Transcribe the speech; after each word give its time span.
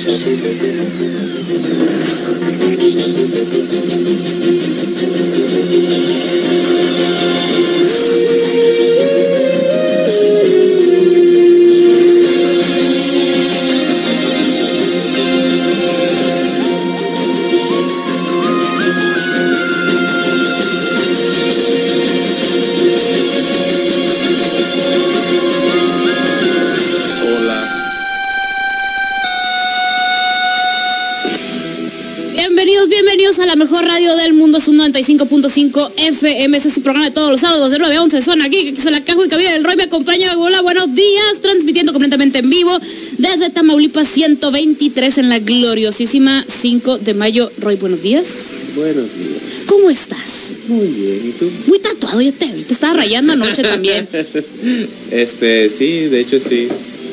Hola. 0.00 0.67
95.5 35.42 35.90
FM. 35.96 36.56
Este 36.56 36.68
es 36.68 36.74
su 36.74 36.82
programa 36.82 37.06
de 37.06 37.12
todos 37.12 37.30
los 37.30 37.40
sábados 37.40 37.70
de 37.70 37.78
9 37.78 37.96
a 37.96 38.02
11. 38.02 38.22
Son 38.22 38.42
aquí, 38.42 38.72
que 38.72 38.82
se 38.82 38.90
la 38.90 39.02
cajo 39.02 39.24
y 39.24 39.28
cabida 39.28 39.52
del 39.52 39.64
Roy 39.64 39.76
me 39.76 39.84
acompaña. 39.84 40.36
Hola, 40.36 40.62
buenos 40.62 40.94
días. 40.94 41.40
Transmitiendo 41.40 41.92
completamente 41.92 42.40
en 42.40 42.50
vivo 42.50 42.76
desde 43.18 43.50
Tamaulipas 43.50 44.08
123 44.08 45.18
en 45.18 45.28
la 45.28 45.38
gloriosísima 45.38 46.44
5 46.46 46.98
de 46.98 47.14
mayo. 47.14 47.50
Roy, 47.60 47.76
buenos 47.76 48.02
días. 48.02 48.72
Buenos 48.76 49.06
días. 49.16 49.64
¿Cómo 49.66 49.90
estás? 49.90 50.48
Muy 50.68 50.86
bien, 50.86 51.20
¿y 51.28 51.38
tú? 51.38 51.50
Muy 51.66 51.78
tatuado, 51.78 52.20
yo 52.20 52.32
te 52.32 52.46
vi. 52.46 52.62
Te 52.62 52.72
estaba 52.72 52.94
rayando 52.94 53.32
anoche 53.32 53.62
también. 53.62 54.08
Este, 55.10 55.70
sí, 55.70 56.06
de 56.06 56.20
hecho 56.20 56.38
sí. 56.38 56.68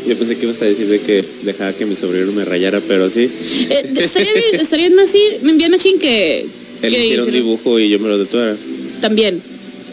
Yo 0.07 0.16
pensé 0.16 0.35
que 0.35 0.45
ibas 0.45 0.61
a 0.61 0.66
decir 0.66 0.88
de 0.88 0.99
que 0.99 1.23
dejaba 1.44 1.73
que 1.73 1.85
mi 1.85 1.95
sobrino 1.95 2.31
me 2.31 2.45
rayara, 2.45 2.81
pero 2.88 3.09
sí. 3.09 3.30
Eh, 3.69 3.94
estaría 3.97 4.33
bien, 4.33 4.59
estaría 4.59 4.89
bien 4.89 4.99
así, 4.99 5.19
bien 5.41 5.71
machín 5.71 5.97
que... 5.97 6.45
Él 6.81 6.94
hiciera 6.94 7.23
un 7.23 7.31
dibujo 7.31 7.80
y 7.80 7.89
yo 7.89 8.00
me 8.00 8.08
lo 8.09 8.23
tatuara. 8.23 8.55
También. 9.02 9.41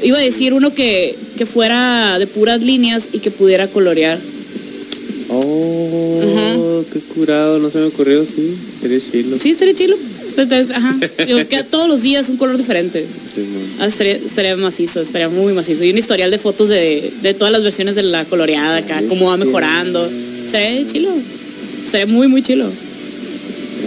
Iba 0.02 0.18
a 0.18 0.20
decir 0.20 0.52
uno 0.52 0.74
que, 0.74 1.14
que 1.38 1.46
fuera 1.46 2.18
de 2.18 2.26
puras 2.26 2.60
líneas 2.62 3.08
y 3.12 3.18
que 3.20 3.30
pudiera 3.30 3.68
colorear. 3.68 4.18
Oh, 5.28 6.84
qué 6.92 6.98
curado, 7.14 7.58
no 7.58 7.70
se 7.70 7.78
me 7.78 7.86
ocurrió, 7.86 8.24
sí. 8.24 8.54
Sería 8.80 8.98
chilo. 9.00 9.36
Sí, 9.40 9.50
estaría 9.50 9.74
chilo. 9.74 9.96
Ajá. 10.74 10.98
Digo, 11.26 11.46
que 11.48 11.62
todos 11.70 11.88
los 11.88 12.02
días 12.02 12.28
un 12.28 12.36
color 12.36 12.56
diferente. 12.56 13.04
Simón. 13.34 13.62
Ah, 13.80 13.86
estaría, 13.86 14.14
estaría 14.14 14.56
macizo, 14.56 15.00
estaría 15.00 15.28
muy 15.28 15.52
macizo. 15.52 15.84
Y 15.84 15.90
un 15.90 15.98
historial 15.98 16.30
de 16.30 16.38
fotos 16.38 16.68
de, 16.68 17.12
de 17.22 17.34
todas 17.34 17.52
las 17.52 17.62
versiones 17.62 17.94
de 17.94 18.02
la 18.02 18.24
coloreada 18.24 18.78
acá, 18.78 19.02
cómo 19.08 19.26
va 19.26 19.36
mejorando. 19.36 20.10
Estaría 20.44 20.86
chilo. 20.86 21.10
Estaría 21.84 22.06
muy, 22.06 22.28
muy 22.28 22.42
chilo. 22.42 22.66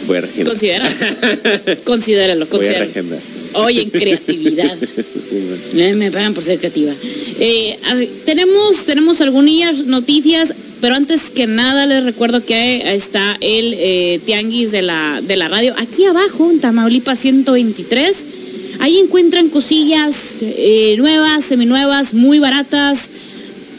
Voy 0.08 0.18
a 0.18 0.22
regendar. 0.22 0.54
Considera. 0.54 0.90
Considéralo, 1.84 2.46
Voy 2.48 2.66
a 2.66 2.74
considéralo. 2.76 3.18
Oye, 3.54 3.82
en 3.82 3.90
creatividad. 3.90 4.78
Eh, 5.78 5.94
Me 5.94 6.10
pagan 6.10 6.34
por 6.34 6.42
ser 6.42 6.58
creativa. 6.58 6.94
Eh, 7.38 7.78
tenemos, 8.24 8.86
tenemos 8.86 9.20
algunas 9.20 9.86
noticias, 9.86 10.54
pero 10.80 10.96
antes 10.96 11.30
que 11.30 11.48
nada 11.48 11.86
les 11.86 12.06
recuerdo 12.06 12.46
que 12.46 12.94
está 12.96 13.36
el 13.42 13.74
eh, 13.78 14.22
tianguis 14.26 14.72
de 14.72 14.82
la, 14.84 15.22
de 15.22 15.36
la 15.36 15.50
radio. 15.50 15.74
Aquí 15.78 16.06
abajo, 16.06 16.50
en 16.50 16.62
Tamaulipas 16.62 17.20
123, 17.20 18.26
ahí 18.80 19.00
encuentran 19.00 19.50
cosillas 19.50 20.38
nuevas, 20.98 21.44
seminuevas, 21.44 22.14
muy 22.14 22.40
baratas, 22.40 23.10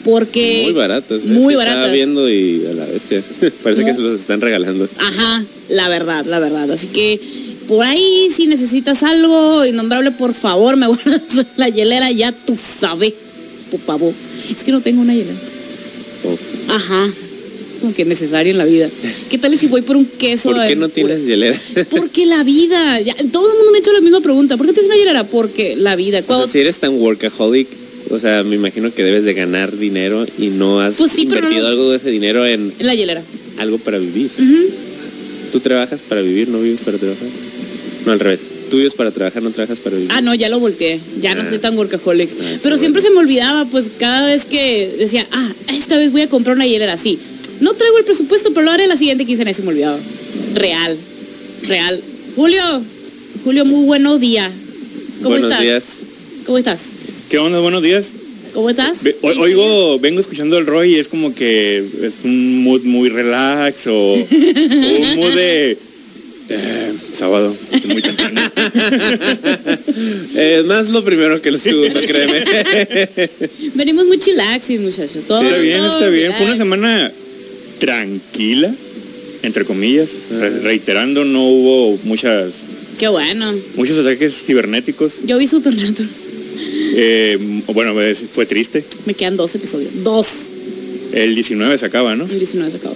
porque... 0.07 0.61
Muy 0.65 0.73
baratas. 0.73 1.23
¿eh? 1.23 1.27
Muy 1.27 1.55
baratas. 1.55 1.79
Estaba 1.79 1.93
viendo 1.93 2.29
y 2.29 2.65
a 2.65 2.73
la 2.73 2.85
bestia. 2.85 3.21
Parece 3.63 3.83
que 3.83 3.93
se 3.93 4.01
los 4.01 4.19
están 4.19 4.39
regalando. 4.39 4.87
Ajá, 4.99 5.43
la 5.69 5.89
verdad, 5.89 6.25
la 6.25 6.39
verdad. 6.39 6.69
Así 6.71 6.87
que 6.87 7.19
por 7.67 7.83
ahí, 7.85 8.29
si 8.35 8.47
necesitas 8.47 9.03
algo 9.03 9.65
innombrable, 9.65 10.11
por 10.11 10.33
favor, 10.33 10.75
me 10.77 10.87
guardas 10.93 11.21
la 11.57 11.69
hielera, 11.69 12.11
ya 12.11 12.31
tú 12.31 12.55
sabes, 12.57 13.13
por 13.71 13.79
favor. 13.81 14.13
Es 14.49 14.63
que 14.63 14.71
no 14.71 14.81
tengo 14.81 15.01
una 15.01 15.13
hielera. 15.13 15.37
Ajá, 16.69 17.05
como 17.81 17.93
que 17.93 18.01
es 18.01 18.07
necesario 18.07 18.51
en 18.51 18.57
la 18.57 18.65
vida. 18.65 18.89
¿Qué 19.29 19.37
tal 19.37 19.57
si 19.57 19.67
voy 19.67 19.81
por 19.81 19.95
un 19.95 20.05
queso? 20.05 20.51
¿Por 20.51 20.67
qué 20.67 20.75
no 20.75 20.89
tienes 20.89 21.25
hielera? 21.25 21.59
Porque 21.89 22.25
la 22.25 22.43
vida. 22.43 22.99
Ya, 23.01 23.15
todo 23.31 23.49
el 23.51 23.55
mundo 23.57 23.71
me 23.71 23.77
ha 23.77 23.79
hecho 23.81 23.93
la 23.93 24.01
misma 24.01 24.21
pregunta. 24.21 24.57
¿Por 24.57 24.65
qué 24.67 24.73
tienes 24.73 24.89
una 24.89 24.97
hielera? 24.97 25.23
Porque 25.25 25.75
la 25.75 25.95
vida. 25.95 26.19
O 26.19 26.23
Cuando- 26.23 26.45
sea, 26.45 26.53
si 26.53 26.59
eres 26.59 26.77
tan 26.79 26.95
workaholic, 26.95 27.67
o 28.09 28.19
sea, 28.19 28.43
me 28.43 28.55
imagino 28.55 28.93
que 28.93 29.03
debes 29.03 29.23
de 29.25 29.33
ganar 29.33 29.75
dinero 29.77 30.25
y 30.39 30.47
no 30.47 30.79
has 30.81 30.95
Pues 30.95 31.11
sí, 31.11 31.23
invertido 31.23 31.61
no- 31.63 31.67
algo 31.67 31.91
de 31.91 31.97
ese 31.97 32.09
dinero 32.09 32.45
en 32.45 32.73
En 32.79 32.87
la 32.87 32.95
hielera. 32.95 33.21
algo 33.59 33.77
para 33.77 33.97
vivir. 33.99 34.29
Tú 35.51 35.59
trabajas 35.59 35.99
para 36.07 36.21
vivir, 36.21 36.47
no 36.49 36.59
vives 36.59 36.81
para 36.81 36.97
trabajar. 36.97 37.27
No, 38.05 38.11
al 38.11 38.19
revés. 38.19 38.41
Tú 38.69 38.77
vives 38.77 38.93
para 38.93 39.11
trabajar, 39.11 39.41
no 39.43 39.51
trabajas 39.51 39.77
para 39.79 39.95
vivir. 39.95 40.11
Ah, 40.13 40.21
no, 40.21 40.33
ya 40.35 40.49
lo 40.49 40.59
volteé. 40.59 40.99
Ya 41.21 41.35
no 41.35 41.43
Ah. 41.43 41.45
soy 41.47 41.59
tan 41.59 41.77
workaholic. 41.77 42.29
Ah, 42.41 42.57
Pero 42.63 42.77
siempre 42.77 43.01
bueno. 43.01 43.15
se 43.15 43.19
me 43.19 43.19
olvidaba, 43.25 43.65
pues 43.65 43.85
cada 43.97 44.27
vez 44.27 44.45
que 44.45 44.93
decía, 44.99 45.25
ah, 45.31 45.51
esta 45.69 45.97
vez 45.97 46.11
voy 46.11 46.21
a 46.21 46.29
comprar 46.29 46.55
una 46.55 46.65
hielera 46.65 46.93
así. 46.93 47.17
No 47.61 47.73
traigo 47.73 47.97
el 47.97 48.03
presupuesto, 48.05 48.49
pero 48.53 48.65
lo 48.65 48.71
haré 48.71 48.87
la 48.87 48.97
siguiente 48.97 49.25
quincena 49.25 49.51
y 49.51 49.53
se 49.53 49.61
me 49.61 49.69
olvidaba. 49.69 49.97
Real, 50.55 50.97
real. 51.67 51.99
Julio, 52.35 52.61
Julio, 53.43 53.65
muy 53.65 53.85
buenos 53.85 54.19
días. 54.19 54.51
¿Cómo 55.23 55.29
Buenos 55.31 55.49
estás? 55.51 55.63
días. 55.63 55.83
¿Cómo 56.45 56.57
estás? 56.57 56.79
¿Qué 57.29 57.39
onda? 57.39 57.59
Buenos 57.59 57.81
días. 57.81 58.05
¿Cómo 58.53 58.69
estás? 58.69 58.97
O- 59.21 59.27
oigo, 59.27 59.99
vengo 59.99 60.19
escuchando 60.19 60.57
el 60.57 60.65
Roy 60.65 60.95
y 60.95 60.99
es 60.99 61.07
como 61.07 61.33
que 61.33 61.77
es 61.79 62.13
un 62.23 62.63
mood 62.63 62.81
muy 62.83 63.09
relax 63.09 63.87
o, 63.87 64.13
o 64.13 64.15
un 64.15 65.15
mood 65.15 65.33
de 65.35 65.77
eh, 66.49 66.93
sábado, 67.13 67.55
muy 67.85 68.01
temprano. 68.01 68.41
Eh, 70.39 70.63
más 70.67 70.89
lo 70.89 71.03
primero 71.03 71.41
que 71.41 71.49
lo 71.49 71.57
segundo, 71.57 71.99
créeme. 71.99 72.43
Venimos 73.73 74.05
muy 74.05 74.19
chilaxis, 74.19 74.79
muchachos. 74.79 75.23
Todo, 75.27 75.41
está 75.41 75.57
bien, 75.57 75.77
todo 75.79 75.87
está 75.93 76.09
bien. 76.09 76.33
Fue 76.33 76.45
una 76.45 76.55
semana 76.57 77.11
tranquila, 77.79 78.71
entre 79.41 79.65
comillas, 79.65 80.07
re- 80.39 80.59
reiterando, 80.59 81.25
no 81.25 81.43
hubo 81.47 81.97
muchas 82.03 82.51
Qué 82.99 83.07
bueno. 83.07 83.51
muchos 83.75 83.97
ataques 83.97 84.33
cibernéticos. 84.45 85.13
Yo 85.25 85.37
vi 85.39 85.47
Supernatural. 85.47 86.09
Eh, 86.99 87.37
bueno, 87.73 87.99
es- 88.01 88.23
fue 88.33 88.45
triste. 88.47 88.83
Me 89.05 89.13
quedan 89.13 89.37
dos 89.37 89.53
episodios. 89.53 89.91
Dos. 90.03 90.27
El 91.13 91.35
19 91.35 91.77
se 91.77 91.85
acaba, 91.85 92.15
¿no? 92.15 92.25
El 92.25 92.39
19 92.39 92.71
se 92.71 92.77
acabó. 92.77 92.95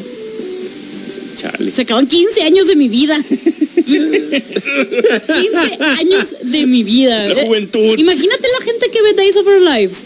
Chale. 1.40 1.72
Se 1.72 1.84
acaban 1.84 2.08
15 2.08 2.42
años 2.42 2.66
de 2.68 2.76
mi 2.76 2.90
vida. 2.90 3.16
15 3.86 5.78
años 6.00 6.36
de 6.44 6.66
mi 6.66 6.84
vida. 6.84 7.28
La 7.30 7.42
Eh, 7.42 7.46
juventud. 7.46 7.98
Imagínate 7.98 8.48
la 8.60 8.66
gente 8.66 8.90
que 8.92 9.02
ve 9.02 9.14
Days 9.14 9.36
of 9.38 9.46
Our 9.48 9.62
Lives. 9.62 9.98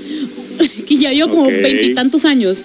Que 0.88 0.96
ya 0.98 1.12
yo 1.14 1.28
como 1.30 1.48
veintitantos 1.48 2.26
años. 2.26 2.58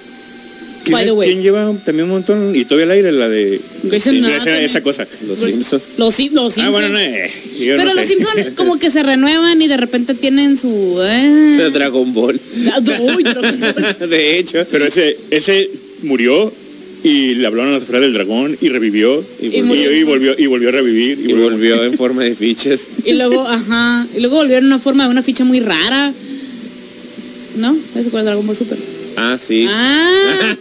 ¿Quién, 0.85 0.93
By 0.95 1.05
the 1.05 1.13
way. 1.13 1.29
quién 1.31 1.43
lleva 1.43 1.73
también 1.85 2.05
un 2.05 2.11
montón? 2.13 2.57
Y 2.57 2.65
todavía 2.65 2.85
al 2.87 2.91
aire 2.93 3.13
la 3.13 3.29
de... 3.29 3.61
Grey's 3.83 4.03
Sí, 4.03 4.09
Anatomy. 4.19 4.41
esa, 4.51 4.61
esa 4.63 4.81
cosa. 4.83 5.07
Los 5.29 5.39
Simpsons. 5.41 5.83
Los, 5.99 6.15
Sim- 6.15 6.33
los 6.33 6.57
Ah, 6.59 6.71
bueno, 6.71 6.89
no, 6.89 6.99
eh, 6.99 7.31
yo 7.59 7.77
Pero 7.77 7.85
no 7.85 7.95
los 7.95 8.07
sé. 8.07 8.15
Simpsons 8.15 8.47
como 8.57 8.79
que 8.79 8.89
se 8.91 9.03
renuevan 9.03 9.61
y 9.61 9.69
de 9.69 9.77
repente 9.77 10.15
tienen 10.15 10.57
su... 10.57 10.99
eh. 11.03 11.71
Dragon 11.73 12.13
Ball. 12.15 12.41
Uy, 13.15 13.23
Dragon 13.25 13.61
Ball. 13.61 13.97
De 14.11 14.39
hecho. 14.39 14.65
Pero 14.71 14.87
ese, 14.87 15.17
ese 15.31 15.69
murió 16.03 16.51
y 17.05 17.35
le 17.35 17.47
hablaron 17.47 17.73
a 17.73 17.77
la 17.77 17.83
esfera 17.83 18.01
del 18.01 18.13
dragón 18.15 18.57
y 18.61 18.69
revivió 18.69 19.25
Y 19.41 19.47
y, 19.57 19.61
volvió. 19.63 19.93
y 19.93 20.03
volvió 20.05 20.35
y 20.39 20.47
volvió 20.47 20.69
a 20.69 20.73
revivir 20.73 21.19
Y 21.31 21.33
volvió 21.33 21.83
en 21.85 21.95
forma 21.95 22.25
de 22.25 22.35
fichas. 22.35 22.81
Y 23.05 23.13
luego, 23.13 23.47
ajá. 23.47 24.07
Y 24.17 24.21
luego 24.21 24.37
volvieron 24.37 24.65
una 24.67 24.79
forma 24.79 25.05
de 25.05 25.11
una 25.11 25.23
ficha 25.23 25.45
muy 25.45 25.61
rara. 25.61 26.13
¿No? 27.57 27.77
¿Ese 27.97 28.09
cuál 28.11 28.21
es 28.23 28.27
Dragon 28.27 28.47
Ball 28.47 28.57
Super? 28.57 28.79
Ah, 29.17 29.39
sí. 29.39 29.67
Ah, 29.69 30.57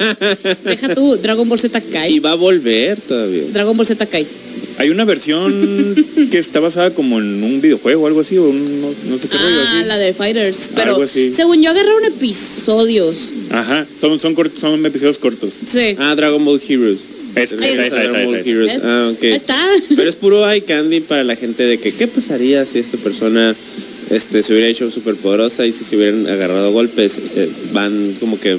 deja 0.65 0.93
tú, 0.95 1.15
Dragon 1.17 1.47
Ball 1.47 1.59
Z 1.59 1.77
Y 1.79 1.91
Kai. 1.91 2.19
va 2.19 2.31
a 2.31 2.35
volver 2.35 2.99
todavía. 2.99 3.43
Dragon 3.53 3.75
Ball 3.77 3.87
Z 3.87 4.05
Kai. 4.05 4.25
Hay 4.77 4.89
una 4.89 5.03
versión 5.05 5.95
que 6.31 6.37
está 6.37 6.59
basada 6.61 6.91
como 6.93 7.19
en 7.19 7.43
un 7.43 7.59
videojuego 7.61 8.03
o 8.03 8.07
algo 8.07 8.21
así, 8.21 8.37
o 8.37 8.43
un, 8.45 8.81
no, 8.81 8.87
no 9.09 9.17
sé 9.19 9.27
qué 9.27 9.37
rollo 9.37 9.61
Ah, 9.67 9.83
la 9.85 9.97
de 9.97 10.13
Fighters. 10.13 10.57
Pero 10.73 10.91
Algo 10.91 11.03
así. 11.03 11.33
según 11.33 11.61
yo 11.61 11.69
agarraron 11.71 12.05
episodios. 12.05 13.17
Ajá, 13.51 13.85
son, 13.99 14.19
son, 14.19 14.35
cort- 14.35 14.57
son 14.57 14.85
episodios 14.85 15.17
cortos. 15.17 15.51
Sí. 15.69 15.95
Ah, 15.99 16.15
Dragon 16.15 16.43
Ball 16.43 16.61
Heroes. 16.67 16.99
Ah. 18.83 19.11
Ahí 19.21 19.31
está. 19.31 19.55
Pero 19.95 20.09
es 20.09 20.15
puro 20.15 20.49
eye 20.49 20.61
candy 20.63 20.99
para 21.01 21.23
la 21.23 21.35
gente 21.35 21.63
de 21.63 21.77
que 21.77 21.93
qué 21.93 22.07
pasaría 22.07 22.65
si 22.65 22.79
esta 22.79 22.97
persona 22.97 23.55
este, 24.09 24.43
se 24.43 24.53
hubiera 24.53 24.67
hecho 24.67 24.89
súper 24.89 25.15
poderosa 25.15 25.65
y 25.65 25.71
si 25.71 25.83
se 25.83 25.95
hubieran 25.95 26.27
agarrado 26.27 26.71
golpes. 26.71 27.17
Eh, 27.35 27.49
van 27.73 28.15
como 28.19 28.39
que 28.39 28.57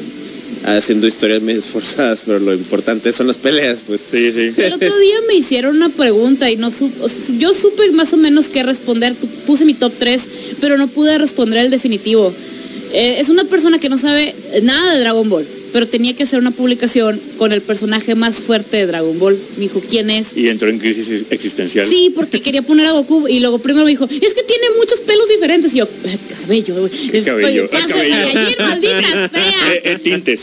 haciendo 0.64 1.06
historias 1.06 1.43
medio 1.43 1.61
esforzadas, 1.61 2.23
pero 2.26 2.38
lo 2.38 2.52
importante 2.52 3.12
son 3.12 3.26
las 3.26 3.38
peleas, 3.38 3.81
pues. 3.87 4.00
Sí, 4.11 4.32
sí. 4.32 4.52
El 4.61 4.75
otro 4.75 4.99
día 4.99 5.17
me 5.26 5.35
hicieron 5.35 5.76
una 5.76 5.88
pregunta 5.88 6.50
y 6.50 6.56
no 6.56 6.70
supe, 6.73 6.97
yo 7.38 7.55
supe 7.55 7.91
más 7.93 8.12
o 8.12 8.17
menos 8.17 8.49
qué 8.49 8.62
responder. 8.62 9.14
Puse 9.47 9.64
mi 9.64 9.75
top 9.75 9.93
3, 9.99 10.26
pero 10.61 10.76
no 10.76 10.87
pude 10.88 11.19
responder 11.19 11.64
el 11.64 11.70
definitivo. 11.70 12.32
Eh, 12.93 13.17
es 13.20 13.29
una 13.29 13.44
persona 13.44 13.79
que 13.79 13.88
no 13.88 13.99
sabe 13.99 14.35
nada 14.62 14.94
de 14.94 15.00
Dragon 15.00 15.29
Ball. 15.29 15.47
Pero 15.72 15.87
tenía 15.88 16.14
que 16.14 16.22
hacer 16.25 16.38
una 16.38 16.50
publicación 16.50 17.20
con 17.38 17.52
el 17.52 17.61
personaje 17.62 18.14
más 18.14 18.40
fuerte 18.40 18.76
de 18.78 18.87
Dragon 18.87 19.19
Ball. 19.19 19.38
Me 19.56 19.62
dijo, 19.64 19.81
¿quién 19.88 20.11
es? 20.11 20.37
Y 20.37 20.49
entró 20.49 20.69
en 20.69 20.78
crisis 20.78 21.25
existencial. 21.31 21.88
Sí, 21.88 22.12
porque 22.14 22.40
quería 22.40 22.62
poner 22.62 22.87
a 22.87 22.93
Goku 22.93 23.28
y 23.28 23.40
luego 23.40 23.58
primero 23.58 23.84
me 23.84 23.90
dijo, 23.90 24.05
es 24.05 24.34
que 24.34 24.43
tiene 24.43 24.64
muchos 24.78 25.00
pelos 25.00 25.28
diferentes. 25.28 25.75
Y 25.75 25.78
yo, 25.78 25.84
"Eh, 26.05 26.19
cabello, 26.40 26.75
güey. 26.81 26.90
¿Qué 27.11 27.22
cabello? 27.22 27.70
Pasa 27.70 27.88
cabello. 27.88 28.14
Saiyajin, 28.14 28.56
maldita 28.67 29.28
sea. 29.28 29.72
Eh, 29.72 29.82
eh, 29.84 29.99
tintes. 30.02 30.40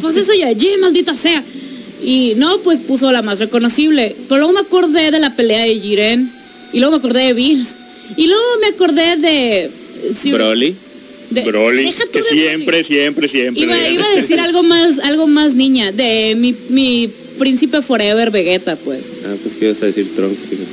Pues 0.00 0.16
eso 0.16 0.32
ya, 0.34 0.52
ye, 0.52 0.76
maldita 0.78 1.16
sea. 1.16 1.42
Y 2.04 2.34
no, 2.36 2.58
pues 2.58 2.80
puso 2.80 3.10
la 3.12 3.22
más 3.22 3.38
reconocible. 3.38 4.14
Pero 4.28 4.38
luego 4.38 4.52
me 4.52 4.60
acordé 4.60 5.10
de 5.10 5.20
la 5.20 5.34
pelea 5.36 5.64
de 5.64 5.78
Jiren. 5.78 6.30
Y 6.72 6.78
luego 6.80 6.92
me 6.92 6.98
acordé 6.98 7.24
de 7.26 7.32
Bills. 7.32 7.68
Y 8.16 8.26
luego 8.26 8.42
me 8.60 8.66
acordé 8.68 9.16
de... 9.16 9.70
sí, 10.20 10.32
Broly. 10.32 10.74
De- 11.34 11.42
Broly, 11.42 11.84
deja 11.84 12.04
tú 12.04 12.10
que 12.12 12.18
de 12.22 12.24
siempre, 12.28 12.82
Broly. 12.82 12.84
siempre, 12.84 13.28
siempre. 13.28 13.62
Iba, 13.62 13.88
iba 13.88 14.04
a 14.06 14.14
decir 14.16 14.38
algo 14.40 14.62
más, 14.62 14.98
algo 15.00 15.26
más 15.26 15.54
niña. 15.54 15.92
De 15.92 16.34
mi, 16.36 16.54
mi 16.70 17.08
príncipe 17.38 17.82
forever 17.82 18.30
Vegeta, 18.30 18.76
pues. 18.76 19.04
Ah, 19.24 19.34
pues 19.42 19.54
que 19.56 19.66
ibas 19.66 19.82
a 19.82 19.86
decir 19.86 20.06
Trunks, 20.14 20.38
fíjate. 20.48 20.68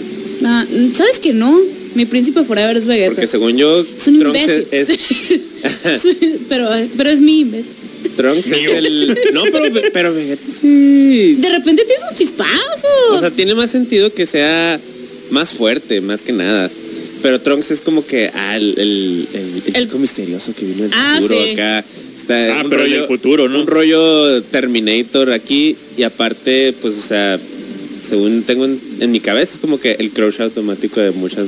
Ah, 0.46 0.66
¿Sabes 0.96 1.20
que 1.20 1.34
no? 1.34 1.58
Mi 1.96 2.06
príncipe 2.06 2.44
forever 2.44 2.78
es 2.78 2.86
Vegeta. 2.86 3.12
Porque 3.16 3.28
según 3.28 3.58
yo, 3.58 3.80
Es 3.82 4.08
un 4.08 4.20
Trunks 4.20 4.40
imbécil. 4.42 4.68
es, 4.72 4.90
es- 4.90 6.08
pero, 6.50 6.70
pero 6.98 7.10
es 7.10 7.20
mi 7.20 7.40
imbécil. 7.42 7.72
Trunks 8.16 8.50
es 8.52 8.68
el. 8.68 9.18
No, 9.34 9.44
pero, 9.52 9.66
pero 9.92 10.14
Vegeta 10.14 10.44
sí. 10.62 11.36
De 11.40 11.50
repente 11.50 11.84
tiene 11.86 12.02
sus 12.08 12.18
chispazos. 12.18 13.12
O 13.12 13.20
sea, 13.20 13.30
tiene 13.32 13.56
más 13.56 13.72
sentido 13.72 14.14
que 14.14 14.26
sea 14.26 14.80
más 15.32 15.52
fuerte, 15.52 16.00
más 16.02 16.22
que 16.22 16.32
nada. 16.32 16.70
Pero 17.22 17.40
Trunks 17.42 17.72
es 17.72 17.82
como 17.82 18.06
que, 18.06 18.30
ah, 18.34 18.56
el, 18.58 18.74
el, 18.78 19.28
el- 19.34 19.64
el 19.68 19.76
El- 19.76 19.84
chico 19.86 19.98
misterioso 20.00 20.54
que 20.56 20.66
vino 20.66 20.84
del 20.84 20.92
Ah, 20.94 21.18
futuro 21.20 21.44
sí. 21.44 21.52
acá. 21.52 21.84
Está 22.16 22.60
Ah, 22.60 22.64
un 22.64 22.70
pero 22.70 22.84
rollo, 22.84 22.96
del 22.98 23.08
futuro, 23.08 23.50
¿no? 23.50 23.60
Un 23.62 23.68
rollo 23.68 24.42
Terminator 24.44 25.32
aquí. 25.32 25.76
Y 25.98 26.04
aparte, 26.04 26.74
pues, 26.82 26.98
o 26.98 27.02
sea, 27.02 27.40
según 28.10 28.44
tengo 28.44 28.66
en, 28.66 28.80
en 29.00 29.12
mi 29.12 29.20
cabeza, 29.20 29.54
es 29.54 29.60
como 29.60 29.80
que 29.80 29.92
el 30.00 30.12
crush 30.12 30.42
automático 30.42 31.00
de 31.00 31.12
muchas 31.12 31.48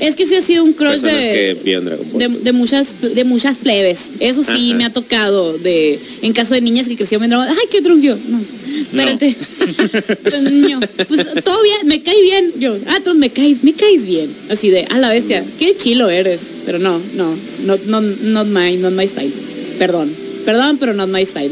Es 0.00 0.14
que 0.14 0.26
sí 0.26 0.34
ha 0.34 0.42
sido 0.42 0.64
un 0.64 0.72
crush 0.74 1.00
de, 1.00 1.10
que 1.10 1.56
vieron 1.64 1.86
Dragon 1.86 2.06
Ball. 2.12 2.18
de, 2.20 2.28
pues. 2.28 2.44
de 2.44 2.52
muchas 2.52 3.00
de 3.00 3.24
muchas 3.24 3.56
plebes. 3.56 3.98
Eso 4.20 4.42
sí 4.44 4.70
Ajá. 4.70 4.78
me 4.78 4.84
ha 4.84 4.92
tocado 4.92 5.56
de 5.58 5.98
en 6.22 6.32
caso 6.32 6.54
de 6.54 6.60
niñas 6.60 6.88
que 6.88 6.96
crecieron 6.96 7.28
viendo, 7.28 7.40
ay, 7.40 7.66
qué 7.70 7.80
trunks 7.80 8.02
yo. 8.02 8.16
No. 8.28 8.40
Espérate. 8.82 9.36
No. 10.40 10.80
Pues 11.08 11.26
todo 11.44 11.62
bien, 11.62 11.86
me 11.86 12.02
cae 12.02 12.20
bien. 12.22 12.52
Yo, 12.58 12.76
ah, 12.86 12.98
tú 13.04 13.14
me 13.14 13.30
caes, 13.30 13.62
me 13.62 13.72
caes 13.72 14.06
bien. 14.06 14.30
Así 14.50 14.70
de, 14.70 14.84
a 14.84 14.98
la 14.98 15.10
bestia, 15.10 15.44
qué 15.58 15.76
chilo 15.76 16.08
eres. 16.10 16.40
Pero 16.64 16.78
no, 16.78 17.00
no, 17.14 17.34
no, 17.64 17.76
no, 17.86 18.00
not 18.00 18.46
my, 18.46 18.76
not 18.76 18.92
my 18.92 19.06
style. 19.06 19.32
Perdón. 19.78 20.10
Perdón, 20.44 20.78
pero 20.78 20.92
not 20.94 21.08
my 21.08 21.24
style. 21.24 21.50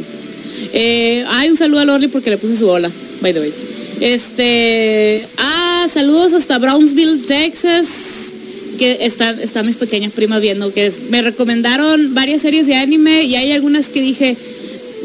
Eh, 0.72 1.24
ay, 1.28 1.50
un 1.50 1.56
saludo 1.56 1.80
a 1.80 1.84
Lorly 1.84 2.08
porque 2.08 2.30
le 2.30 2.38
puse 2.38 2.56
su 2.56 2.68
hola, 2.68 2.90
by 3.20 3.32
the 3.32 3.40
way. 3.40 3.52
Este, 4.00 5.26
ah, 5.36 5.86
saludos 5.92 6.32
hasta 6.32 6.58
Brownsville, 6.58 7.26
Texas, 7.26 8.30
que 8.78 8.98
están, 9.04 9.38
están 9.40 9.66
mis 9.66 9.76
pequeñas 9.76 10.12
primas 10.12 10.40
viendo, 10.40 10.72
que 10.72 10.86
es- 10.86 11.10
me 11.10 11.20
recomendaron 11.20 12.14
varias 12.14 12.40
series 12.42 12.66
de 12.66 12.74
anime 12.76 13.24
y 13.24 13.36
hay 13.36 13.52
algunas 13.52 13.88
que 13.90 14.00
dije, 14.00 14.36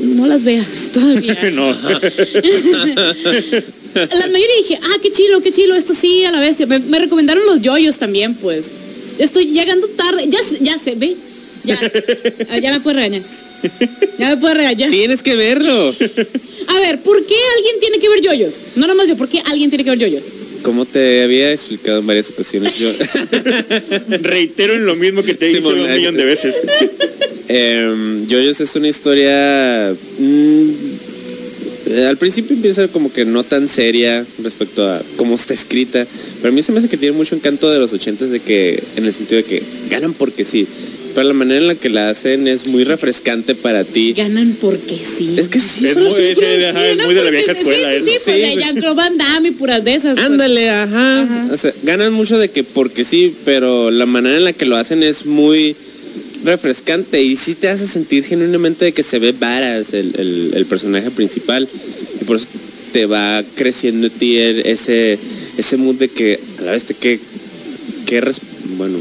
no 0.02 0.28
las 0.28 0.44
veas 0.46 0.90
todavía. 0.94 1.38
no. 1.54 1.68
La 3.96 4.28
mayoría 4.28 4.56
dije, 4.62 4.80
ah, 4.82 4.98
qué 5.02 5.12
chilo, 5.12 5.42
qué 5.42 5.52
chilo, 5.54 5.74
esto 5.76 5.94
sí, 5.94 6.26
a 6.26 6.32
la 6.32 6.40
bestia. 6.42 6.66
Me, 6.66 6.80
me 6.80 7.00
recomendaron 7.00 7.46
los 7.46 7.62
yoyos 7.62 7.96
también, 7.98 8.34
pues. 8.36 8.66
Estoy 9.20 9.46
llegando 9.48 9.88
tarde, 9.88 10.26
ya, 10.30 10.40
ya 10.62 10.78
se 10.80 10.96
ve, 10.96 11.16
ya, 11.64 11.80
Ah, 12.50 12.58
ya 12.60 12.74
me 12.74 12.82
puede 12.82 12.98
regañar. 12.98 13.22
Ya 14.20 14.30
me 14.30 14.38
puede 14.38 14.56
regañar. 14.56 14.90
Tienes 14.90 15.22
que 15.22 15.36
verlo. 15.36 15.96
A 16.68 16.80
ver, 16.80 17.00
¿por 17.00 17.26
qué 17.26 17.36
alguien 17.58 17.80
tiene 17.80 18.00
que 18.00 18.10
ver 18.10 18.22
yoyos? 18.22 18.54
No 18.76 18.88
nomás 18.88 19.08
yo, 19.08 19.18
¿por 19.18 19.28
qué 19.30 19.42
alguien 19.46 19.70
tiene 19.70 19.84
que 19.84 19.90
ver 19.92 20.00
yoyos? 20.00 20.24
Como 20.64 20.86
te 20.86 21.24
había 21.24 21.52
explicado 21.54 22.00
en 22.00 22.08
varias 22.08 22.30
ocasiones, 22.30 22.78
yo. 22.78 22.90
Reitero 24.22 24.74
en 24.74 24.86
lo 24.86 24.96
mismo 24.96 25.22
que 25.22 25.36
te 25.36 25.46
he 25.46 25.54
dicho 25.56 25.70
un 25.70 25.88
millón 25.94 26.16
de 26.16 26.26
veces. 26.26 26.56
Eh, 27.48 28.24
Yoyos 28.28 28.60
es 28.60 28.76
una 28.76 28.88
historia. 28.88 29.94
mm, 30.18 30.70
al 32.08 32.18
principio 32.18 32.56
empieza 32.56 32.88
como 32.88 33.14
que 33.14 33.26
no 33.26 33.44
tan 33.44 33.70
seria 33.70 34.26
respecto 34.42 34.90
a 34.90 35.02
cómo 35.18 35.36
está 35.36 35.54
escrita. 35.54 36.08
Pero 36.42 36.50
a 36.50 36.52
mí 36.52 36.64
se 36.64 36.72
me 36.72 36.80
hace 36.80 36.90
que 36.90 36.98
tiene 36.98 37.16
mucho 37.16 37.36
encanto 37.36 37.70
de 37.70 37.78
los 37.78 37.94
ochentas 37.94 38.32
de 38.32 38.40
que, 38.40 38.82
en 38.96 39.06
el 39.06 39.14
sentido 39.14 39.38
de 39.42 39.48
que 39.48 39.62
ganan 39.90 40.14
porque 40.14 40.46
sí. 40.46 40.68
Pero 41.16 41.28
la 41.30 41.34
manera 41.34 41.62
en 41.62 41.68
la 41.68 41.76
que 41.76 41.88
la 41.90 42.10
hacen 42.10 42.46
es 42.48 42.68
muy 42.68 42.84
refrescante 42.84 43.56
para 43.56 43.84
ti. 43.86 44.12
Ganan 44.14 44.58
porque 44.60 44.98
sí. 44.98 45.36
Es 45.38 45.48
que 45.48 45.60
sí, 45.62 45.88
Es 45.88 45.96
muy, 45.96 46.08
es, 46.08 46.14
películas- 46.38 46.72
ajá, 46.76 46.88
es 46.90 46.98
muy 47.06 47.14
de 47.16 47.24
la 47.24 47.30
vieja 47.30 47.52
escuela. 47.54 47.90
Sí, 47.90 47.96
es- 47.96 48.04
sí, 48.04 48.10
sí, 48.10 48.20
pues 48.26 48.36
Sí, 48.84 48.96
Van 48.96 49.18
Damme 49.18 49.48
y 49.48 49.52
puras 49.52 49.84
de 49.86 49.96
esas. 49.96 50.16
pues. 50.16 50.26
Ándale, 50.26 50.70
ajá. 50.70 51.22
Ajá. 51.24 51.48
O 51.54 51.58
sea, 51.58 51.74
ganan 51.84 52.12
mucho 52.14 52.38
de 52.38 52.50
que 52.50 52.64
porque 52.64 53.06
sí, 53.06 53.34
pero 53.46 53.92
la 53.92 54.06
manera 54.06 54.36
en 54.38 54.44
la 54.44 54.52
que 54.54 54.66
lo 54.66 54.76
hacen 54.76 55.04
es 55.04 55.26
muy 55.26 55.76
refrescante 56.44 57.22
y 57.24 57.36
sí 57.38 57.56
te 57.56 57.70
hace 57.70 57.88
sentir 57.88 58.24
genuinamente 58.26 58.86
de 58.86 58.92
que 58.92 59.02
se 59.04 59.18
ve 59.20 59.32
varas 59.32 59.94
el, 59.94 60.14
el- 60.18 60.52
el 60.54 60.66
personaje 60.66 61.10
principal 61.12 61.68
y 62.22 62.24
por 62.26 62.38
eso 62.38 62.46
te 62.94 63.06
va 63.06 63.44
creciendo 63.56 64.08
en 64.08 64.14
ti 64.14 64.38
el- 64.38 64.60
ese 64.66 65.18
ese 65.58 65.78
mood 65.78 65.96
de 65.96 66.10
que 66.10 66.40
a 66.60 66.62
la 66.64 66.72
vez 66.74 66.84
te 66.84 66.94
que 66.94 67.20
que 68.06 68.22
bueno 68.78 68.98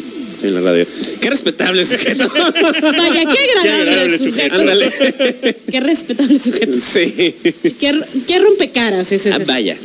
en 0.48 0.54
la 0.54 0.60
radio 0.60 0.86
qué 1.20 1.30
respetable 1.30 1.84
sujeto 1.84 2.28
Vaya, 2.34 3.24
qué 3.24 3.38
Qué 3.62 3.70
agradable, 3.70 3.90
agradable 3.90 4.18
sujeto. 4.18 4.34
sujeto. 4.34 4.54
ándale 4.60 5.56
Qué 5.70 5.80
respetable 5.80 6.38
sujeto. 6.38 6.78
sí 6.80 7.34
Qué, 7.80 8.00
qué 8.26 8.38
rompecaras 8.38 9.10
ese. 9.12 9.32
Ah, 9.32 9.38
vaya 9.46 9.76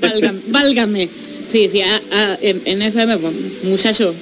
Válgame. 0.00 0.38
válgame. 0.48 1.08
Sí, 1.50 1.68
sí, 1.72 1.80
ah, 1.80 2.00
ah, 2.12 2.36
en, 2.42 2.60
en 2.66 2.82
FM, 2.82 3.16
muchacho, 3.64 4.12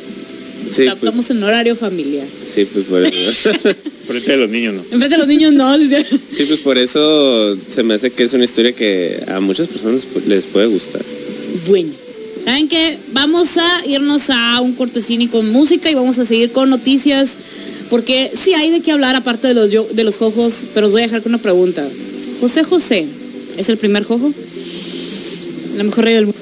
sí 0.71 0.83
pues, 0.85 0.89
estamos 0.97 1.29
en 1.31 1.43
horario 1.43 1.75
familiar. 1.75 2.25
sí 2.55 2.67
pues 2.73 2.85
por 2.87 3.03
eso 3.03 3.51
Frente 4.07 4.33
a 4.35 4.37
los 4.37 4.49
niños, 4.49 4.75
¿no? 4.75 4.85
En 4.93 5.01
vez 5.01 5.11
de 5.11 5.19
los 5.19 5.27
niños, 5.27 5.53
no. 5.53 5.77
Sí, 5.77 6.45
pues 6.47 6.61
por 6.61 6.79
eso 6.79 7.57
se 7.57 7.83
me 7.83 7.95
hace 7.95 8.13
que 8.13 8.23
es 8.23 8.33
una 8.35 8.45
historia 8.45 8.71
que 8.71 9.21
a 9.27 9.41
muchas 9.41 9.67
personas 9.67 10.03
les 10.29 10.45
puede 10.45 10.67
gustar. 10.69 11.03
Bueno. 11.67 11.91
¿Saben 12.47 12.69
qué? 12.69 12.97
Vamos 13.13 13.59
a 13.59 13.85
irnos 13.89 14.31
a 14.31 14.61
un 14.61 14.75
cortesini 14.75 15.27
con 15.27 15.51
música 15.51 15.91
y 15.91 15.95
vamos 15.95 16.17
a 16.21 16.25
seguir 16.25 16.53
con 16.53 16.71
noticias. 16.71 17.33
Porque 17.91 18.31
sí 18.41 18.55
hay 18.55 18.71
de 18.71 18.83
qué 18.83 18.93
hablar 18.93 19.17
aparte 19.17 19.49
de 19.49 19.55
los, 19.55 19.97
de 19.97 20.05
los 20.05 20.17
jojos, 20.17 20.61
pero 20.73 20.87
os 20.87 20.93
voy 20.93 21.03
a 21.03 21.07
dejar 21.07 21.23
con 21.23 21.33
una 21.33 21.43
pregunta. 21.43 21.85
José 22.41 22.63
José, 22.63 23.05
¿es 23.57 23.69
el 23.69 23.79
primer 23.79 24.05
jojo? 24.05 24.33
La 25.77 25.83
mejor 25.83 26.05
rey 26.05 26.15
del 26.15 26.27
mundo. 26.27 26.39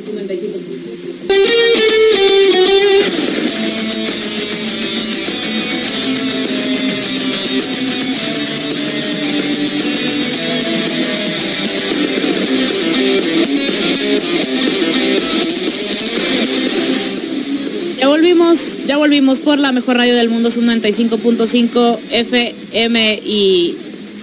Volvimos, 18.15 18.87
ya 18.87 18.97
volvimos 18.97 19.41
por 19.41 19.59
la 19.59 19.73
mejor 19.73 19.97
radio 19.97 20.15
del 20.15 20.29
mundo, 20.29 20.49
es 20.49 20.57
un 20.57 20.67
95.5 20.67 21.99
FM 22.13 23.15
y 23.27 23.75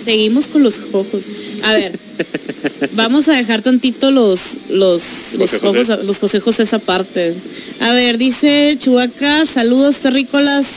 seguimos 0.05 0.47
con 0.47 0.63
los 0.63 0.79
jojos. 0.79 1.21
A 1.63 1.73
ver, 1.73 1.99
vamos 2.93 3.27
a 3.27 3.33
dejar 3.33 3.61
tantito 3.61 4.09
los 4.11 4.69
los 4.69 5.33
los 5.37 5.51
José 5.51 5.59
José. 5.59 5.97
los 6.05 6.41
José 6.41 6.63
esa 6.63 6.79
parte. 6.79 7.33
A 7.81 7.91
ver, 7.91 8.17
dice 8.17 8.77
Chubaca, 8.79 9.45
saludos 9.45 9.97
terrícolas. 9.97 10.67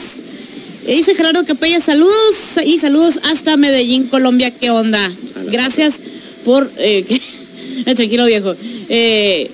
Dice 0.84 1.14
Gerardo 1.14 1.44
Capella, 1.44 1.78
saludos 1.78 2.56
y 2.66 2.78
saludos 2.78 3.20
hasta 3.22 3.56
Medellín, 3.56 4.08
Colombia, 4.08 4.50
¿qué 4.50 4.70
onda? 4.70 5.08
Gracias 5.52 6.00
por... 6.44 6.68
eh, 6.78 7.04
tranquilo 7.94 8.26
viejo. 8.26 8.56
Eh, 8.88 9.48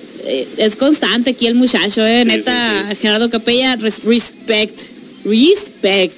es 0.57 0.75
constante 0.75 1.31
aquí 1.31 1.47
el 1.47 1.55
muchacho, 1.55 2.05
eh, 2.05 2.21
Sí, 2.23 2.27
neta, 2.27 2.87
sí, 2.91 2.95
Gerardo 3.01 3.29
Capella, 3.29 3.75
res- 3.75 4.03
respect, 4.03 4.77
respect. 5.25 6.15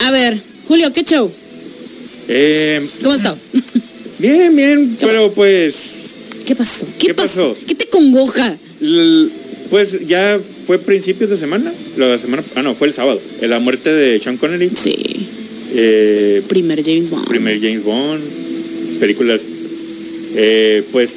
A 0.00 0.10
ver, 0.10 0.38
Julio, 0.68 0.92
¿qué 0.92 1.04
show? 1.04 1.30
Eh, 2.28 2.86
¿Cómo 3.02 3.14
está? 3.14 3.36
bien, 4.18 4.54
bien, 4.56 4.96
pero 5.00 5.30
pues, 5.32 5.74
¿Qué 6.44 6.54
pasó? 6.54 6.86
¿Qué, 6.98 7.08
¿Qué 7.08 7.14
pasó? 7.14 7.50
pasó? 7.52 7.66
¿Qué 7.66 7.74
te 7.74 7.86
congoja? 7.86 8.56
l- 8.80 9.28
pues 9.70 10.06
ya 10.06 10.38
fue 10.66 10.78
principios 10.78 11.28
de 11.30 11.36
semana. 11.38 11.72
La 11.96 12.18
semana, 12.18 12.44
ah 12.54 12.62
no, 12.62 12.74
fue 12.76 12.86
el 12.88 12.94
sábado. 12.94 13.20
eh, 13.40 13.48
La 13.48 13.58
muerte 13.58 13.92
de 13.92 14.20
Sean 14.20 14.36
Connery. 14.36 14.70
Sí, 14.80 15.26
eh, 15.74 16.42
primer 16.48 16.84
James 16.84 17.10
Bond. 17.10 17.26
primer 17.26 17.60
James 17.60 17.82
Bond, 17.82 18.22
películas, 19.00 19.40
eh, 20.36 20.84
pues, 20.92 21.10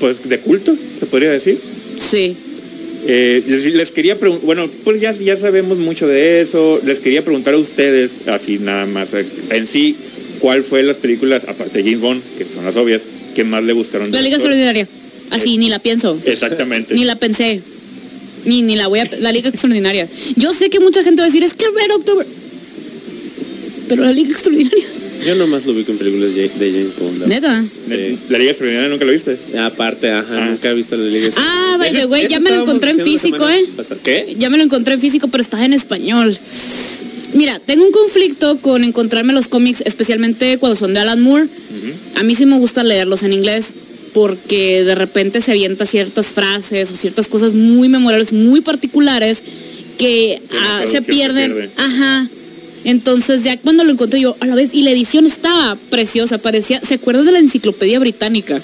pues 0.00 0.28
de 0.28 0.38
culto, 0.38 0.74
se 0.98 1.06
podría 1.06 1.30
decir. 1.30 1.58
Sí. 1.98 2.36
Eh, 3.06 3.42
les, 3.46 3.64
les 3.74 3.90
quería 3.90 4.18
preguntar, 4.18 4.44
bueno, 4.44 4.68
pues 4.84 5.00
ya, 5.00 5.12
ya 5.12 5.36
sabemos 5.36 5.78
mucho 5.78 6.06
de 6.06 6.40
eso. 6.40 6.80
Les 6.84 6.98
quería 6.98 7.22
preguntar 7.22 7.54
a 7.54 7.58
ustedes, 7.58 8.10
así 8.26 8.58
nada 8.58 8.86
más, 8.86 9.08
eh, 9.14 9.24
en 9.50 9.66
sí, 9.66 9.96
¿cuál 10.40 10.62
fue 10.64 10.82
las 10.82 10.96
películas, 10.96 11.42
aparte 11.46 11.78
de 11.78 11.84
James 11.84 12.00
Bond, 12.00 12.22
que 12.36 12.44
son 12.44 12.64
las 12.64 12.76
obvias, 12.76 13.02
que 13.34 13.44
más 13.44 13.62
le 13.64 13.72
gustaron? 13.72 14.10
La 14.10 14.18
del 14.18 14.24
Liga? 14.26 14.36
Extraordinaria. 14.36 14.86
Así, 15.30 15.54
Eh, 15.54 15.58
ni 15.58 15.68
la 15.68 15.78
pienso. 15.78 16.18
Exactamente. 16.24 16.94
Ni 16.94 17.04
la 17.04 17.16
pensé. 17.16 17.60
Ni, 18.44 18.62
ni 18.62 18.76
la 18.76 18.86
voy 18.88 19.00
a... 19.00 19.10
La 19.20 19.32
Liga 19.32 19.48
Extraordinaria. 19.48 20.08
Yo 20.36 20.52
sé 20.52 20.70
que 20.70 20.80
mucha 20.80 21.02
gente 21.02 21.20
va 21.20 21.26
a 21.26 21.28
decir, 21.28 21.42
es 21.44 21.54
que 21.54 21.66
Red 21.66 21.94
October... 21.96 22.26
Pero 23.88 24.04
la 24.04 24.12
Liga 24.12 24.30
Extraordinaria. 24.30 24.84
Yo 25.26 25.34
nomás 25.34 25.66
lo 25.66 25.74
vi 25.74 25.84
en 25.88 25.98
películas 25.98 26.34
de 26.34 26.48
de 26.48 26.72
James 26.72 26.98
Bond. 26.98 27.26
Neta. 27.26 27.62
Sí. 27.62 28.18
La 28.28 28.38
Liga 28.38 28.50
Extraordinaria 28.52 28.88
nunca 28.88 29.04
lo 29.04 29.12
viste. 29.12 29.36
Aparte, 29.58 30.10
ajá, 30.10 30.42
Ah. 30.42 30.46
nunca 30.50 30.70
he 30.70 30.74
visto 30.74 30.96
la 30.96 31.04
Liga 31.04 31.28
Ah, 31.36 31.76
by 31.78 31.90
the 31.92 32.06
way, 32.06 32.28
ya 32.28 32.40
me 32.40 32.50
lo 32.50 32.62
encontré 32.62 32.90
en 32.92 33.00
físico, 33.00 33.48
¿eh? 33.48 33.64
¿Qué? 34.04 34.36
Ya 34.38 34.48
me 34.50 34.56
lo 34.58 34.64
encontré 34.64 34.94
en 34.94 35.00
físico, 35.00 35.28
pero 35.28 35.42
está 35.42 35.64
en 35.64 35.72
español. 35.72 36.36
Mira, 37.34 37.60
tengo 37.60 37.84
un 37.84 37.92
conflicto 37.92 38.56
con 38.58 38.84
encontrarme 38.84 39.32
los 39.32 39.48
cómics, 39.48 39.82
especialmente 39.84 40.56
cuando 40.58 40.76
son 40.76 40.94
de 40.94 41.00
Alan 41.00 41.20
Moore. 41.20 41.46
A 42.16 42.22
mí 42.22 42.34
sí 42.34 42.46
me 42.46 42.56
gusta 42.58 42.82
leerlos 42.84 43.22
en 43.22 43.32
inglés 43.32 43.74
porque 44.14 44.82
de 44.84 44.94
repente 44.94 45.40
se 45.40 45.50
avienta 45.52 45.84
ciertas 45.84 46.32
frases 46.32 46.90
o 46.90 46.96
ciertas 46.96 47.28
cosas 47.28 47.52
muy 47.54 47.88
memorables, 47.88 48.32
muy 48.32 48.60
particulares 48.62 49.42
que 49.98 50.40
ah, 50.52 50.84
se 50.90 51.02
pierden. 51.02 51.52
pierde. 51.52 51.70
Ajá. 51.76 52.28
Entonces 52.84 53.44
ya 53.44 53.56
cuando 53.58 53.84
lo 53.84 53.92
encontré 53.92 54.20
yo 54.20 54.36
a 54.40 54.46
la 54.46 54.54
vez 54.54 54.70
y 54.72 54.82
la 54.82 54.90
edición 54.90 55.26
estaba 55.26 55.76
preciosa, 55.90 56.38
parecía, 56.38 56.80
¿se 56.80 56.94
acuerdan 56.94 57.26
de 57.26 57.32
la 57.32 57.38
enciclopedia 57.40 57.98
británica? 57.98 58.60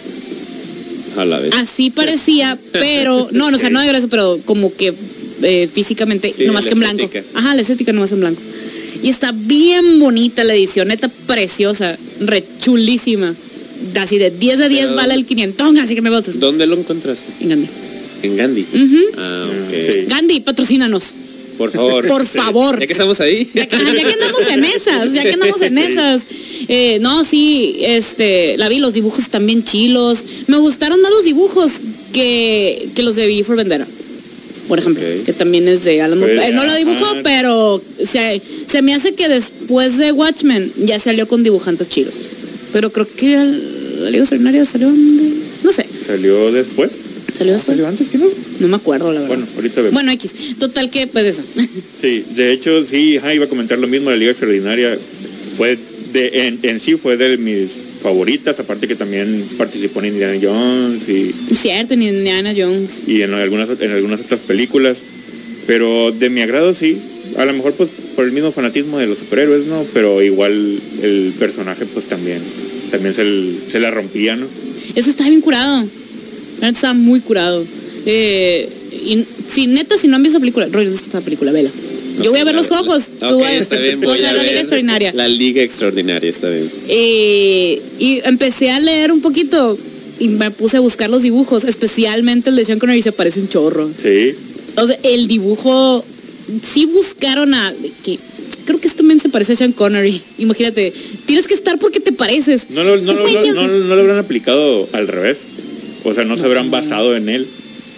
A 1.16 1.24
la 1.24 1.38
vez. 1.38 1.52
Así 1.54 1.90
parecía, 1.90 2.58
pero 2.72 3.28
no, 3.32 3.50
no, 3.50 3.56
o 3.56 3.60
sea, 3.60 3.70
no 3.70 3.80
de 3.80 3.90
eso, 3.96 4.08
pero 4.08 4.38
como 4.44 4.74
que 4.74 4.92
eh, 5.42 5.68
físicamente, 5.72 6.32
Sí, 6.36 6.44
nomás 6.46 6.64
que 6.66 6.72
en 6.72 6.78
blanco. 6.80 7.04
estética. 7.04 7.38
Ajá, 7.38 7.54
la 7.54 7.60
estética 7.62 7.92
nomás 7.92 8.12
en 8.12 8.20
blanco. 8.20 8.40
Y 9.02 9.08
está 9.10 9.32
bien 9.32 9.98
bonita 10.00 10.42
la 10.44 10.54
edición, 10.54 10.88
neta 10.88 11.08
preciosa, 11.26 11.96
rechulísima. 12.20 13.34
Así 14.00 14.18
de 14.18 14.30
10 14.30 14.58
de 14.58 14.68
10 14.68 14.84
Pero- 14.86 14.96
vale 14.96 15.14
el 15.14 15.26
500, 15.26 15.76
así 15.78 15.94
que 15.94 16.00
me 16.02 16.10
votas. 16.10 16.38
¿Dónde 16.40 16.66
lo 16.66 16.76
encontraste? 16.78 17.24
En 17.42 17.48
Gandhi. 17.50 17.68
En 18.22 18.36
Gandhi. 18.36 18.62
Ujú. 18.72 18.98
Ah, 19.18 19.46
ok. 19.66 19.92
Sí. 19.92 19.98
Gandhi, 20.08 20.40
patrocínanos. 20.40 21.12
Por 21.58 21.70
favor. 21.70 22.06
Por 22.06 22.26
favor. 22.26 22.80
Ya 22.80 22.86
que 22.86 22.92
estamos 22.92 23.20
ahí. 23.20 23.48
Ya 23.54 23.66
que, 23.66 23.76
ya 23.76 23.84
que 23.94 24.12
andamos 24.12 24.46
en 24.50 24.64
esas, 24.64 25.12
ya 25.12 25.22
que 25.22 25.32
andamos 25.32 25.62
en 25.62 25.78
esas. 25.78 26.22
Eh, 26.68 26.98
no, 27.00 27.24
sí, 27.24 27.76
este, 27.80 28.56
la 28.56 28.68
vi, 28.68 28.78
los 28.78 28.94
dibujos 28.94 29.28
también 29.28 29.64
chilos. 29.64 30.24
Me 30.46 30.56
gustaron 30.58 31.00
más 31.00 31.10
los 31.10 31.24
dibujos 31.24 31.80
que, 32.12 32.88
que 32.94 33.02
los 33.02 33.16
de 33.16 33.26
V 33.26 33.44
for 33.44 33.56
Vendera. 33.56 33.86
Por 34.68 34.78
ejemplo, 34.78 35.04
que 35.26 35.32
también 35.34 35.68
es 35.68 35.84
de 35.84 36.00
Alan 36.00 36.18
Moore. 36.18 36.46
Eh, 36.48 36.52
no 36.52 36.64
lo 36.64 36.74
dibujó, 36.74 37.06
pero 37.22 37.82
se, 38.02 38.40
se 38.66 38.80
me 38.80 38.94
hace 38.94 39.12
que 39.14 39.28
después 39.28 39.98
de 39.98 40.10
Watchmen 40.12 40.72
ya 40.78 40.98
salió 40.98 41.28
con 41.28 41.42
dibujantes 41.42 41.88
chilos. 41.90 42.14
Pero 42.72 42.90
creo 42.90 43.06
que 43.14 43.36
la 44.00 44.08
Liga 44.10 44.22
Extraordinaria 44.22 44.64
salió 44.64 44.90
de- 44.90 45.34
No 45.62 45.70
sé, 45.72 45.86
¿Salió 46.06 46.50
después? 46.50 46.90
Salió 47.36 47.52
después. 47.52 47.76
¿Salió 47.76 47.88
antes 47.88 48.08
que 48.08 48.18
no? 48.18 48.26
No 48.60 48.68
me 48.68 48.76
acuerdo, 48.76 49.12
la 49.12 49.20
verdad. 49.20 49.36
Bueno, 49.36 49.46
ahorita 49.56 49.76
vemos. 49.80 49.92
Bueno, 49.94 50.12
X. 50.12 50.32
Total 50.58 50.90
que, 50.90 51.06
pues 51.06 51.26
eso. 51.26 51.42
Sí, 52.00 52.24
de 52.36 52.52
hecho, 52.52 52.84
sí, 52.84 53.16
ajá, 53.16 53.34
iba 53.34 53.46
a 53.46 53.48
comentar 53.48 53.78
lo 53.78 53.86
mismo. 53.86 54.10
La 54.10 54.16
Liga 54.16 54.30
Extraordinaria 54.32 54.96
fue 55.56 55.78
de, 56.12 56.46
en, 56.48 56.58
en 56.62 56.80
sí 56.80 56.96
fue 56.96 57.16
de 57.16 57.36
mis 57.38 57.70
favoritas, 58.02 58.58
aparte 58.60 58.86
que 58.86 58.94
también 58.94 59.42
participó 59.56 60.00
en 60.00 60.06
Indiana 60.12 60.38
Jones 60.40 61.08
y, 61.08 61.32
Cierto, 61.54 61.96
ni 61.96 62.08
Indiana 62.08 62.52
Jones. 62.56 63.00
y 63.06 63.22
en 63.22 63.32
algunas 63.32 63.68
en 63.80 63.90
algunas 63.92 64.20
otras 64.20 64.40
películas. 64.40 64.98
Pero 65.66 66.12
de 66.12 66.28
mi 66.28 66.42
agrado 66.42 66.74
sí, 66.74 66.98
a 67.38 67.46
lo 67.46 67.54
mejor 67.54 67.72
pues 67.72 67.88
por 68.14 68.26
el 68.26 68.32
mismo 68.32 68.52
fanatismo 68.52 68.98
de 68.98 69.06
los 69.06 69.16
superhéroes, 69.18 69.64
¿no? 69.66 69.82
Pero 69.94 70.22
igual 70.22 70.52
el 71.02 71.32
personaje 71.38 71.86
pues 71.86 72.04
también, 72.04 72.38
también 72.90 73.14
se, 73.14 73.22
el- 73.22 73.56
se 73.72 73.80
la 73.80 73.90
rompía, 73.90 74.36
¿no? 74.36 74.46
Ese 74.94 75.08
está 75.08 75.26
bien 75.26 75.40
curado. 75.40 75.86
La 76.60 76.66
neta 76.68 76.78
está 76.78 76.94
muy 76.94 77.20
curado. 77.20 77.64
Eh, 78.06 78.68
y 79.06 79.24
si 79.48 79.66
neta, 79.66 79.96
si 79.98 80.08
no 80.08 80.16
han 80.16 80.22
visto 80.22 80.36
esa 80.36 80.40
película, 80.40 80.66
Roy, 80.70 80.84
¿dónde 80.84 80.96
está 80.96 81.06
esta 81.06 81.20
película? 81.20 81.52
Vela. 81.52 81.70
Yo 82.22 82.30
voy 82.30 82.40
a 82.40 82.44
ver 82.44 82.54
los 82.54 82.70
ojos. 82.70 83.04
Ok, 83.20 83.28
tú 83.28 83.38
vas, 83.40 83.52
está 83.54 83.76
bien, 83.76 84.00
tú 84.00 84.08
vas 84.08 84.18
voy 84.18 84.26
a 84.26 84.30
a 84.30 84.32
ver 84.34 84.42
la 84.42 84.48
Liga 84.48 84.60
Extraordinaria. 84.60 85.12
La 85.14 85.28
Liga 85.28 85.62
Extraordinaria, 85.62 86.30
está 86.30 86.48
bien. 86.48 86.70
Eh, 86.88 87.82
y 87.98 88.20
empecé 88.24 88.70
a 88.70 88.78
leer 88.78 89.10
un 89.10 89.20
poquito 89.20 89.76
y 90.20 90.28
me 90.28 90.50
puse 90.52 90.76
a 90.76 90.80
buscar 90.80 91.10
los 91.10 91.22
dibujos, 91.22 91.64
especialmente 91.64 92.50
el 92.50 92.56
de 92.56 92.64
Sean 92.64 92.78
Connery 92.78 93.02
se 93.02 93.10
parece 93.12 93.40
un 93.40 93.48
chorro. 93.48 93.90
Sí, 94.00 94.30
O 94.76 94.86
sea, 94.86 94.96
el 95.02 95.26
dibujo, 95.26 96.04
sí 96.62 96.86
buscaron 96.86 97.52
a... 97.52 97.74
Que, 98.04 98.18
creo 98.64 98.78
que 98.80 98.86
este 98.86 98.98
también 98.98 99.18
se 99.20 99.28
parece 99.28 99.54
a 99.54 99.56
Sean 99.56 99.72
Connery. 99.72 100.20
Imagínate, 100.38 100.92
tienes 101.26 101.48
que 101.48 101.54
estar 101.54 101.78
porque 101.80 101.98
te 101.98 102.12
pareces. 102.12 102.70
no 102.70 102.84
lo, 102.84 102.96
no, 102.98 103.12
lo- 103.12 103.22
Güey, 103.22 103.50
no- 103.50 103.66
no- 103.66 103.68
no 103.68 103.96
lo 103.96 104.02
habrán 104.02 104.18
aplicado 104.18 104.88
al 104.92 105.08
revés. 105.08 105.38
O 106.04 106.14
sea, 106.14 106.24
no 106.24 106.36
se 106.36 106.44
habrán 106.44 106.70
basado 106.70 107.16
en 107.16 107.28
él. 107.28 107.46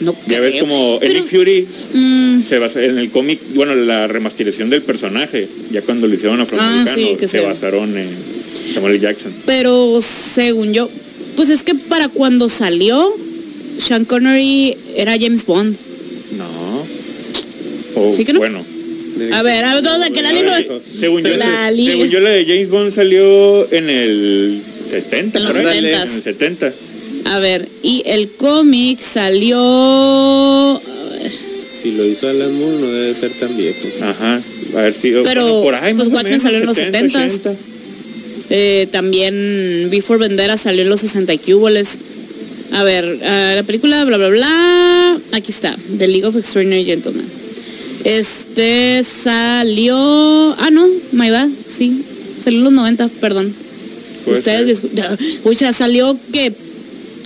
No 0.00 0.14
Ya 0.26 0.40
ves 0.40 0.56
como 0.60 0.98
Pero, 1.00 1.12
el 1.12 1.20
Nick 1.22 1.30
Fury 1.30 1.66
mm, 1.94 2.42
se 2.46 2.58
basa 2.58 2.84
en 2.84 2.98
el 2.98 3.10
cómic, 3.10 3.40
bueno, 3.54 3.74
la 3.74 4.06
remasterización 4.06 4.68
del 4.68 4.82
personaje, 4.82 5.48
ya 5.72 5.80
cuando 5.82 6.06
lo 6.06 6.14
hicieron 6.14 6.38
afroamericano, 6.40 6.90
Ah, 6.90 6.94
sí, 6.94 7.16
que 7.18 7.26
se 7.26 7.40
basaron 7.40 7.96
en 7.96 8.08
Samuel. 8.74 9.00
Jackson. 9.00 9.32
Pero 9.46 10.00
según 10.02 10.74
yo, 10.74 10.90
pues 11.34 11.48
es 11.48 11.62
que 11.62 11.74
para 11.74 12.08
cuando 12.08 12.50
salió, 12.50 13.10
Sean 13.78 14.04
Connery 14.04 14.76
era 14.96 15.16
James 15.18 15.46
Bond. 15.46 15.74
No. 16.36 16.86
O, 17.94 18.14
¿Sí 18.14 18.24
que 18.24 18.34
no? 18.34 18.40
Bueno. 18.40 18.62
A 19.32 19.42
ver, 19.42 19.64
a 19.64 19.74
ver, 19.74 19.82
¿dónde 19.82 20.12
que 20.12 20.20
la 20.20 20.32
ver, 20.32 20.68
según, 21.00 21.22
yo, 21.22 21.36
La 21.36 21.72
según 21.74 22.10
yo, 22.10 22.20
la 22.20 22.30
de 22.30 22.44
James 22.44 22.68
Bond 22.68 22.92
salió 22.92 23.72
en 23.72 23.88
el 23.88 24.60
70, 24.90 25.38
En 25.38 25.44
los 25.44 25.56
por 25.56 25.66
ahí, 25.66 25.80
70s. 25.80 26.02
En 26.02 26.14
el 26.16 26.22
70. 26.22 26.72
A 27.26 27.40
ver, 27.40 27.68
y 27.82 28.02
el 28.06 28.28
cómic 28.30 29.00
salió... 29.00 29.58
a 29.58 30.80
ver, 31.20 31.32
Si 31.82 31.92
lo 31.92 32.04
hizo 32.06 32.28
Alan 32.28 32.56
Moore, 32.56 32.78
no 32.78 32.86
debe 32.86 33.14
ser 33.14 33.30
tan 33.32 33.56
viejo. 33.56 33.88
Ajá. 34.00 34.40
A 34.76 34.80
ver 34.82 34.94
si. 34.94 35.12
Pero, 35.24 35.62
por 35.62 35.74
ahí, 35.74 35.94
pues, 35.94 36.08
Watchmen 36.08 36.40
salió 36.40 36.58
en 36.58 36.66
los 36.66 36.76
70, 36.76 37.18
70s. 37.18 37.34
80. 37.40 37.54
eh, 38.50 38.88
también 38.92 39.88
Before 39.90 40.20
Vendera 40.20 40.56
salió 40.56 40.82
en 40.82 40.88
los 40.88 41.00
60 41.00 41.34
y 41.34 41.38
cuboles. 41.38 41.98
A 42.72 42.84
ver, 42.84 43.18
ah, 43.24 43.52
la 43.56 43.62
película, 43.64 44.04
bla, 44.04 44.16
bla, 44.18 44.28
bla. 44.28 45.18
Aquí 45.32 45.50
está, 45.50 45.76
The 45.98 46.06
League 46.06 46.26
of 46.26 46.36
Extraordinary 46.36 46.84
Gentlemen. 46.84 47.26
Este 48.04 49.02
salió... 49.02 49.96
Ah, 50.58 50.70
no, 50.70 50.86
my 51.12 51.30
bad, 51.30 51.48
sí. 51.68 52.02
Salió 52.42 52.58
en 52.60 52.64
los 52.64 52.72
90, 52.72 53.08
perdón. 53.20 53.52
Ustedes, 54.26 54.80
o 55.44 55.54
sea, 55.54 55.72
salió 55.72 56.16
que 56.32 56.52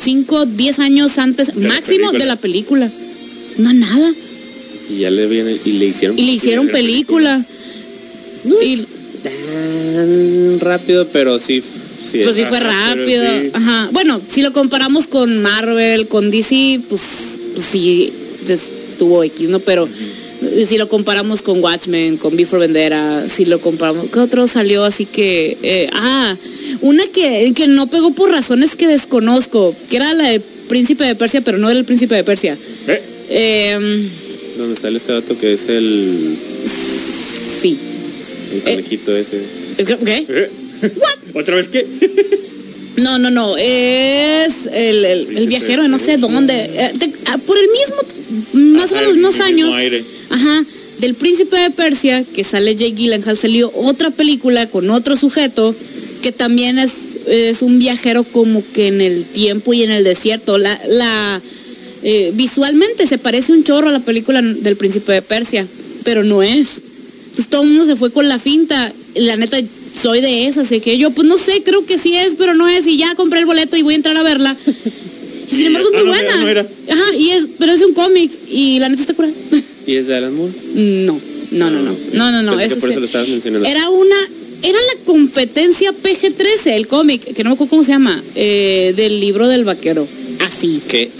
5, 0.00 0.46
10 0.46 0.78
años 0.78 1.18
antes 1.18 1.56
máximo 1.56 2.12
de 2.12 2.24
la 2.24 2.36
película. 2.36 2.90
No, 3.58 3.72
nada. 3.72 4.12
Y 4.90 5.00
ya 5.00 5.10
le 5.10 5.26
viene, 5.26 5.56
y 5.64 5.72
le 5.72 5.86
hicieron. 5.86 6.18
Y 6.18 6.22
le 6.22 6.32
hicieron 6.32 6.66
la 6.66 6.72
película. 6.72 7.44
Y, 8.62 8.84
tan 9.22 10.60
rápido, 10.60 11.06
pero 11.12 11.38
sí. 11.38 11.62
sí 12.10 12.20
pues 12.22 12.36
sí 12.36 12.44
fue 12.44 12.60
rápido. 12.60 13.22
sí. 13.22 13.50
Ajá. 13.52 13.88
Bueno, 13.92 14.20
si 14.28 14.42
lo 14.42 14.52
comparamos 14.52 15.06
con 15.06 15.42
Marvel, 15.42 16.08
con 16.08 16.30
DC, 16.30 16.80
pues, 16.88 17.38
pues 17.54 17.66
sí, 17.66 18.12
estuvo 18.48 19.22
X, 19.24 19.48
¿no? 19.48 19.58
Pero 19.60 19.88
si 20.66 20.78
lo 20.78 20.88
comparamos 20.88 21.42
con 21.42 21.62
Watchmen, 21.62 22.16
con 22.16 22.36
Before 22.36 22.60
Vendera, 22.60 23.28
si 23.28 23.44
lo 23.44 23.60
comparamos, 23.60 24.06
¿qué 24.10 24.18
otro 24.20 24.46
salió? 24.48 24.84
Así 24.84 25.04
que, 25.06 25.56
eh, 25.62 25.88
ah, 25.92 26.36
una 26.80 27.04
que, 27.06 27.52
que 27.54 27.66
no 27.68 27.88
pegó 27.88 28.12
por 28.12 28.30
razones 28.30 28.76
que 28.76 28.86
desconozco, 28.86 29.74
que 29.88 29.96
era 29.96 30.14
la 30.14 30.30
de 30.30 30.40
Príncipe 30.68 31.04
de 31.04 31.14
Persia, 31.14 31.40
pero 31.40 31.58
no 31.58 31.68
era 31.68 31.78
el 31.78 31.84
Príncipe 31.84 32.14
de 32.14 32.24
Persia. 32.24 32.56
Eh, 32.86 33.02
Eh, 33.32 34.08
Donde 34.58 34.76
sale 34.80 34.96
este 34.98 35.12
vato 35.12 35.38
que 35.38 35.52
es 35.52 35.68
el, 35.68 36.36
sí. 37.60 37.78
el 38.54 38.60
conejito 38.62 39.16
ese. 39.16 39.38
¿Qué? 39.76 40.24
eh. 40.28 40.50
¿Otra 41.34 41.56
vez 41.56 41.68
qué? 41.68 41.86
No, 42.96 43.18
no, 43.18 43.30
no. 43.30 43.56
Es 43.56 44.66
el, 44.72 45.04
el- 45.04 45.36
el 45.36 45.46
viajero 45.48 45.82
de 45.82 45.88
no 45.88 45.98
sé 45.98 46.16
dónde. 46.16 46.54
Eh, 46.54 46.92
te- 46.98 47.12
ah, 47.26 47.38
por 47.38 47.56
el 47.58 47.66
mismo, 47.68 48.76
más 48.78 48.92
o 48.92 48.96
menos 48.96 49.40
años. 49.40 49.74
aire. 49.76 50.04
Ajá. 50.30 50.64
Del 50.98 51.14
príncipe 51.14 51.56
de 51.58 51.70
Persia, 51.70 52.24
que 52.34 52.44
sale 52.44 52.76
Jake 52.76 52.92
Gyllenhaal, 52.94 53.38
salió 53.38 53.72
otra 53.74 54.10
película 54.10 54.66
con 54.66 54.90
otro 54.90 55.16
sujeto 55.16 55.74
que 56.20 56.30
también 56.32 56.78
es, 56.78 56.92
es 57.26 57.62
un 57.62 57.78
viajero 57.78 58.22
como 58.24 58.62
que 58.74 58.88
en 58.88 59.00
el 59.00 59.24
tiempo 59.24 59.72
y 59.72 59.82
en 59.82 59.90
el 59.90 60.04
desierto. 60.04 60.58
La, 60.58 60.78
la 60.88 61.40
eh, 62.02 62.32
visualmente 62.34 63.06
se 63.06 63.16
parece 63.16 63.52
un 63.52 63.64
chorro 63.64 63.88
a 63.88 63.92
la 63.92 64.00
película 64.00 64.42
del 64.42 64.76
príncipe 64.76 65.12
de 65.12 65.22
Persia, 65.22 65.66
pero 66.04 66.22
no 66.22 66.42
es. 66.42 66.82
Entonces 67.30 67.48
todo 67.48 67.62
el 67.62 67.68
mundo 67.68 67.86
se 67.86 67.96
fue 67.96 68.10
con 68.12 68.28
la 68.28 68.38
finta. 68.38 68.92
La 69.14 69.36
neta, 69.36 69.56
soy 69.96 70.20
de 70.20 70.46
esas, 70.46 70.66
así 70.66 70.80
que 70.80 70.98
yo, 70.98 71.10
pues 71.10 71.26
no 71.26 71.36
sé, 71.38 71.62
creo 71.62 71.84
que 71.86 71.98
sí 71.98 72.16
es, 72.16 72.34
pero 72.36 72.54
no 72.54 72.68
es, 72.68 72.86
y 72.86 72.96
ya 72.96 73.14
compré 73.14 73.40
el 73.40 73.46
boleto 73.46 73.76
y 73.76 73.82
voy 73.82 73.94
a 73.94 73.96
entrar 73.96 74.16
a 74.16 74.22
verla. 74.22 74.56
Y 75.50 75.54
sin 75.54 75.66
embargo 75.66 75.88
es 75.92 75.94
muy 75.94 76.04
no, 76.04 76.14
era- 76.14 76.22
buena. 76.28 76.42
no 76.42 76.48
era. 76.48 76.66
Ajá, 76.88 77.16
y 77.16 77.30
es, 77.30 77.46
pero 77.58 77.72
es 77.72 77.82
un 77.82 77.92
cómic, 77.94 78.30
y 78.50 78.78
la 78.78 78.88
neta 78.88 79.02
está 79.02 79.14
curada. 79.14 79.34
¿Y 79.86 79.94
es 79.94 80.06
de 80.06 80.16
Alan 80.16 80.34
Moore? 80.34 80.52
No, 80.74 81.20
no, 81.52 81.70
no, 81.70 81.82
no. 81.82 81.96
No, 82.12 82.30
no, 82.30 82.42
no. 82.42 82.56
Pensé 82.56 82.66
que 82.68 82.72
ese 82.72 82.80
por 82.80 82.88
sí. 82.88 82.92
eso 82.92 83.00
lo 83.00 83.06
estabas 83.06 83.28
mencionando. 83.28 83.68
Era 83.68 83.88
una 83.90 84.16
era 84.62 84.78
la 84.78 85.04
competencia 85.06 85.90
PG-13, 85.92 86.72
el 86.74 86.86
cómic, 86.86 87.32
que 87.34 87.42
no 87.42 87.48
me 87.50 87.54
acuerdo 87.54 87.70
cómo 87.70 87.82
se 87.84 87.92
llama, 87.92 88.22
eh, 88.34 88.92
del 88.94 89.18
libro 89.18 89.48
del 89.48 89.64
vaquero. 89.64 90.06
Así. 90.46 90.82
¿Qué? 90.86 91.10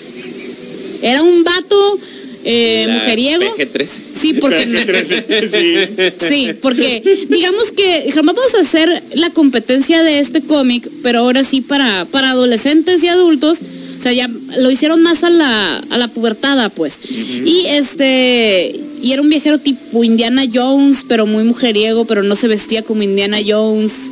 Era 1.03 1.23
un 1.23 1.43
vato 1.43 1.99
eh, 2.45 2.87
mujeriego. 2.89 3.57
PG-13. 3.57 3.89
Sí, 4.15 4.35
porque 4.35 6.13
sí. 6.19 6.27
Sí, 6.29 6.53
porque 6.61 7.03
digamos 7.29 7.73
que 7.73 8.11
jamás 8.13 8.35
vamos 8.37 8.55
a 8.55 8.61
hacer 8.61 9.03
la 9.15 9.31
competencia 9.31 10.03
de 10.03 10.19
este 10.19 10.41
cómic, 10.43 10.89
pero 11.03 11.21
ahora 11.21 11.45
sí 11.45 11.61
para, 11.61 12.05
para 12.07 12.31
adolescentes 12.31 13.03
y 13.03 13.09
adultos. 13.09 13.61
O 13.99 14.03
sea, 14.03 14.13
ya 14.13 14.31
lo 14.57 14.71
hicieron 14.71 15.03
más 15.03 15.25
a 15.25 15.31
la, 15.31 15.79
a 15.79 15.99
la 15.99 16.09
pubertada, 16.09 16.71
pues. 16.71 16.99
Y 17.11 17.67
este, 17.67 18.75
y 19.03 19.13
era 19.13 19.21
un 19.21 19.29
viajero 19.29 19.59
tipo 19.59 20.03
Indiana 20.05 20.45
Jones, 20.51 21.05
pero 21.07 21.27
muy 21.27 21.45
mujeriego, 21.45 22.07
pero 22.07 22.23
no 22.23 22.35
se 22.35 22.49
vestía 22.49 22.83
como 22.83 23.03
Indiana 23.03 23.39
Jones. 23.47 24.11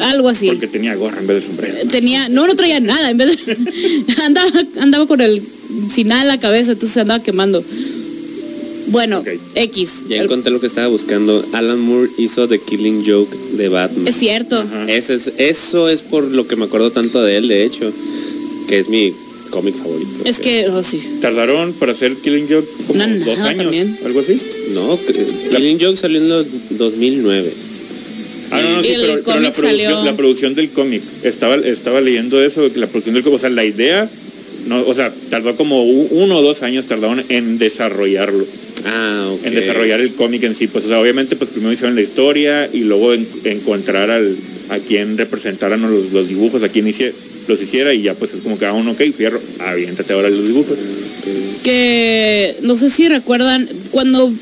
Algo 0.00 0.28
así. 0.28 0.48
Porque 0.48 0.66
tenía 0.66 0.94
gorra 0.94 1.20
en 1.20 1.26
vez 1.26 1.42
de 1.42 1.46
sombrero. 1.48 1.76
Tenía, 1.90 2.28
no, 2.28 2.46
no 2.46 2.54
traía 2.54 2.80
nada, 2.80 3.10
en 3.10 3.16
vez 3.16 3.36
de, 3.44 3.56
andaba, 4.22 4.50
andaba 4.80 5.06
con 5.06 5.20
el, 5.20 5.42
sin 5.92 6.08
nada 6.08 6.22
en 6.22 6.28
la 6.28 6.40
cabeza, 6.40 6.72
entonces 6.72 6.96
andaba 6.98 7.22
quemando. 7.22 7.62
Bueno, 8.88 9.18
Ok. 9.20 9.28
X. 9.54 9.90
Ya 10.08 10.16
El- 10.16 10.24
encontré 10.24 10.50
lo 10.50 10.60
que 10.60 10.66
estaba 10.66 10.86
buscando. 10.88 11.44
Alan 11.52 11.78
Moore 11.78 12.08
hizo 12.16 12.48
The 12.48 12.58
Killing 12.58 13.04
Joke 13.06 13.36
de 13.52 13.68
Batman. 13.68 14.08
es 14.08 14.16
cierto. 14.16 14.64
Ese 14.88 15.14
es, 15.14 15.30
eso 15.36 15.88
es 15.90 16.00
por 16.00 16.24
lo 16.24 16.46
que 16.48 16.56
me 16.56 16.64
acuerdo 16.64 16.90
tanto 16.90 17.22
de 17.22 17.36
él, 17.36 17.48
de 17.48 17.64
hecho, 17.64 17.92
que 18.66 18.78
es 18.78 18.88
mi 18.88 19.12
cómic 19.50 19.74
favorito. 19.76 20.10
Es 20.24 20.40
que, 20.40 20.68
oh, 20.68 20.82
sí. 20.82 21.00
Tardaron 21.20 21.74
para 21.74 21.92
hacer 21.92 22.14
Killing 22.16 22.46
Joke 22.48 22.66
como 22.86 23.06
No, 23.06 23.24
dos 23.26 23.38
años, 23.40 23.64
también. 23.64 23.98
algo 24.06 24.20
así. 24.20 24.40
No, 24.72 24.98
Killing 25.50 25.78
Joke 25.80 25.96
salió 25.98 26.18
en 26.20 26.28
los 26.30 26.46
2009. 26.78 27.52
Ah, 28.50 28.62
no, 28.62 28.76
no, 28.76 28.82
sí, 28.82 28.88
pero, 28.92 29.02
pero 29.02 29.16
la, 29.16 29.22
cómic 29.22 29.52
producción, 29.52 29.66
salió- 29.66 30.04
la 30.04 30.16
producción 30.16 30.54
del 30.54 30.70
cómic. 30.70 31.02
Estaba, 31.24 31.56
estaba 31.56 32.00
leyendo 32.00 32.42
eso, 32.42 32.72
que 32.72 32.78
la 32.78 32.86
producción 32.86 33.14
del 33.14 33.22
cómic, 33.24 33.36
o 33.36 33.40
sea, 33.40 33.50
la 33.50 33.66
idea, 33.66 34.08
no, 34.68 34.86
o 34.86 34.94
sea, 34.94 35.12
tardó 35.30 35.56
como 35.56 35.82
uno 35.82 36.38
o 36.38 36.42
dos 36.42 36.62
años 36.62 36.86
tardaron 36.86 37.22
en 37.28 37.58
desarrollarlo, 37.58 38.44
Ah, 38.84 39.30
ok. 39.32 39.46
en 39.46 39.54
desarrollar 39.54 40.00
el 40.00 40.12
cómic 40.14 40.42
en 40.44 40.54
sí. 40.54 40.66
Pues, 40.68 40.84
o 40.84 40.88
sea, 40.88 41.00
obviamente, 41.00 41.34
pues 41.36 41.50
primero 41.50 41.72
hicieron 41.72 41.94
la 41.96 42.02
historia 42.02 42.68
y 42.72 42.80
luego 42.80 43.12
en- 43.14 43.26
encontrar 43.44 44.10
al, 44.10 44.36
a 44.70 44.78
quien 44.78 45.16
representaran 45.18 45.80
los, 45.80 46.12
los 46.12 46.28
dibujos, 46.28 46.62
a 46.62 46.68
quien 46.68 46.86
hicie- 46.86 47.12
los 47.48 47.60
hiciera 47.62 47.94
y 47.94 48.02
ya 48.02 48.14
pues 48.14 48.34
es 48.34 48.42
como 48.42 48.58
que, 48.58 48.66
ah, 48.66 48.72
un 48.74 48.86
ok, 48.88 49.00
fierro, 49.16 49.40
aviéntate 49.60 50.12
ahora 50.12 50.28
los 50.28 50.46
dibujos. 50.46 50.76
Que 51.64 52.54
no 52.62 52.76
sé 52.76 52.90
si 52.90 53.08
recuerdan 53.08 53.68
cuando 53.90 54.32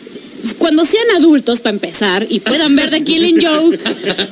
cuando 0.55 0.85
sean 0.85 1.05
adultos 1.17 1.61
para 1.61 1.75
empezar 1.75 2.27
y 2.29 2.41
puedan 2.41 2.75
ver 2.77 2.91
The 2.91 3.03
Killing 3.05 3.39
Joke, 3.45 3.79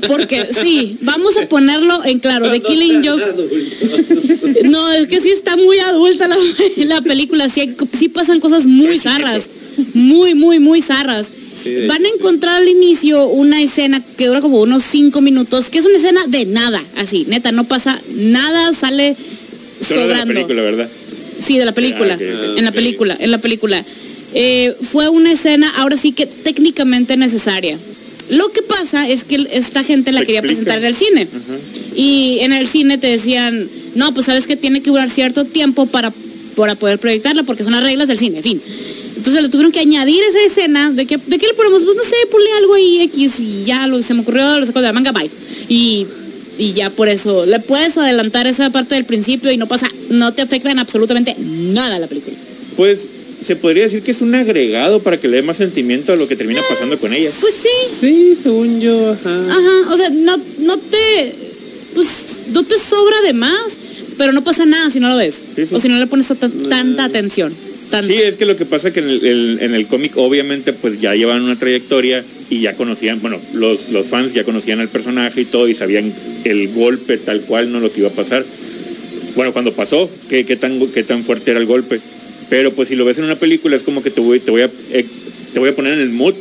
porque 0.06 0.48
sí, 0.52 0.96
vamos 1.00 1.36
a 1.36 1.46
ponerlo 1.48 2.04
en 2.04 2.18
claro, 2.18 2.50
The 2.50 2.60
Killing 2.60 3.06
Joke. 3.06 3.22
No, 4.64 4.92
es 4.92 5.06
que 5.08 5.20
sí 5.20 5.30
está 5.30 5.56
muy 5.56 5.78
adulta 5.78 6.28
la, 6.28 6.36
la 6.84 7.00
película, 7.02 7.48
sí, 7.48 7.60
hay- 7.60 7.76
sí 7.96 8.08
pasan 8.08 8.40
cosas 8.40 8.66
muy 8.66 8.98
zarras, 8.98 9.48
muy, 9.94 10.34
muy, 10.34 10.58
muy 10.58 10.82
zarras. 10.82 11.28
Sí, 11.62 11.86
Van 11.86 12.04
a 12.04 12.08
encontrar 12.08 12.56
al 12.60 12.68
inicio 12.68 13.26
una 13.26 13.62
escena 13.62 14.02
que 14.16 14.26
dura 14.26 14.40
como 14.40 14.60
unos 14.60 14.82
cinco 14.84 15.20
minutos, 15.20 15.70
que 15.70 15.78
es 15.78 15.84
una 15.86 15.96
escena 15.96 16.26
de 16.26 16.44
nada, 16.46 16.82
así, 16.96 17.24
neta, 17.28 17.52
no 17.52 17.64
pasa 17.64 17.98
nada, 18.16 18.72
sale 18.74 19.16
Solo 19.80 20.00
de 20.02 20.06
la 20.08 20.12
sobrando. 20.14 20.34
película, 20.34 20.62
¿verdad? 20.62 20.88
Sí, 21.40 21.58
de 21.58 21.64
la 21.64 21.72
película. 21.72 22.14
Ah, 22.20 22.50
ok. 22.52 22.58
En 22.58 22.64
la 22.64 22.72
película, 22.72 23.16
en 23.18 23.30
la 23.30 23.38
película. 23.38 23.84
Eh, 24.34 24.76
fue 24.82 25.08
una 25.08 25.32
escena, 25.32 25.72
ahora 25.76 25.96
sí 25.96 26.12
que 26.12 26.26
técnicamente 26.26 27.16
necesaria. 27.16 27.78
Lo 28.30 28.50
que 28.50 28.62
pasa 28.62 29.08
es 29.08 29.24
que 29.24 29.46
esta 29.52 29.84
gente 29.84 30.10
la 30.10 30.24
quería 30.24 30.42
presentar 30.42 30.78
en 30.78 30.84
el 30.84 30.96
cine. 30.96 31.28
Y 31.94 32.38
en 32.40 32.52
el 32.52 32.66
cine 32.66 32.98
te 32.98 33.06
decían, 33.06 33.68
no, 33.94 34.12
pues 34.12 34.26
sabes 34.26 34.46
que 34.46 34.56
tiene 34.56 34.82
que 34.82 34.90
durar 34.90 35.10
cierto 35.10 35.44
tiempo 35.44 35.86
para, 35.86 36.12
para 36.56 36.74
poder 36.74 36.98
proyectarla, 36.98 37.42
porque 37.44 37.62
son 37.62 37.72
las 37.72 37.82
reglas 37.82 38.08
del 38.08 38.18
cine, 38.18 38.38
en 38.38 38.42
fin. 38.42 38.62
Entonces 39.16 39.42
le 39.42 39.48
tuvieron 39.48 39.72
que 39.72 39.80
añadir 39.80 40.22
esa 40.22 40.40
escena 40.44 40.90
de 40.90 41.06
que, 41.06 41.16
¿de 41.16 41.38
qué 41.38 41.46
le 41.46 41.54
ponemos? 41.54 41.82
Pues 41.82 41.96
no 41.96 42.04
sé, 42.04 42.16
ponle 42.30 42.50
algo 42.58 42.74
ahí 42.74 43.00
X 43.02 43.40
y 43.40 43.64
ya 43.64 43.86
lo, 43.86 44.02
se 44.02 44.14
me 44.14 44.20
ocurrió, 44.20 44.58
lo 44.58 44.66
saco 44.66 44.80
de 44.80 44.86
la 44.86 44.92
manga, 44.92 45.12
bye. 45.12 45.30
Y, 45.68 46.06
y 46.58 46.72
ya 46.72 46.90
por 46.90 47.08
eso 47.08 47.46
le 47.46 47.60
puedes 47.60 47.96
adelantar 47.96 48.46
esa 48.46 48.70
parte 48.70 48.96
del 48.96 49.04
principio 49.04 49.52
y 49.52 49.56
no 49.56 49.68
pasa, 49.68 49.88
no 50.10 50.32
te 50.32 50.42
afecta 50.42 50.70
en 50.70 50.78
absolutamente 50.78 51.36
nada 51.38 51.98
la 51.98 52.06
película. 52.06 52.36
Pues 52.76 53.00
se 53.44 53.56
podría 53.56 53.84
decir 53.84 54.02
que 54.02 54.10
es 54.12 54.20
un 54.20 54.34
agregado 54.34 55.00
para 55.02 55.18
que 55.20 55.28
le 55.28 55.36
dé 55.36 55.42
más 55.42 55.56
sentimiento 55.58 56.12
a 56.12 56.16
lo 56.16 56.26
que 56.28 56.36
termina 56.36 56.60
pasando 56.68 56.98
con 56.98 57.12
ella. 57.12 57.30
Pues 57.40 57.54
sí, 57.54 57.68
Sí, 58.00 58.34
según 58.42 58.80
yo, 58.80 59.12
ajá. 59.12 59.46
ajá, 59.50 59.92
o 59.92 59.96
sea, 59.96 60.10
no, 60.10 60.36
no 60.60 60.78
te, 60.78 61.32
pues 61.94 62.08
no 62.52 62.62
te 62.64 62.78
sobra 62.78 63.20
de 63.22 63.32
más, 63.32 63.76
pero 64.18 64.32
no 64.32 64.42
pasa 64.44 64.64
nada 64.64 64.90
si 64.90 65.00
no 65.00 65.08
lo 65.08 65.16
ves. 65.16 65.34
Sí, 65.56 65.62
sí. 65.66 65.74
O 65.74 65.80
si 65.80 65.88
no 65.88 65.98
le 65.98 66.06
pones 66.06 66.26
ta- 66.28 66.34
tanta 66.68 67.04
atención. 67.04 67.52
Tanta. 67.90 68.12
Sí, 68.12 68.18
es 68.20 68.34
que 68.36 68.46
lo 68.46 68.56
que 68.56 68.64
pasa 68.64 68.88
es 68.88 68.94
que 68.94 69.00
en 69.00 69.08
el, 69.10 69.24
el- 69.26 69.58
en 69.60 69.74
el 69.74 69.86
cómic 69.86 70.12
obviamente 70.16 70.72
pues 70.72 71.00
ya 71.00 71.14
llevan 71.14 71.42
una 71.42 71.56
trayectoria 71.58 72.24
y 72.50 72.60
ya 72.60 72.74
conocían, 72.74 73.20
bueno, 73.20 73.38
los, 73.52 73.90
los 73.90 74.06
fans 74.06 74.32
ya 74.32 74.44
conocían 74.44 74.80
al 74.80 74.88
personaje 74.88 75.42
y 75.42 75.44
todo 75.44 75.68
y 75.68 75.74
sabían 75.74 76.12
el 76.44 76.68
golpe 76.68 77.18
tal 77.18 77.42
cual, 77.42 77.70
no 77.72 77.80
lo 77.80 77.92
que 77.92 78.00
iba 78.00 78.08
a 78.08 78.12
pasar. 78.12 78.44
Bueno, 79.36 79.52
cuando 79.52 79.72
pasó, 79.72 80.08
qué, 80.28 80.44
qué 80.46 80.56
tan, 80.56 80.78
qué 80.88 81.02
tan 81.02 81.24
fuerte 81.24 81.50
era 81.50 81.60
el 81.60 81.66
golpe. 81.66 82.00
Pero 82.50 82.72
pues 82.72 82.88
si 82.88 82.94
lo 82.96 83.04
ves 83.04 83.18
en 83.18 83.24
una 83.24 83.36
película 83.36 83.76
es 83.76 83.82
como 83.82 84.02
que 84.02 84.10
te 84.10 84.20
voy, 84.20 84.40
te 84.40 84.50
voy, 84.50 84.62
a, 84.62 84.70
eh, 84.92 85.04
te 85.52 85.58
voy 85.58 85.68
a 85.70 85.76
poner 85.76 85.94
en 85.94 86.00
el 86.00 86.10
mood 86.10 86.34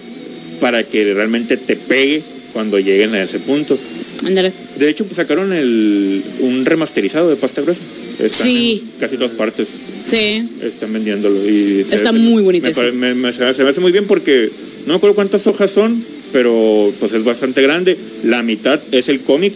para 0.59 0.83
que 0.83 1.13
realmente 1.13 1.57
te 1.57 1.75
pegue 1.75 2.21
cuando 2.53 2.79
lleguen 2.79 3.13
a 3.15 3.23
ese 3.23 3.39
punto. 3.39 3.77
Ándale. 4.25 4.51
De 4.77 4.89
hecho, 4.89 5.05
pues 5.05 5.17
sacaron 5.17 5.51
el, 5.53 6.21
un 6.41 6.65
remasterizado 6.65 7.29
de 7.29 7.35
pasta 7.35 7.61
gruesa. 7.61 7.81
Está 8.19 8.43
Sí. 8.43 8.83
en 8.93 8.99
casi 8.99 9.17
todas 9.17 9.31
partes 9.31 9.67
Sí. 10.05 10.43
están 10.61 10.93
vendiéndolo. 10.93 11.35
Y 11.49 11.85
Está 11.91 12.11
muy 12.11 12.43
bonito 12.43 12.69
me- 12.93 13.15
me- 13.15 13.33
se 13.33 13.63
me 13.63 13.69
hace 13.69 13.79
muy 13.81 13.91
bien 13.91 14.05
porque 14.05 14.49
no 14.85 14.93
me 14.93 14.97
acuerdo 14.97 15.15
cuántas 15.15 15.47
hojas 15.47 15.71
son, 15.71 16.01
pero 16.31 16.93
pues 16.99 17.11
es 17.13 17.23
bastante 17.23 17.61
grande. 17.61 17.97
La 18.23 18.43
mitad 18.43 18.79
es 18.91 19.09
el 19.09 19.21
cómic 19.21 19.53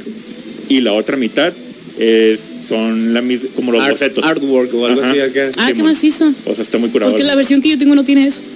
y 0.69 0.81
la 0.81 0.93
otra 0.93 1.17
mitad 1.17 1.53
es, 1.99 2.39
son 2.67 3.13
la, 3.13 3.23
como 3.55 3.71
los 3.71 3.81
Art- 3.81 3.91
bocetos. 3.91 4.23
artwork 4.23 4.73
o 4.75 4.85
algo 4.85 5.01
Ajá. 5.01 5.11
así 5.11 5.19
acá. 5.21 5.51
Ah, 5.57 5.67
Sí, 5.69 5.73
¿qué 5.75 5.83
más 5.83 6.03
hizo? 6.03 6.31
O 6.45 6.53
sea, 6.55 6.63
está 6.63 6.77
muy 6.77 6.89
curado. 6.89 7.11
Porque 7.11 7.23
la 7.23 7.35
versión 7.35 7.61
que 7.61 7.69
yo 7.69 7.77
tengo 7.77 7.95
no 7.95 8.03
tiene 8.03 8.27
eso. 8.27 8.39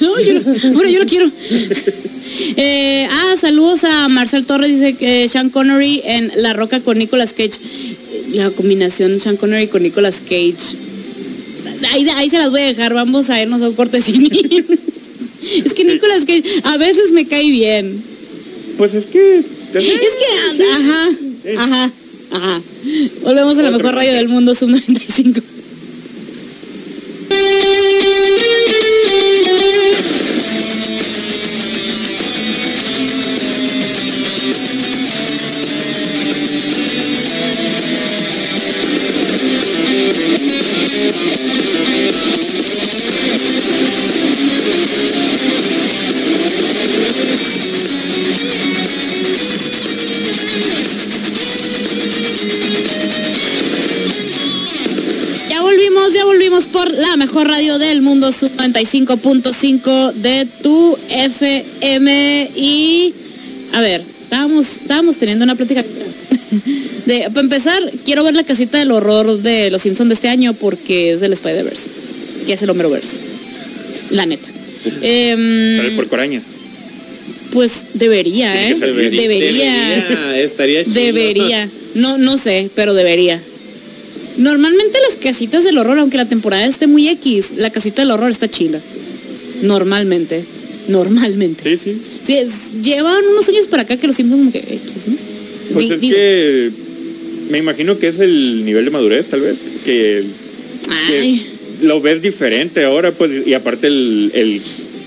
No, 0.00 0.18
yo 0.20 0.32
lo- 0.34 0.76
ahora 0.76 0.90
yo 0.90 0.98
lo 0.98 1.06
quiero. 1.06 1.30
Eh, 2.56 3.06
ah, 3.10 3.34
saludos 3.38 3.84
a 3.84 4.08
Marcel 4.08 4.46
Torres, 4.46 4.70
dice 4.70 4.94
que 4.94 5.28
Sean 5.28 5.50
Connery 5.50 6.00
en 6.04 6.32
La 6.36 6.54
Roca 6.54 6.80
con 6.80 6.98
Nicolas 6.98 7.34
Cage. 7.34 7.52
La 8.32 8.50
combinación 8.50 9.20
Sean 9.20 9.36
Connery 9.36 9.68
con 9.68 9.82
Nicolas 9.82 10.20
Cage. 10.20 10.56
Ahí, 11.92 12.08
ahí 12.16 12.30
se 12.30 12.38
las 12.38 12.50
voy 12.50 12.62
a 12.62 12.64
dejar, 12.64 12.94
vamos 12.94 13.28
a 13.30 13.40
irnos 13.40 13.60
a 13.62 13.68
un 13.68 13.74
cortesín. 13.74 14.28
es 15.64 15.74
que 15.74 15.84
Nicolas 15.84 16.24
Cage 16.24 16.42
a 16.64 16.78
veces 16.78 17.12
me 17.12 17.26
cae 17.26 17.48
bien. 17.50 18.02
Pues 18.78 18.94
es 18.94 19.04
que... 19.04 19.38
Es 19.38 19.84
que, 19.84 20.64
ajá, 20.64 21.10
ajá, 21.58 21.92
ajá. 22.32 22.60
Volvemos 23.22 23.58
a 23.58 23.62
la 23.62 23.70
mejor 23.70 23.94
radio 23.94 24.14
del 24.14 24.28
mundo, 24.28 24.54
Sub 24.54 24.70
95. 24.70 25.41
Mundo, 58.22 58.38
Sub 58.38 58.52
95.5 58.56 60.12
de 60.12 60.46
tu 60.62 60.96
FM. 61.10 62.50
Y, 62.54 63.12
a 63.72 63.80
ver, 63.80 64.00
estábamos, 64.00 64.68
estábamos 64.68 65.16
teniendo 65.16 65.44
una 65.44 65.56
plática. 65.56 65.84
De, 67.06 67.22
para 67.30 67.40
empezar, 67.40 67.82
quiero 68.04 68.22
ver 68.22 68.36
la 68.36 68.44
casita 68.44 68.78
del 68.78 68.92
horror 68.92 69.42
de 69.42 69.72
Los 69.72 69.82
Simpsons 69.82 70.08
de 70.08 70.14
este 70.14 70.28
año 70.28 70.54
porque 70.54 71.12
es 71.12 71.20
del 71.20 71.32
Spider-Verse, 71.32 71.88
que 72.46 72.52
es 72.52 72.62
el 72.62 72.70
Homeroverse. 72.70 73.16
La 74.10 74.24
neta. 74.24 74.48
Em, 75.00 75.78
Sale 75.78 75.90
por 75.96 76.06
coraña. 76.06 76.40
pues 77.52 77.86
debería, 77.94 78.68
¿eh? 78.68 78.76
Debería. 78.78 79.20
Debería, 79.20 80.40
estaría 80.40 80.84
chido. 80.84 80.94
Debería. 80.94 81.68
No, 81.96 82.18
no 82.18 82.38
sé, 82.38 82.70
pero 82.76 82.94
debería. 82.94 83.40
Normalmente 84.38 84.98
las 85.08 85.16
casitas 85.16 85.64
del 85.64 85.78
horror, 85.78 85.98
aunque 85.98 86.16
la 86.16 86.24
temporada 86.28 86.64
esté 86.66 86.86
muy 86.86 87.08
X, 87.08 87.52
la 87.56 87.70
casita 87.70 88.02
del 88.02 88.10
horror 88.10 88.30
está 88.30 88.48
chila. 88.48 88.80
Normalmente. 89.62 90.42
Normalmente. 90.88 91.62
Sí, 91.78 91.80
sí. 91.82 92.02
Sí, 92.26 92.34
es- 92.34 92.82
llevan 92.82 93.22
unos 93.32 93.48
años 93.48 93.66
para 93.66 93.82
acá 93.82 93.96
que 93.96 94.06
los 94.06 94.16
Simpsons 94.16 94.38
como 94.40 94.52
que 94.52 94.58
X, 94.58 94.92
¿no? 95.06 95.14
Pues 95.74 95.90
es 95.90 96.00
digo, 96.00 96.14
que 96.14 96.70
me 97.50 97.58
imagino 97.58 97.98
que 97.98 98.08
es 98.08 98.18
el 98.20 98.64
nivel 98.64 98.84
de 98.84 98.90
madurez, 98.90 99.26
tal 99.26 99.40
vez, 99.40 99.56
que, 99.84 100.22
lo 101.82 102.00
ves 102.00 102.22
diferente 102.22 102.84
ahora, 102.84 103.10
pues, 103.12 103.46
y 103.46 103.54
aparte 103.54 103.86
el, 103.88 104.30
el, 104.34 104.60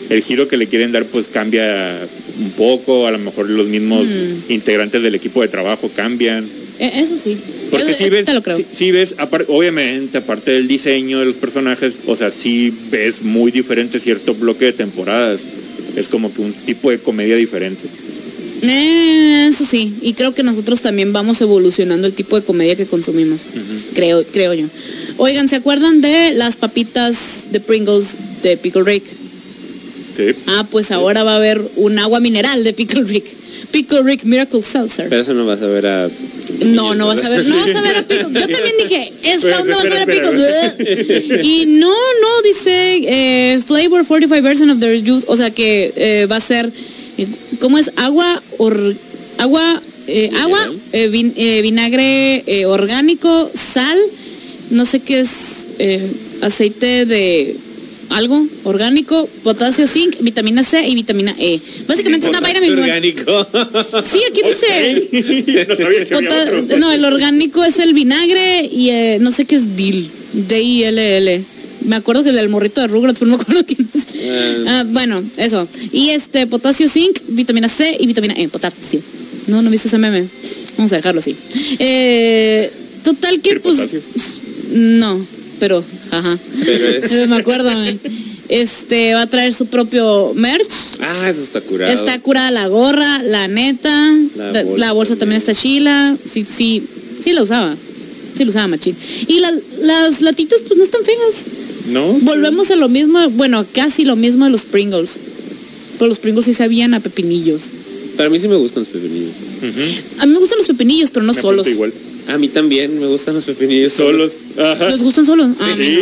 el 0.09 0.21
giro 0.21 0.47
que 0.47 0.57
le 0.57 0.67
quieren 0.67 0.91
dar, 0.91 1.05
pues 1.05 1.27
cambia 1.27 1.97
un 2.39 2.51
poco, 2.51 3.07
a 3.07 3.11
lo 3.11 3.19
mejor 3.19 3.49
los 3.49 3.67
mismos 3.67 4.05
Mm. 4.07 4.51
integrantes 4.51 5.01
del 5.01 5.15
equipo 5.15 5.41
de 5.41 5.47
trabajo 5.47 5.89
cambian. 5.95 6.45
Eh, 6.79 6.91
eso 6.95 7.15
sí. 7.21 7.37
Porque 7.69 7.91
Eso- 7.91 8.03
si 8.03 8.09
ves, 8.09 8.25
te 8.25 8.33
lo 8.33 8.41
creo. 8.43 8.57
sí, 8.57 8.65
sí 8.77 8.91
ves, 8.91 9.13
obviamente, 9.47 10.17
aparte 10.17 10.51
del 10.51 10.67
diseño 10.67 11.19
de 11.19 11.25
los 11.25 11.35
personajes, 11.35 11.93
o 12.05 12.15
sea, 12.15 12.31
sí 12.31 12.73
ves 12.91 13.21
muy 13.21 13.51
diferente 13.51 13.99
cierto 13.99 14.33
bloque 14.33 14.65
de 14.65 14.73
temporadas. 14.73 15.39
Es 15.95 16.07
como 16.07 16.33
que 16.33 16.41
un 16.41 16.51
tipo 16.53 16.89
de 16.91 16.97
comedia 16.99 17.35
diferente. 17.35 17.87
Eh, 18.61 19.47
eso 19.49 19.65
sí, 19.65 19.93
y 20.01 20.13
creo 20.13 20.33
que 20.33 20.43
nosotros 20.43 20.81
también 20.81 21.13
vamos 21.13 21.39
evolucionando 21.41 22.07
el 22.07 22.13
tipo 22.13 22.39
de 22.39 22.45
comedia 22.45 22.75
que 22.75 22.85
consumimos, 22.85 23.41
creo, 23.93 24.23
creo 24.31 24.53
yo. 24.53 24.65
Oigan, 25.17 25.47
¿se 25.49 25.57
acuerdan 25.57 26.01
de 26.01 26.33
las 26.33 26.55
papitas 26.55 27.45
de 27.51 27.59
Pringles 27.59 28.15
de 28.43 28.57
Pickle 28.57 28.83
Rick? 28.83 29.03
Sí. 30.17 30.23
Ah, 30.47 30.65
pues 30.69 30.91
ahora 30.91 31.23
va 31.23 31.33
a 31.33 31.37
haber 31.37 31.61
un 31.75 31.99
agua 31.99 32.19
mineral 32.19 32.63
de 32.63 32.73
Pickle 32.73 33.03
Rick. 33.03 33.25
Pickle 33.71 34.01
Rick 34.03 34.23
Miracle 34.23 34.61
Seltzer. 34.63 35.09
Pero 35.09 35.21
eso 35.21 35.33
no 35.33 35.45
vas 35.45 35.61
a 35.61 35.67
ver 35.67 35.85
a... 35.85 36.09
No, 36.65 36.95
no 36.95 37.07
vas 37.07 37.23
a 37.23 37.29
ver, 37.29 37.45
no 37.45 37.55
vas 37.57 37.75
a 37.75 37.81
ver 37.81 37.95
a 37.97 38.01
Pickle. 38.03 38.27
Yo 38.33 38.47
también 38.47 38.75
dije, 38.81 39.11
esta 39.23 39.63
no 39.63 39.75
vas 39.75 39.85
a 39.85 39.89
ver 39.89 40.01
a 40.01 40.05
Pickle. 40.05 41.41
Y 41.43 41.65
no, 41.65 41.89
no, 41.93 42.41
dice 42.43 43.01
eh, 43.05 43.61
Flavor 43.65 44.05
45 44.05 44.41
version 44.41 44.69
of 44.69 44.79
their 44.79 44.99
juice. 45.03 45.25
O 45.27 45.37
sea 45.37 45.49
que 45.51 45.93
eh, 45.95 46.25
va 46.25 46.37
a 46.37 46.39
ser, 46.39 46.69
eh, 47.17 47.27
¿cómo 47.59 47.77
es? 47.77 47.91
Agua, 47.97 48.41
or- 48.57 48.95
agua, 49.37 49.81
eh, 50.07 50.29
agua, 50.39 50.69
eh, 50.93 51.09
vin- 51.09 51.33
vinagre 51.61 52.43
orgánico, 52.67 53.49
sal, 53.53 53.97
no 54.71 54.85
sé 54.85 54.99
qué 54.99 55.19
es, 55.21 55.65
aceite 56.41 57.05
de 57.05 57.55
algo 58.09 58.45
orgánico, 58.63 59.27
potasio, 59.43 59.87
zinc, 59.87 60.15
vitamina 60.21 60.63
C 60.63 60.87
y 60.87 60.95
vitamina 60.95 61.35
E. 61.37 61.59
Básicamente 61.87 62.27
es 62.27 62.29
una 62.29 62.39
vaina 62.41 62.59
orgánico. 62.59 63.47
Sí, 64.05 64.19
aquí 64.29 64.41
dice. 64.47 65.65
no 65.67 65.75
sabía 65.75 66.05
que 66.05 66.15
había 66.15 66.29
Pota- 66.29 66.59
otro. 66.59 66.77
no, 66.77 66.91
el 66.91 67.03
orgánico 67.05 67.63
es 67.63 67.79
el 67.79 67.93
vinagre 67.93 68.65
y 68.71 68.89
eh, 68.89 69.17
no 69.21 69.31
sé 69.31 69.45
qué 69.45 69.55
es 69.55 69.75
dill. 69.75 70.09
D-I-L-L. 70.33 71.43
Me 71.85 71.95
acuerdo 71.95 72.23
que 72.23 72.31
del 72.31 72.49
morrito 72.49 72.81
de 72.81 72.87
Rugrats, 72.87 73.19
pero 73.19 73.31
no 73.31 73.37
me 73.37 73.43
acuerdo 73.43 73.63
quién 73.65 73.87
es. 73.93 74.03
Ah. 74.67 74.79
Ah, 74.79 74.83
bueno, 74.87 75.23
eso. 75.37 75.67
Y 75.91 76.09
este, 76.09 76.47
potasio, 76.47 76.87
zinc, 76.89 77.19
vitamina 77.27 77.69
C 77.69 77.95
y 77.99 78.07
vitamina 78.07 78.33
E. 78.35 78.47
Potasio. 78.47 79.01
No, 79.47 79.61
no 79.61 79.69
viste 79.69 79.87
ese 79.87 79.97
meme. 79.97 80.25
Vamos 80.77 80.91
a 80.93 80.95
dejarlo 80.97 81.19
así. 81.19 81.35
Eh, 81.79 82.71
total 83.03 83.35
que, 83.35 83.41
¿Quiere 83.41 83.59
pues. 83.59 83.77
potasio? 83.77 84.01
No, 84.73 85.25
pero, 85.59 85.83
ajá. 86.11 86.37
Pero 86.63 86.87
es... 86.87 87.11
Me 87.29 87.35
acuerdo. 87.35 87.69
Este, 88.47 89.13
va 89.15 89.21
a 89.23 89.27
traer 89.27 89.53
su 89.53 89.65
propio 89.65 90.33
merch. 90.35 90.99
Ah, 91.01 91.29
eso 91.29 91.41
está 91.41 91.61
curado. 91.61 91.91
Está 91.91 92.19
curada 92.19 92.51
la 92.51 92.67
gorra, 92.67 93.21
la 93.23 93.47
neta. 93.47 94.13
La 94.35 94.51
La, 94.51 94.63
bolsa 94.63 94.77
la 94.77 94.91
bolsa 94.93 95.15
también 95.15 95.41
también. 95.41 95.51
está 95.51 95.53
chila. 95.55 96.15
Sí, 96.31 96.45
sí, 96.47 96.83
sí 97.23 97.33
la 97.33 97.41
usaba. 97.43 97.75
Sí 98.37 98.43
la 98.43 98.49
usaba 98.51 98.67
machín. 98.67 98.95
Y 99.27 99.39
la- 99.39 99.53
las 99.81 100.21
latitas 100.21 100.59
pues 100.67 100.77
no 100.77 100.83
están 100.83 101.01
feas. 101.03 101.43
¿No? 101.91 102.05
Volvemos 102.21 102.69
a 102.71 102.75
lo 102.75 102.89
mismo, 102.89 103.29
bueno, 103.31 103.65
casi 103.73 104.05
lo 104.05 104.15
mismo 104.15 104.45
de 104.45 104.51
los 104.51 104.65
Pringles. 104.65 105.17
Pero 105.97 106.07
los 106.09 106.19
Pringles 106.19 106.45
sí 106.45 106.53
sabían 106.53 106.93
a 106.93 106.99
pepinillos. 106.99 107.63
Para 108.17 108.29
mí 108.29 108.39
sí 108.39 108.47
me 108.47 108.55
gustan 108.55 108.83
los 108.83 108.91
pepinillos. 108.91 109.31
A 110.19 110.25
mí 110.25 110.33
me 110.33 110.39
gustan 110.39 110.57
los 110.59 110.67
pepinillos, 110.67 111.09
pero 111.11 111.25
no 111.25 111.33
Me 111.33 111.41
solos. 111.41 111.67
igual. 111.67 111.91
A 112.27 112.37
mí 112.37 112.47
también 112.47 112.99
me 112.99 113.07
gustan 113.07 113.35
los 113.35 113.45
pepinillos 113.45 113.93
Solos. 113.93 114.31
Ajá. 114.57 114.89
¿Les 114.89 115.03
gustan 115.03 115.25
solos? 115.25 115.49
Ah, 115.59 115.71
a 115.71 115.75
mí 115.75 115.85
Sí. 115.85 115.99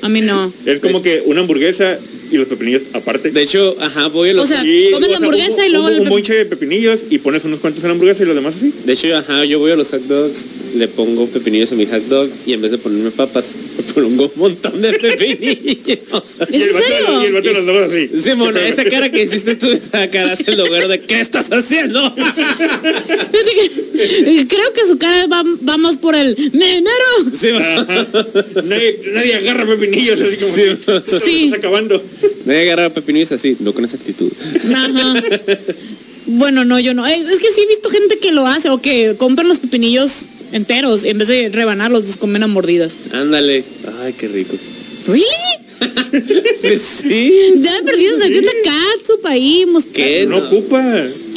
no. 0.00 0.06
A 0.06 0.08
mí 0.08 0.20
no. 0.22 0.52
Es 0.66 0.80
como 0.80 1.02
que 1.02 1.22
una 1.26 1.40
hamburguesa 1.42 1.98
y 2.32 2.36
los 2.38 2.48
pepinillos 2.48 2.82
aparte. 2.94 3.30
De 3.30 3.42
hecho, 3.42 3.76
ajá, 3.80 4.08
voy 4.08 4.30
a 4.30 4.34
los... 4.34 4.44
O 4.44 4.46
sea, 4.48 4.64
Y, 4.64 4.90
comes 4.90 5.08
la 5.10 5.16
o 5.16 5.18
sea, 5.20 5.26
hamburguesa 5.28 5.56
un- 5.62 5.64
y 5.64 5.68
luego 5.68 5.86
un, 5.88 6.00
un 6.00 6.08
bonche 6.08 6.34
de 6.34 6.46
pepinillos 6.46 7.00
y 7.10 7.18
pones 7.18 7.44
unos 7.44 7.60
cuantos 7.60 7.82
en 7.84 7.88
la 7.88 7.92
hamburguesa 7.92 8.22
y 8.22 8.26
los 8.26 8.34
demás 8.34 8.54
así. 8.56 8.72
De 8.84 8.92
hecho, 8.94 9.14
ajá, 9.16 9.44
yo 9.44 9.58
voy 9.58 9.70
a 9.72 9.76
los 9.76 9.90
hot 9.90 10.00
dogs, 10.02 10.44
le 10.76 10.88
pongo 10.88 11.26
pepinillos 11.26 11.70
a 11.72 11.74
mi 11.74 11.86
hot 11.86 12.02
dog 12.08 12.28
y 12.46 12.54
en 12.54 12.62
vez 12.62 12.70
de 12.70 12.78
ponerme 12.78 13.10
papas, 13.10 13.50
le 13.76 13.82
pongo 14.02 14.24
un 14.34 14.40
montón 14.40 14.80
de 14.80 14.92
pepinillos. 14.94 16.22
¿Es 16.40 16.50
y 16.50 16.62
el 16.62 16.68
en 16.70 16.74
vato- 16.74 16.86
serio? 16.86 17.22
Y 17.22 17.26
el 17.26 17.32
vato 17.34 17.48
de 17.48 17.54
los 17.54 17.66
dos 17.66 17.90
así. 17.92 18.10
Simón, 18.22 18.56
esa 18.56 18.84
cara 18.84 19.10
que 19.10 19.22
hiciste 19.22 19.54
tú, 19.56 19.66
esa 19.70 20.08
cara 20.10 20.32
hace 20.32 20.44
el 20.46 20.56
logrero 20.56 20.88
de 20.88 21.00
¿qué 21.00 21.20
estás 21.20 21.50
haciendo? 21.52 22.14
Que- 23.32 24.46
Creo 24.48 24.72
que 24.72 24.86
su 24.88 24.98
cara 24.98 25.26
va, 25.26 25.44
va 25.68 25.76
más 25.76 25.96
por 25.96 26.14
el 26.14 26.36
menero. 26.52 26.84
Nadie, 28.64 29.00
nadie 29.12 29.34
agarra 29.36 29.66
pepinillos 29.66 30.20
así 30.20 30.36
como 30.36 30.54
Sí. 30.54 30.62
que 30.62 31.20
Sí. 31.20 31.44
estás 31.44 31.58
acabando. 31.58 32.02
Me 32.44 32.54
voy 32.54 32.56
a 32.56 32.60
agarrar 32.72 32.92
pepinillos 32.92 33.32
así, 33.32 33.56
no 33.60 33.72
con 33.72 33.84
esa 33.84 33.96
actitud. 33.96 34.30
Ajá. 34.74 35.14
Bueno, 36.24 36.64
no, 36.64 36.78
yo 36.78 36.94
no. 36.94 37.04
Eh, 37.04 37.14
Es 37.32 37.40
que 37.40 37.50
sí 37.52 37.62
he 37.62 37.66
visto 37.66 37.90
gente 37.90 38.16
que 38.18 38.30
lo 38.30 38.46
hace 38.46 38.70
o 38.70 38.80
que 38.80 39.16
compran 39.18 39.48
los 39.48 39.58
pepinillos 39.58 40.12
enteros 40.52 41.02
en 41.02 41.18
vez 41.18 41.26
de 41.26 41.48
rebanarlos, 41.48 42.04
los 42.06 42.16
comen 42.16 42.44
a 42.44 42.46
mordidas. 42.46 42.94
Ándale. 43.12 43.64
Ay, 44.02 44.12
qué 44.16 44.28
rico. 44.28 44.54
¿Really? 45.08 45.26
Pues 46.62 46.80
sí. 46.80 47.32
Ya 47.58 47.76
he 47.78 47.82
perdido 47.82 48.14
una 48.16 48.26
dieta 48.26 48.52
catsup 48.62 49.26
ahí. 49.26 49.66
mos- 49.66 49.84
¿Qué? 49.92 50.24
No 50.28 50.38
no. 50.40 50.46
ocupa. 50.46 50.80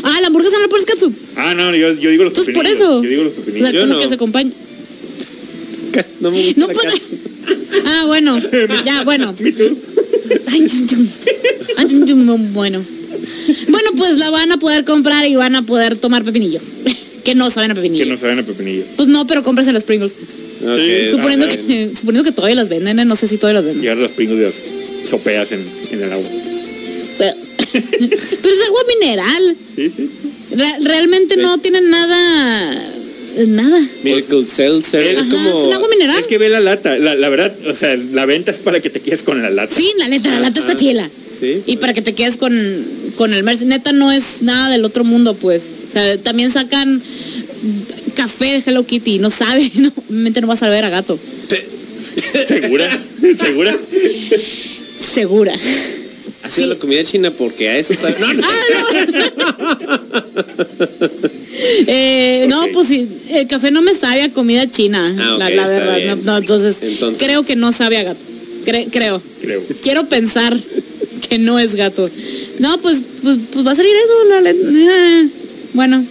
Ah, 0.03 0.21
la 0.21 0.27
hamburguesa 0.27 0.59
no 0.59 0.69
pones 0.69 0.85
catsup. 0.85 1.11
Ah, 1.35 1.55
no, 1.55 1.75
yo, 1.75 1.93
yo 1.93 2.11
digo 2.11 2.23
los 2.25 2.33
Entonces 2.33 2.53
por 2.53 2.67
eso. 2.67 3.01
Yo 3.01 3.09
digo 3.09 3.23
los 3.23 3.31
O 3.31 3.35
sea, 3.37 3.43
pepinillos. 3.45 3.73
Como 3.81 3.93
no. 3.95 3.99
que 3.99 4.07
se 4.07 4.13
acompaña. 4.13 4.51
No 6.19 6.29
me 6.31 6.43
gusta 6.45 6.59
No 6.61 6.67
la 6.67 6.73
puede. 6.73 6.89
Ah, 7.85 8.03
bueno. 8.05 8.39
Ya, 8.85 9.03
bueno. 9.03 9.33
Bueno. 12.53 12.83
Bueno, 13.69 13.89
pues 13.97 14.17
la 14.17 14.29
van 14.29 14.51
a 14.51 14.57
poder 14.57 14.83
comprar 14.85 15.25
y 15.27 15.35
van 15.35 15.55
a 15.55 15.61
poder 15.63 15.97
tomar 15.97 16.23
pepinillos. 16.23 16.61
Que 17.23 17.35
no 17.35 17.49
saben 17.49 17.71
a 17.71 17.73
Que 17.75 17.81
pepinillo. 17.81 18.05
no 18.05 18.17
saben 18.17 18.39
a 18.39 18.43
pepinillo. 18.43 18.83
Pues 18.95 19.07
no, 19.07 19.25
pero 19.27 19.43
cómprese 19.43 19.71
las 19.71 19.83
Pringles. 19.83 20.11
Ok, 20.11 20.79
Sí, 20.79 21.11
suponiendo, 21.11 21.47
bien. 21.47 21.67
que, 21.89 21.95
suponiendo 21.99 22.23
que 22.23 22.31
todavía 22.35 22.55
las 22.55 22.69
venden, 22.69 22.99
¿eh? 22.99 23.05
no 23.05 23.15
sé 23.15 23.27
si 23.27 23.37
todavía 23.37 23.59
las 23.61 23.65
venden. 23.65 23.83
Y 23.83 23.87
ahora 23.87 24.01
los 24.01 24.11
pingos 24.11 24.37
y 24.37 24.41
los 24.41 24.53
sopeas 25.09 25.51
en, 25.51 25.59
en 25.91 26.03
el 26.03 26.11
agua. 26.11 26.27
Pero, 27.17 27.35
pero 27.73 28.53
es 28.53 28.61
agua 28.67 28.81
mineral. 28.99 29.55
Sí, 29.75 29.91
sí. 29.95 30.09
Re- 30.55 30.79
realmente 30.81 31.35
Sí. 31.35 31.41
no 31.41 31.57
tienen 31.57 31.89
nada. 31.89 32.93
Nada. 33.47 33.79
Miracle. 34.03 34.45
Ajá, 34.47 34.65
es 34.65 35.27
como... 35.27 35.49
es 35.49 35.67
un 35.67 35.73
agua 35.73 35.87
mineral. 35.89 36.19
Es 36.21 36.27
que 36.27 36.37
ve 36.37 36.49
la 36.49 36.59
lata. 36.59 36.97
La, 36.97 37.15
la 37.15 37.29
verdad, 37.29 37.53
o 37.67 37.73
sea, 37.73 37.95
la 37.95 38.25
venta 38.25 38.51
es 38.51 38.57
para 38.57 38.79
que 38.79 38.89
te 38.89 39.01
quedes 39.01 39.21
con 39.21 39.41
la 39.41 39.49
lata. 39.49 39.75
Sí, 39.75 39.91
la 39.97 40.07
neta, 40.07 40.29
la 40.29 40.39
lata 40.39 40.59
está 40.59 40.75
chila. 40.75 41.09
Sí. 41.39 41.61
Y 41.65 41.77
para 41.77 41.93
que 41.93 42.01
te 42.01 42.13
quedes 42.13 42.37
con, 42.37 42.53
con 43.17 43.33
el 43.33 43.43
merch. 43.43 43.61
Neta 43.61 43.91
no 43.91 44.11
es 44.11 44.41
nada 44.41 44.69
del 44.69 44.85
otro 44.85 45.03
mundo, 45.03 45.35
pues. 45.35 45.63
O 45.89 45.91
sea, 45.91 46.17
también 46.17 46.51
sacan 46.51 47.01
café 48.15 48.45
de 48.45 48.63
Hello 48.65 48.85
Kitty. 48.85 49.19
No 49.19 49.31
sabe, 49.31 49.71
no, 49.75 49.91
obviamente 50.09 50.41
no 50.41 50.47
vas 50.47 50.63
a 50.63 50.69
ver 50.69 50.85
a 50.85 50.89
gato. 50.89 51.19
¿Segura? 52.47 52.89
¿Segura? 53.43 53.77
Segura. 54.99 55.53
Sido 56.49 56.67
Sí. 56.67 56.73
la 56.73 56.75
comida 56.79 57.03
china 57.03 57.31
porque 57.31 57.69
a 57.69 57.77
eso 57.77 57.93
sabe. 57.95 58.15
No, 58.19 58.33
no. 58.33 58.43
Ah, 58.45 59.77
no. 59.81 59.99
Eh, 61.87 62.45
No, 62.49 62.65
Ok. 62.65 62.69
pues 62.73 62.87
sí, 62.87 63.07
el 63.29 63.47
café 63.47 63.71
no 63.71 63.81
me 63.81 63.95
sabe 63.95 64.21
a 64.23 64.29
comida 64.29 64.69
china, 64.69 65.07
Ah, 65.17 65.35
la, 65.39 65.47
ok, 65.47 65.53
la 65.55 65.63
está 65.63 65.67
verdad. 65.69 66.15
No, 66.17 66.23
no, 66.23 66.37
entonces, 66.37 66.75
Entonces. 66.81 67.23
creo 67.23 67.43
que 67.43 67.55
no 67.55 67.71
sabe 67.71 67.97
a 67.97 68.03
gato. 68.03 68.19
Cre- 68.65 68.87
creo. 68.91 69.21
Creo. 69.41 69.61
Quiero 69.81 70.05
pensar 70.07 70.57
que 71.29 71.37
no 71.39 71.57
es 71.59 71.75
gato. 71.75 72.09
No, 72.59 72.77
pues, 72.79 72.97
pues, 73.23 73.37
pues 73.51 73.65
va 73.65 73.71
a 73.71 73.75
salir 73.75 73.91
eso. 73.95 74.29
la- 74.29 74.41
la- 74.41 74.49
eh, 74.51 75.27
bueno, 75.73 76.03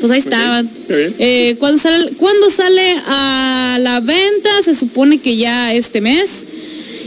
pues 0.00 0.12
ahí 0.12 0.18
estaban. 0.20 0.68
bien. 0.88 1.14
Eh, 1.18 1.56
¿cuándo, 1.58 1.78
sale, 1.80 2.10
cuándo 2.16 2.50
sale 2.50 2.96
a 3.06 3.78
la 3.80 4.00
venta? 4.00 4.62
Se 4.62 4.74
supone 4.74 5.18
que 5.18 5.36
ya 5.36 5.74
este 5.74 6.00
mes. 6.00 6.30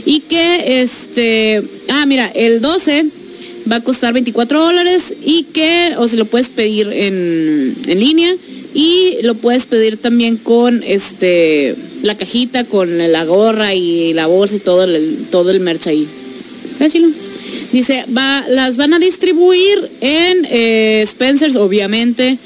Y 0.08 0.20
que 0.20 0.80
este. 0.80 1.62
Ah, 1.90 2.06
mira, 2.06 2.28
el 2.28 2.62
12 2.62 3.04
va 3.70 3.76
a 3.76 3.80
costar 3.82 4.14
24 4.14 4.58
dólares. 4.58 5.14
Y 5.22 5.42
que, 5.52 5.92
o 5.98 6.08
si 6.08 6.16
lo 6.16 6.24
puedes 6.24 6.48
pedir 6.48 6.88
en, 6.90 7.76
en 7.86 8.00
línea. 8.00 8.34
Y 8.72 9.18
lo 9.22 9.34
puedes 9.34 9.66
pedir 9.66 9.98
también 9.98 10.38
con 10.38 10.82
este 10.82 11.76
la 12.02 12.16
cajita, 12.16 12.64
con 12.64 12.96
la 13.12 13.26
gorra 13.26 13.74
y 13.74 14.14
la 14.14 14.26
bolsa 14.26 14.56
y 14.56 14.60
todo 14.60 14.84
el, 14.84 15.26
todo 15.30 15.50
el 15.50 15.60
merch 15.60 15.88
ahí. 15.88 16.06
Ah, 16.80 16.88
chilo. 16.88 17.08
Dice, 17.70 18.06
va, 18.16 18.46
las 18.48 18.78
van 18.78 18.94
a 18.94 18.98
distribuir 18.98 19.90
en 20.00 20.46
eh, 20.48 21.02
Spencer's, 21.04 21.56
obviamente. 21.56 22.38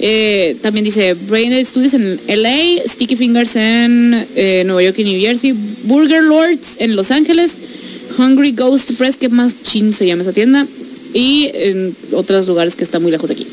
Eh, 0.00 0.56
también 0.62 0.84
dice 0.84 1.14
Brain 1.14 1.64
Studios 1.66 1.94
en 1.94 2.20
LA, 2.28 2.82
Sticky 2.86 3.16
Fingers 3.16 3.56
en 3.56 4.26
eh, 4.36 4.62
Nueva 4.64 4.82
York 4.82 4.98
y 4.98 5.04
New 5.04 5.20
Jersey, 5.20 5.54
Burger 5.84 6.22
Lords 6.22 6.76
en 6.78 6.94
Los 6.94 7.10
Ángeles, 7.10 7.52
Hungry 8.16 8.52
Ghost 8.52 8.92
Press, 8.92 9.16
que 9.16 9.28
más 9.28 9.62
chin 9.64 9.92
se 9.92 10.06
llama 10.06 10.22
esa 10.22 10.32
tienda, 10.32 10.66
y 11.14 11.50
en 11.52 11.94
otros 12.12 12.46
lugares 12.46 12.76
que 12.76 12.84
están 12.84 13.02
muy 13.02 13.10
lejos 13.10 13.28
de 13.28 13.34
aquí. 13.34 13.46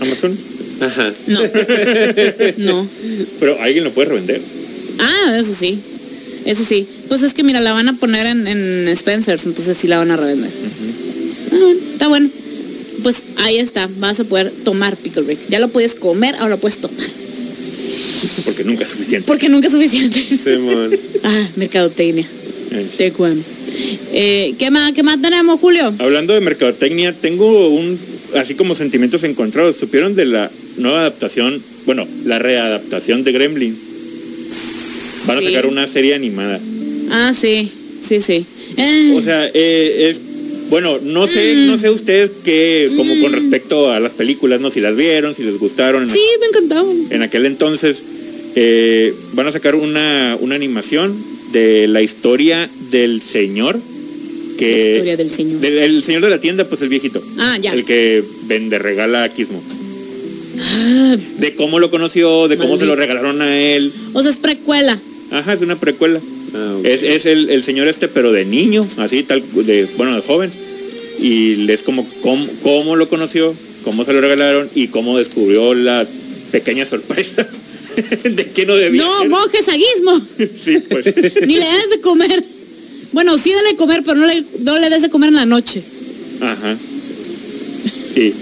Amazon. 0.00 0.38
Ajá. 0.80 1.12
No. 1.26 1.40
no. 2.58 2.88
Pero 3.40 3.60
alguien 3.60 3.82
lo 3.82 3.90
puede 3.90 4.10
revender. 4.10 4.40
Ah, 5.00 5.36
eso 5.38 5.52
sí. 5.52 5.78
Eso 6.44 6.64
sí. 6.64 6.86
Pues 7.08 7.22
es 7.22 7.34
que 7.34 7.42
mira, 7.42 7.60
la 7.60 7.72
van 7.72 7.88
a 7.88 7.94
poner 7.94 8.26
en, 8.26 8.46
en 8.46 8.88
Spencer's, 8.88 9.46
entonces 9.46 9.76
sí 9.76 9.88
la 9.88 9.98
van 9.98 10.12
a 10.12 10.16
revender. 10.16 10.50
Ah, 11.52 11.56
bueno, 11.60 11.80
está 11.92 12.08
bueno. 12.08 12.30
Pues 13.02 13.22
ahí 13.36 13.58
está, 13.58 13.88
vas 13.98 14.20
a 14.20 14.24
poder 14.24 14.52
tomar 14.64 14.96
Pickle 14.96 15.22
Rick. 15.22 15.38
Ya 15.48 15.58
lo 15.60 15.68
puedes 15.68 15.94
comer, 15.94 16.34
ahora 16.36 16.50
lo 16.50 16.58
puedes 16.58 16.78
tomar. 16.78 17.06
Porque 18.44 18.64
nunca 18.64 18.84
es 18.84 18.90
suficiente. 18.90 19.26
Porque 19.26 19.48
nunca 19.48 19.68
es 19.68 19.72
suficiente. 19.74 20.24
Simón. 20.36 20.90
ah, 21.22 21.48
mercadotecnia. 21.56 22.26
Eh. 22.70 22.86
Tecuan. 22.96 23.42
Eh, 24.12 24.54
¿qué, 24.58 24.70
más, 24.70 24.92
¿Qué 24.92 25.02
más 25.02 25.20
tenemos, 25.20 25.60
Julio? 25.60 25.92
Hablando 25.98 26.34
de 26.34 26.40
mercadotecnia, 26.40 27.12
tengo 27.12 27.68
un 27.68 27.98
así 28.34 28.54
como 28.54 28.74
sentimientos 28.74 29.22
encontrados. 29.22 29.76
¿Supieron 29.76 30.14
de 30.14 30.26
la 30.26 30.50
nueva 30.76 31.00
adaptación, 31.00 31.62
bueno, 31.86 32.06
la 32.24 32.38
readaptación 32.38 33.24
de 33.24 33.32
Gremlin? 33.32 33.78
Van 35.26 35.38
a 35.38 35.42
sacar 35.42 35.66
una 35.66 35.86
serie 35.86 36.14
animada. 36.14 36.58
Ah, 37.10 37.32
sí, 37.38 37.70
sí, 38.06 38.20
sí. 38.20 38.44
Eh, 38.76 39.12
O 39.14 39.20
sea, 39.20 39.50
eh, 39.52 40.10
es, 40.10 40.16
bueno, 40.70 40.98
no 41.02 41.26
sé, 41.26 41.54
Mm. 41.54 41.66
no 41.66 41.78
sé 41.78 41.90
ustedes 41.90 42.30
qué, 42.44 42.90
como 42.96 43.18
con 43.20 43.32
respecto 43.32 43.90
a 43.90 44.00
las 44.00 44.12
películas, 44.12 44.60
no 44.60 44.70
si 44.70 44.80
las 44.80 44.94
vieron, 44.96 45.34
si 45.34 45.42
les 45.42 45.58
gustaron 45.58 46.04
en, 46.04 46.10
sí, 46.10 46.20
me 46.40 46.46
encantaba. 46.46 46.88
en 47.10 47.22
aquel 47.22 47.46
entonces, 47.46 47.96
eh, 48.54 49.14
van 49.34 49.46
a 49.46 49.52
sacar 49.52 49.74
una, 49.74 50.36
una 50.40 50.54
animación 50.54 51.14
de 51.52 51.88
la 51.88 52.02
historia 52.02 52.68
del 52.90 53.22
señor 53.22 53.78
que 54.58 54.70
La 54.70 54.90
historia 54.92 55.16
del 55.16 55.30
señor. 55.30 55.60
del- 55.60 55.78
el 55.78 56.02
señor 56.02 56.22
de 56.22 56.30
la 56.30 56.40
tienda, 56.40 56.64
pues 56.64 56.82
el 56.82 56.88
viejito, 56.88 57.22
Ah, 57.38 57.56
ya. 57.60 57.72
el 57.72 57.84
que 57.84 58.22
vende 58.46 58.78
regala 58.78 59.22
a 59.24 59.28
Kismo. 59.28 59.62
Ah, 60.60 61.16
De 61.38 61.54
cómo 61.54 61.78
lo 61.78 61.90
conoció, 61.90 62.48
de 62.48 62.56
cómo 62.56 62.76
se 62.76 62.84
lo 62.84 62.96
regalaron 62.96 63.40
a 63.42 63.58
él. 63.60 63.92
o 64.12 64.22
sea, 64.22 64.30
es 64.32 64.36
precuela. 64.36 64.98
Ajá, 65.30 65.52
es 65.52 65.60
una 65.60 65.76
precuela. 65.76 66.20
Ah. 66.54 66.78
Es, 66.84 67.02
es 67.02 67.26
el, 67.26 67.50
el 67.50 67.62
señor 67.62 67.88
este, 67.88 68.08
pero 68.08 68.32
de 68.32 68.44
niño, 68.44 68.86
así, 68.98 69.22
tal, 69.22 69.42
de, 69.54 69.86
bueno, 69.96 70.14
de 70.14 70.22
joven. 70.22 70.50
Y 71.20 71.70
es 71.70 71.82
como 71.82 72.06
cómo, 72.22 72.46
cómo 72.62 72.96
lo 72.96 73.08
conoció, 73.08 73.54
cómo 73.84 74.04
se 74.04 74.12
lo 74.12 74.20
regalaron 74.20 74.68
y 74.74 74.88
cómo 74.88 75.18
descubrió 75.18 75.74
la 75.74 76.06
pequeña 76.52 76.86
sorpresa 76.86 77.46
de 78.24 78.46
que 78.46 78.64
no 78.64 78.76
debía 78.76 79.02
No, 79.02 79.18
ser. 79.20 79.28
monjes 79.28 79.68
a 79.68 79.72
Gizmo. 79.72 80.20
Sí, 80.64 80.78
pues. 80.88 81.04
Ni 81.46 81.56
le 81.56 81.66
des 81.66 81.90
de 81.90 82.00
comer. 82.00 82.44
Bueno, 83.12 83.36
sí 83.38 83.52
dale 83.52 83.70
de 83.70 83.76
comer, 83.76 84.02
pero 84.04 84.16
no 84.20 84.26
le, 84.26 84.44
no 84.60 84.78
le 84.78 84.90
des 84.90 85.02
de 85.02 85.10
comer 85.10 85.30
en 85.30 85.36
la 85.36 85.46
noche. 85.46 85.82
Ajá. 86.40 86.76
Sí. 88.14 88.32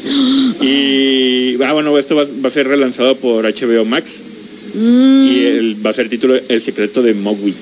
Y, 0.62 1.62
ah, 1.62 1.73
bueno, 1.73 1.99
esto 1.99 2.16
va, 2.16 2.27
va 2.45 2.49
a 2.49 2.53
ser 2.53 2.69
relanzado 2.69 3.16
por 3.16 3.45
HBO 3.45 3.85
Max 3.85 4.07
Mm, 4.77 5.29
y 5.29 5.38
el, 5.45 5.87
va 5.87 5.90
a 5.90 5.95
ser 5.95 6.09
título 6.09 6.38
El 6.49 6.61
secreto 6.62 7.03
de 7.03 7.14
Mowgli. 7.14 7.55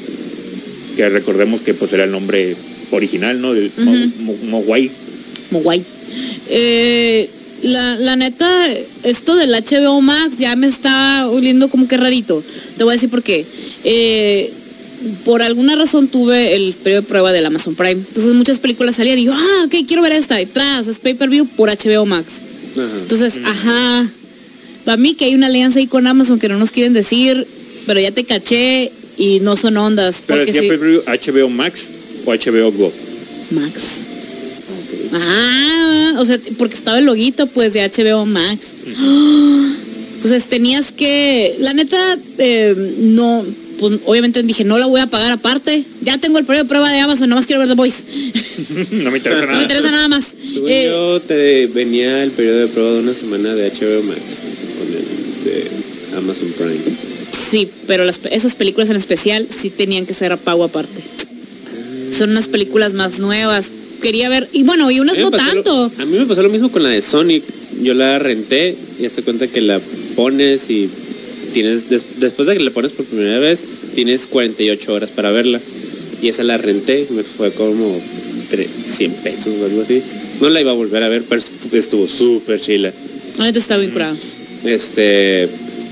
Que 0.97 1.09
recordemos 1.09 1.61
que 1.61 1.75
pues 1.75 1.93
era 1.93 2.05
el 2.05 2.11
nombre 2.11 2.57
original, 2.93 3.41
¿no? 3.41 3.53
Del 3.53 3.71
Mo- 3.79 3.91
Ujú. 3.93 4.11
Mo- 4.21 4.37
Mowgli. 4.63 4.91
como 5.51 5.63
guay. 5.63 5.83
Eh, 6.49 7.29
la, 7.63 7.97
la 7.97 8.17
neta, 8.17 8.49
esto 9.05 9.35
del 9.37 9.51
HBO 9.55 10.01
Max 10.01 10.39
ya 10.39 10.55
me 10.57 10.67
está 10.67 11.29
oliendo 11.29 11.69
como 11.69 11.89
que 11.89 11.97
rarito. 11.97 12.43
Te 12.77 12.85
voy 12.85 12.93
a 12.93 12.95
decir 12.97 13.09
por 13.11 13.23
qué. 13.23 13.45
Eh, 13.85 14.51
por 15.25 15.43
alguna 15.43 15.77
razón 15.77 16.09
tuve 16.09 16.55
el 16.55 16.73
periodo 16.75 17.03
de 17.03 17.09
prueba 17.09 17.33
del 17.33 17.45
Amazon 17.47 17.75
Prime. 17.75 17.93
Entonces 18.09 18.33
muchas 18.35 18.59
películas 18.59 18.97
salían 18.97 19.19
y 19.19 19.25
yo, 19.25 19.33
ah, 19.35 19.65
ok, 19.67 19.75
quiero 19.87 20.03
ver 20.03 20.13
esta. 20.13 20.41
Y 20.41 20.47
tras, 20.47 20.89
es 20.89 20.99
pay-per-view 20.99 21.47
por 21.57 21.69
HBO 21.71 22.07
Max. 22.07 22.41
Entonces, 22.77 23.39
ajá. 23.45 24.07
A 24.87 24.97
mí 24.97 25.15
que 25.15 25.27
hay 25.27 25.35
una 25.35 25.47
alianza 25.47 25.79
ahí 25.79 25.87
con 25.87 26.07
Amazon 26.07 26.39
que 26.39 26.49
no 26.49 26.59
nos 26.59 26.71
quieren 26.71 26.93
decir, 26.93 27.47
pero 27.87 28.01
ya 28.01 28.11
te 28.11 28.25
caché 28.25 28.91
y 29.17 29.41
no 29.41 29.57
son 29.57 29.77
ondas. 29.77 30.23
Pero 30.27 30.41
decía 30.45 30.61
sí. 30.63 30.69
pay-per-view 30.69 31.03
HBO 31.07 31.49
Max 31.51 31.81
o 32.25 32.33
HBO 32.33 32.73
Go. 32.73 32.93
Max. 33.51 34.01
Ah, 35.13 36.15
o 36.19 36.25
sea, 36.25 36.39
porque 36.59 36.75
estaba 36.77 36.99
el 36.99 37.05
loguito 37.05 37.47
pues 37.47 37.73
de 37.73 37.81
HBO 37.89 38.27
Max. 38.27 38.61
Entonces 40.17 40.45
tenías 40.45 40.91
que, 40.93 41.55
la 41.61 41.75
neta, 41.75 42.19
eh, 42.39 42.75
no, 43.01 43.45
pues 43.79 44.01
obviamente 44.07 44.43
dije, 44.43 44.65
no 44.65 44.79
la 44.79 44.87
voy 44.87 45.01
a 45.01 45.07
pagar 45.07 45.33
aparte. 45.33 45.85
Ya 46.03 46.19
tengo 46.19 46.39
el 46.39 46.45
periodo 46.47 46.65
de 46.65 46.69
prueba 46.69 46.91
de 46.91 46.99
Amazon, 47.01 47.29
nomás 47.29 47.47
quiero 47.47 47.61
ver 47.61 47.69
The 47.69 47.75
Voice. 47.75 48.03
no 48.93 49.11
me 49.11 49.19
interesa 49.19 49.41
No 49.43 49.47
me 49.47 49.53
nada. 49.53 49.63
interesa 49.63 49.91
nada 49.91 50.09
más. 50.09 50.25
Según 50.53 50.71
Eh, 50.71 50.87
yo, 50.91 51.21
te 51.21 51.67
venía 51.67 52.25
el 52.25 52.31
periodo 52.31 52.61
de 52.61 52.67
prueba 52.69 52.93
de 52.93 52.99
una 53.01 53.15
semana 53.15 53.55
de 53.55 53.69
HBO 53.71 54.03
Max 54.05 54.21
con 54.79 54.89
el 54.89 55.45
de 55.45 56.17
Amazon 56.17 56.49
Prime. 56.57 57.14
Sí, 57.45 57.69
pero 57.87 58.05
las, 58.05 58.21
esas 58.31 58.55
películas 58.55 58.91
en 58.91 58.97
especial 58.97 59.47
sí 59.51 59.71
tenían 59.71 60.07
que 60.07 60.15
ser 60.15 60.33
a 60.33 60.37
pago 60.37 60.65
aparte. 60.65 61.01
Son 62.17 62.31
unas 62.31 62.49
películas 62.49 62.95
más 62.95 63.19
nuevas. 63.19 63.71
Quería 64.03 64.29
ver, 64.29 64.49
y 64.53 64.63
bueno, 64.65 64.91
y 64.91 65.01
unas 65.01 65.17
no 65.19 65.31
lo- 65.31 65.37
tanto. 65.37 65.91
a 65.99 66.05
mí 66.05 66.19
me 66.19 66.27
pasó 66.27 66.43
lo 66.43 66.51
mismo 66.51 66.71
con 66.71 66.83
la 66.83 66.91
de 66.91 67.01
Sonic. 67.03 67.43
Yo 67.83 67.95
la 67.95 68.19
renté 68.19 68.75
y 69.01 69.07
hazte 69.07 69.23
cuenta 69.23 69.47
que 69.49 69.61
la 69.61 69.81
pones 70.15 70.69
y 70.71 70.89
tienes, 71.53 71.89
des- 71.89 72.05
después 72.21 72.47
de 72.47 72.57
que 72.57 72.63
la 72.63 72.71
pones 72.71 72.93
por 72.93 73.05
primera 73.07 73.39
vez, 73.39 73.61
tienes 73.95 74.27
48 74.27 74.93
horas 74.93 75.11
para 75.11 75.31
verla. 75.31 75.61
Y 76.23 76.29
esa 76.29 76.43
la 76.45 76.57
renté, 76.59 77.07
me 77.11 77.23
fue 77.23 77.51
como 77.53 77.99
tre- 78.51 78.69
100 78.87 79.13
pesos 79.15 79.55
o 79.61 79.65
algo 79.65 79.83
así. 79.83 80.03
No 80.41 80.51
la 80.51 80.61
iba 80.61 80.71
a 80.71 80.75
volver 80.75 81.03
a 81.03 81.09
ver, 81.09 81.23
pero 81.29 81.41
estuvo 81.73 82.07
súper 82.09 82.61
chila. 82.61 82.93
La 83.39 83.45
neta 83.45 83.59
está 83.59 83.77
bien 83.77 83.91
curado. 83.91 84.17
Este, 84.65 85.49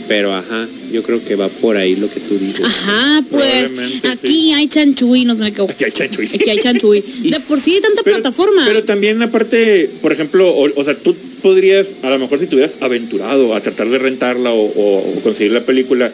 pero 0.09 0.35
ajá, 0.35 0.67
yo 0.93 1.03
creo 1.03 1.23
que 1.25 1.37
va 1.37 1.49
por 1.49 1.77
ahí 1.77 1.97
lo 1.97 2.09
que 2.13 2.21
tú 2.21 2.39
dices. 2.39 2.65
Ajá, 2.65 3.23
pues 3.31 3.73
aquí 4.11 4.53
hay 4.53 4.69
chanchuy, 4.69 5.25
no 5.25 5.37
sé 5.37 5.53
qué. 5.53 5.63
Aquí 5.63 5.85
hay 5.85 5.93
chancho. 5.93 6.21
Aquí 6.23 6.51
hay 6.51 6.59
chanchuy. 6.59 7.01
De 7.23 7.41
por 7.41 7.59
sí 7.61 7.75
hay 7.77 7.81
tanta 7.81 8.03
Pero- 8.03 8.17
plataforma. 8.17 8.65
Pero 8.67 8.85
también 8.85 9.21
aparte, 9.23 9.89
por 10.03 10.13
ejemplo, 10.13 10.49
o, 10.51 10.69
o 10.81 10.85
sea, 10.85 10.95
tú 10.97 11.15
podrías, 11.43 11.87
a 12.03 12.11
lo 12.11 12.19
mejor 12.19 12.39
si 12.39 12.47
te 12.47 12.55
hubieras 12.57 12.75
aventurado 12.81 13.55
a 13.55 13.61
tratar 13.61 13.89
de 13.89 13.99
rentarla 13.99 14.51
o, 14.53 14.61
o- 14.65 14.99
o 15.19 15.21
conseguir 15.23 15.53
la 15.53 15.61
película, 15.61 16.11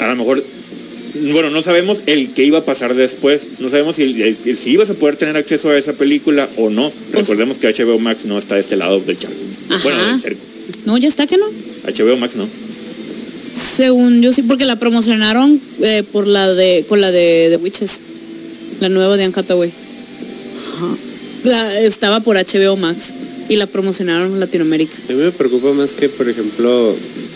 a 0.00 0.06
lo 0.08 0.16
mejor, 0.16 0.44
bueno, 1.32 1.50
no 1.50 1.62
sabemos 1.62 2.00
el 2.06 2.28
que 2.34 2.44
iba 2.44 2.58
a 2.58 2.64
pasar 2.64 2.94
después, 2.94 3.42
no 3.58 3.70
sabemos 3.70 3.96
si, 3.96 4.02
el- 4.02 4.20
el- 4.44 4.58
si 4.58 4.70
ibas 4.70 4.90
a 4.90 4.94
poder 4.94 5.16
tener 5.16 5.36
acceso 5.36 5.70
a 5.70 5.78
esa 5.78 5.92
película 5.94 6.48
o 6.56 6.70
no. 6.70 6.92
Recordemos 7.12 7.58
que 7.58 7.68
HBO 7.68 7.98
Max 7.98 8.20
no 8.26 8.38
está 8.38 8.54
de 8.56 8.60
este 8.60 8.76
lado 8.76 9.00
del 9.00 9.18
charco. 9.18 9.36
Bueno, 9.82 10.18
del. 10.18 10.36
No, 10.84 10.96
ya 10.98 11.08
está 11.08 11.26
que 11.26 11.36
no. 11.36 11.46
HBO 11.86 12.16
Max 12.18 12.34
no. 12.36 12.46
Según 13.54 14.22
yo 14.22 14.32
sí, 14.32 14.42
porque 14.42 14.64
la 14.64 14.76
promocionaron 14.76 15.60
eh, 15.82 16.02
por 16.12 16.26
la 16.26 16.52
de 16.54 16.84
con 16.88 17.00
la 17.00 17.10
de 17.10 17.48
The 17.50 17.56
Witches, 17.62 18.00
la 18.80 18.88
nueva 18.88 19.16
de 19.16 19.24
Anne 19.24 19.34
Hathaway. 19.36 19.70
Ajá. 20.76 20.96
La- 21.44 21.80
estaba 21.80 22.20
por 22.20 22.36
HBO 22.36 22.76
Max 22.76 23.12
y 23.48 23.56
la 23.56 23.66
promocionaron 23.66 24.32
en 24.32 24.40
Latinoamérica. 24.40 24.92
A 25.08 25.12
mí 25.12 25.18
me 25.22 25.30
preocupa 25.30 25.72
más 25.72 25.90
que, 25.92 26.08
por 26.08 26.28
ejemplo, 26.28 26.94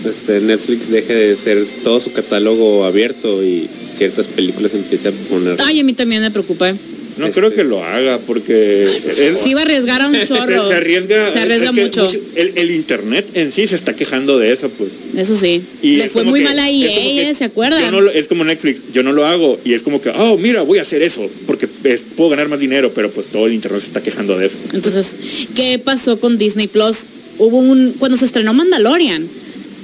este, 0.08 0.40
Netflix 0.40 0.90
deje 0.90 1.14
de 1.14 1.36
ser 1.36 1.64
todo 1.84 2.00
su 2.00 2.12
catálogo 2.12 2.84
abierto 2.84 3.42
y 3.42 3.68
ciertas 3.96 4.26
películas 4.26 4.74
empiece 4.74 5.08
a 5.08 5.12
poner... 5.30 5.56
Ay, 5.62 5.80
a 5.80 5.84
mí 5.84 5.92
también 5.94 6.20
me 6.22 6.30
preocupa. 6.30 6.68
¿eh? 6.70 6.74
No 7.18 7.26
Este- 7.26 7.40
creo 7.40 7.54
que 7.54 7.64
lo 7.64 7.84
haga 7.84 8.18
porque 8.26 8.84
es- 8.86 9.38
Sí 9.42 9.54
va 9.54 9.60
a 9.60 9.64
arriesgar 9.64 10.00
a 10.00 10.08
un 10.08 10.16
chorro. 10.26 10.68
se 10.68 10.74
arriesga, 10.74 11.30
Se 11.30 11.38
arriesga 11.40 11.70
es 11.70 11.74
que 11.76 11.82
mucho. 11.82 12.10
El, 12.34 12.52
el 12.56 12.70
internet 12.70 13.26
en 13.34 13.52
sí 13.52 13.66
se 13.66 13.76
está 13.76 13.94
quejando 13.94 14.38
de 14.38 14.52
eso, 14.52 14.68
pues. 14.70 14.90
Eso 15.16 15.36
sí. 15.36 15.60
Y 15.82 15.96
Le 15.96 16.08
fue 16.08 16.24
muy 16.24 16.40
que- 16.40 16.46
mal 16.46 16.58
a 16.58 16.70
EA, 16.70 16.88
que 17.28 17.34
¿se 17.34 17.44
acuerdan? 17.44 17.90
no 17.92 18.08
es 18.08 18.26
como 18.28 18.44
Netflix, 18.44 18.92
yo 18.94 19.02
no 19.02 19.12
lo 19.12 19.26
hago 19.26 19.58
y 19.64 19.74
es 19.74 19.82
como 19.82 20.00
que, 20.00 20.08
oh, 20.10 20.38
mira, 20.38 20.62
voy 20.62 20.78
a 20.78 20.82
hacer 20.82 21.02
eso 21.02 21.28
porque 21.46 21.66
es- 21.84 22.00
puedo 22.16 22.30
ganar 22.30 22.48
más 22.48 22.60
dinero, 22.60 22.90
pero 22.94 23.10
pues 23.10 23.26
todo 23.26 23.46
el 23.46 23.52
internet 23.52 23.80
se 23.82 23.88
está 23.88 24.00
quejando 24.02 24.38
de 24.38 24.46
eso. 24.46 24.54
Entonces, 24.72 25.12
¿qué 25.54 25.78
pasó 25.78 26.18
con 26.18 26.38
Disney 26.38 26.66
Plus? 26.66 27.04
Hubo 27.38 27.58
un 27.58 27.94
cuando 27.98 28.16
se 28.16 28.24
estrenó 28.24 28.54
Mandalorian, 28.54 29.26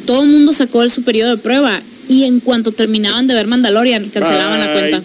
todo 0.07 0.23
el 0.23 0.29
mundo 0.29 0.53
sacó 0.53 0.83
el 0.83 0.91
su 0.91 1.03
periodo 1.03 1.37
de 1.37 1.43
prueba 1.43 1.81
y 2.09 2.25
en 2.25 2.41
cuanto 2.41 2.73
terminaban 2.73 3.27
de 3.27 3.35
ver 3.35 3.47
Mandalorian 3.47 4.05
cancelaban 4.09 4.61
la 4.61 4.73
cuenta. 4.73 5.03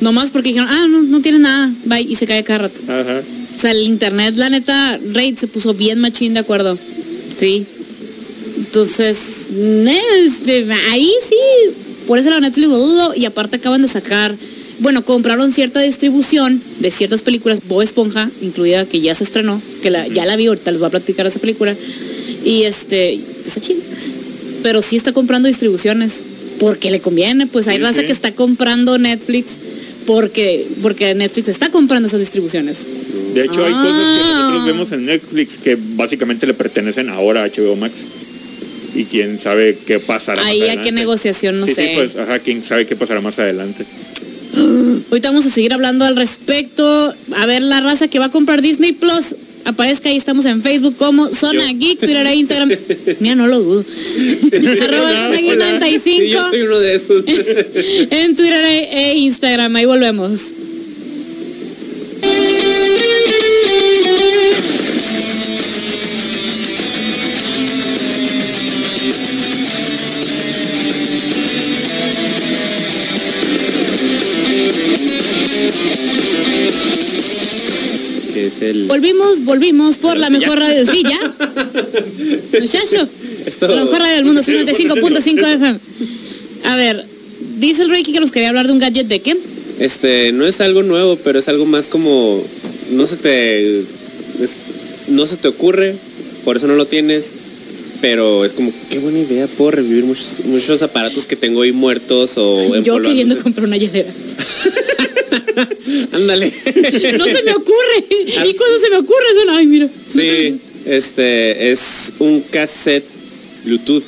Nomás 0.00 0.30
porque 0.30 0.50
dijeron, 0.50 0.68
ah, 0.70 0.86
no, 0.88 1.02
no 1.02 1.20
tiene 1.20 1.38
nada, 1.40 1.70
bye, 1.86 2.00
y 2.02 2.14
se 2.16 2.26
cae 2.26 2.44
cada 2.44 2.60
rato. 2.60 2.80
Ajá. 2.86 3.20
O 3.56 3.60
sea, 3.60 3.72
el 3.72 3.82
internet, 3.82 4.34
la 4.36 4.48
neta, 4.50 4.98
Raid 5.12 5.36
se 5.36 5.46
puso 5.48 5.74
bien 5.74 5.98
machín 6.00 6.34
de 6.34 6.40
acuerdo. 6.40 6.78
Sí. 7.38 7.66
Entonces, 8.56 9.46
ne- 9.52 10.00
este, 10.24 10.66
ahí 10.90 11.10
sí, 11.26 11.36
por 12.06 12.18
eso 12.18 12.30
la 12.30 12.40
Netflix 12.40 12.68
lo 12.68 12.78
dudo. 12.78 13.14
Y 13.16 13.24
aparte 13.24 13.56
acaban 13.56 13.82
de 13.82 13.88
sacar, 13.88 14.34
bueno, 14.80 15.04
compraron 15.04 15.52
cierta 15.52 15.80
distribución 15.80 16.60
de 16.80 16.90
ciertas 16.90 17.22
películas, 17.22 17.60
Bob 17.68 17.82
Esponja, 17.82 18.30
incluida 18.42 18.84
que 18.86 19.00
ya 19.00 19.14
se 19.14 19.24
estrenó, 19.24 19.60
que 19.82 19.90
la, 19.90 20.06
ya 20.08 20.24
la 20.26 20.36
vi, 20.36 20.46
ahorita 20.46 20.70
les 20.70 20.80
voy 20.80 20.86
a 20.88 20.90
platicar 20.90 21.26
esa 21.26 21.38
película. 21.40 21.74
Y 22.44 22.62
este, 22.62 23.14
está 23.46 23.60
chido. 23.60 23.80
Pero 24.62 24.82
sí 24.82 24.96
está 24.96 25.12
comprando 25.12 25.48
distribuciones, 25.48 26.20
porque 26.60 26.90
le 26.90 27.00
conviene, 27.00 27.46
pues 27.46 27.68
hay 27.68 27.76
Sí, 27.78 27.82
raza 27.82 28.00
sí. 28.00 28.06
que 28.06 28.12
está 28.12 28.32
comprando 28.32 28.98
Netflix 28.98 29.46
porque, 30.08 30.66
porque 30.80 31.14
Netflix 31.14 31.48
está 31.48 31.68
comprando 31.70 32.08
esas 32.08 32.20
distribuciones. 32.20 32.78
De 33.34 33.42
hecho, 33.42 33.62
hay 33.62 33.74
Ah. 33.76 33.82
cosas 33.84 34.18
que 34.18 34.32
nosotros 34.32 34.66
vemos 34.66 34.92
en 34.92 35.04
Netflix 35.04 35.50
que 35.62 35.76
básicamente 35.96 36.46
le 36.46 36.54
pertenecen 36.54 37.10
ahora 37.10 37.42
a 37.42 37.48
HBO 37.50 37.76
Max. 37.76 37.92
Y 38.94 39.04
quién 39.04 39.38
sabe 39.38 39.76
qué 39.86 39.98
pasará. 40.00 40.42
Ahí 40.46 40.60
más 40.60 40.78
a 40.78 40.80
qué 40.80 40.92
negociación, 40.92 41.60
no 41.60 41.66
Sí, 41.66 41.74
sé. 41.74 41.82
Sí, 41.88 41.92
pues, 41.94 42.16
ajá, 42.16 42.38
quién 42.38 42.64
sabe 42.66 42.86
qué 42.86 42.96
pasará 42.96 43.20
más 43.20 43.38
adelante. 43.38 43.84
Ahorita 45.10 45.28
vamos 45.28 45.44
a 45.44 45.50
seguir 45.50 45.74
hablando 45.74 46.06
al 46.06 46.16
respecto. 46.16 47.12
A 47.36 47.44
ver, 47.44 47.60
la 47.60 47.82
raza 47.82 48.08
que 48.08 48.18
va 48.18 48.24
a 48.24 48.30
comprar 48.30 48.62
Disney 48.62 48.92
Plus. 48.92 49.36
Aparezca 49.64 50.08
ahí, 50.08 50.16
estamos 50.16 50.44
en 50.46 50.62
Facebook 50.62 50.96
como 50.96 51.28
Zona 51.34 51.70
Yo. 51.72 51.78
Geek, 51.78 52.00
Twitter 52.00 52.26
e 52.26 52.34
Instagram. 52.34 52.70
Mira, 53.20 53.34
no 53.34 53.46
lo 53.46 53.60
dudo. 53.60 53.84
Arroba 54.82 55.14
Zona 55.14 55.36
Geek 55.36 55.52
Hola. 55.52 55.72
95 55.72 56.00
Sí, 56.04 56.28
yo 56.28 56.48
soy 56.48 56.62
uno 56.62 56.78
de 56.78 56.94
esos. 56.94 57.24
en 58.10 58.36
Twitter 58.36 58.64
e, 58.64 59.10
e 59.10 59.16
Instagram. 59.18 59.76
Ahí 59.76 59.84
volvemos. 59.84 60.40
Es 78.58 78.62
el... 78.62 78.84
Volvimos, 78.86 79.44
volvimos 79.44 79.96
por 79.96 80.16
la 80.16 80.30
mejor 80.30 80.58
radio. 80.58 80.84
Sí, 80.90 81.02
ya. 81.02 81.18
Muchacho. 82.60 83.08
La 83.62 83.84
mejor 83.84 83.98
radio 84.00 84.16
del 84.16 84.24
mundo, 84.24 84.42
95.5 84.42 85.38
FM. 85.54 85.78
A 86.64 86.76
ver, 86.76 87.04
dice 87.58 87.82
el 87.82 87.90
Reiki 87.90 88.12
que 88.12 88.20
nos 88.20 88.30
quería 88.30 88.48
hablar 88.50 88.66
de 88.66 88.72
un 88.72 88.78
gadget 88.78 89.06
de 89.06 89.20
qué? 89.20 89.36
Este, 89.80 90.32
no 90.32 90.46
es 90.46 90.60
algo 90.60 90.82
nuevo, 90.82 91.16
pero 91.24 91.38
es 91.38 91.48
algo 91.48 91.64
más 91.66 91.86
como... 91.88 92.42
No 92.92 93.06
se 93.06 93.16
te... 93.16 93.78
es- 93.80 94.56
no 95.08 95.26
se 95.26 95.36
te 95.38 95.48
ocurre, 95.48 95.94
por 96.44 96.58
eso 96.58 96.66
no 96.66 96.74
lo 96.76 96.84
tienes, 96.84 97.30
pero 98.02 98.44
es 98.44 98.52
como, 98.52 98.70
qué 98.90 98.98
buena 98.98 99.18
idea, 99.20 99.46
puedo 99.46 99.70
revivir 99.70 100.04
muchos, 100.04 100.40
muchos 100.44 100.82
aparatos 100.82 101.24
que 101.24 101.34
tengo 101.34 101.62
ahí 101.62 101.72
muertos 101.72 102.32
o 102.36 102.76
Yo 102.82 103.00
queriendo 103.00 103.42
comprar 103.42 103.66
una 103.66 103.78
hielera. 103.78 104.10
Ándale. 106.12 106.52
No 107.18 107.24
se 107.26 107.42
me 107.42 107.52
ocurre. 107.52 108.04
Y 108.48 108.54
cuando 108.54 108.78
se 108.80 108.90
me 108.90 108.96
ocurre 108.98 109.26
ay, 109.50 109.66
mira. 109.66 109.88
Sí, 110.12 110.56
este, 110.86 111.70
es 111.70 112.12
un 112.18 112.40
cassette 112.50 113.04
Bluetooth. 113.64 114.02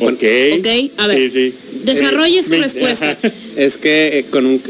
Ok. 0.00 0.12
Ok, 0.58 0.66
a 0.96 1.06
ver. 1.06 1.18
Sí, 1.18 1.30
sí. 1.32 1.54
Desarrolle 1.84 2.38
Eh, 2.38 2.42
su 2.42 2.50
me- 2.50 2.58
respuesta. 2.58 3.10
ajá. 3.12 3.32
Es 3.56 3.76
que 3.76 4.18
eh, 4.18 4.24
con 4.30 4.46
un... 4.46 4.60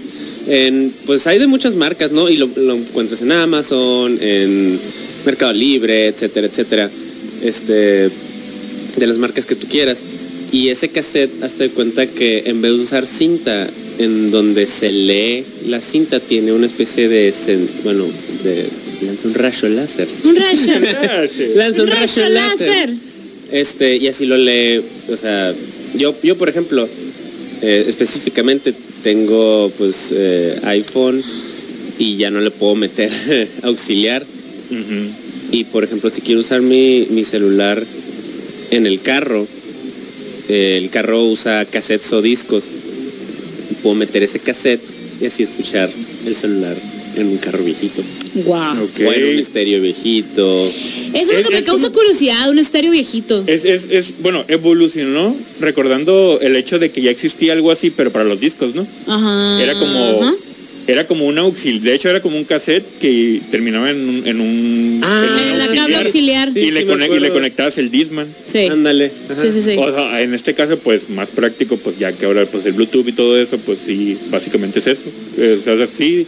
en- 0.49 0.93
pues 1.07 1.27
hay 1.27 1.39
de 1.39 1.47
muchas 1.47 1.75
marcas, 1.77 2.13
¿no? 2.13 2.29
Y 2.29 2.37
lo, 2.37 2.49
lo 2.57 2.75
encuentras 2.75 3.23
en 3.23 3.33
Amazon, 3.33 4.19
en 4.21 4.79
Mercado 5.25 5.53
Libre, 5.53 6.09
etcétera, 6.09 6.47
etcétera. 6.47 6.91
Este, 7.43 7.75
de 8.97 9.07
las 9.07 9.19
marcas 9.19 9.47
que 9.47 9.55
tú 9.55 9.67
quieras. 9.69 10.01
Y 10.53 10.69
ese 10.69 10.89
cassette, 10.91 11.43
hazte 11.43 11.65
de 11.65 11.71
cuenta 11.71 12.07
que 12.07 12.43
en 12.47 12.61
vez 12.61 12.73
de 12.73 12.79
usar 12.83 13.07
cinta, 13.07 13.67
en 13.99 14.31
donde 14.31 14.67
se 14.67 14.93
lee 14.93 15.45
la 15.69 15.81
cinta, 15.81 16.21
tiene 16.21 16.53
una 16.53 16.67
especie 16.67 17.09
de, 17.09 17.33
sen- 17.33 17.67
bueno, 17.85 18.05
de, 18.45 18.67
lanza 19.07 19.29
un 19.29 19.35
rayo 19.35 19.69
láser. 19.71 20.09
Un 20.25 20.37
rayo. 20.37 20.75
Lanza 21.57 21.83
Un 21.83 21.89
rayo 21.89 22.29
láser. 22.29 22.91
Este, 23.51 23.97
y 23.97 24.09
así 24.09 24.27
lo 24.27 24.37
lee, 24.37 24.81
o 25.11 25.17
sea, 25.17 25.55
yo, 25.97 26.15
yo 26.23 26.37
por 26.37 26.49
ejemplo, 26.49 26.87
eh, 27.63 27.85
específicamente 27.89 28.73
tengo 29.03 29.71
pues 29.79 30.09
eh, 30.13 30.59
iPhone 30.65 31.23
y 31.99 32.17
ya 32.17 32.31
no 32.31 32.41
le 32.41 32.51
puedo 32.51 32.75
meter 32.75 33.11
auxiliar. 33.63 34.23
Y 35.51 35.65
por 35.65 35.85
ejemplo, 35.85 36.09
si 36.11 36.21
quiero 36.23 36.41
usar 36.41 36.61
mi, 36.63 37.07
mi 37.11 37.25
celular 37.25 37.83
en 38.71 38.87
el 38.87 39.01
carro, 39.03 39.47
el 40.49 40.91
carro 40.91 41.25
usa 41.25 41.65
cassettes 41.65 42.13
o 42.13 42.23
discos. 42.23 42.65
Y 43.71 43.75
puedo 43.83 43.95
meter 43.97 44.23
ese 44.23 44.39
cassette 44.39 44.81
y 45.21 45.27
así 45.27 45.43
escuchar 45.45 45.91
el 46.27 46.37
celular 46.37 46.77
en 47.17 47.27
un 47.27 47.37
carro 47.39 47.63
viejito. 47.63 48.03
Wow. 48.47 48.85
Ok. 48.85 49.01
O 49.07 49.13
en 49.13 49.25
un 49.35 49.39
estéreo 49.39 49.81
viejito. 49.83 50.67
Eso 50.67 50.73
es 51.15 51.27
lo 51.29 51.39
Es- 51.41 51.47
que 51.49 51.53
me 51.55 51.59
es 51.61 51.65
causa 51.67 51.83
como- 51.89 51.93
curiosidad, 51.95 52.49
un 52.51 52.59
estéreo 52.59 52.91
viejito. 52.91 53.45
Es, 53.47 53.65
es, 53.65 53.83
es, 53.91 54.07
bueno, 54.23 54.45
evolucionó 54.49 55.37
recordando 55.61 56.39
el 56.41 56.57
hecho 56.57 56.79
de 56.79 56.91
que 56.91 57.03
ya 57.03 57.11
existía 57.11 57.53
algo 57.53 57.71
así, 57.71 57.91
pero 57.91 58.11
para 58.11 58.25
los 58.25 58.41
discos, 58.41 58.75
¿no? 58.75 58.87
Ajá. 59.07 59.63
Era 59.63 59.75
como 59.79 60.23
Ajá. 60.23 60.35
Era 60.87 61.07
como 61.07 61.27
un 61.27 61.39
auxiliar, 61.39 61.83
de 61.83 61.95
hecho 61.95 62.09
era 62.11 62.21
como 62.21 62.37
un 62.37 62.45
cassette 62.45 62.85
que 63.01 63.41
terminaba 63.51 63.91
en 63.91 64.09
un, 64.09 64.27
en 64.27 64.41
un, 64.41 65.01
Ah, 65.05 65.25
en 65.27 65.33
un 65.33 65.39
En 65.39 65.59
la 65.59 65.73
cable 65.73 65.97
auxiliar. 65.97 66.53
Sí, 66.53 66.61
y, 66.61 66.71
le 66.71 66.81
sí 66.81 66.87
y 66.87 67.31
conectabas 67.31 67.79
el 67.79 67.91
Disman. 67.91 68.27
Sí. 68.47 68.67
Ándale. 68.67 69.11
ajá. 69.31 69.43
Sí, 69.43 69.51
sí, 69.51 69.63
sí. 69.63 69.77
O 69.79 69.95
sea, 69.95 70.21
en 70.21 70.35
este 70.35 70.55
caso, 70.55 70.79
pues 70.79 71.11
más 71.11 71.29
práctico, 71.29 71.77
pues 71.77 71.99
ya 71.99 72.13
que 72.13 72.27
ahora 72.27 72.45
pues 72.47 72.67
el 72.67 72.73
Bluetooth 72.73 73.07
y 73.09 73.13
todo 73.13 73.39
eso, 73.39 73.59
pues 73.59 73.79
sí, 73.87 74.19
básicamente 74.31 74.81
es 74.81 74.87
eso. 74.89 75.03
O 75.07 75.77
sea, 75.77 75.87
sí, 75.87 76.27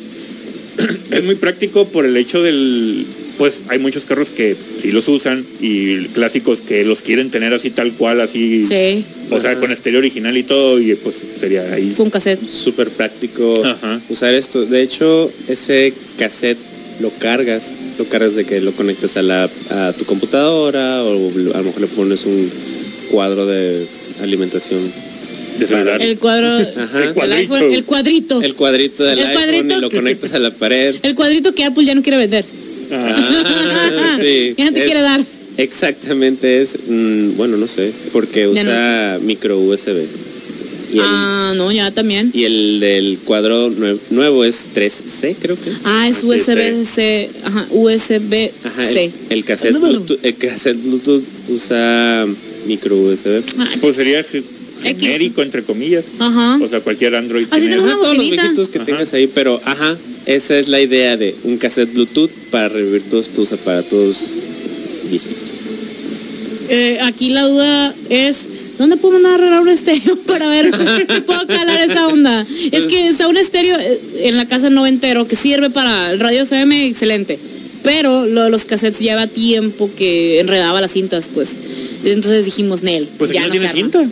es 1.11 1.25
muy 1.25 1.35
práctico 1.35 1.87
por 1.89 2.05
el 2.05 2.17
hecho 2.17 2.43
del, 2.43 3.05
pues 3.39 3.55
hay 3.69 3.79
muchos 3.79 4.05
carros 4.05 4.29
que 4.31 4.55
sí 4.83 4.93
los 4.93 5.09
usan 5.09 5.45
y 5.61 6.05
clásicos 6.09 6.61
que 6.61 6.85
los 6.85 7.01
quieren 7.01 7.31
tener 7.31 7.53
así 7.53 7.71
tal 7.71 7.93
cual, 7.93 8.21
así, 8.21 8.65
Sí. 8.65 9.05
o 9.31 9.41
sea, 9.41 9.53
Ajá. 9.53 9.61
con 9.61 9.73
estéreo 9.73 9.99
original 10.01 10.37
y 10.37 10.43
todo, 10.45 10.81
y 10.81 10.95
pues 10.95 11.17
sería 11.41 11.63
ahí. 11.73 11.93
Fue 11.97 12.05
un 12.05 12.11
cassette. 12.11 12.41
súper 12.49 12.89
práctico 12.91 13.65
Ajá. 13.65 14.01
usar 14.09 14.35
esto. 14.35 14.65
De 14.67 14.83
hecho, 14.83 15.31
ese 15.49 15.93
cassette 16.19 16.59
lo 17.01 17.11
cargas, 17.19 17.65
lo 17.99 18.05
cargas 18.05 18.35
de 18.37 18.45
que 18.45 18.61
lo 18.61 18.73
conectas 18.73 19.17
a, 19.17 19.23
la, 19.23 19.51
a 19.71 19.93
tu 19.99 20.05
computadora 20.05 21.03
o 21.03 21.11
a 21.55 21.59
lo 21.59 21.65
mejor 21.65 21.81
le 21.81 21.87
pones 21.89 22.25
un 22.25 22.51
cuadro 23.11 23.47
de 23.47 23.85
alimentación. 24.23 24.81
De 25.59 25.69
celular. 25.69 26.03
El 26.03 26.19
cuadro. 26.19 26.49
Ajá. 26.49 27.05
El, 27.05 27.15
cuadrito. 27.15 27.55
iPhone, 27.55 27.73
el 27.75 27.85
cuadrito. 27.85 28.43
El 28.43 28.55
cuadrito 28.57 29.05
del 29.05 29.19
El 29.21 29.27
iPhone 29.27 29.35
cuadrito 29.45 29.79
y 29.79 29.81
lo 29.81 29.89
que- 29.89 29.97
conectas 29.99 30.35
a 30.35 30.41
la 30.41 30.51
pared. 30.51 30.97
El 31.03 31.15
cuadrito 31.15 31.55
que 31.55 31.65
Apple 31.65 31.85
ya 31.85 31.95
no 31.95 32.03
quiere 32.03 32.19
vender. 32.19 32.45
Ah, 32.93 34.17
sí. 34.21 34.55
ya 34.59 34.65
no 34.67 34.73
te 34.73 34.79
Es- 34.81 34.85
quiere 34.87 35.01
dar. 35.03 35.21
Exactamente 35.57 36.63
es, 36.63 36.71
mm, 36.89 37.37
bueno, 37.37 37.57
no 37.57 37.69
sé, 37.69 37.93
porque 38.13 38.49
usa 38.49 39.19
micro 39.23 39.59
USB. 39.61 40.05
Y 40.93 40.99
el, 40.99 41.05
Ah, 41.05 41.53
no, 41.57 41.71
ya 41.73 41.91
también. 41.93 42.31
y 42.35 42.45
el 42.45 42.79
del 42.81 43.19
cuadro 43.25 43.71
nue- 43.71 43.99
nuevo 44.11 44.45
es 44.45 44.65
3C, 44.75 45.35
creo 45.41 45.57
que. 45.57 45.71
Ah, 45.85 46.09
es 46.09 46.23
USB-C. 46.25 47.31
Ajá, 47.45 47.67
USB-C. 47.71 48.53
Ajá, 48.65 48.91
el, 48.91 49.11
el 49.31 49.45
cassette 49.45 49.79
Bluetooth, 49.79 50.19
el 50.25 50.35
cassette 50.37 50.77
Bluetooth 50.83 51.23
usa 51.49 52.27
micro 52.67 52.97
USB. 52.97 53.43
Ay, 53.59 53.79
Pues 53.81 53.97
sería 53.97 54.25
genérico, 54.85 55.43
entre 55.43 55.63
comillas. 55.63 56.05
Ajá. 56.19 56.59
O 56.63 56.69
sea, 56.69 56.81
cualquier 56.81 57.15
Android 57.15 57.47
Así 57.51 57.61
tiene 57.67 57.77
tenemos 57.77 57.91
Ajá, 57.91 57.99
una 57.99 58.05
todos 58.05 58.17
los 58.19 58.31
viejitos 58.31 58.69
que 58.69 58.79
Ajá. 58.79 58.85
tengas 58.87 59.13
ahí, 59.15 59.27
pero 59.27 59.61
ajá, 59.65 59.97
esa 60.27 60.59
es 60.59 60.69
la 60.69 60.81
idea 60.81 61.17
de 61.17 61.35
un 61.45 61.57
cassette 61.59 61.93
Bluetooth 61.93 62.31
para 62.51 62.69
revivir 62.69 63.03
todos 63.11 63.29
tus 63.29 63.53
aparatos 63.53 64.17
viejitos. 65.11 65.35
Eh, 66.69 66.99
aquí 67.03 67.29
la 67.31 67.43
duda 67.47 67.95
es, 68.09 68.37
¿dónde 68.79 68.97
puedo 68.97 69.15
mandar 69.15 69.33
a 69.33 69.35
arreglar 69.37 69.63
un 69.63 69.69
estéreo 69.69 70.17
para 70.27 70.49
ver 70.49 70.71
si 70.75 71.21
puedo 71.23 71.47
calar 71.47 71.81
esa 71.89 72.07
onda? 72.09 72.47
Es 72.73 72.87
que 72.87 73.09
está 73.09 73.29
un 73.29 73.37
estéreo 73.37 73.79
eh, 73.79 74.01
en 74.21 74.37
la 74.37 74.47
casa 74.47 74.71
noventero 74.71 75.29
que 75.29 75.37
sirve 75.37 75.71
para 75.71 76.11
el 76.11 76.21
radio 76.21 76.43
FM, 76.43 76.87
excelente. 76.89 77.39
Pero 77.83 78.25
lo 78.25 78.45
de 78.45 78.51
los 78.51 78.65
cassettes 78.65 78.99
lleva 79.01 79.27
tiempo 79.27 79.91
que 79.95 80.41
enredaba 80.41 80.81
las 80.81 80.93
cintas, 80.93 81.29
pues. 81.33 81.51
Entonces 82.03 82.47
dijimos, 82.47 82.83
Nel, 82.83 83.07
Pues 83.19 83.31
ya 83.31 83.41
no 83.47 83.47
se 83.47 83.51
tiene 83.61 83.67
arma". 83.67 83.79
cinta. 83.81 84.07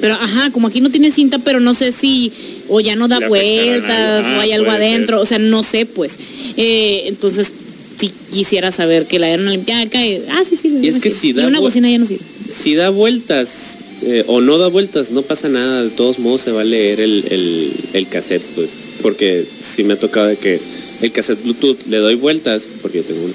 Pero 0.00 0.14
ajá, 0.14 0.50
como 0.50 0.68
aquí 0.68 0.80
no 0.80 0.90
tiene 0.90 1.10
cinta, 1.10 1.38
pero 1.38 1.60
no 1.60 1.74
sé 1.74 1.92
si 1.92 2.32
o 2.68 2.80
ya 2.80 2.96
no 2.96 3.08
da 3.08 3.20
Le 3.20 3.28
vueltas 3.28 4.26
algo. 4.26 4.38
o 4.38 4.40
hay 4.40 4.52
algo 4.52 4.70
adentro, 4.70 5.18
ser. 5.18 5.22
o 5.22 5.26
sea, 5.26 5.38
no 5.38 5.62
sé 5.62 5.86
pues. 5.86 6.12
Eh, 6.56 7.04
entonces, 7.06 7.50
si 7.98 8.12
quisiera 8.30 8.70
saber 8.72 9.06
que 9.06 9.18
la 9.18 9.26
hayan 9.26 9.50
limpiado 9.50 9.82
acá, 9.82 10.04
eh, 10.04 10.22
ah, 10.30 10.42
sí, 10.48 10.56
sí. 10.56 10.78
Y 10.82 10.88
es 10.88 10.96
no 10.96 11.00
que 11.00 11.10
sirve. 11.10 11.20
si 11.20 11.32
da 11.32 11.42
Y 11.42 11.46
una 11.46 11.60
bocina 11.60 11.90
ya 11.90 11.98
no 11.98 12.06
sirve. 12.06 12.24
Si 12.50 12.74
da 12.74 12.90
vueltas 12.90 13.78
eh, 14.02 14.24
o 14.28 14.40
no 14.40 14.58
da 14.58 14.68
vueltas, 14.68 15.10
no 15.10 15.22
pasa 15.22 15.48
nada, 15.48 15.82
de 15.82 15.90
todos 15.90 16.18
modos 16.18 16.42
se 16.42 16.52
va 16.52 16.60
a 16.60 16.64
leer 16.64 17.00
el, 17.00 17.24
el, 17.30 17.72
el 17.94 18.08
cassette, 18.08 18.42
pues, 18.54 18.70
porque 19.02 19.44
si 19.60 19.82
me 19.82 19.94
ha 19.94 19.98
tocado 19.98 20.28
de 20.28 20.36
que 20.36 20.60
el 21.02 21.12
cassette 21.12 21.42
Bluetooth 21.42 21.78
le 21.88 21.98
doy 21.98 22.14
vueltas, 22.14 22.62
porque 22.82 22.98
yo 22.98 23.04
tengo 23.04 23.24
uno, 23.24 23.34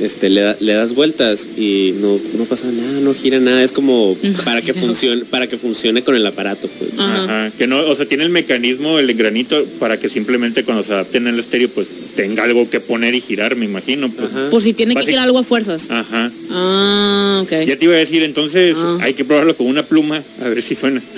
este, 0.00 0.28
le, 0.30 0.56
le 0.60 0.72
das 0.74 0.94
vueltas 0.94 1.46
y 1.56 1.94
no, 2.00 2.18
no 2.38 2.44
pasa 2.44 2.66
nada, 2.70 3.00
no 3.00 3.14
gira 3.14 3.38
nada. 3.40 3.62
Es 3.62 3.72
como 3.72 4.16
para 4.44 4.60
que 4.62 4.74
funcione, 4.74 5.24
para 5.24 5.46
que 5.46 5.56
funcione 5.58 6.02
con 6.02 6.14
el 6.16 6.26
aparato, 6.26 6.68
pues. 6.78 6.92
Ajá. 6.98 7.24
Ajá, 7.24 7.50
que 7.56 7.66
no, 7.66 7.80
o 7.80 7.94
sea, 7.94 8.06
tiene 8.06 8.24
el 8.24 8.30
mecanismo, 8.30 8.98
el 8.98 9.12
granito, 9.14 9.64
para 9.78 9.98
que 9.98 10.08
simplemente 10.08 10.64
cuando 10.64 10.82
se 10.84 10.92
adapten 10.92 11.26
al 11.26 11.38
estéreo, 11.38 11.68
pues 11.70 11.86
tenga 12.16 12.44
algo 12.44 12.68
que 12.70 12.80
poner 12.80 13.14
y 13.14 13.20
girar, 13.20 13.56
me 13.56 13.64
imagino. 13.64 14.08
Pues. 14.10 14.28
Por 14.50 14.62
si 14.62 14.72
tiene 14.72 14.94
que 14.94 15.02
tirar 15.04 15.24
algo 15.24 15.38
a 15.38 15.42
fuerzas. 15.44 15.90
Ajá. 15.90 16.30
Ah, 16.50 17.40
ok. 17.42 17.50
Ya 17.66 17.76
te 17.76 17.84
iba 17.84 17.94
a 17.94 17.98
decir, 17.98 18.22
entonces 18.22 18.76
Ah. 18.78 18.98
hay 19.02 19.14
que 19.14 19.24
probarlo 19.24 19.56
con 19.56 19.66
una 19.66 19.82
pluma, 19.82 20.22
a 20.44 20.48
ver 20.48 20.62
si 20.62 20.74
suena. 20.74 21.00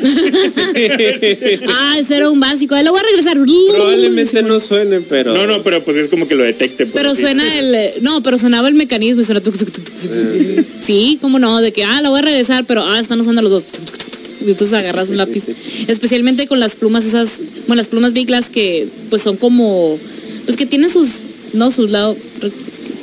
Ah, 1.68 1.96
ese 1.98 2.16
era 2.16 2.30
un 2.30 2.40
básico. 2.40 2.74
Ahí 2.74 2.84
lo 2.84 2.90
voy 2.92 3.00
a 3.00 3.04
regresar. 3.04 3.36
Probablemente 3.36 4.42
no 4.42 4.60
suene, 4.60 5.00
pero. 5.00 5.34
No, 5.34 5.46
no, 5.46 5.62
pero 5.62 5.82
pues 5.82 5.96
es 5.96 6.08
como 6.10 6.26
que 6.28 6.34
lo 6.34 6.44
detecte. 6.44 6.86
pues, 6.86 6.94
Pero 6.94 7.14
suena 7.14 7.58
el. 7.58 8.02
No, 8.02 8.22
pero 8.22 8.38
sonaba 8.38 8.65
el 8.68 8.74
mecanismo 8.74 9.22
y 9.22 9.24
suena. 9.24 9.40
tuc, 9.40 9.56
tuc, 9.56 9.70
tuc, 9.70 9.84
tuc, 9.84 9.94
tuc. 9.94 10.64
Sí, 10.82 11.18
cómo 11.20 11.38
no, 11.38 11.60
de 11.60 11.72
que, 11.72 11.84
ah, 11.84 12.00
la 12.00 12.08
voy 12.10 12.18
a 12.20 12.22
regresar, 12.22 12.64
pero 12.66 12.84
ah, 12.84 12.98
están 13.00 13.20
usando 13.20 13.42
los 13.42 13.50
dos. 13.50 13.64
Y 14.46 14.50
entonces 14.50 14.78
agarras 14.78 15.08
un 15.08 15.16
lápiz. 15.16 15.44
Especialmente 15.88 16.46
con 16.46 16.60
las 16.60 16.76
plumas 16.76 17.04
esas. 17.04 17.38
Bueno, 17.66 17.76
las 17.80 17.88
plumas 17.88 18.12
Big 18.12 18.26
Glass 18.26 18.50
que 18.50 18.86
pues 19.10 19.22
son 19.22 19.36
como. 19.36 19.98
Pues 20.44 20.56
que 20.56 20.66
tienen 20.66 20.90
sus. 20.90 21.08
No, 21.54 21.70
sus 21.70 21.90
lados. 21.90 22.16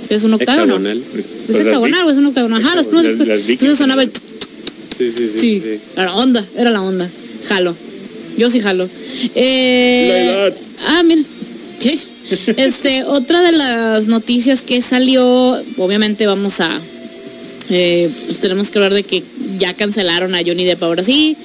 Es 0.09 0.23
un 0.23 0.33
octágono. 0.33 0.75
Hexagonal. 0.75 1.01
¿Es 1.47 1.49
las 1.49 1.59
hexagonal 1.61 2.05
o 2.05 2.11
es 2.11 2.17
un 2.17 2.25
octágono? 2.27 2.55
Ajá, 2.57 2.75
las 2.75 2.85
plumas. 2.85 3.05
Las- 3.05 3.15
pues, 3.17 3.27
las 3.27 3.39
entonces 3.49 3.77
sonaba 3.77 4.03
el. 4.03 4.11
Sí, 4.97 5.11
sí, 5.11 5.29
sí. 5.33 5.39
Sí, 5.39 5.61
sí. 5.61 5.79
era 5.95 6.05
la 6.05 6.15
onda, 6.15 6.45
era 6.55 6.69
la 6.71 6.81
onda. 6.81 7.09
Jalo. 7.47 7.75
Yo 8.37 8.49
sí 8.49 8.59
jalo. 8.61 8.87
Eh, 9.35 10.05
La 10.09 10.19
edad. 10.47 10.53
Ah, 10.87 11.03
mira. 11.03 11.21
¿Qué? 11.81 11.97
Este, 12.57 13.03
otra 13.03 13.41
de 13.41 13.51
las 13.51 14.07
noticias 14.07 14.61
que 14.61 14.81
salió, 14.81 15.61
obviamente 15.77 16.25
vamos 16.25 16.59
a. 16.61 16.79
eh, 17.69 18.09
tenemos 18.41 18.69
que 18.69 18.77
hablar 18.79 18.93
de 18.93 19.03
que 19.03 19.23
ya 19.57 19.73
cancelaron 19.73 20.35
a 20.35 20.39
Johnny 20.45 20.65
Depp 20.65 20.83
ahora 20.83 21.03
sí, 21.03 21.35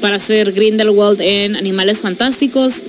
para 0.00 0.16
hacer 0.16 0.52
Grindelwald 0.52 1.20
en 1.20 1.56
Animales 1.56 2.00
Fantásticos. 2.00 2.82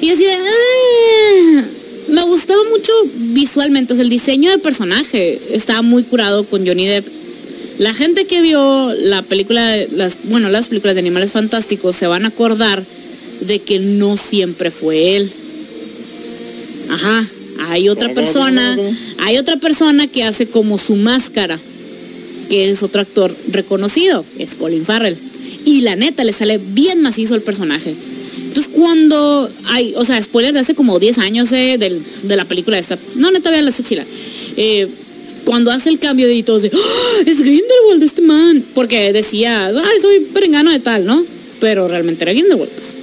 Y 0.00 0.10
así. 0.10 0.24
"Ah". 0.26 1.64
me 2.08 2.22
gustaba 2.24 2.60
mucho 2.70 2.92
visualmente, 3.32 3.92
o 3.92 3.96
sea, 3.96 4.02
el 4.02 4.10
diseño 4.10 4.50
del 4.50 4.60
personaje 4.60 5.40
estaba 5.52 5.82
muy 5.82 6.02
curado 6.02 6.44
con 6.44 6.66
Johnny 6.66 6.86
Depp. 6.86 7.06
La 7.78 7.94
gente 7.94 8.26
que 8.26 8.40
vio 8.42 8.92
la 8.94 9.22
película, 9.22 9.76
las, 9.92 10.16
bueno, 10.24 10.48
las 10.50 10.68
películas 10.68 10.94
de 10.94 11.00
Animales 11.00 11.32
Fantásticos 11.32 11.96
se 11.96 12.06
van 12.06 12.24
a 12.24 12.28
acordar 12.28 12.82
de 13.40 13.58
que 13.60 13.78
no 13.78 14.16
siempre 14.16 14.70
fue 14.70 15.16
él. 15.16 15.30
Ajá, 16.92 17.26
hay 17.70 17.88
otra 17.88 18.08
¿Cómo, 18.08 18.14
cómo, 18.14 18.26
persona, 18.32 18.78
hay 19.18 19.38
otra 19.38 19.56
persona 19.56 20.06
que 20.06 20.24
hace 20.24 20.46
como 20.46 20.78
su 20.78 20.96
máscara, 20.96 21.58
que 22.48 22.70
es 22.70 22.82
otro 22.82 23.00
actor 23.00 23.34
reconocido, 23.50 24.24
es 24.38 24.54
Colin 24.54 24.84
Farrell. 24.84 25.16
Y 25.64 25.80
la 25.82 25.96
neta 25.96 26.24
le 26.24 26.32
sale 26.32 26.58
bien 26.58 27.00
macizo 27.02 27.34
el 27.34 27.42
personaje. 27.42 27.94
Entonces 28.48 28.70
cuando 28.74 29.48
hay, 29.66 29.94
o 29.96 30.04
sea, 30.04 30.20
spoiler 30.20 30.52
de 30.52 30.60
hace 30.60 30.74
como 30.74 30.98
10 30.98 31.18
años 31.18 31.50
eh, 31.52 31.76
del- 31.78 32.02
de 32.24 32.36
la 32.36 32.44
película 32.44 32.78
esta, 32.78 32.98
no 33.14 33.30
neta 33.30 33.50
vean 33.50 33.64
la 33.64 33.72
chila. 33.72 34.04
Eh, 34.56 34.86
cuando 35.44 35.70
hace 35.70 35.88
el 35.88 35.98
cambio 35.98 36.28
de 36.28 36.42
todos 36.42 36.62
de, 36.62 36.70
¡Ah! 36.74 37.22
es 37.26 37.38
Grindelwald 37.40 38.02
este 38.02 38.20
man, 38.22 38.62
porque 38.74 39.12
decía, 39.12 39.68
ay, 39.68 40.00
soy 40.00 40.20
perengano 40.34 40.70
de 40.70 40.80
tal, 40.80 41.06
¿no? 41.06 41.24
Pero 41.60 41.88
realmente 41.88 42.24
era 42.24 42.32
Grindelwald, 42.32 42.70
pues 42.70 42.94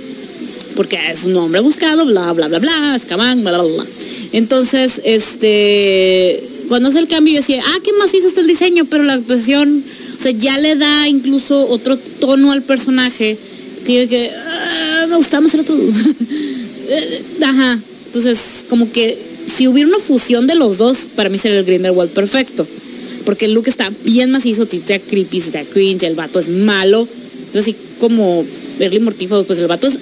porque 0.80 0.98
es 1.12 1.26
un 1.26 1.34
nombre 1.34 1.60
buscado, 1.60 2.06
bla, 2.06 2.32
bla, 2.32 2.48
bla, 2.48 2.58
bla, 2.58 2.94
Azkaban, 2.94 3.42
bla, 3.42 3.52
bla, 3.52 3.64
bla. 3.64 3.86
Entonces, 4.32 5.02
este, 5.04 6.42
cuando 6.70 6.88
hace 6.88 7.00
el 7.00 7.08
cambio 7.10 7.34
yo 7.34 7.42
decía, 7.42 7.62
ah, 7.68 7.80
qué 7.84 7.92
macizo 8.00 8.30
está 8.30 8.40
el 8.40 8.48
diseño, 8.48 8.86
pero 8.86 9.04
la 9.04 9.16
actuación, 9.16 9.84
o 10.18 10.22
sea, 10.22 10.32
ya 10.32 10.58
le 10.58 10.78
da 10.78 11.10
incluso 11.10 11.68
otro 11.68 11.98
tono 12.22 12.54
al 12.54 12.62
personaje, 12.62 13.38
que, 13.86 14.32
ah, 14.34 15.06
me 15.10 15.18
gustaba 15.18 15.42
más 15.42 15.54
el 15.54 15.60
otro. 15.60 15.76
Ajá, 17.44 17.78
entonces, 18.06 18.40
como 18.70 18.90
que 18.90 19.18
si 19.48 19.68
hubiera 19.68 19.90
una 19.90 20.00
fusión 20.00 20.48
de 20.48 20.56
los 20.56 20.78
dos, 20.78 21.08
para 21.14 21.28
mí 21.28 21.38
sería 21.38 21.60
el 21.60 21.66
Grindelwald 21.66 22.12
perfecto. 22.12 22.66
Porque 23.26 23.48
el 23.48 23.54
look 23.54 23.68
está 23.68 23.92
bien 24.06 24.32
macizo, 24.32 24.66
da 24.88 24.98
creepy, 24.98 25.42
da 25.52 25.62
cringe, 25.66 26.04
el 26.04 26.16
vato 26.16 26.40
es 26.40 26.48
malo. 26.48 27.06
Es 27.50 27.58
así 27.58 27.76
como 28.00 28.46
Berlin 28.80 29.04
Mortífago, 29.04 29.44
pues 29.44 29.60
el 29.60 29.68
vato 29.68 29.88
es 29.88 29.98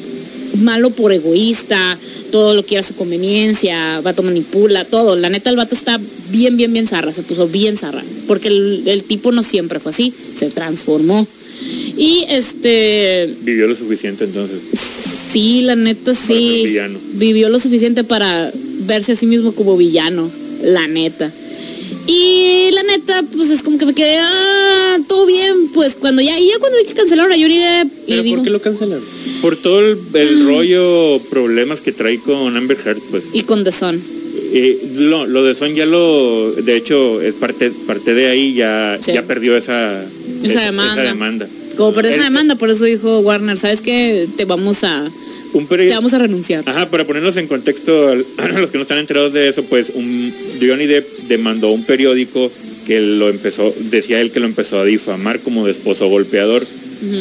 malo 0.57 0.89
por 0.89 1.11
egoísta, 1.11 1.97
todo 2.31 2.53
lo 2.53 2.63
quiere 2.65 2.79
a 2.79 2.83
su 2.83 2.95
conveniencia, 2.95 4.01
vato 4.01 4.23
manipula, 4.23 4.85
todo. 4.85 5.15
La 5.15 5.29
neta, 5.29 5.49
el 5.49 5.55
vato 5.55 5.75
está 5.75 5.99
bien, 6.31 6.57
bien, 6.57 6.73
bien 6.73 6.87
zarra, 6.87 7.13
se 7.13 7.23
puso 7.23 7.47
bien 7.47 7.77
zarra. 7.77 8.03
Porque 8.27 8.49
el, 8.49 8.83
el 8.87 9.03
tipo 9.03 9.31
no 9.31 9.43
siempre 9.43 9.79
fue 9.79 9.91
así, 9.91 10.13
se 10.35 10.49
transformó. 10.49 11.27
Y 11.97 12.25
este, 12.29 13.33
Vivió 13.41 13.67
lo 13.67 13.75
suficiente 13.75 14.25
entonces. 14.25 14.59
sí, 15.31 15.61
la 15.61 15.75
neta 15.75 16.13
sí, 16.13 16.77
vivió 17.13 17.49
lo 17.49 17.59
suficiente 17.59 18.03
para 18.03 18.51
verse 18.85 19.13
a 19.13 19.15
sí 19.15 19.25
mismo 19.25 19.51
como 19.53 19.75
villano, 19.77 20.29
la 20.63 20.87
neta. 20.87 21.31
Y 22.07 22.69
la 22.71 22.83
neta, 22.83 23.23
pues 23.35 23.49
es 23.49 23.63
como 23.63 23.77
que 23.77 23.85
me 23.85 23.93
quedé, 23.93 24.17
ah, 24.19 24.97
todo 25.07 25.25
bien, 25.25 25.69
pues 25.73 25.95
cuando 25.95 26.21
ya, 26.21 26.39
y 26.39 26.47
ya 26.47 26.57
cuando 26.59 26.77
vi 26.79 26.85
que 26.85 26.93
cancelaron 26.93 27.31
a 27.31 27.35
Johnny 27.35 27.57
Depp, 27.57 27.87
y 27.87 28.09
¿Pero 28.11 28.23
digo, 28.23 28.35
por 28.37 28.45
qué 28.45 28.49
lo 28.51 28.61
cancelaron? 28.61 29.03
Por 29.41 29.57
todo 29.57 29.79
el, 29.81 29.97
el 30.13 30.45
rollo, 30.45 31.19
problemas 31.29 31.81
que 31.81 31.91
trae 31.91 32.17
con 32.19 32.55
Amber 32.55 32.77
Heard, 32.85 32.99
pues. 33.11 33.23
y 33.33 33.41
con 33.41 33.63
The 33.63 33.71
Sun. 33.71 34.01
Eh, 34.53 34.77
lo, 34.95 35.25
lo 35.25 35.43
de 35.43 35.53
Son 35.53 35.75
ya 35.75 35.85
lo, 35.85 36.53
de 36.53 36.75
hecho, 36.77 37.21
es 37.21 37.33
parte, 37.35 37.69
parte 37.85 38.13
de 38.13 38.27
ahí, 38.27 38.53
ya, 38.53 38.97
Sí. 39.01 39.11
ya 39.13 39.23
perdió 39.23 39.57
esa, 39.57 40.01
Esa 40.43 40.61
demanda. 40.61 41.03
demanda. 41.03 41.47
Como 41.75 41.93
por 41.93 42.05
esa 42.05 42.23
demanda, 42.23 42.55
por 42.55 42.69
eso 42.69 42.85
dijo 42.85 43.19
Warner, 43.19 43.57
¿sabes 43.57 43.81
qué? 43.81 44.27
Te 44.37 44.45
vamos 44.45 44.83
a, 44.83 45.07
Un 45.53 45.67
te 45.67 45.89
vamos 45.89 46.13
a 46.13 46.19
renunciar. 46.19 46.63
Ajá, 46.65 46.89
para 46.89 47.05
ponernos 47.05 47.35
en 47.37 47.47
contexto 47.47 48.09
a 48.37 48.47
los 48.47 48.71
que 48.71 48.77
no 48.77 48.83
están 48.83 48.97
enterados 48.99 49.33
de 49.33 49.49
eso, 49.49 49.63
pues 49.63 49.91
un 49.93 50.33
Johnny 50.61 50.85
Depp 50.87 51.05
demandó 51.27 51.71
un 51.71 51.83
periódico 51.85 52.51
que 52.85 53.01
lo 53.01 53.29
empezó, 53.29 53.73
decía 53.91 54.21
él 54.21 54.31
que 54.31 54.39
lo 54.39 54.45
empezó 54.45 54.79
a 54.79 54.85
difamar 54.85 55.39
como 55.39 55.65
de 55.65 55.71
esposo 55.73 56.07
golpeador. 56.07 56.65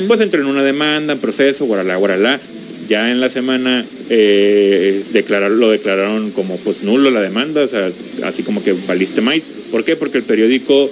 Pues 0.06 0.20
entró 0.20 0.40
en 0.40 0.46
una 0.46 0.62
demanda, 0.62 1.12
en 1.14 1.18
proceso, 1.18 1.64
guaralá, 1.66 1.96
guaralá. 1.96 2.40
Ya 2.88 3.10
en 3.10 3.20
la 3.20 3.28
semana 3.28 3.84
eh, 4.10 5.02
declarar- 5.12 5.50
lo 5.50 5.70
declararon 5.70 6.30
como 6.30 6.56
pues 6.58 6.82
nulo 6.84 7.10
la 7.10 7.20
demanda, 7.20 7.62
o 7.62 7.68
sea, 7.68 7.90
así 8.24 8.42
como 8.44 8.62
que 8.62 8.74
valiste 8.86 9.20
más. 9.20 9.38
¿Por 9.72 9.84
qué? 9.84 9.96
Porque 9.96 10.18
el 10.18 10.24
periódico, 10.24 10.88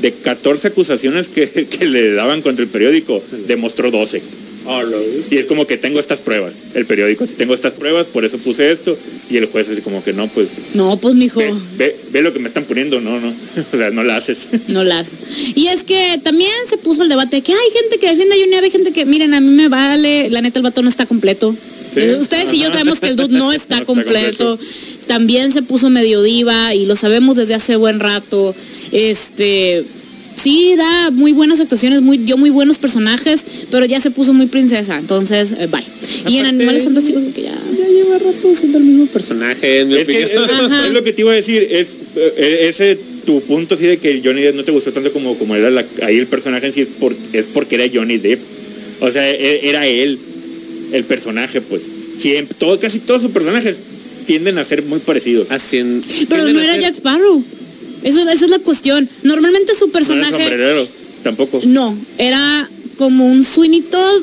de 0.00 0.12
14 0.12 0.68
acusaciones 0.68 1.26
que, 1.28 1.48
que 1.70 1.84
le 1.86 2.12
daban 2.12 2.42
contra 2.42 2.64
el 2.64 2.70
periódico, 2.70 3.20
demostró 3.48 3.90
12. 3.90 4.22
Y 5.30 5.36
es 5.38 5.46
como 5.46 5.66
que 5.66 5.76
tengo 5.76 5.98
estas 5.98 6.20
pruebas, 6.20 6.52
el 6.74 6.86
periódico, 6.86 7.26
tengo 7.26 7.54
estas 7.54 7.72
pruebas, 7.74 8.06
por 8.06 8.24
eso 8.24 8.38
puse 8.38 8.70
esto, 8.70 8.96
y 9.30 9.36
el 9.36 9.46
juez 9.46 9.66
así 9.68 9.80
como 9.80 10.02
que 10.04 10.12
no, 10.12 10.28
pues 10.28 10.48
No, 10.74 10.96
pues 10.98 11.14
mijo, 11.14 11.40
ve, 11.40 11.52
ve- 11.76 11.96
ve 12.12 12.22
lo 12.22 12.32
que 12.32 12.38
me 12.38 12.48
están 12.48 12.64
poniendo, 12.64 13.00
no, 13.00 13.18
no, 13.20 13.28
o 13.72 13.76
sea, 13.76 13.90
no 13.90 14.04
la 14.04 14.16
haces. 14.16 14.38
no 14.68 14.84
la 14.84 15.00
hace. 15.00 15.10
Y 15.54 15.66
es 15.66 15.82
que 15.84 16.20
también 16.22 16.50
se 16.68 16.76
puso 16.76 17.02
el 17.02 17.08
debate 17.08 17.36
de 17.36 17.42
que 17.42 17.52
hay 17.52 17.70
gente 17.80 17.98
que 17.98 18.08
defiende 18.08 18.34
a 18.34 18.38
Depp, 18.38 18.64
hay 18.64 18.70
gente 18.70 18.92
que, 18.92 19.04
miren, 19.04 19.34
a 19.34 19.40
mí 19.40 19.50
me 19.50 19.68
vale, 19.68 20.30
la 20.30 20.40
neta 20.42 20.58
el 20.58 20.62
vato 20.62 20.82
no 20.82 20.88
está 20.88 21.06
completo. 21.06 21.54
Sí. 21.94 22.00
Eh, 22.00 22.16
Ustedes 22.20 22.54
y 22.54 22.58
yo 22.60 22.68
sabemos 22.70 23.00
que 23.00 23.08
el 23.08 23.16
dude 23.16 23.28
no 23.28 23.38
No 23.46 23.52
está, 23.52 23.84
completo. 23.84 24.58
También 25.06 25.52
se 25.52 25.62
puso 25.62 25.90
medio 25.90 26.22
diva 26.22 26.74
y 26.74 26.86
lo 26.86 26.96
sabemos 26.96 27.36
desde 27.36 27.54
hace 27.54 27.76
buen 27.76 28.00
rato. 28.00 28.54
Este, 28.92 29.84
sí, 30.42 30.74
da 30.76 31.10
muy 31.10 31.32
buenas 31.32 31.60
actuaciones, 31.60 32.00
muy, 32.02 32.18
dio 32.18 32.36
muy 32.36 32.50
buenos 32.50 32.78
personajes, 32.78 33.44
pero 33.70 33.84
ya 33.86 34.00
se 34.00 34.10
puso 34.10 34.32
muy 34.32 34.46
princesa, 34.46 34.98
entonces, 34.98 35.52
eh, 35.58 35.68
bye. 35.70 35.82
y 36.32 36.38
en 36.38 36.46
Animales 36.46 36.84
Fantásticos, 36.84 37.22
que 37.34 37.42
ya... 37.42 37.54
Ya 37.78 37.86
lleva 37.88 38.18
rato 38.18 38.54
siendo 38.54 38.78
el 38.78 38.84
mismo 38.84 39.06
personaje, 39.06 39.80
en 39.80 39.88
mi 39.88 39.94
Es, 39.96 40.04
que, 40.06 40.24
opinión. 40.24 40.44
es- 40.44 40.50
Ajá. 40.60 40.86
es 40.86 40.92
lo 40.92 41.02
que 41.04 41.12
te 41.12 41.20
iba 41.22 41.32
a 41.32 41.36
decir, 41.36 41.62
es 41.70 41.88
eh, 42.16 42.68
ese 42.68 42.98
tu 43.24 43.40
punto 43.42 43.76
así 43.76 43.86
de 43.86 43.98
que 43.98 44.20
Johnny 44.24 44.42
Depp 44.42 44.56
no 44.56 44.64
te 44.64 44.72
gustó 44.72 44.90
tanto 44.92 45.12
como, 45.12 45.36
como 45.38 45.54
era 45.54 45.70
la- 45.70 45.84
ahí 46.02 46.18
el 46.18 46.26
personaje 46.26 46.66
en 46.66 46.72
sí, 46.72 46.80
es, 46.82 46.88
por- 46.98 47.14
es 47.32 47.46
porque 47.54 47.76
era 47.76 47.84
Johnny 47.92 48.18
Depp. 48.18 48.40
O 49.00 49.10
sea, 49.12 49.28
e- 49.30 49.68
era 49.68 49.86
él, 49.86 50.18
el 50.92 51.04
personaje, 51.04 51.60
pues. 51.60 51.82
Siempre, 52.20 52.56
todo, 52.58 52.78
casi 52.78 52.98
todos 53.00 53.22
sus 53.22 53.30
personajes 53.32 53.76
tienden 54.26 54.58
a 54.58 54.64
ser 54.64 54.82
muy 54.84 54.98
parecidos. 55.00 55.48
Hacien- 55.50 56.02
Pero 56.28 56.46
no 56.48 56.60
era 56.60 56.72
ser- 56.74 56.82
Jack 56.82 56.94
Sparrow. 56.96 57.42
Eso, 58.02 58.28
esa 58.28 58.44
es 58.44 58.50
la 58.50 58.58
cuestión. 58.58 59.08
Normalmente 59.22 59.74
su 59.74 59.86
No 59.86 59.92
personaje... 59.92 60.32
sombrerero, 60.32 60.88
tampoco. 61.22 61.60
No, 61.64 61.96
era 62.18 62.68
como 62.96 63.26
un 63.26 63.44
Sweeney 63.44 63.82
Todd, 63.82 64.22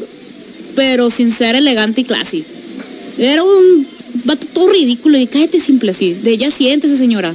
pero 0.75 1.09
sin 1.09 1.31
ser 1.31 1.55
elegante 1.55 2.01
y 2.01 2.03
classy. 2.03 2.43
Era 3.17 3.43
un 3.43 3.85
vato 4.25 4.47
todo 4.53 4.69
ridículo 4.69 5.17
y 5.17 5.27
cállate 5.27 5.59
simple 5.59 5.91
así. 5.91 6.13
De 6.13 6.31
ella 6.31 6.51
siéntese 6.51 6.97
señora. 6.97 7.33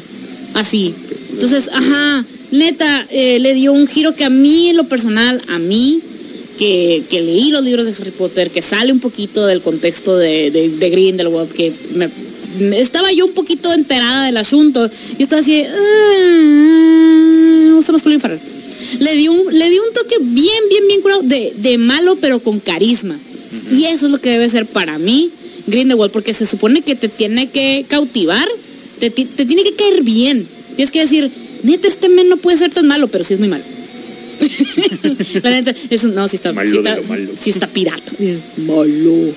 Así. 0.55 0.95
Entonces, 1.33 1.69
ajá, 1.73 2.25
neta, 2.53 3.07
eh, 3.11 3.39
le 3.41 3.55
dio 3.55 3.73
un 3.73 3.87
giro 3.87 4.15
que 4.15 4.25
a 4.25 4.31
mí, 4.31 4.69
en 4.69 4.77
lo 4.77 4.85
personal, 4.85 5.43
a 5.49 5.59
mí, 5.59 6.01
que, 6.59 7.03
que 7.11 7.21
leí 7.21 7.51
los 7.51 7.65
libros 7.65 7.87
de 7.87 7.93
Harry 7.93 8.13
Potter, 8.13 8.51
que 8.51 8.63
sale 8.63 8.93
un 8.93 9.01
poquito 9.01 9.47
del 9.47 9.61
contexto 9.61 10.17
de, 10.17 10.51
de, 10.51 10.69
de 10.69 10.91
Grindelwald, 10.91 11.53
que 11.53 11.73
me 11.95 12.09
estaba 12.77 13.13
yo 13.13 13.27
un 13.27 13.33
poquito 13.33 13.73
enterada 13.73 14.27
del 14.27 14.37
asunto 14.37 14.89
y 15.19 15.23
estaba 15.23 15.41
así, 15.43 15.63
ah, 15.63 17.67
me 17.69 17.73
gusta 17.75 17.93
más 17.93 18.03
Colin 18.03 18.21
Farrell. 18.21 18.41
Le 19.01 19.17
di 19.17 19.29
un, 19.29 19.59
le 19.59 19.71
di 19.71 19.79
un 19.79 19.93
toque 19.93 20.17
bien, 20.21 20.63
bien, 20.69 20.87
bien 20.87 21.01
curado 21.01 21.23
de, 21.23 21.53
de 21.57 21.79
malo, 21.79 22.17
pero 22.21 22.39
con 22.41 22.61
carisma. 22.61 23.17
Y 23.73 23.85
eso 23.85 24.07
es 24.07 24.13
lo 24.13 24.21
que 24.21 24.31
debe 24.31 24.49
ser 24.49 24.67
para 24.67 24.99
mí 24.99 25.31
Grindelwald, 25.67 26.13
porque 26.13 26.35
se 26.35 26.47
supone 26.47 26.83
que 26.83 26.95
te 26.95 27.09
tiene 27.09 27.49
que 27.49 27.85
cautivar, 27.89 28.47
te, 29.01 29.11
ti- 29.11 29.25
te 29.25 29.45
tiene 29.47 29.65
que 29.65 29.75
caer 29.75 30.03
bien. 30.03 30.47
Tienes 30.77 30.91
que 30.91 31.01
decir, 31.01 31.31
neta, 31.63 31.89
este 31.89 32.09
men 32.09 32.29
no 32.29 32.37
puede 32.37 32.57
ser 32.57 32.71
tan 32.73 32.87
malo, 32.87 33.09
pero 33.09 33.25
sí 33.25 33.35
es 33.35 33.41
muy 33.41 33.49
malo. 33.49 33.65
La 35.43 35.51
neta, 35.51 35.75
es, 35.91 36.05
un- 36.05 36.15
no, 36.15 36.29
sí 36.29 36.37
está, 36.37 36.53
Malo 36.53 36.71
sí 36.71 36.77
está, 36.77 36.97
sí 37.43 37.51
está 37.51 37.67
pirata. 37.67 38.13
Malo. 38.59 39.35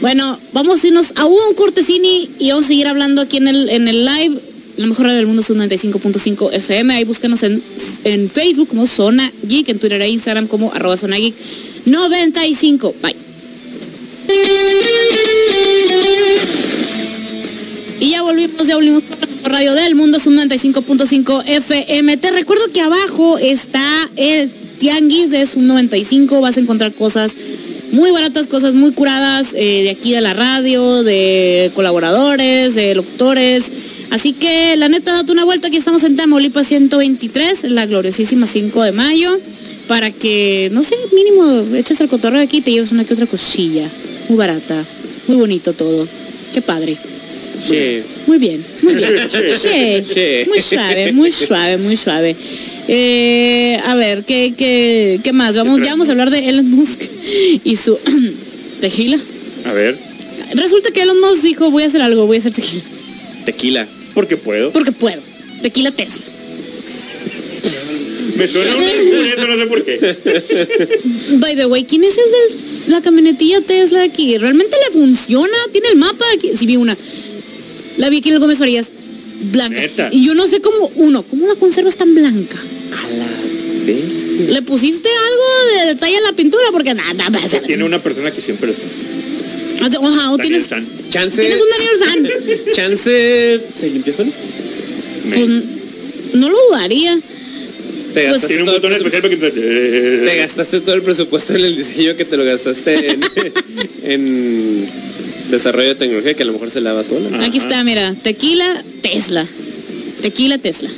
Bueno, 0.00 0.38
vamos 0.52 0.84
a 0.84 0.86
irnos 0.86 1.12
a 1.16 1.26
un 1.26 1.54
cortesini 1.56 2.30
y 2.38 2.50
vamos 2.50 2.66
a 2.66 2.68
seguir 2.68 2.86
hablando 2.86 3.20
aquí 3.20 3.38
en 3.38 3.48
el, 3.48 3.68
en 3.68 3.88
el 3.88 4.04
live. 4.04 4.38
La 4.76 4.86
mejor 4.86 5.06
radio 5.06 5.18
del 5.18 5.26
mundo 5.26 5.42
es 5.42 5.50
un 5.50 5.58
95.5 5.58 6.52
FM. 6.52 6.94
Ahí 6.94 7.04
búscanos 7.04 7.42
en, 7.42 7.60
en 8.04 8.30
Facebook 8.30 8.68
como 8.68 8.86
Zona 8.86 9.32
Geek, 9.42 9.68
en 9.70 9.78
Twitter 9.80 10.00
e 10.00 10.08
Instagram 10.08 10.46
como 10.46 10.72
arroba 10.72 10.96
Zona 10.96 11.16
Geek 11.16 11.34
95. 11.86 12.94
Bye. 13.02 13.16
Y 18.00 18.10
ya 18.10 18.22
volvimos, 18.22 18.66
ya 18.68 18.76
volvimos 18.76 19.02
por 19.02 19.50
Radio 19.50 19.74
del 19.74 19.96
Mundo, 19.96 20.18
es 20.18 20.26
un 20.28 20.36
95.5 20.36 21.42
FM. 21.44 22.16
Te 22.18 22.30
recuerdo 22.30 22.70
que 22.72 22.80
abajo 22.80 23.38
está 23.38 24.08
el 24.14 24.48
Tianguis 24.78 25.30
de 25.30 25.44
Sub 25.46 25.62
95. 25.62 26.40
Vas 26.40 26.56
a 26.56 26.60
encontrar 26.60 26.92
cosas 26.92 27.34
muy 27.98 28.12
baratas, 28.12 28.46
cosas 28.46 28.74
muy 28.74 28.92
curadas 28.92 29.52
eh, 29.54 29.82
de 29.82 29.90
aquí 29.90 30.12
de 30.12 30.20
la 30.20 30.32
radio, 30.32 31.02
de 31.02 31.70
colaboradores, 31.74 32.76
de 32.76 32.94
locutores. 32.94 33.72
Así 34.10 34.32
que 34.32 34.76
la 34.76 34.88
neta, 34.88 35.12
date 35.12 35.32
una 35.32 35.44
vuelta. 35.44 35.66
Aquí 35.66 35.76
estamos 35.76 36.04
en 36.04 36.14
Tamaulipas 36.16 36.68
123, 36.68 37.64
en 37.64 37.74
la 37.74 37.86
gloriosísima 37.86 38.46
5 38.46 38.82
de 38.84 38.92
mayo. 38.92 39.38
Para 39.88 40.12
que, 40.12 40.70
no 40.72 40.84
sé, 40.84 40.94
mínimo 41.12 41.76
eches 41.76 42.00
el 42.00 42.08
cotorreo 42.08 42.40
aquí 42.40 42.58
y 42.58 42.60
te 42.60 42.70
lleves 42.70 42.92
una 42.92 43.04
que 43.04 43.14
otra 43.14 43.26
cosilla. 43.26 43.88
Muy 44.28 44.38
barata, 44.38 44.84
muy 45.26 45.36
bonito 45.36 45.72
todo. 45.72 46.06
Qué 46.54 46.62
padre. 46.62 46.96
Che. 47.66 48.04
Muy 48.26 48.38
bien, 48.38 48.64
muy 48.82 48.94
bien. 48.94 49.10
Sí, 49.30 49.68
Che. 50.14 50.44
Muy 50.46 50.60
suave, 50.60 51.12
muy 51.12 51.32
suave, 51.32 51.78
muy 51.78 51.96
suave. 51.96 52.36
Eh, 52.88 53.78
a 53.84 53.94
ver, 53.94 54.24
¿qué, 54.24 54.54
qué, 54.56 55.20
qué 55.22 55.32
más? 55.32 55.54
Vamos, 55.56 55.80
ya 55.80 55.90
vamos 55.90 56.08
a 56.08 56.12
hablar 56.12 56.30
de 56.30 56.48
Elon 56.48 56.70
Musk 56.70 57.02
y 57.64 57.76
su 57.76 57.98
tequila. 58.80 59.18
A 59.66 59.72
ver, 59.72 59.94
Resulta 60.54 60.90
que 60.90 61.02
Elon 61.02 61.20
Musk 61.20 61.42
dijo, 61.42 61.70
voy 61.70 61.82
a 61.82 61.86
hacer 61.86 62.00
algo, 62.00 62.26
voy 62.26 62.36
a 62.36 62.40
hacer 62.40 62.52
tequila. 62.52 62.82
Tequila. 63.44 63.86
porque 64.14 64.36
puedo. 64.36 64.70
Porque 64.72 64.92
puedo. 64.92 65.20
Tequila 65.62 65.90
Tesla. 65.90 66.24
Me 68.36 68.46
suena 68.46 68.76
un 68.76 68.82
eso 68.82 69.46
no 69.46 69.56
sé 69.56 69.66
por 69.66 69.84
qué. 69.84 70.16
By 71.40 71.56
the 71.56 71.66
way, 71.66 71.84
¿quién 71.84 72.04
es 72.04 72.14
el 72.16 72.24
de 72.24 72.92
la 72.92 73.02
camionetilla 73.02 73.60
Tesla 73.60 74.04
aquí? 74.04 74.38
¿Realmente 74.38 74.76
le 74.86 74.92
funciona? 74.92 75.56
¿Tiene 75.72 75.88
el 75.88 75.96
mapa 75.96 76.24
aquí? 76.34 76.52
Sí, 76.56 76.64
vi 76.64 76.76
una. 76.76 76.96
La 77.96 78.08
vi 78.08 78.18
aquí 78.18 78.28
en 78.28 78.36
el 78.36 78.40
Gómez 78.40 78.58
Farías. 78.58 78.92
Blanca. 79.52 79.80
¿Neta? 79.80 80.08
Y 80.12 80.24
yo 80.24 80.34
no 80.34 80.46
sé 80.46 80.60
cómo, 80.60 80.90
uno, 80.96 81.22
¿cómo 81.24 81.46
la 81.46 81.56
conservas 81.56 81.96
tan 81.96 82.14
blanca? 82.14 82.58
A 82.92 83.08
la 83.10 83.26
bestia. 83.86 84.50
¿Le 84.54 84.62
pusiste 84.62 85.08
algo 85.08 85.80
de 85.82 85.94
detalle 85.94 86.16
en 86.16 86.22
la 86.24 86.32
pintura? 86.32 86.64
Porque 86.72 86.94
nada, 86.94 87.12
nada 87.14 87.30
más. 87.30 87.48
Tiene 87.66 87.84
una 87.84 87.98
persona 87.98 88.30
que 88.30 88.40
siempre 88.40 88.70
está. 88.72 89.86
Ajá, 89.86 90.32
o 90.32 90.36
Daniel 90.36 90.40
tienes, 90.40 90.64
San. 90.66 90.86
Chance. 91.10 91.40
tienes 91.40 91.60
un 91.60 91.68
Daniel 91.70 92.32
San. 92.64 92.72
Chance. 92.74 93.60
¿Se 93.78 93.90
limpió 93.90 94.12
solo? 94.12 94.30
Pues, 95.28 95.48
no 96.34 96.48
lo 96.50 96.56
dudaría. 96.68 97.18
Te 98.14 98.28
Pues- 98.28 98.46
Tiene 98.46 98.62
un 98.62 98.70
botón 98.70 98.92
especial 98.92 99.22
que... 99.22 99.36
te 99.36 100.36
gastaste 100.36 100.80
todo 100.80 100.94
el 100.94 101.02
presupuesto 101.02 101.54
en 101.54 101.64
el 101.64 101.76
diseño 101.76 102.16
que 102.16 102.24
te 102.24 102.36
lo 102.36 102.44
gastaste 102.44 103.10
en, 103.12 103.20
en 104.04 104.88
desarrollo 105.50 105.88
de 105.88 105.94
tecnología 105.94 106.34
que 106.34 106.42
a 106.42 106.46
lo 106.46 106.52
mejor 106.54 106.70
se 106.70 106.80
lava 106.80 107.04
sola. 107.04 107.28
Ajá. 107.28 107.44
Aquí 107.44 107.58
está, 107.58 107.84
mira, 107.84 108.14
tequila 108.22 108.82
Tesla. 109.02 109.46
Tequila 110.22 110.58
Tesla. 110.58 110.90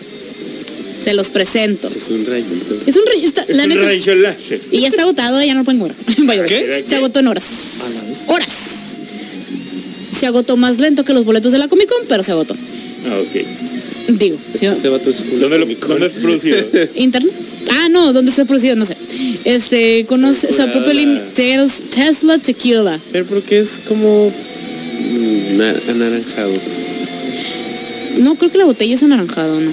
Se 1.03 1.15
los 1.15 1.29
presento. 1.31 1.89
Es 1.95 2.09
un 2.11 2.27
rayito. 2.27 2.75
Es 2.87 2.97
un 2.97 3.03
Es 3.49 3.57
la 3.57 3.63
un 3.65 3.69
neta- 3.71 3.83
rayo 3.85 4.15
láser. 4.17 4.61
Y 4.71 4.81
ya 4.81 4.89
está 4.89 5.03
agotado, 5.03 5.43
ya 5.43 5.55
no 5.55 5.61
lo 5.61 5.65
pueden 5.65 5.81
comprar. 5.81 5.99
Se 6.87 6.97
agotó 6.97 7.21
en 7.21 7.27
horas. 7.29 7.47
A 7.83 7.89
la 7.91 8.03
vez. 8.09 8.19
Horas. 8.27 8.53
Se 10.19 10.27
agotó 10.27 10.57
más 10.57 10.79
lento 10.81 11.05
que 11.05 11.13
los 11.15 11.25
boletos 11.25 11.53
de 11.53 11.59
la 11.59 11.69
Comic 11.69 11.89
Con, 11.89 12.07
pero 12.09 12.23
se 12.23 12.33
agotó. 12.33 12.55
Ah, 13.09 13.19
ok. 13.19 14.19
Digo, 14.19 14.37
¿sí? 14.59 14.67
Ese 14.67 14.89
vato 14.89 15.09
es 15.11 15.21
un 15.21 15.41
¿Dónde 15.41 15.59
lo 15.59 15.67
dónde 15.67 16.07
es 16.07 16.13
producido? 16.13 16.59
¿Internet? 16.97 17.33
Ah, 17.71 17.89
no, 17.89 18.13
¿dónde 18.13 18.33
se 18.33 18.43
ha 18.43 18.45
producido? 18.45 18.75
No 18.77 18.85
sé. 18.85 18.97
Este, 19.45 20.05
conoce, 20.07 20.49
Tes- 21.35 21.81
Tesla 21.95 22.39
Tequila. 22.39 22.99
Pero 23.13 23.25
porque 23.27 23.61
es 23.61 23.81
como 23.89 24.29
mm, 24.31 25.57
na- 25.57 25.75
anaranjado. 25.89 26.53
No, 28.19 28.35
creo 28.35 28.51
que 28.51 28.59
la 28.59 28.65
botella 28.65 28.95
es 28.95 29.03
anaranjado, 29.03 29.61
¿no? 29.61 29.71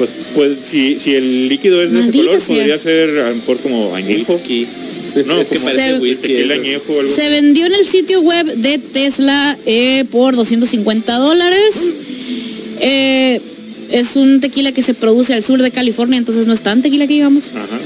Pues, 0.00 0.10
pues 0.34 0.58
si, 0.70 0.96
si 0.98 1.14
el 1.14 1.48
líquido 1.50 1.82
es 1.82 1.90
de 1.92 1.98
ese 1.98 2.04
Maldita 2.06 2.24
color, 2.24 2.40
sea. 2.40 2.56
podría 2.56 2.78
ser 2.78 3.18
a 3.18 3.28
lo 3.28 3.36
mejor 3.36 3.58
como 3.58 3.94
añejo. 3.94 4.32
Whisky. 4.34 4.66
No, 5.26 5.38
es 5.40 5.48
que 5.48 5.56
como 5.56 5.68
parece 5.68 5.92
Se- 5.94 5.98
whisky. 6.00 6.22
tequila 6.28 6.54
eso. 6.54 6.62
añejo 6.62 6.92
o 6.94 7.00
algo. 7.00 7.14
Se 7.14 7.28
vendió 7.28 7.66
en 7.66 7.74
el 7.74 7.84
sitio 7.86 8.20
web 8.22 8.46
de 8.54 8.78
Tesla 8.78 9.58
eh, 9.66 10.04
por 10.10 10.36
250 10.36 11.16
dólares. 11.18 11.74
Eh, 12.80 13.40
es 13.90 14.16
un 14.16 14.40
tequila 14.40 14.72
que 14.72 14.82
se 14.82 14.94
produce 14.94 15.34
al 15.34 15.44
sur 15.44 15.60
de 15.60 15.70
California, 15.70 16.16
entonces 16.16 16.46
no 16.46 16.52
es 16.54 16.62
tan 16.62 16.80
tequila 16.80 17.06
que 17.06 17.14
digamos. 17.14 17.44
Ajá. 17.54 17.78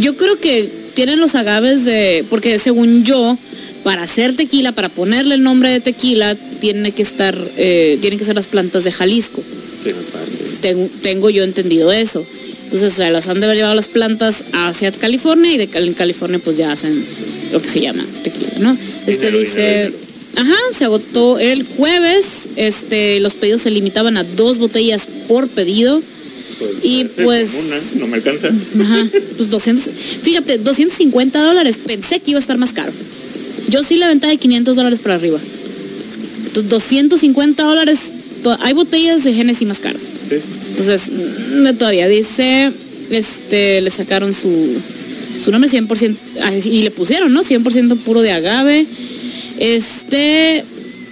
Yo 0.00 0.16
creo 0.16 0.38
que 0.38 0.68
tienen 0.94 1.20
los 1.20 1.34
agaves 1.36 1.84
de, 1.84 2.24
porque 2.28 2.58
según 2.58 3.04
yo, 3.04 3.38
para 3.82 4.02
hacer 4.02 4.34
tequila, 4.36 4.72
para 4.72 4.88
ponerle 4.88 5.36
el 5.36 5.42
nombre 5.42 5.70
de 5.70 5.80
tequila, 5.80 6.34
tiene 6.60 6.90
que 6.92 7.02
estar, 7.02 7.38
eh, 7.56 7.96
tienen 8.00 8.18
que 8.18 8.24
ser 8.26 8.34
las 8.34 8.46
plantas 8.46 8.84
de 8.84 8.92
Jalisco. 8.92 9.42
Sí. 9.84 9.90
Tengo, 10.66 10.88
tengo 11.00 11.30
yo 11.30 11.44
entendido 11.44 11.92
eso. 11.92 12.26
Entonces, 12.64 12.94
o 12.94 12.96
sea, 12.96 13.10
las 13.12 13.28
han 13.28 13.38
de 13.38 13.46
haber 13.46 13.58
llevado 13.58 13.76
las 13.76 13.86
plantas 13.86 14.42
hacia 14.52 14.90
California 14.90 15.52
y 15.52 15.58
de 15.58 15.68
en 15.72 15.94
California 15.94 16.40
pues 16.42 16.56
ya 16.56 16.72
hacen 16.72 17.04
lo 17.52 17.62
que 17.62 17.68
se 17.68 17.80
llama 17.80 18.04
tequila, 18.24 18.50
¿no? 18.58 18.76
Este 19.06 19.26
Dinero, 19.26 19.38
dice, 19.38 19.60
dinero, 19.60 19.94
ajá, 20.34 20.56
se 20.72 20.84
agotó 20.84 21.38
el 21.38 21.64
jueves, 21.64 22.24
este, 22.56 23.20
los 23.20 23.34
pedidos 23.34 23.62
se 23.62 23.70
limitaban 23.70 24.16
a 24.16 24.24
dos 24.24 24.58
botellas 24.58 25.06
por 25.28 25.46
pedido. 25.46 26.02
Pues, 26.58 26.70
Y 26.82 27.04
pues- 27.04 27.50
una, 27.54 28.00
no 28.00 28.06
me 28.08 28.16
alcanza. 28.16 28.48
Ajá, 28.48 29.06
pues 29.36 29.48
200, 29.48 29.88
fíjate, 30.22 30.58
250 30.58 31.44
dólares, 31.44 31.78
pensé 31.78 32.18
que 32.18 32.32
iba 32.32 32.38
a 32.38 32.40
estar 32.40 32.58
más 32.58 32.72
caro. 32.72 32.90
Yo 33.68 33.84
sí 33.84 33.96
la 33.96 34.08
venta 34.08 34.26
de 34.26 34.38
500 34.38 34.74
dólares 34.74 34.98
para 34.98 35.14
arriba. 35.14 35.38
Entonces, 36.46 36.68
250 36.68 37.62
dólares, 37.62 38.00
hay 38.60 38.72
botellas 38.72 39.24
de 39.24 39.32
Genesis 39.32 39.66
más 39.66 39.78
caras. 39.78 40.02
Sí. 40.02 40.36
Entonces, 40.70 41.08
mm, 41.08 41.76
todavía 41.78 42.08
dice, 42.08 42.70
este, 43.10 43.80
le 43.80 43.90
sacaron 43.90 44.34
su, 44.34 44.50
su 45.42 45.50
nombre 45.50 45.70
100%, 45.70 46.16
ah, 46.42 46.52
y 46.52 46.82
le 46.82 46.90
pusieron, 46.90 47.32
¿no? 47.32 47.42
100% 47.42 47.96
puro 47.98 48.22
de 48.22 48.32
agave. 48.32 48.86
Este, 49.58 50.64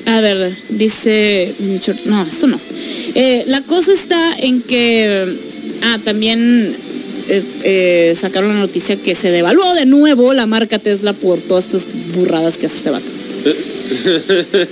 a 0.07 0.21
ver, 0.21 0.53
dice, 0.71 1.53
no, 2.05 2.23
esto 2.27 2.47
no. 2.47 2.61
Eh, 3.15 3.45
la 3.47 3.63
cosa 3.63 3.93
está 3.93 4.37
en 4.39 4.61
que, 4.61 5.27
ah, 5.83 5.99
también 6.05 6.75
eh, 7.29 7.43
eh, 7.63 8.15
sacaron 8.19 8.51
la 8.51 8.61
noticia 8.61 8.97
que 8.97 9.15
se 9.15 9.31
devaluó 9.31 9.75
de 9.75 9.87
nuevo 9.87 10.35
la 10.35 10.47
marca 10.47 10.79
Tesla 10.79 11.13
por 11.13 11.39
todas 11.39 11.65
estas 11.67 11.87
burradas 12.15 12.59
que 12.59 12.67
hace 12.67 12.77
este 12.77 12.91
vato. 12.91 13.07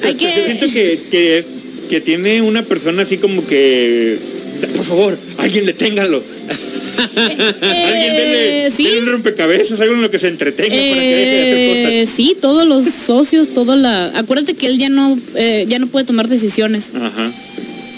Hay 0.02 0.16
Yo 0.16 0.28
siento 0.28 0.66
que... 0.66 1.00
que, 1.10 1.61
que, 1.93 2.01
tiene 2.01 2.40
una 2.43 2.62
persona 2.62 3.03
así 3.03 3.18
como 3.18 3.47
que... 3.47 4.18
Por 4.76 4.84
favor, 4.84 5.18
alguien 5.38 5.66
deténgalo. 5.66 6.22
alguien 7.16 8.16
denle, 8.16 8.66
Eh, 8.66 8.70
sí. 8.70 8.84
denle 8.84 9.11
rompecabezas, 9.12 9.80
algo 9.80 9.95
en 9.95 10.03
lo 10.03 10.11
que 10.11 10.18
se 10.20 10.28
entretenga 10.28 10.70
para 10.70 11.01
que 11.01 11.16
deje 11.16 11.30
de 11.34 11.72
hacer 11.72 11.93
Eh, 11.95 12.07
sí, 12.07 12.36
todos 12.40 12.64
los 12.66 12.84
socios, 12.84 13.49
toda 13.55 13.74
la. 13.74 14.16
Acuérdate 14.16 14.55
que 14.55 14.66
él 14.66 14.78
ya 14.78 14.88
no, 14.88 15.18
eh, 15.34 15.66
ya 15.68 15.78
no 15.80 15.88
puede 15.88 16.05
tomar 16.07 16.28
decisiones. 16.28 16.93
Ajá. 16.95 17.32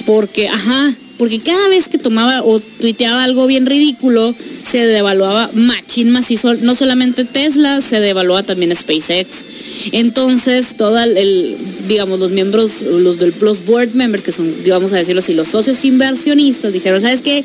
porque, 0.06 0.48
ajá, 0.48 0.94
porque 1.18 1.38
cada 1.38 1.68
vez 1.68 1.88
que 1.88 1.98
tomaba 1.98 2.42
o 2.42 2.60
tuiteaba 2.60 3.22
algo 3.22 3.46
bien 3.46 3.66
ridículo 3.66 4.34
se 4.68 4.86
devaluaba 4.86 5.50
machín 5.54 6.10
macizo. 6.10 6.54
No 6.54 6.74
solamente 6.74 7.24
Tesla, 7.24 7.80
se 7.80 8.00
devaluaba 8.00 8.42
también 8.42 8.74
SpaceX. 8.74 9.44
Entonces, 9.92 10.76
toda 10.76 11.04
el, 11.04 11.56
digamos, 11.88 12.18
los 12.18 12.30
miembros, 12.30 12.82
los 12.82 13.18
del 13.18 13.34
los 13.40 13.64
board 13.64 13.94
members, 13.94 14.22
que 14.22 14.32
son, 14.32 14.52
vamos 14.68 14.92
a 14.92 14.96
decirlo 14.96 15.20
así, 15.20 15.34
los 15.34 15.48
socios 15.48 15.84
inversionistas, 15.84 16.72
dijeron, 16.72 17.02
¿sabes 17.02 17.20
qué? 17.20 17.44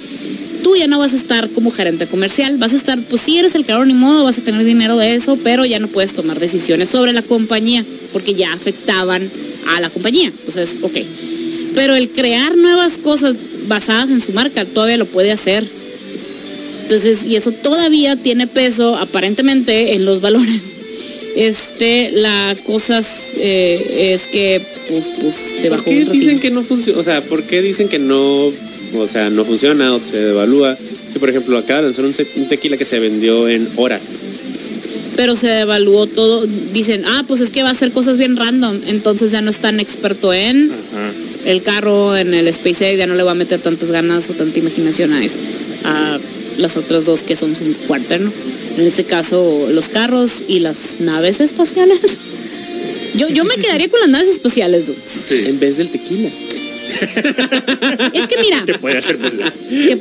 Tú 0.64 0.76
ya 0.76 0.88
no 0.88 1.00
vas 1.00 1.14
a 1.14 1.18
estar 1.18 1.50
como 1.50 1.72
gerente 1.72 2.08
comercial, 2.08 2.58
vas 2.58 2.74
a 2.74 2.78
estar, 2.78 3.00
pues 3.00 3.22
sí 3.22 3.38
eres 3.38 3.56
el 3.56 3.64
creador 3.64 3.88
ni 3.88 3.94
modo, 3.94 4.24
vas 4.24 4.38
a 4.38 4.42
tener 4.42 4.64
dinero 4.64 4.98
de 4.98 5.16
eso, 5.16 5.38
pero 5.44 5.66
ya 5.66 5.80
no 5.80 5.88
puedes 5.88 6.14
tomar 6.14 6.40
decisiones 6.40 6.90
sobre 6.90 7.14
la 7.14 7.22
compañía, 7.22 7.84
porque 8.12 8.34
ya 8.34 8.52
afectaban 8.54 9.30
a 9.76 9.82
la 9.82 9.90
compañía. 9.90 10.28
Entonces, 10.28 10.78
ok. 10.82 10.98
Pero 11.76 11.96
el 11.96 12.10
crear 12.10 12.58
nuevas 12.58 12.98
cosas 12.98 13.36
basadas 13.70 14.10
en 14.10 14.22
su 14.22 14.34
marca 14.34 14.66
todavía 14.66 14.98
lo 14.98 15.06
puede 15.06 15.32
hacer. 15.32 15.64
Entonces, 16.84 17.24
y 17.24 17.36
eso 17.36 17.52
todavía 17.52 18.16
tiene 18.16 18.48
peso 18.48 18.98
aparentemente 18.98 19.94
en 19.94 20.06
los 20.06 20.22
valores. 20.28 20.62
Este, 21.36 22.12
la 22.12 22.58
cosa 22.66 23.00
eh, 23.38 24.12
es 24.14 24.28
que, 24.28 24.62
pues, 24.90 25.12
pues, 25.22 25.36
se 25.62 25.70
¿Por 25.70 25.84
qué 25.84 26.04
dicen 26.04 26.40
que 26.40 26.50
no 26.50 26.64
funciona? 26.64 27.00
O 27.00 27.04
sea, 27.04 27.22
¿por 27.22 27.44
qué 27.44 27.62
dicen 27.62 27.88
que 27.88 28.00
no, 28.00 28.48
o 28.48 29.08
sea, 29.08 29.30
no 29.30 29.46
funciona 29.46 29.94
o 29.94 30.00
se 30.00 30.18
devalúa? 30.18 30.76
Si, 31.14 31.20
por 31.20 31.30
ejemplo, 31.30 31.58
acaba 31.58 31.82
de 31.82 31.88
lanzar 31.88 32.06
un, 32.06 32.16
un 32.36 32.50
tequila 32.50 32.76
que 32.76 32.86
se 32.86 33.00
vendió 33.00 33.48
en 33.48 33.70
horas. 33.76 34.02
Pero 35.16 35.36
se 35.36 35.48
devaluó 35.48 36.08
todo. 36.08 36.46
Dicen, 36.74 37.04
ah, 37.06 37.24
pues 37.28 37.42
es 37.42 37.52
que 37.52 37.62
va 37.62 37.70
a 37.70 37.74
hacer 37.74 37.92
cosas 37.92 38.18
bien 38.18 38.36
random. 38.36 38.80
Entonces 38.88 39.32
ya 39.32 39.42
no 39.42 39.52
es 39.52 39.60
tan 39.60 39.80
experto 39.80 40.34
en 40.34 40.72
Ajá. 40.72 41.14
El 41.46 41.62
carro, 41.62 42.18
en 42.18 42.34
el 42.34 42.52
SpaceX, 42.54 42.98
ya 42.98 43.08
no 43.08 43.16
le 43.16 43.24
va 43.24 43.32
a 43.32 43.36
meter 43.36 43.60
tantas 43.60 43.92
ganas 43.92 44.30
o 44.30 44.34
tanta 44.34 44.60
imaginación 44.60 45.14
a 45.14 45.24
eso. 45.24 45.36
A 45.86 46.20
las 46.58 46.78
otras 46.78 47.06
dos 47.06 47.22
que 47.22 47.36
son 47.36 47.56
su 47.56 47.74
fuerte, 47.74 48.20
¿no? 48.20 48.32
En 48.78 48.86
este 48.86 49.04
caso, 49.04 49.68
los 49.72 49.90
carros 49.90 50.44
y 50.48 50.60
las 50.60 51.00
naves 51.00 51.40
espaciales. 51.40 52.00
Yo, 53.16 53.28
yo 53.28 53.44
me 53.44 53.56
quedaría 53.56 53.90
con 53.90 54.00
las 54.02 54.10
naves 54.10 54.30
espaciales, 54.30 54.86
dude. 54.86 54.98
Sí. 55.28 55.46
En 55.48 55.60
vez 55.60 55.78
del 55.78 55.90
tequila. 55.90 56.30
Es 58.14 58.28
que 58.28 58.38
mira, 58.42 58.64
Te 58.66 58.78
puede 58.78 58.98
hacer 58.98 59.18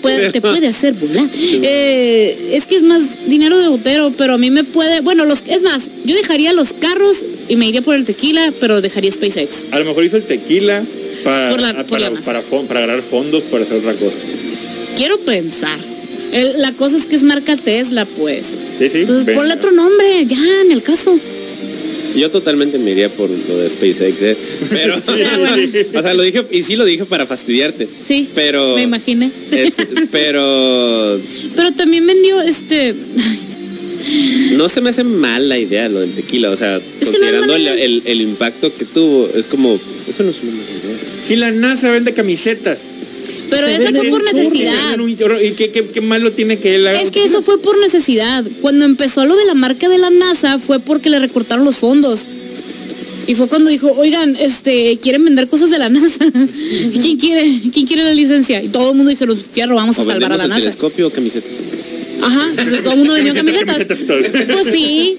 puede, 0.00 0.30
te 0.30 0.40
puede 0.40 0.66
hacer 0.66 0.94
volar. 0.94 1.28
Eh, 1.34 2.50
es 2.52 2.66
que 2.66 2.76
es 2.76 2.82
más 2.82 3.02
dinero 3.26 3.58
de 3.58 3.68
botero, 3.68 4.12
pero 4.16 4.34
a 4.34 4.38
mí 4.38 4.50
me 4.50 4.64
puede. 4.64 5.00
Bueno, 5.00 5.24
los 5.24 5.42
es 5.46 5.62
más, 5.62 5.84
yo 6.04 6.14
dejaría 6.14 6.52
los 6.52 6.72
carros 6.72 7.18
y 7.48 7.56
me 7.56 7.68
iría 7.68 7.82
por 7.82 7.94
el 7.94 8.04
tequila, 8.04 8.52
pero 8.60 8.80
dejaría 8.80 9.12
SpaceX. 9.12 9.64
A 9.70 9.78
lo 9.78 9.84
mejor 9.84 10.04
hizo 10.04 10.16
el 10.16 10.24
tequila 10.24 10.82
para, 11.24 11.50
Por 11.50 11.60
la- 11.60 11.68
ah, 11.70 11.84
por 11.84 12.00
la 12.00 12.06
para, 12.10 12.10
masa. 12.10 12.42
para, 12.50 12.62
para 12.66 12.80
agarrar 12.84 13.02
fondos 13.02 13.42
para 13.44 13.64
hacer 13.64 13.78
otra 13.78 13.92
cosa. 13.94 14.16
Quiero 14.96 15.18
pensar. 15.20 15.78
El- 16.32 16.60
la 16.60 16.72
cosa 16.72 16.96
es 16.96 17.06
que 17.06 17.16
es 17.16 17.22
marca 17.22 17.56
Tesla, 17.56 18.04
pues. 18.04 18.46
Sí, 18.78 18.88
sí. 18.92 18.98
Entonces 18.98 19.24
ven. 19.24 19.36
ponle 19.36 19.54
otro 19.54 19.70
nombre, 19.72 20.26
ya, 20.26 20.38
en 20.64 20.72
el 20.72 20.82
caso. 20.82 21.18
Yo 22.16 22.30
totalmente 22.30 22.78
me 22.78 22.90
iría 22.92 23.08
por 23.10 23.30
lo 23.30 23.58
de 23.58 23.68
SpaceX, 23.70 24.22
¿eh? 24.22 24.36
Pero, 24.70 25.00
bueno. 25.06 25.56
o 25.94 26.02
sea, 26.02 26.14
lo 26.14 26.22
dije, 26.22 26.42
y 26.50 26.62
sí 26.62 26.74
lo 26.76 26.84
dije 26.84 27.04
para 27.04 27.26
fastidiarte. 27.26 27.86
Sí, 28.06 28.28
Pero, 28.34 28.74
me 28.74 28.82
imaginé. 28.82 29.30
es- 29.52 29.74
pero 30.10 31.18
Pero 31.54 31.72
también 31.72 32.06
vendió 32.06 32.40
este. 32.42 32.94
no 34.56 34.68
se 34.68 34.80
me 34.80 34.90
hace 34.90 35.04
mal 35.04 35.48
la 35.48 35.58
idea 35.58 35.88
lo 35.88 36.00
del 36.00 36.10
tequila. 36.12 36.50
O 36.50 36.56
sea, 36.56 36.76
es 36.76 36.82
considerando 37.08 37.54
el- 37.54 38.02
el 38.04 38.20
impacto 38.20 38.74
que 38.74 38.84
tuvo, 38.84 39.28
es 39.34 39.46
como, 39.46 39.78
eso 40.08 40.22
no 40.22 40.30
es 40.30 40.42
una 40.42 40.52
mala 40.52 40.64
idea. 40.70 40.96
Si 41.26 41.36
la 41.36 41.50
NASA 41.50 41.90
vende 41.90 42.12
camisetas. 42.14 42.78
Pero 43.50 43.66
vende 43.66 43.98
fue 44.00 44.10
por 44.10 44.20
un 44.20 44.26
necesidad. 44.26 45.00
un. 45.00 45.10
¿Y 45.10 45.52
qué, 45.52 45.70
qué, 45.70 45.84
qué 45.84 46.00
malo 46.00 46.30
tiene 46.32 46.58
que 46.58 46.74
él? 46.74 46.86
Es 46.86 47.10
que 47.10 47.24
eso 47.24 47.42
fue 47.42 47.58
por 47.60 47.78
necesidad. 47.78 48.44
Cuando 48.60 48.84
empezó 48.84 49.24
lo 49.24 49.36
de 49.36 49.44
la 49.46 49.54
marca 49.54 49.88
de 49.88 49.98
la 49.98 50.10
NASA 50.10 50.58
fue 50.58 50.80
porque 50.80 51.08
le 51.10 51.18
recortaron 51.18 51.64
los 51.64 51.76
fondos. 51.78 52.26
Y 53.26 53.34
fue 53.34 53.46
cuando 53.46 53.68
dijo, 53.68 53.92
oigan, 53.92 54.36
este, 54.40 54.98
quieren 55.02 55.22
vender 55.24 55.48
cosas 55.48 55.68
de 55.70 55.78
la 55.78 55.88
NASA. 55.90 56.24
¿Quién 57.00 57.18
quiere? 57.18 57.60
¿Quién 57.72 57.86
quiere 57.86 58.04
la 58.04 58.14
licencia? 58.14 58.62
Y 58.62 58.68
todo 58.68 58.90
el 58.90 58.96
mundo 58.96 59.10
dijeron, 59.10 59.36
fierro, 59.36 59.74
vamos 59.76 59.98
a 59.98 60.04
salvar 60.04 60.32
a 60.32 60.36
la 60.36 60.44
el 60.44 60.48
NASA. 60.50 60.60
telescopio 60.60 61.08
o 61.08 61.10
camisetas. 61.10 61.50
Ajá, 62.22 62.46
entonces 62.50 62.82
todo 62.82 62.92
el 62.94 62.98
mundo 62.98 63.14
vendió 63.14 63.34
Camisetas. 63.34 63.86
Pues 64.50 64.66
sí, 64.72 65.16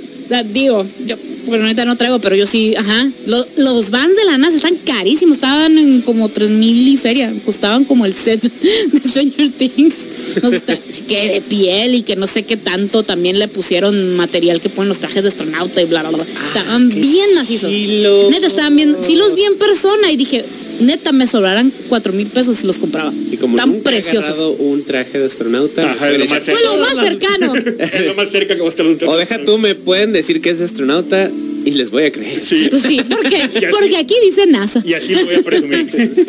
digo, 0.53 0.86
yo, 1.05 1.15
bueno, 1.47 1.63
ahorita 1.65 1.86
no 1.86 1.95
traigo, 1.95 2.19
pero 2.19 2.36
yo 2.36 2.45
sí, 2.45 2.75
ajá. 2.75 3.09
Lo- 3.25 3.45
los 3.57 3.89
vans 3.89 4.15
de 4.15 4.25
la 4.25 4.38
NASA 4.38 4.57
están 4.57 4.75
carísimos, 4.86 5.38
estaban 5.38 5.77
en 5.77 6.01
como 6.01 6.30
3 6.30 6.49
mil 6.51 6.88
y 6.88 6.97
feria, 6.97 7.34
costaban 7.45 7.84
como 7.86 8.05
el 8.05 8.13
set 8.13 8.41
de 8.41 9.09
Stranger 9.09 9.51
Things. 9.51 9.95
No 10.43 10.49
sé, 10.51 10.57
está- 10.57 10.77
que 11.07 11.27
de 11.34 11.41
piel 11.41 11.95
y 11.95 12.03
que 12.03 12.15
no 12.15 12.27
sé 12.27 12.43
qué 12.43 12.55
tanto 12.55 13.01
también 13.01 13.39
le 13.39 13.47
pusieron 13.47 14.15
material 14.15 14.61
que 14.61 14.69
ponen 14.69 14.89
los 14.89 14.99
trajes 14.99 15.23
de 15.23 15.30
astronauta 15.30 15.82
y 15.82 15.86
bla, 15.86 16.01
bla, 16.03 16.11
bla. 16.11 16.25
Estaban 16.43 16.88
bien 16.89 17.34
macizos. 17.34 17.73
chilo. 17.73 18.30
Neta, 18.30 18.45
estaban 18.45 18.75
bien, 18.75 18.95
sí 19.01 19.15
los 19.15 19.34
vi 19.34 19.43
en 19.43 19.55
persona 19.57 20.11
y 20.11 20.17
dije, 20.17 20.45
neta, 20.80 21.11
me 21.11 21.27
sobraran 21.27 21.71
4 21.89 22.13
mil 22.13 22.27
pesos 22.27 22.57
si 22.57 22.67
los 22.67 22.77
compraba. 22.77 23.11
Y 23.32 23.38
como 23.38 23.55
Tan 23.57 23.71
nunca 23.71 23.89
he 23.89 24.01
preciosos. 24.01 24.55
un 24.59 24.84
traje 24.84 25.19
de 25.19 25.25
astronauta, 25.25 25.91
Ajá, 25.91 26.11
lo 26.11 26.25
más 26.25 26.39
Fue 26.43 26.63
lo 26.63 26.77
más 26.77 26.93
cercano. 27.05 27.53
Es 27.80 28.05
lo 28.05 28.15
más 28.15 28.32
cerca 28.32 28.55
que 28.55 28.61
va 28.61 28.67
a 28.67 28.69
estar 28.71 28.86
un 28.86 28.97
O 29.07 29.17
deja 29.17 29.43
tú, 29.43 29.57
me 29.57 29.75
pueden 29.75 30.11
decir 30.13 30.41
que 30.41 30.49
es 30.51 30.59
de 30.59 30.65
astronauta 30.65 31.30
y 31.65 31.71
les 31.71 31.89
voy 31.91 32.03
a 32.03 32.11
creer. 32.11 32.41
Sí. 32.47 32.67
Pues 32.69 32.82
sí, 32.84 33.01
porque, 33.09 33.36
Y 33.53 33.57
así- 33.57 33.65
porque 33.71 33.97
aquí 33.97 34.15
dice 34.23 34.45
NASA. 34.47 34.82
Y 34.86 34.93
así 34.93 35.13
lo 35.13 35.25
voy 35.25 35.36
a 35.36 35.41
presumir. 35.43 35.89
Sí. 36.15 36.25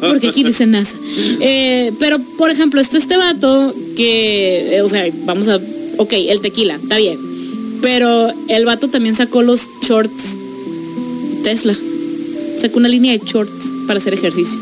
Porque 0.00 0.28
aquí 0.28 0.42
dice 0.44 0.66
NASA. 0.66 0.96
Eh, 1.40 1.92
pero, 2.00 2.18
por 2.38 2.50
ejemplo, 2.50 2.80
está 2.80 2.96
este 2.98 3.16
vato 3.16 3.74
que, 3.96 4.76
eh, 4.76 4.82
o 4.82 4.88
sea, 4.88 5.06
vamos 5.24 5.48
a, 5.48 5.60
ok, 5.98 6.12
el 6.14 6.40
tequila, 6.40 6.76
está 6.82 6.96
bien. 6.98 7.18
Pero 7.82 8.32
el 8.48 8.64
vato 8.64 8.88
también 8.88 9.14
sacó 9.16 9.42
los 9.42 9.62
shorts 9.86 10.36
Tesla. 11.42 11.76
Sacó 12.60 12.78
una 12.78 12.88
línea 12.88 13.12
de 13.12 13.20
shorts 13.24 13.52
para 13.86 13.98
hacer 13.98 14.14
ejercicio. 14.14 14.58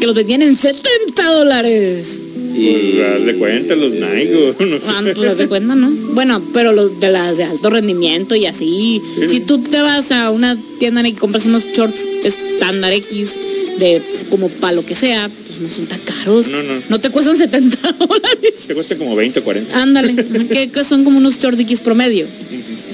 Que 0.00 0.06
los 0.06 0.14
vendían 0.14 0.42
en 0.42 0.56
70 0.56 1.28
dólares. 1.32 2.18
Pues 2.54 3.24
de 3.26 3.34
cuenta 3.38 3.74
los 3.74 3.92
Nike. 3.92 4.34
o 4.58 4.64
No 4.64 4.76
sé. 4.76 4.82
Ah, 4.86 5.02
pues 5.14 5.38
de 5.38 5.48
cuenta, 5.48 5.74
¿no? 5.74 5.90
Bueno, 6.14 6.42
pero 6.52 6.72
los 6.72 6.98
de 7.00 7.10
las 7.10 7.36
de 7.36 7.44
alto 7.44 7.70
rendimiento 7.70 8.34
y 8.34 8.46
así. 8.46 9.00
Sí. 9.20 9.28
Si 9.28 9.40
tú 9.40 9.58
te 9.58 9.80
vas 9.80 10.10
a 10.12 10.30
una 10.30 10.56
tienda 10.78 11.06
y 11.06 11.12
compras 11.12 11.44
unos 11.46 11.64
shorts 11.72 12.00
estándar 12.24 12.92
X 12.92 13.34
de 13.78 14.02
como 14.30 14.48
para 14.48 14.74
lo 14.74 14.84
que 14.84 14.94
sea, 14.96 15.28
pues 15.28 15.60
no 15.60 15.68
son 15.68 15.86
tan 15.86 16.00
caros. 16.00 16.48
No, 16.48 16.62
no. 16.62 16.74
No 16.88 17.00
te 17.00 17.10
cuestan 17.10 17.36
70 17.36 17.92
dólares. 17.92 18.54
Te 18.66 18.74
cuesta 18.74 18.96
como 18.96 19.14
20 19.16 19.40
o 19.40 19.44
40. 19.44 19.82
Ándale, 19.82 20.14
que, 20.48 20.70
que 20.70 20.84
son 20.84 21.04
como 21.04 21.18
unos 21.18 21.38
shorts 21.38 21.60
X 21.60 21.80
promedio. 21.80 22.26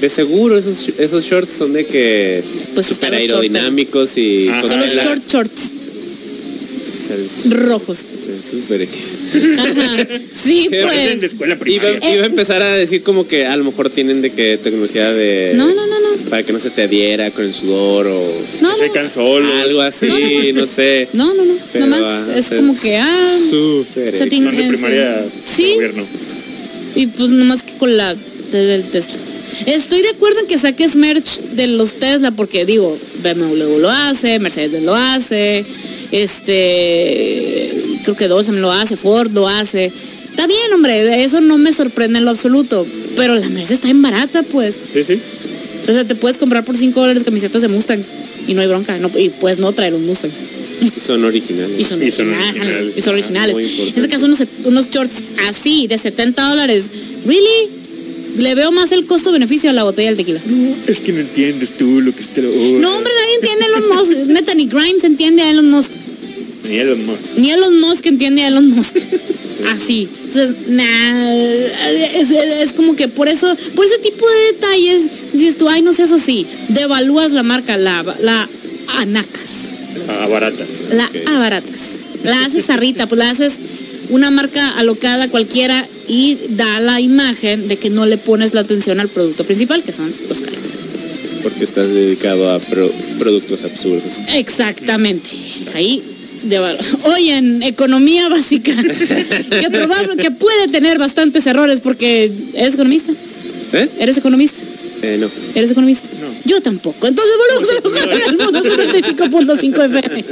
De 0.01 0.09
seguro 0.09 0.57
esos, 0.57 0.89
esos 0.97 1.25
shorts 1.25 1.51
son 1.51 1.73
de 1.73 1.85
que 1.85 2.41
Pues 2.73 2.87
super 2.87 3.13
aerodinámicos 3.13 4.17
y 4.17 4.47
Ajá. 4.47 4.61
cosas 4.61 4.77
Son 4.77 4.85
los 4.85 4.95
la- 4.95 5.03
short 5.03 5.21
shorts 5.27 5.61
Son 7.07 7.51
rojos. 7.51 7.97
super. 8.49 8.87
Sí, 10.35 10.67
pues. 10.69 11.23
escuela 11.23 11.53
Iba, 11.55 11.59
primaria. 11.59 12.15
iba 12.15 12.23
a 12.23 12.27
empezar 12.27 12.61
a 12.61 12.73
decir 12.75 13.01
como 13.03 13.27
que 13.27 13.45
a 13.45 13.55
lo 13.57 13.63
mejor 13.63 13.89
tienen 13.89 14.21
de 14.21 14.31
que 14.31 14.57
tecnología 14.63 15.11
de... 15.11 15.53
No, 15.55 15.67
no, 15.67 15.85
no, 15.87 15.99
no. 15.99 16.09
Para 16.29 16.43
que 16.43 16.53
no 16.53 16.59
se 16.59 16.69
te 16.69 16.83
adhiera 16.83 17.31
con 17.31 17.45
el 17.45 17.53
sudor 17.53 18.07
o 18.07 18.41
No, 18.61 18.77
Se 18.77 18.87
no. 18.87 18.93
solos. 19.09 19.51
algo 19.63 19.81
así, 19.81 20.51
no, 20.53 20.65
sé. 20.65 21.07
No, 21.13 21.33
no, 21.33 21.43
no. 21.45 21.53
Pero, 21.73 21.85
Nomás 21.87 22.01
ah, 22.03 22.33
es 22.37 22.49
como 22.49 22.79
que, 22.79 22.97
ah, 22.97 23.37
se 24.17 24.27
tiene- 24.27 24.47
Son 24.47 24.57
de 24.57 24.67
primaria 24.69 25.25
Sí. 25.45 25.63
de 25.65 25.73
gobierno. 25.75 26.05
Y 26.95 27.07
pues 27.07 27.29
nomás 27.31 27.63
que 27.63 27.73
con 27.73 27.97
la 27.97 28.15
del 28.51 28.83
Tesla. 28.83 29.15
Estoy 29.65 30.01
de 30.01 30.09
acuerdo 30.09 30.39
en 30.41 30.47
que 30.47 30.57
saques 30.57 30.95
merch 30.95 31.39
de 31.55 31.67
los 31.67 31.93
Tesla 31.95 32.31
porque 32.31 32.65
digo, 32.65 32.97
BMW 33.23 33.79
lo 33.79 33.89
hace, 33.89 34.39
Mercedes 34.39 34.83
lo 34.83 34.95
hace, 34.95 35.65
este, 36.11 37.71
creo 38.03 38.15
que 38.15 38.27
Dodge 38.27 38.49
lo 38.51 38.71
hace, 38.71 38.95
Ford 38.97 39.31
lo 39.33 39.47
hace. 39.47 39.91
Está 40.29 40.47
bien, 40.47 40.73
hombre, 40.73 41.03
de 41.03 41.23
eso 41.23 41.41
no 41.41 41.57
me 41.57 41.73
sorprende 41.73 42.19
en 42.19 42.25
lo 42.25 42.31
absoluto, 42.31 42.85
pero 43.15 43.35
la 43.35 43.47
Mercedes 43.49 43.71
está 43.79 43.89
en 43.89 44.01
barata, 44.01 44.43
pues. 44.43 44.75
Sí, 44.93 45.03
sí. 45.05 45.19
O 45.87 45.91
sea, 45.91 46.05
te 46.05 46.15
puedes 46.15 46.37
comprar 46.37 46.63
por 46.63 46.77
5 46.77 46.99
dólares 46.99 47.23
camisetas 47.23 47.61
de 47.61 47.67
Mustang 47.67 47.99
y 48.47 48.53
no 48.53 48.61
hay 48.61 48.67
bronca, 48.67 48.97
no- 48.99 49.11
y 49.17 49.29
puedes 49.29 49.59
no 49.59 49.71
traer 49.73 49.93
un 49.93 50.05
Mustang. 50.05 50.31
Son 51.05 51.23
originales. 51.25 51.77
Y 51.77 51.83
son, 51.83 52.01
Y 52.01 52.11
son 52.11 52.29
originales. 52.33 52.93
Y 52.95 53.01
son 53.01 53.13
originales. 53.13 53.53
Muy 53.53 53.65
en 53.65 53.87
este 53.95 54.07
caso, 54.07 54.25
unos, 54.25 54.39
unos 54.63 54.89
shorts 54.89 55.13
así, 55.49 55.87
de 55.87 55.97
70 55.97 56.47
dólares. 56.49 56.85
¿Really? 57.25 57.78
Le 58.39 58.55
veo 58.55 58.71
más 58.71 58.91
el 58.91 59.05
costo-beneficio 59.05 59.69
a 59.69 59.73
la 59.73 59.83
botella 59.83 60.09
del 60.09 60.17
tequila. 60.17 60.39
Es 60.87 60.99
que 60.99 61.11
no 61.11 61.19
entiendes 61.19 61.77
tú 61.77 62.01
lo 62.01 62.13
que 62.15 62.21
está... 62.21 62.41
No, 62.41 62.95
hombre, 62.95 63.11
nadie 63.13 63.35
entiende 63.35 63.65
a 63.65 63.67
Elon 63.67 63.89
Musk. 63.89 64.11
Neta, 64.27 64.53
ni 64.55 64.65
Grimes 64.67 65.03
entiende 65.03 65.41
a 65.41 65.49
Elon 65.51 65.69
Musk. 65.69 65.91
Ni 66.67 66.77
Elon 66.77 67.05
Musk. 67.05 67.19
Ni 67.37 67.51
Elon 67.51 67.79
Musk 67.81 68.05
entiende 68.05 68.43
a 68.43 68.47
Elon 68.47 68.69
Musk. 68.69 68.95
Así. 69.73 70.07
Entonces, 70.25 70.67
nah, 70.69 71.33
es, 72.15 72.31
es 72.31 72.73
como 72.73 72.95
que 72.95 73.07
por 73.07 73.27
eso, 73.27 73.53
por 73.75 73.85
ese 73.85 73.97
tipo 73.97 74.25
de 74.27 74.53
detalles, 74.53 75.01
dices 75.33 75.57
tú, 75.57 75.67
ay, 75.67 75.81
no 75.81 75.93
seas 75.93 76.11
así. 76.11 76.45
Devalúas 76.69 77.31
la 77.33 77.43
marca, 77.43 77.75
la, 77.77 78.03
la 78.21 78.47
anacas. 78.97 79.69
Ah, 80.07 80.27
barata. 80.27 80.63
La 80.93 81.05
Ok. 81.05 81.15
abaratas. 81.27 81.79
La 82.23 82.45
haces 82.45 82.65
zarrita, 82.65 83.07
pues 83.07 83.19
la 83.19 83.29
haces 83.31 83.53
una 84.09 84.31
marca 84.31 84.77
alocada 84.77 85.27
cualquiera 85.29 85.85
y 86.09 86.37
da 86.49 86.79
la 86.81 86.99
imagen 86.99 87.67
de 87.69 87.77
que 87.77 87.89
no 87.89 88.05
le 88.05 88.17
pones 88.17 88.53
la 88.53 88.61
atención 88.61 88.99
al 88.99 89.07
producto 89.07 89.43
principal, 89.45 89.81
que 89.83 89.93
son 89.93 90.11
los 90.27 90.41
carros. 90.41 90.59
Porque 91.43 91.63
estás 91.63 91.93
dedicado 91.93 92.49
a 92.51 92.59
pro- 92.59 92.91
productos 93.17 93.63
absurdos. 93.63 94.15
Exactamente. 94.33 95.29
Ahí 95.73 96.03
de. 96.43 96.59
Oye, 97.03 97.37
en 97.37 97.63
economía 97.63 98.27
básica, 98.27 98.73
que 98.81 99.69
probable 99.71 100.17
que 100.17 100.31
puede 100.31 100.67
tener 100.67 100.97
bastantes 100.97 101.45
errores 101.47 101.79
porque 101.79 102.29
eres 102.53 102.73
economista. 102.73 103.13
¿Eh? 103.73 103.87
Eres 103.99 104.17
economista. 104.17 104.59
Eh, 105.01 105.17
no. 105.19 105.29
Eres 105.55 105.71
economista. 105.71 106.07
No. 106.19 106.27
Yo 106.43 106.59
tampoco. 106.61 107.07
Entonces 107.07 107.33
volvemos 107.37 107.69
a 107.69 108.05
radio 108.05 108.25
del 108.25 108.37
mundo 108.37 108.61
95.5 108.61 109.85
FM. 109.85 110.25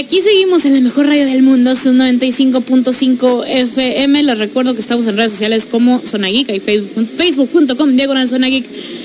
Aquí 0.00 0.22
seguimos 0.22 0.64
en 0.64 0.72
la 0.72 0.80
mejor 0.80 1.06
radio 1.06 1.26
del 1.26 1.42
mundo, 1.42 1.76
son 1.76 1.98
95.5 1.98 3.44
FM. 3.46 4.22
Les 4.22 4.38
recuerdo 4.38 4.74
que 4.74 4.80
estamos 4.80 5.06
en 5.06 5.14
redes 5.16 5.32
sociales 5.32 5.66
como 5.70 6.00
Zona 6.00 6.28
Geek, 6.28 6.48
y 6.48 6.58
Facebook- 6.58 7.06
facebook.com, 7.16 7.94
diagonal 7.96 8.26
Zona 8.26 8.48
Geek 8.48 8.64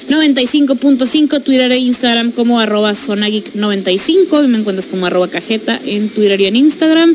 95.5, 0.10 1.44
Twitter 1.44 1.70
e 1.74 1.78
Instagram 1.80 2.32
como 2.32 2.62
arroba 2.62 2.96
Zona 2.96 3.28
Geek 3.28 3.56
95. 3.56 4.44
Y 4.44 4.48
me 4.48 4.60
encuentras 4.60 4.86
como 4.88 5.06
arroba 5.06 5.28
cajeta 5.28 5.78
en 5.86 6.08
Twitter 6.08 6.40
y 6.40 6.46
en 6.46 6.56
Instagram. 6.56 7.14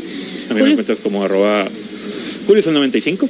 A 0.49 0.53
mí 0.53 0.61
me 0.61 0.69
encuentras 0.71 0.99
como 0.99 1.23
arroba 1.23 1.67
Julio95. 2.47 3.27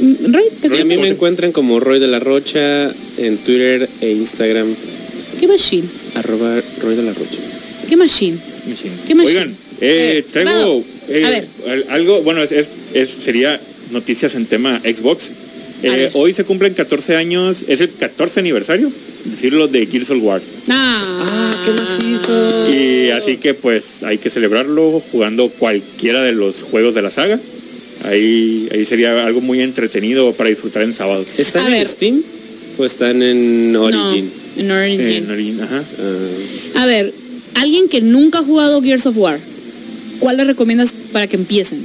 Mm, 0.00 0.32
Ray, 0.32 0.44
¿te 0.60 0.68
Y 0.76 0.80
a 0.80 0.84
mí 0.84 0.96
me 0.96 1.08
encuentran 1.08 1.52
como 1.52 1.78
Roy 1.78 2.00
de 2.00 2.08
la 2.08 2.18
Rocha 2.18 2.90
en 3.18 3.38
Twitter 3.38 3.88
e 4.00 4.10
Instagram, 4.10 4.66
¿Qué 5.38 5.46
machine? 5.46 5.84
arroba 6.16 6.60
Roy 6.82 6.96
de 6.96 7.02
la 7.04 7.12
Rocha. 7.12 7.38
¿Qué 7.88 7.96
machine? 7.96 8.36
Machine. 8.68 8.92
¿Qué 9.06 9.14
machine? 9.14 9.38
Oigan, 9.40 9.50
eh, 9.80 10.18
Eh, 10.18 10.24
traigo 10.32 10.84
eh, 11.08 11.46
algo, 11.90 12.22
bueno, 12.22 12.42
es, 12.42 12.52
es- 12.52 12.66
es- 12.94 13.10
sería 13.24 13.60
noticias 13.92 14.34
en 14.34 14.46
tema 14.46 14.80
Xbox. 14.80 15.24
Eh, 15.82 16.08
hoy 16.14 16.32
se 16.32 16.44
cumplen 16.44 16.72
14 16.72 17.16
años, 17.16 17.58
es 17.68 17.80
el 17.80 17.90
14 17.90 18.40
aniversario, 18.40 18.90
decirlo, 19.24 19.68
de 19.68 19.84
Gears 19.84 20.10
of 20.10 20.18
War. 20.22 20.40
Ah, 20.70 21.62
qué 21.64 21.70
macizo. 21.72 22.70
Y 22.70 23.10
así 23.10 23.36
que 23.36 23.52
pues 23.52 23.84
hay 24.02 24.16
que 24.16 24.30
celebrarlo 24.30 25.02
jugando 25.12 25.48
cualquiera 25.50 26.22
de 26.22 26.32
los 26.32 26.56
juegos 26.70 26.94
de 26.94 27.02
la 27.02 27.10
saga. 27.10 27.38
Ahí, 28.04 28.68
ahí 28.72 28.84
sería 28.86 29.24
algo 29.26 29.40
muy 29.42 29.60
entretenido 29.60 30.32
para 30.32 30.48
disfrutar 30.50 30.82
en 30.82 30.94
sábado. 30.94 31.24
¿Están 31.38 31.66
en 31.66 31.72
ver. 31.72 31.86
Steam 31.86 32.22
o 32.78 32.84
están 32.84 33.22
en 33.22 33.76
Origin? 33.76 34.30
No, 34.56 34.62
en 34.62 34.70
Origin. 34.98 35.00
En 35.24 35.30
Origin, 35.30 35.60
ajá. 35.60 35.82
Ah, 36.74 36.82
A 36.82 36.86
ver, 36.86 37.12
alguien 37.54 37.88
que 37.88 38.00
nunca 38.00 38.38
ha 38.38 38.42
jugado 38.42 38.82
Gears 38.82 39.06
of 39.06 39.16
War, 39.16 39.38
¿cuál 40.20 40.36
le 40.36 40.44
recomiendas 40.44 40.92
para 41.12 41.26
que 41.26 41.36
empiecen? 41.36 41.78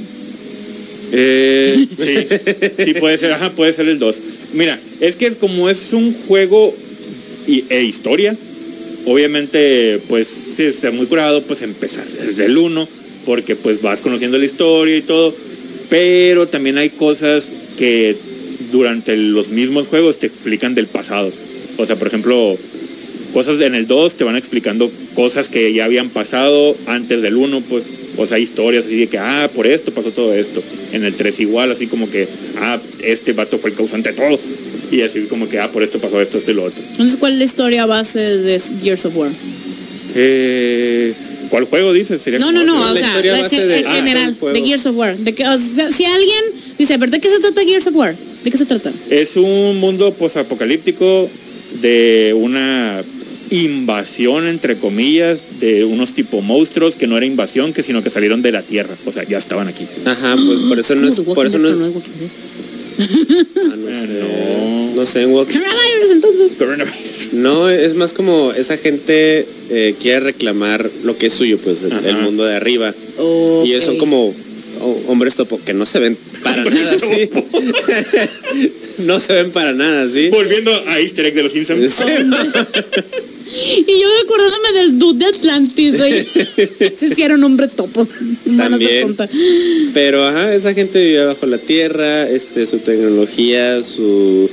Eh, 1.12 1.86
sí, 1.96 2.84
sí, 2.84 2.94
puede 2.94 3.18
ser, 3.18 3.32
ajá, 3.32 3.50
puede 3.50 3.72
ser 3.72 3.88
el 3.88 3.98
2. 3.98 4.16
Mira, 4.54 4.78
es 5.00 5.16
que 5.16 5.30
como 5.34 5.70
es 5.70 5.92
un 5.92 6.14
juego 6.26 6.74
y, 7.46 7.64
e 7.68 7.82
historia, 7.82 8.36
obviamente, 9.06 10.00
pues, 10.08 10.28
si 10.56 10.64
está 10.64 10.90
muy 10.90 11.06
curado, 11.06 11.42
pues 11.42 11.62
empezar 11.62 12.04
desde 12.06 12.46
el 12.46 12.56
1, 12.56 12.88
porque 13.26 13.56
pues 13.56 13.82
vas 13.82 14.00
conociendo 14.00 14.38
la 14.38 14.46
historia 14.46 14.96
y 14.96 15.02
todo, 15.02 15.34
pero 15.88 16.48
también 16.48 16.78
hay 16.78 16.90
cosas 16.90 17.44
que 17.78 18.16
durante 18.72 19.16
los 19.16 19.48
mismos 19.48 19.86
juegos 19.88 20.18
te 20.18 20.26
explican 20.26 20.74
del 20.74 20.86
pasado. 20.86 21.32
O 21.76 21.86
sea, 21.86 21.96
por 21.96 22.08
ejemplo, 22.08 22.56
cosas 23.32 23.60
en 23.60 23.74
el 23.74 23.86
2 23.86 24.14
te 24.14 24.24
van 24.24 24.36
explicando 24.36 24.90
cosas 25.14 25.48
que 25.48 25.72
ya 25.72 25.84
habían 25.84 26.08
pasado 26.08 26.76
antes 26.86 27.22
del 27.22 27.36
1, 27.36 27.60
pues, 27.68 27.84
o 28.16 28.26
sea, 28.26 28.38
historias 28.38 28.84
así 28.86 28.96
de 28.96 29.06
que, 29.06 29.18
ah, 29.18 29.48
por 29.54 29.66
esto 29.66 29.92
pasó 29.92 30.10
todo 30.10 30.34
esto. 30.34 30.62
En 30.92 31.04
el 31.04 31.14
3 31.14 31.38
igual, 31.40 31.70
así 31.70 31.86
como 31.86 32.10
que, 32.10 32.26
ah, 32.58 32.78
este 33.04 33.32
vato 33.32 33.58
fue 33.58 33.70
el 33.70 33.76
causante 33.76 34.10
de 34.12 34.16
todo. 34.16 34.38
Y 34.90 35.02
así 35.02 35.20
como 35.28 35.48
que, 35.48 35.58
ah, 35.60 35.70
por 35.70 35.82
esto 35.82 35.98
pasó 36.00 36.20
esto, 36.20 36.38
esto 36.38 36.50
y 36.50 36.54
lo 36.54 36.64
otro. 36.64 36.82
Entonces, 36.92 37.16
¿cuál 37.18 37.32
es 37.34 37.38
la 37.38 37.44
historia 37.44 37.86
base 37.86 38.18
de 38.18 38.60
Gears 38.82 39.04
of 39.06 39.16
War? 39.16 39.30
Eh, 40.16 41.12
¿Cuál 41.48 41.64
juego 41.64 41.92
dices? 41.92 42.20
Sería 42.22 42.38
No, 42.38 42.52
no, 42.52 42.62
no, 42.64 42.82
o 42.82 42.94
la 42.94 42.96
sea, 42.96 43.08
historia 43.08 43.32
la 43.32 43.42
base 43.42 43.56
ge- 43.56 43.66
de- 43.66 43.78
en 43.80 43.86
ah, 43.86 43.92
general, 43.94 44.36
de 44.52 44.62
Gears 44.62 44.86
of 44.86 44.96
War. 44.96 45.16
De 45.16 45.32
que, 45.34 45.46
o 45.46 45.58
sea, 45.58 45.90
si 45.92 46.04
alguien 46.04 46.44
dice, 46.78 46.98
¿pero 46.98 47.10
de 47.10 47.20
qué 47.20 47.28
se 47.28 47.40
trata 47.40 47.62
Gears 47.62 47.86
of 47.88 47.94
War? 47.96 48.14
¿De 48.44 48.50
qué 48.50 48.56
se 48.58 48.66
trata? 48.66 48.92
Es 49.10 49.36
un 49.36 49.76
mundo 49.78 50.12
posapocalíptico 50.12 51.28
de 51.82 52.34
una 52.36 53.00
invasión, 53.50 54.46
entre 54.46 54.76
comillas, 54.76 55.60
de 55.60 55.84
unos 55.84 56.12
tipo 56.12 56.40
monstruos 56.40 56.94
que 56.94 57.06
no 57.06 57.16
era 57.16 57.26
invasión, 57.26 57.72
que 57.72 57.82
sino 57.82 58.02
que 58.02 58.10
salieron 58.10 58.42
de 58.42 58.52
la 58.52 58.62
Tierra. 58.62 58.94
O 59.06 59.12
sea, 59.12 59.24
ya 59.24 59.38
estaban 59.38 59.68
aquí. 59.68 59.86
Ajá, 60.04 60.36
pues 60.36 60.58
por 60.60 60.78
eso 60.78 60.94
no 60.94 61.08
es, 61.08 61.20
por 61.20 61.46
eso 61.46 61.58
no 61.58 61.68
es, 61.68 61.76
no 61.76 61.86
ah, 61.86 61.90
no 63.76 63.88
Ah, 63.88 64.00
sé, 64.00 64.08
no. 64.08 64.94
no 64.96 65.06
sé, 65.06 65.22
en 65.22 65.30
Walking 65.30 65.58
Coronavirus, 65.58 66.10
entonces. 66.12 66.52
Coronavirus. 66.58 67.32
No, 67.32 67.70
es 67.70 67.94
más 67.94 68.12
como 68.12 68.52
esa 68.52 68.76
gente 68.76 69.46
eh, 69.70 69.94
quiere 70.00 70.20
reclamar 70.20 70.88
lo 71.04 71.16
que 71.16 71.26
es 71.26 71.32
suyo, 71.32 71.58
pues 71.58 71.78
el, 71.82 72.16
mundo 72.16 72.44
de 72.44 72.54
arriba. 72.54 72.94
Y 73.64 73.80
son 73.80 73.98
como 73.98 74.34
oh, 74.80 75.02
hombres 75.08 75.34
topo 75.36 75.60
que 75.64 75.74
no 75.74 75.86
se 75.86 76.00
ven 76.00 76.16
para 76.42 76.64
nada 76.64 76.92
así. 76.92 77.30
no 78.98 79.20
se 79.20 79.32
ven 79.34 79.50
para 79.50 79.72
nada 79.72 80.02
así. 80.02 80.28
Volviendo 80.28 80.72
a 80.88 80.98
Easter 81.00 81.26
egg 81.26 81.34
de 81.34 81.42
los 81.44 81.52
Simpsons. 81.52 81.94
Sí. 81.94 82.04
Y 83.52 84.00
yo 84.00 84.08
acordándome 84.24 84.72
del 84.78 84.98
dude 84.98 85.18
de 85.18 85.26
Atlantis, 85.26 86.00
oye. 86.00 86.26
Ese 86.80 87.14
sí 87.14 87.22
era 87.22 87.34
un 87.34 87.44
hombre 87.44 87.68
topo. 87.68 88.06
También. 88.56 89.02
tonta. 89.02 89.28
Pero 89.94 90.26
ajá, 90.26 90.54
esa 90.54 90.72
gente 90.74 91.04
vive 91.04 91.24
bajo 91.24 91.46
la 91.46 91.58
tierra, 91.58 92.28
este, 92.28 92.66
su 92.66 92.78
tecnología, 92.78 93.82
su 93.82 94.48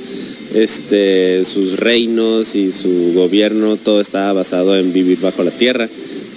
este, 0.54 1.44
sus 1.44 1.78
reinos 1.78 2.54
y 2.54 2.72
su 2.72 3.12
gobierno, 3.14 3.76
todo 3.76 4.00
está 4.00 4.32
basado 4.32 4.76
en 4.76 4.92
vivir 4.92 5.18
bajo 5.20 5.42
la 5.44 5.50
tierra. 5.50 5.88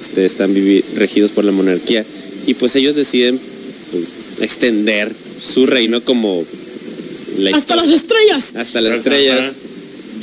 Este, 0.02 0.26
están 0.26 0.54
vivi- 0.54 0.84
regidos 0.96 1.32
por 1.32 1.46
la 1.46 1.52
monarquía. 1.52 2.06
Y 2.48 2.54
pues 2.56 2.76
ellos 2.76 2.96
deciden 2.96 3.40
pues, 3.92 4.06
extender 4.42 5.12
su 5.42 5.66
reino 5.66 6.02
como 6.02 6.44
la 7.40 7.56
Hasta 7.56 7.76
las 7.76 7.90
estrellas. 7.92 8.54
hasta 8.56 8.82
las 8.82 8.98
estrellas. 8.98 9.52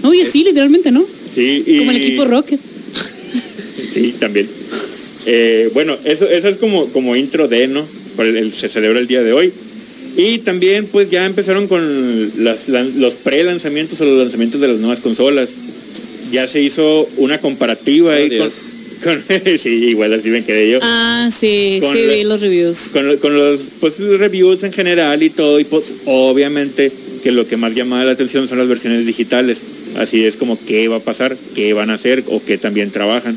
Oye, 0.04 0.24
sí, 0.24 0.44
literalmente, 0.44 0.90
¿no? 0.92 1.04
Sí, 1.38 1.62
y- 1.68 1.78
Como 1.78 1.90
el 1.92 1.96
equipo 1.98 2.24
Rocket. 2.24 2.58
Sí, 3.94 4.12
también. 4.18 4.48
Eh, 5.24 5.70
bueno, 5.72 5.96
eso, 6.04 6.28
eso 6.28 6.48
es 6.48 6.56
como, 6.56 6.86
como 6.86 7.14
intro 7.14 7.46
de, 7.46 7.68
¿no? 7.68 7.86
Por 8.16 8.26
el- 8.26 8.36
el- 8.36 8.52
se 8.54 8.68
celebra 8.68 8.98
el 8.98 9.06
día 9.06 9.22
de 9.22 9.32
hoy. 9.32 9.52
Y 10.16 10.38
también 10.38 10.86
pues 10.86 11.10
ya 11.10 11.26
empezaron 11.26 11.68
con 11.68 12.32
las- 12.42 12.66
los 12.68 13.14
pre-lanzamientos 13.14 14.00
o 14.00 14.04
los 14.04 14.18
lanzamientos 14.18 14.60
de 14.60 14.66
las 14.66 14.78
nuevas 14.78 14.98
consolas. 14.98 15.48
Ya 16.32 16.48
se 16.48 16.60
hizo 16.60 17.08
una 17.18 17.38
comparativa 17.38 18.10
Oh, 18.10 18.16
ahí 18.16 18.22
con, 18.30 18.30
Dios. 18.38 18.54
con- 19.04 19.22
sí, 19.62 19.68
igual 19.68 20.14
así 20.14 20.30
me 20.30 20.42
quedé 20.44 20.72
yo. 20.72 20.80
Ah, 20.82 21.30
sí, 21.30 21.78
Con 21.80 21.96
sí, 21.96 22.02
la- 22.04 22.14
vi 22.14 22.24
los 22.24 22.40
reviews. 22.40 22.88
Con, 22.92 23.06
lo- 23.06 23.18
con 23.20 23.36
los 23.38 23.60
pues, 23.78 23.96
reviews 24.00 24.64
en 24.64 24.72
general 24.72 25.22
y 25.22 25.30
todo, 25.30 25.60
y 25.60 25.64
pues 25.64 25.84
obviamente 26.04 26.90
que 27.22 27.30
lo 27.30 27.46
que 27.46 27.56
más 27.56 27.76
llama 27.76 28.04
la 28.04 28.10
atención 28.12 28.48
son 28.48 28.58
las 28.58 28.66
versiones 28.66 29.06
digitales. 29.06 29.58
Así 29.98 30.24
es 30.24 30.36
como 30.36 30.58
qué 30.66 30.86
va 30.88 30.96
a 30.96 31.00
pasar, 31.00 31.36
qué 31.54 31.72
van 31.72 31.90
a 31.90 31.94
hacer 31.94 32.22
o 32.28 32.42
qué 32.44 32.56
también 32.58 32.90
trabajan. 32.90 33.36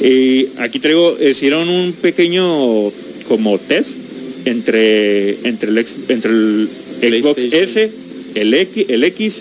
Y 0.00 0.46
aquí 0.58 0.78
traigo, 0.78 1.16
hicieron 1.20 1.68
un 1.68 1.92
pequeño 1.92 2.90
como 3.28 3.58
test 3.58 3.90
entre, 4.44 5.30
entre, 5.46 5.70
el, 5.70 5.78
ex- 5.78 5.92
entre 6.08 6.30
el 6.30 6.68
Xbox. 7.22 7.42
S, 7.52 7.90
el 8.34 8.54
X, 8.54 8.86
el 8.88 9.04
X 9.04 9.34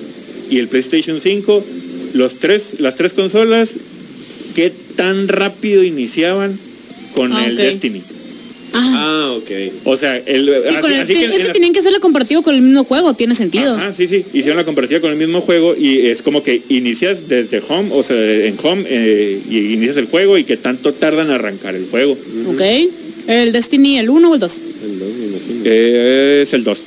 y 0.50 0.58
el 0.60 0.68
PlayStation 0.68 1.20
5, 1.22 1.64
los 2.14 2.40
tres, 2.40 2.80
las 2.80 2.96
tres 2.96 3.14
consolas, 3.14 3.70
qué 4.56 4.72
tan 4.96 5.28
rápido 5.28 5.84
iniciaban 5.84 6.58
con 7.16 7.34
Ah, 7.34 7.48
el. 7.48 7.56
Destiny. 7.56 8.02
Ah, 8.74 8.98
Ah, 9.34 9.34
ok. 9.38 9.52
O 9.86 9.98
sea, 9.98 10.18
el, 10.18 10.46
sí, 10.46 10.52
así- 10.70 10.76
con 10.82 10.92
el, 10.94 11.02
así 11.02 11.14
que 11.14 11.26
es 11.26 11.32
que 11.32 11.44
la- 11.48 11.54
tenían 11.54 11.74
que 11.74 11.80
hacerlo 11.80 12.00
comparativo 12.00 12.42
con 12.42 12.56
el 12.56 12.62
mismo 12.62 12.84
juego, 12.86 13.14
tiene 13.14 13.36
sentido. 13.36 13.76
Ajá, 13.76 13.94
sí, 13.96 14.08
sí, 14.08 14.24
hicieron 14.34 14.58
la 14.58 14.64
comparativa 14.66 15.00
con 15.02 15.12
el 15.12 15.18
mismo 15.18 15.42
juego 15.42 15.76
y 15.78 16.08
es 16.08 16.22
como 16.22 16.42
que 16.44 16.62
inicias 16.70 17.28
desde 17.28 17.62
home, 17.68 17.90
o 17.92 18.02
sea, 18.04 18.16
en 18.46 18.56
home 18.64 18.84
eh, 18.88 19.40
y 19.50 19.74
inicias 19.74 19.98
el 19.98 20.06
juego 20.06 20.38
y 20.38 20.44
que 20.46 20.56
tanto 20.58 20.94
tardan 20.94 21.28
en 21.28 21.34
arrancar 21.34 21.76
el 21.76 21.86
juego. 21.88 22.14
Ok. 22.48 22.62
¿El 23.28 23.52
Destiny, 23.52 23.98
el 24.00 24.10
1 24.10 24.32
o 24.32 24.34
el 24.34 24.40
2? 24.40 24.54
El 24.84 25.00
dos, 25.00 25.08
me 25.10 25.26
imagino. 25.28 25.62
Eh, 25.66 26.44
es 26.48 26.54
el 26.54 26.64
2, 26.64 26.78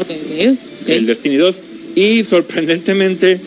Ok, 0.00 0.10
ok. 0.10 0.56
ok. 0.82 0.88
el 0.88 1.06
Destiny 1.06 1.36
2 1.36 1.56
y 1.94 2.24
sorprendentemente, 2.24 3.38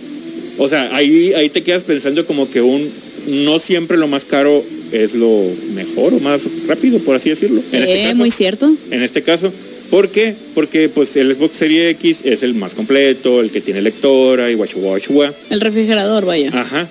o 0.58 0.68
sea, 0.70 0.96
ahí, 0.96 1.34
ahí 1.34 1.50
te 1.50 1.64
quedas 1.64 1.84
pensando 1.84 2.26
como 2.26 2.50
que 2.52 2.62
un 2.62 2.88
no 3.28 3.60
siempre 3.60 3.98
lo 3.98 4.08
más 4.08 4.24
caro 4.26 4.64
es 4.92 5.14
lo 5.14 5.42
mejor 5.76 6.14
o 6.14 6.20
más 6.20 6.42
rápido, 6.68 7.00
por 7.00 7.16
así 7.16 7.30
decirlo. 7.30 7.62
En 7.72 7.82
este 7.84 8.02
Eh, 8.02 8.04
caso. 8.06 8.16
muy 8.16 8.32
cierto. 8.32 8.72
en 8.92 9.02
este 9.04 9.22
caso. 9.22 9.52
¿Por 9.90 10.10
qué? 10.10 10.34
Porque 10.54 10.88
pues 10.88 11.16
el 11.16 11.36
Xbox 11.36 11.58
Series 11.58 11.92
X 11.96 12.18
es 12.24 12.44
el 12.44 12.54
más 12.54 12.74
completo, 12.74 13.42
el 13.42 13.50
que 13.50 13.60
tiene 13.62 13.82
lectora 13.82 14.52
y 14.52 14.54
guachu 14.54 14.80
guachu 14.80 15.14
guá. 15.14 15.34
El 15.50 15.62
refrigerador, 15.62 16.26
vaya. 16.26 16.52
Ajá. 16.54 16.88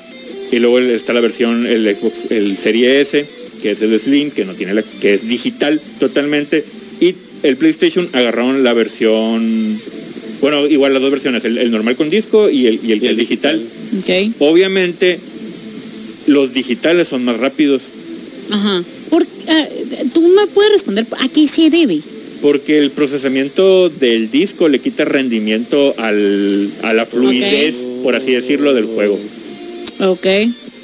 Y 0.50 0.58
luego 0.58 0.78
está 0.80 1.12
la 1.12 1.20
versión, 1.20 1.64
el 1.66 1.84
Xbox, 1.94 2.30
el 2.30 2.56
Serie 2.56 3.00
S, 3.00 3.24
que 3.62 3.70
es 3.72 3.82
el 3.82 3.98
Slim, 4.00 4.30
que 4.32 4.44
no 4.44 4.54
tiene 4.54 4.74
la- 4.74 4.82
que 5.00 5.14
es 5.14 5.28
digital 5.28 5.80
totalmente. 6.00 6.64
Y 7.00 7.14
el 7.44 7.56
PlayStation 7.56 8.08
agarraron 8.14 8.64
la 8.64 8.72
versión, 8.72 9.78
bueno, 10.40 10.66
igual 10.66 10.92
las 10.92 11.02
dos 11.02 11.12
versiones, 11.12 11.44
el, 11.44 11.58
el 11.58 11.70
normal 11.70 11.94
con 11.94 12.10
disco 12.10 12.50
y 12.50 12.66
el, 12.66 12.80
y 12.82 12.92
el, 12.92 13.04
Y 13.04 13.06
el 13.06 13.16
digital. 13.16 13.60
Ok. 14.00 14.32
Obviamente, 14.40 15.18
los 16.28 16.54
digitales 16.54 17.08
son 17.08 17.24
más 17.24 17.38
rápidos. 17.38 17.82
Ajá. 18.50 18.82
Por, 19.10 19.22
eh, 19.22 19.68
¿Tú 20.14 20.22
me 20.28 20.46
puedes 20.46 20.72
responder 20.72 21.06
a 21.18 21.28
qué 21.28 21.48
se 21.48 21.70
debe? 21.70 21.98
Porque 22.40 22.78
el 22.78 22.90
procesamiento 22.92 23.88
del 23.88 24.30
disco 24.30 24.68
le 24.68 24.78
quita 24.78 25.04
rendimiento 25.04 25.94
al, 25.98 26.70
a 26.82 26.94
la 26.94 27.04
fluidez, 27.04 27.74
por 28.02 28.14
así 28.14 28.32
decirlo, 28.32 28.74
del 28.74 28.84
juego. 28.84 29.18
Ok. 30.00 30.26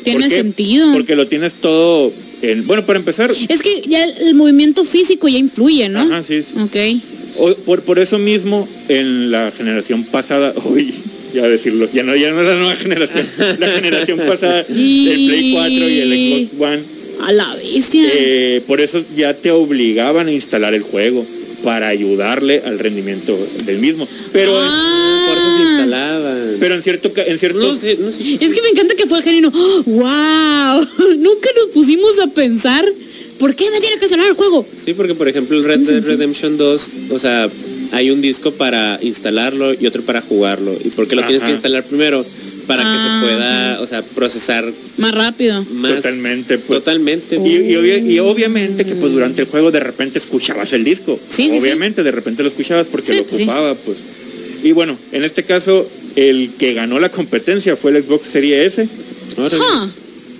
Tiene 0.02 0.28
sentido. 0.28 0.92
Porque 0.92 1.14
lo 1.16 1.26
tienes 1.28 1.54
todo 1.54 2.12
en... 2.42 2.66
Bueno, 2.66 2.84
para 2.84 2.98
empezar, 2.98 3.32
Es 3.48 3.62
que 3.62 3.82
ya 3.86 4.04
el 4.04 4.34
movimiento 4.34 4.84
físico 4.84 5.28
ya 5.28 5.38
influye, 5.38 5.88
¿no? 5.88 6.00
Ajá, 6.00 6.22
sí. 6.22 6.42
Ok. 6.62 6.76
o- 7.38 7.54
por, 7.64 7.82
por 7.82 7.98
eso 7.98 8.18
mismo, 8.18 8.68
en 8.88 9.30
la 9.30 9.50
generación 9.56 10.04
pasada, 10.04 10.52
uy, 11.34 11.40
ya 11.40 11.48
decirlo, 11.48 11.88
ya 11.92 12.02
no, 12.02 12.14
ya 12.16 12.30
no 12.30 12.40
es 12.42 12.48
la 12.48 12.54
nueva 12.56 12.76
generación, 12.76 13.26
la 13.58 13.68
generación 13.72 14.18
pasada 14.26 14.62
del 14.62 15.26
Play 15.26 15.52
4 15.52 15.88
y 15.88 15.98
el 16.00 16.48
Xbox 16.48 16.60
One, 16.62 16.82
A 17.22 17.32
la 17.32 17.54
bestia. 17.56 18.08
eh, 18.14 18.62
por 18.66 18.80
eso 18.80 19.02
ya 19.16 19.34
te 19.34 19.50
obligaban 19.50 20.28
a 20.28 20.32
instalar 20.32 20.74
el 20.74 20.82
juego 20.82 21.24
para 21.62 21.88
ayudarle 21.88 22.60
al 22.66 22.78
rendimiento 22.78 23.36
del 23.64 23.78
mismo. 23.78 24.06
Pero, 24.32 24.52
Ah. 24.60 25.26
Por 25.28 25.38
eso 25.38 25.56
se 25.56 25.62
instalaban. 25.62 26.56
pero 26.60 26.74
en 26.74 26.82
cierto, 26.82 27.10
en 27.16 27.38
cierto, 27.38 27.58
no 27.58 27.74
sé, 27.76 27.96
no 27.98 28.12
sé. 28.12 28.34
Es 28.34 28.52
que 28.52 28.60
me 28.62 28.68
encanta 28.68 28.94
que 28.94 29.06
fue 29.06 29.18
el 29.18 29.24
genio. 29.24 29.50
¡Wow! 29.50 30.86
Nunca 31.18 31.48
nos 31.56 31.66
pusimos 31.72 32.18
a 32.18 32.26
pensar. 32.28 32.84
¿Por 33.38 33.54
qué 33.56 33.70
me 33.70 33.80
tiene 33.80 33.96
que 33.96 34.04
instalar 34.04 34.28
el 34.28 34.34
juego? 34.34 34.66
Sí, 34.84 34.92
porque 34.94 35.14
por 35.14 35.26
ejemplo 35.28 35.56
el 35.56 35.64
Red 35.64 35.80
Dead 35.80 36.04
Redemption 36.04 36.56
2, 36.56 36.88
o 37.10 37.18
sea, 37.18 37.48
hay 37.94 38.10
un 38.10 38.20
disco 38.20 38.50
para 38.52 38.98
instalarlo 39.02 39.72
y 39.74 39.86
otro 39.86 40.02
para 40.02 40.20
jugarlo. 40.20 40.76
¿Y 40.84 40.88
por 40.88 41.06
qué 41.08 41.16
lo 41.16 41.22
tienes 41.24 41.42
que 41.44 41.52
instalar 41.52 41.84
primero? 41.84 42.24
Para 42.66 42.82
que 42.82 42.88
Ah, 42.90 43.20
se 43.20 43.26
pueda, 43.26 43.80
o 43.82 43.86
sea, 43.86 44.02
procesar 44.02 44.64
Más 44.96 45.12
rápido. 45.14 45.62
más. 45.74 45.96
Totalmente, 45.96 46.56
pues. 46.58 46.78
Totalmente. 46.80 47.36
Y, 47.36 47.72
y 47.72 47.74
obvia- 47.76 47.98
y 47.98 48.18
obviamente 48.20 48.84
que 48.86 48.94
pues 48.94 49.12
durante 49.12 49.42
el 49.42 49.48
juego 49.48 49.70
de 49.70 49.80
repente 49.80 50.18
escuchabas 50.18 50.72
el 50.72 50.82
disco. 50.82 51.18
Sí, 51.28 51.50
sí, 51.50 51.58
obviamente 51.58 52.02
de 52.02 52.10
repente 52.10 52.42
lo 52.42 52.48
escuchabas 52.48 52.86
porque 52.90 53.12
Sí, 53.12 53.16
lo 53.18 53.24
pues, 53.24 53.36
sí. 53.36 53.42
ocupaba, 53.42 53.74
pues. 53.74 53.98
Y 54.62 54.72
bueno, 54.72 54.96
en 55.12 55.24
este 55.24 55.42
caso 55.44 55.86
el 56.16 56.50
que 56.58 56.72
ganó 56.72 56.98
la 57.00 57.10
competencia 57.10 57.76
fue 57.76 57.90
el 57.90 58.02
Xbox 58.02 58.28
Series 58.28 58.72
S. 58.78 58.88
Órale. 59.36 59.56
Huh. 59.62 59.88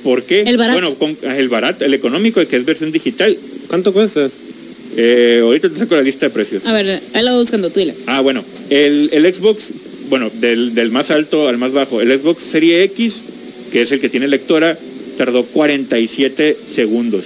¿Por 0.02 0.22
qué? 0.22 0.42
El 0.42 0.56
barato. 0.56 0.80
Bueno, 0.80 0.94
con- 0.96 1.18
ah, 1.30 1.36
el 1.36 1.48
barato, 1.50 1.84
el 1.84 1.92
económico, 1.92 2.46
que 2.46 2.56
es 2.56 2.64
versión 2.64 2.90
digital. 2.90 3.36
¿Cuánto 3.68 3.92
cuesta? 3.92 4.28
Eh, 4.96 5.40
ahorita 5.42 5.68
te 5.70 5.78
saco 5.78 5.94
la 5.96 6.02
lista 6.02 6.26
de 6.26 6.30
precios. 6.30 6.64
A 6.66 6.72
ver, 6.72 7.00
ahí 7.14 7.24
lo 7.24 7.32
voy 7.32 7.40
buscando 7.40 7.70
tú. 7.70 7.80
dile. 7.80 7.94
Ah, 8.06 8.20
bueno, 8.20 8.44
el, 8.70 9.08
el 9.12 9.34
Xbox, 9.34 9.64
bueno, 10.08 10.30
del, 10.40 10.74
del 10.74 10.90
más 10.90 11.10
alto 11.10 11.48
al 11.48 11.58
más 11.58 11.72
bajo, 11.72 12.00
el 12.00 12.16
Xbox 12.18 12.42
Serie 12.44 12.82
X, 12.84 13.14
que 13.72 13.82
es 13.82 13.92
el 13.92 14.00
que 14.00 14.08
tiene 14.08 14.28
lectora, 14.28 14.78
tardó 15.18 15.42
47 15.44 16.56
segundos 16.74 17.24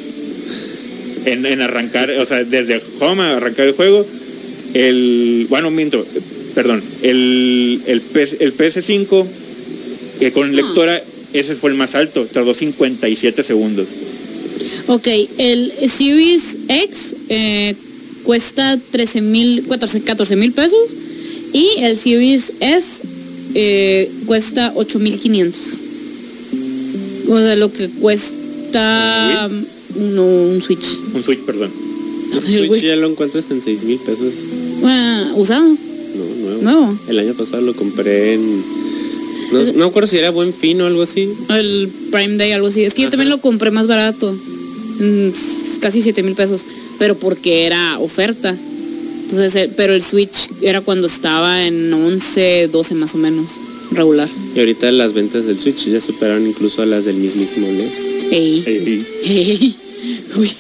en, 1.24 1.44
en 1.46 1.60
arrancar, 1.60 2.10
o 2.10 2.24
sea, 2.26 2.44
desde 2.44 2.80
home 3.00 3.22
a 3.22 3.36
arrancar 3.36 3.66
el 3.66 3.74
juego. 3.74 4.06
El, 4.74 5.46
bueno, 5.48 5.70
miento, 5.70 6.04
perdón, 6.54 6.82
el, 7.02 7.80
el, 7.86 8.00
PS, 8.00 8.36
el 8.40 8.54
PS5, 8.56 9.26
que 10.20 10.32
con 10.32 10.50
Ah. 10.50 10.52
lectora, 10.52 11.02
ese 11.32 11.54
fue 11.54 11.70
el 11.70 11.76
más 11.76 11.94
alto, 11.94 12.26
tardó 12.32 12.54
57 12.54 13.42
segundos. 13.42 13.86
Ok, 14.86 15.06
el 15.38 15.72
Series 15.88 16.56
X 16.68 17.14
eh, 17.28 17.74
cuesta 18.24 18.78
13 18.90 19.20
mil, 19.22 19.64
14 19.66 20.36
mil 20.36 20.52
pesos 20.52 20.78
y 21.52 21.66
el 21.80 21.96
Series 21.96 22.52
S 22.60 22.86
eh, 23.54 24.10
cuesta 24.26 24.72
8 24.74 24.98
mil 24.98 25.18
500. 25.18 25.60
O 27.30 27.38
sea, 27.38 27.56
lo 27.56 27.72
que 27.72 27.88
cuesta 27.88 29.48
no, 29.96 30.24
un 30.24 30.62
Switch. 30.62 30.98
Un 31.14 31.22
Switch, 31.22 31.40
perdón. 31.40 31.70
El 32.48 32.68
Switch 32.68 32.82
ya 32.82 32.96
lo 32.96 33.08
encuentras 33.08 33.50
en 33.50 33.62
6 33.62 33.82
mil 33.84 33.98
pesos. 33.98 34.32
Ah, 34.84 35.32
usado, 35.34 35.64
No, 35.68 36.24
nuevo. 36.42 36.62
nuevo. 36.62 36.98
El 37.08 37.18
año 37.18 37.34
pasado 37.34 37.62
lo 37.62 37.74
compré 37.74 38.34
en... 38.34 38.62
No, 39.52 39.62
no 39.62 39.72
me 39.72 39.84
acuerdo 39.86 40.08
si 40.08 40.18
era 40.18 40.30
buen 40.30 40.52
fin 40.52 40.80
o 40.82 40.86
algo 40.86 41.02
así. 41.02 41.28
El 41.48 41.88
Prime 42.12 42.36
Day, 42.36 42.52
algo 42.52 42.66
así. 42.68 42.84
Es 42.84 42.92
que 42.94 43.02
yo 43.02 43.10
también 43.10 43.30
lo 43.30 43.40
compré 43.40 43.70
más 43.70 43.86
barato. 43.86 44.30
mm, 44.32 45.28
casi 45.80 46.02
7 46.02 46.22
mil 46.22 46.34
pesos. 46.34 46.62
Pero 46.98 47.16
porque 47.16 47.64
era 47.66 47.98
oferta. 47.98 48.54
Entonces, 49.24 49.54
eh, 49.56 49.70
pero 49.76 49.94
el 49.94 50.02
Switch 50.02 50.48
era 50.62 50.80
cuando 50.80 51.06
estaba 51.06 51.64
en 51.66 51.92
11, 51.92 52.68
12 52.72 52.94
más 52.94 53.14
o 53.14 53.18
menos. 53.18 53.52
Regular. 53.90 54.28
Y 54.54 54.58
ahorita 54.58 54.90
las 54.92 55.12
ventas 55.14 55.46
del 55.46 55.58
Switch 55.58 55.86
ya 55.86 56.00
superaron 56.00 56.46
incluso 56.46 56.82
a 56.82 56.86
las 56.86 57.04
del 57.04 57.16
mismísimo 57.16 57.68
NES. 57.68 57.92
Ey. 58.30 58.62
Ey, 58.66 59.04
Ey. 59.24 59.76
Uy, 60.36 60.50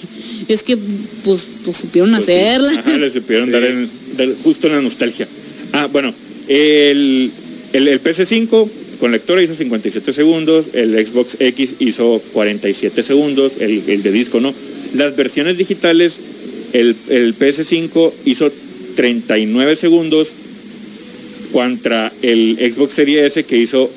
es 0.48 0.62
que 0.62 0.76
pues, 1.24 1.42
pues 1.64 1.76
supieron 1.76 2.10
Pues 2.12 2.24
sí. 2.26 2.32
hacerla. 2.32 2.72
Ajá, 2.78 2.96
le 2.96 3.10
supieron 3.10 3.46
Sí. 3.46 3.50
dar, 3.52 3.64
en- 3.64 3.90
dar 4.16 4.28
justo 4.42 4.66
en 4.66 4.72
la 4.74 4.80
nostalgia. 4.82 5.26
Ah, 5.72 5.88
bueno, 5.92 6.14
el, 6.48 7.30
el, 7.74 7.88
el 7.88 8.00
PC5 8.02 8.68
con 9.00 9.12
lectora 9.12 9.42
hizo 9.42 9.54
57 9.54 10.12
segundos, 10.12 10.66
el 10.72 10.94
Xbox 11.06 11.36
X 11.38 11.70
hizo 11.80 12.20
47 12.32 13.02
segundos, 13.02 13.52
el, 13.60 13.82
el 13.86 14.02
de 14.02 14.10
disco 14.12 14.40
no. 14.40 14.52
Las 14.94 15.16
versiones 15.16 15.56
digitales, 15.58 16.14
el, 16.72 16.94
el 17.08 17.34
PS5 17.36 18.12
hizo 18.24 18.50
39 18.96 19.76
segundos 19.76 20.28
contra 21.52 22.12
el 22.22 22.56
Xbox 22.74 22.94
Series 22.94 23.32
S 23.32 23.44
que 23.44 23.58
hizo 23.58 23.90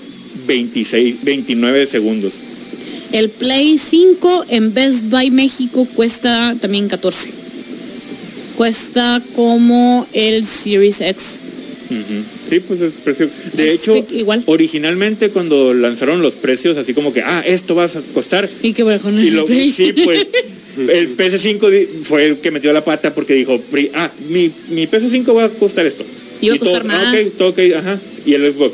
26, 0.47 1.23
29 1.23 1.85
segundos. 1.85 2.33
El 3.11 3.29
Play 3.29 3.77
5 3.77 4.45
en 4.49 4.73
Best 4.73 5.09
Buy 5.09 5.31
México 5.31 5.85
cuesta 5.95 6.55
también 6.61 6.87
14. 6.87 7.29
Cuesta 8.57 9.21
como 9.35 10.07
el 10.13 10.45
Series 10.45 11.01
X. 11.01 11.25
Sí, 12.49 12.59
pues 12.61 12.79
es 12.79 12.93
precio. 13.03 13.29
De 13.53 13.73
Es 13.73 13.81
hecho, 13.81 13.97
igual. 14.11 14.43
originalmente 14.45 15.29
cuando 15.29 15.73
lanzaron 15.73 16.21
los 16.21 16.35
precios, 16.35 16.77
así 16.77 16.93
como 16.93 17.11
que, 17.11 17.21
ah, 17.21 17.43
esto 17.45 17.75
va 17.75 17.85
a 17.85 17.89
costar. 18.13 18.49
Y 18.63 18.71
que 18.71 18.83
bajó 18.83 19.09
en 19.09 19.19
Y 19.19 19.29
lo, 19.31 19.45
Play. 19.45 19.73
sí, 19.75 19.91
pues, 19.91 20.25
el 20.77 21.15
PS5 21.17 21.69
di- 21.69 21.85
fue 22.03 22.25
el 22.27 22.37
que 22.37 22.51
metió 22.51 22.71
la 22.73 22.83
pata 22.83 23.13
porque 23.13 23.33
dijo, 23.33 23.59
pri- 23.71 23.91
ah, 23.93 24.09
mi, 24.29 24.51
mi 24.69 24.87
PS5 24.87 25.35
va 25.35 25.45
a 25.45 25.49
costar 25.49 25.85
esto. 25.85 26.03
Iba 26.41 26.53
a 26.53 26.55
Y 26.55 26.59
costar 26.59 26.81
todos, 26.83 26.93
ah, 26.95 27.13
más. 27.13 27.25
todo 27.37 27.53
ajá. 27.77 27.99
Y 28.25 28.33
el 28.33 28.53
Xbox, 28.53 28.73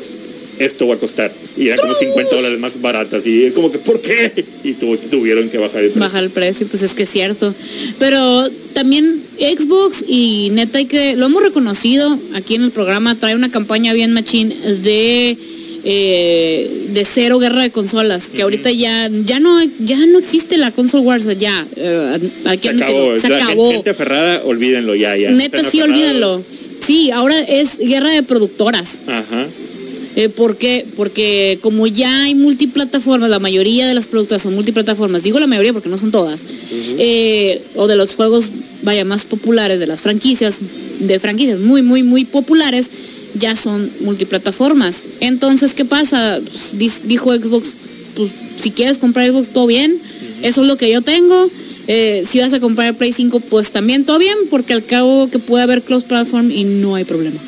esto 0.58 0.86
va 0.88 0.94
a 0.94 0.98
costar. 0.98 1.30
Y 1.56 1.66
eran 1.68 1.78
como 1.80 1.94
50 1.94 2.34
dólares 2.36 2.58
más 2.58 2.80
baratas. 2.80 3.26
Y 3.26 3.44
es 3.44 3.52
como 3.52 3.70
que, 3.70 3.78
¿por 3.78 4.00
qué? 4.00 4.32
Y 4.64 4.72
tu- 4.74 4.96
tuvieron 4.96 5.48
que 5.50 5.58
bajar 5.58 5.80
el 5.82 5.86
precio. 5.90 6.00
baja 6.00 6.18
el 6.20 6.30
precio, 6.30 6.66
pues 6.66 6.82
es 6.82 6.94
que 6.94 7.02
es 7.04 7.10
cierto. 7.10 7.52
Pero 7.98 8.48
también 8.72 9.20
Xbox 9.38 10.04
y 10.06 10.50
neta 10.52 10.78
hay 10.78 10.86
que, 10.86 11.16
lo 11.16 11.26
hemos 11.26 11.42
reconocido 11.42 12.18
aquí 12.34 12.54
en 12.54 12.62
el 12.62 12.70
programa, 12.70 13.14
trae 13.16 13.34
una 13.34 13.50
campaña 13.50 13.92
bien 13.92 14.12
machín 14.12 14.48
de 14.82 15.36
eh, 15.84 16.88
de 16.92 17.04
cero 17.04 17.38
guerra 17.38 17.62
de 17.62 17.70
consolas, 17.70 18.28
que 18.28 18.42
ahorita 18.42 18.70
ya 18.70 19.08
ya 19.24 19.40
no 19.40 19.62
ya 19.80 19.98
no 20.06 20.18
existe 20.18 20.56
la 20.56 20.70
console 20.70 21.04
wars, 21.04 21.26
ya 21.38 21.66
eh, 21.76 22.18
hay 22.44 22.58
que 22.58 22.68
Se 22.70 22.74
acabó. 22.84 23.18
se 23.18 23.28
La 23.28 23.36
acabó. 23.44 23.72
gente 23.72 23.90
aferrada, 23.90 24.42
olvídenlo 24.44 24.94
ya, 24.94 25.16
ya. 25.16 25.30
Neta 25.30 25.62
sí 25.68 25.80
olvídalo. 25.80 26.42
Sí, 26.84 27.10
ahora 27.10 27.38
es 27.40 27.78
guerra 27.78 28.10
de 28.10 28.22
productoras. 28.22 28.98
Ajá. 29.06 29.46
Eh, 30.16 30.28
¿Por 30.28 30.56
qué? 30.56 30.84
Porque 30.96 31.58
como 31.60 31.86
ya 31.86 32.24
hay 32.24 32.34
multiplataformas, 32.34 33.30
la 33.30 33.38
mayoría 33.38 33.86
de 33.86 33.94
las 33.94 34.06
productoras 34.08 34.42
son 34.42 34.54
multiplataformas, 34.54 35.22
digo 35.22 35.38
la 35.38 35.46
mayoría 35.46 35.72
porque 35.72 35.88
no 35.88 35.96
son 35.98 36.10
todas, 36.10 36.40
eh, 36.98 37.60
o 37.76 37.86
de 37.86 37.94
los 37.94 38.14
juegos, 38.14 38.48
vaya, 38.82 39.04
más 39.04 39.24
populares, 39.24 39.78
de 39.78 39.86
las 39.86 40.00
franquicias, 40.00 40.58
de 40.98 41.20
franquicias 41.20 41.60
muy, 41.60 41.82
muy, 41.82 42.02
muy 42.02 42.24
populares, 42.24 42.88
ya 43.38 43.56
son 43.56 43.90
multiplataformas. 44.00 45.02
Entonces, 45.20 45.74
¿qué 45.74 45.84
pasa? 45.84 46.40
Pues, 46.76 47.02
dijo 47.08 47.32
Xbox, 47.34 47.68
pues 48.16 48.30
si 48.60 48.70
quieres 48.70 48.98
comprar 48.98 49.28
Xbox, 49.30 49.48
todo 49.48 49.66
bien, 49.66 49.96
eso 50.42 50.62
es 50.62 50.66
lo 50.66 50.76
que 50.76 50.90
yo 50.90 51.02
tengo. 51.02 51.50
Eh, 51.86 52.24
si 52.28 52.38
vas 52.40 52.52
a 52.52 52.60
comprar 52.60 52.88
el 52.88 52.94
Play 52.96 53.12
5, 53.12 53.40
pues 53.40 53.70
también 53.70 54.04
todo 54.04 54.18
bien, 54.18 54.36
porque 54.50 54.74
al 54.74 54.84
cabo 54.84 55.30
que 55.30 55.38
puede 55.38 55.62
haber 55.62 55.82
cross 55.82 56.04
platform 56.04 56.50
y 56.50 56.64
no 56.64 56.94
hay 56.96 57.04
problema. 57.04 57.38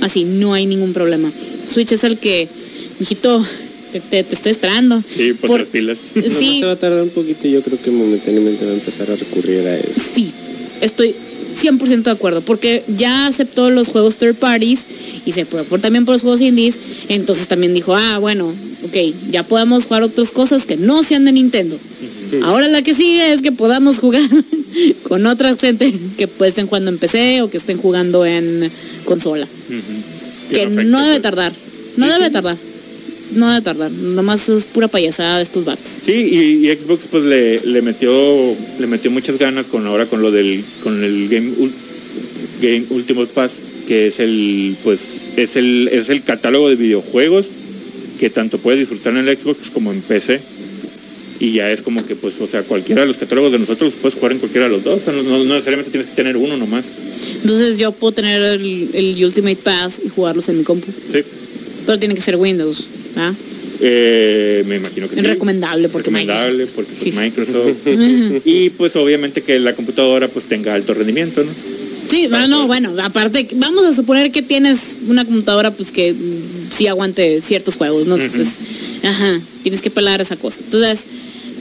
Así, 0.00 0.24
no 0.24 0.54
hay 0.54 0.66
ningún 0.66 0.92
problema. 0.92 1.30
Switch 1.72 1.92
es 1.92 2.02
el 2.04 2.18
que, 2.18 2.48
mijito, 2.98 3.44
te, 3.92 4.00
te- 4.00 4.24
te 4.24 4.34
estoy 4.34 4.50
esperando. 4.52 5.02
Sí, 5.16 5.34
por, 5.34 5.50
Por- 5.50 5.60
las 5.60 5.68
pilas. 5.68 5.98
Sí, 6.38 6.58
Se 6.60 6.66
va 6.66 6.72
a 6.72 6.76
tardar 6.76 7.02
un 7.02 7.10
poquito 7.10 7.46
y 7.46 7.52
yo 7.52 7.62
creo 7.62 7.78
que 7.80 7.90
momentáneamente 7.90 8.64
va 8.64 8.72
a 8.72 8.74
empezar 8.74 9.10
a 9.10 9.14
recurrir 9.16 9.60
a 9.68 9.76
eso. 9.78 10.00
sí, 10.14 10.32
estoy 10.80 11.14
100% 11.54 12.02
de 12.02 12.10
acuerdo, 12.10 12.40
porque 12.40 12.82
ya 12.96 13.26
aceptó 13.26 13.70
los 13.70 13.88
juegos 13.88 14.16
third 14.16 14.36
parties 14.36 14.80
y 15.26 15.32
se 15.32 15.44
por, 15.44 15.80
también 15.80 16.04
por 16.04 16.14
los 16.14 16.22
juegos 16.22 16.40
indies, 16.40 16.78
entonces 17.08 17.46
también 17.46 17.74
dijo, 17.74 17.94
ah, 17.94 18.18
bueno, 18.18 18.52
ok, 18.84 18.96
ya 19.30 19.42
podemos 19.42 19.84
jugar 19.84 20.02
otras 20.02 20.30
cosas 20.30 20.66
que 20.66 20.76
no 20.76 21.02
sean 21.02 21.24
de 21.24 21.32
Nintendo. 21.32 21.76
Ahora 22.44 22.68
la 22.68 22.82
que 22.82 22.94
sigue 22.94 23.32
es 23.32 23.42
que 23.42 23.50
podamos 23.50 23.98
jugar 23.98 24.22
con 25.08 25.26
otra 25.26 25.56
gente 25.56 25.92
que 26.16 26.28
pues, 26.28 26.50
estén 26.50 26.66
jugando 26.66 26.90
en 26.90 26.98
PC 26.98 27.42
o 27.42 27.50
que 27.50 27.56
estén 27.56 27.76
jugando 27.78 28.24
en 28.24 28.70
consola. 29.04 29.48
Que 30.50 30.66
no 30.66 31.00
debe 31.00 31.14
pues. 31.14 31.22
tardar. 31.22 31.52
No 31.96 32.06
debe 32.06 32.30
tardar. 32.30 32.56
No 33.34 33.48
debe 33.48 33.62
tardar. 33.62 33.90
Nomás 33.90 34.48
es 34.48 34.64
pura 34.64 34.88
payasada 34.88 35.36
de 35.38 35.42
estos 35.44 35.64
vatos. 35.64 35.84
Sí, 36.04 36.12
y, 36.12 36.66
y 36.68 36.76
Xbox 36.76 37.02
pues 37.10 37.24
le, 37.24 37.60
le 37.66 37.82
metió 37.82 38.10
le 38.78 38.86
metió 38.86 39.10
muchas 39.10 39.38
ganas 39.38 39.66
con 39.66 39.86
ahora 39.86 40.06
con 40.06 40.20
lo 40.22 40.30
del 40.32 40.62
con 40.82 41.02
el 41.04 41.28
Game 41.28 41.50
Game 42.60 42.84
Ultimate 42.90 43.30
Pass, 43.34 43.52
que 43.88 44.08
es 44.08 44.20
el 44.20 44.76
pues 44.84 45.00
es 45.36 45.56
el 45.56 45.88
es 45.92 46.08
el 46.08 46.22
catálogo 46.22 46.68
de 46.68 46.76
videojuegos 46.76 47.46
que 48.18 48.28
tanto 48.30 48.58
puedes 48.58 48.80
disfrutar 48.80 49.16
en 49.16 49.26
el 49.28 49.36
Xbox 49.36 49.70
como 49.72 49.92
en 49.92 50.00
PC. 50.02 50.40
Y 51.42 51.52
ya 51.52 51.70
es 51.72 51.80
como 51.80 52.04
que 52.06 52.14
pues, 52.16 52.34
o 52.38 52.46
sea, 52.46 52.62
cualquiera 52.64 53.00
de 53.00 53.06
los 53.08 53.16
catálogos 53.16 53.50
de 53.52 53.58
nosotros 53.58 53.94
puedes 54.02 54.14
jugar 54.18 54.32
en 54.32 54.40
cualquiera 54.40 54.66
de 54.66 54.74
los 54.74 54.84
dos, 54.84 55.00
o 55.00 55.04
sea, 55.04 55.14
no, 55.14 55.22
no- 55.22 55.38
no 55.42 55.54
necesariamente 55.54 55.90
tienes 55.90 56.10
que 56.10 56.14
tener 56.16 56.36
uno 56.36 56.58
nomás. 56.58 56.84
Entonces 57.40 57.78
yo 57.78 57.92
puedo 57.92 58.12
tener 58.12 58.42
el, 58.42 58.90
el 58.92 59.24
Ultimate 59.24 59.56
Pass 59.56 60.02
y 60.04 60.10
jugarlos 60.10 60.50
en 60.50 60.58
mi 60.58 60.64
compu. 60.64 60.86
Sí. 61.10 61.20
Pero 61.86 61.98
tiene 61.98 62.14
que 62.14 62.20
ser 62.20 62.36
Windows. 62.36 62.84
¿Ah? 63.16 63.32
Eh, 63.82 64.62
me 64.66 64.76
imagino 64.76 65.08
que 65.08 65.14
Es 65.16 65.20
sí. 65.22 65.26
recomendable 65.26 65.88
porque 65.88 66.10
recomendable 66.10 66.66
Microsoft. 66.66 66.74
porque 66.74 66.92
pues, 66.92 67.12
Sí. 67.12 67.12
Microsoft 67.18 68.46
y 68.46 68.70
pues 68.70 68.94
obviamente 68.96 69.42
que 69.42 69.58
la 69.58 69.74
computadora 69.74 70.28
pues 70.28 70.44
tenga 70.46 70.74
alto 70.74 70.92
rendimiento 70.94 71.42
no 71.42 71.50
Sí, 72.10 72.26
no, 72.28 72.48
no, 72.48 72.66
bueno, 72.66 72.92
aparte, 73.00 73.46
vamos 73.54 73.84
a 73.84 73.94
suponer 73.94 74.32
que 74.32 74.42
tienes 74.42 74.96
una 75.08 75.24
computadora 75.24 75.70
pues 75.70 75.92
que 75.92 76.12
sí 76.72 76.88
aguante 76.88 77.40
ciertos 77.40 77.76
juegos, 77.76 78.08
¿no? 78.08 78.16
Entonces, 78.16 78.56
ajá, 79.04 79.40
tienes 79.62 79.80
que 79.80 79.90
pelar 79.90 80.20
esa 80.20 80.34
cosa. 80.34 80.58
Entonces, 80.64 81.04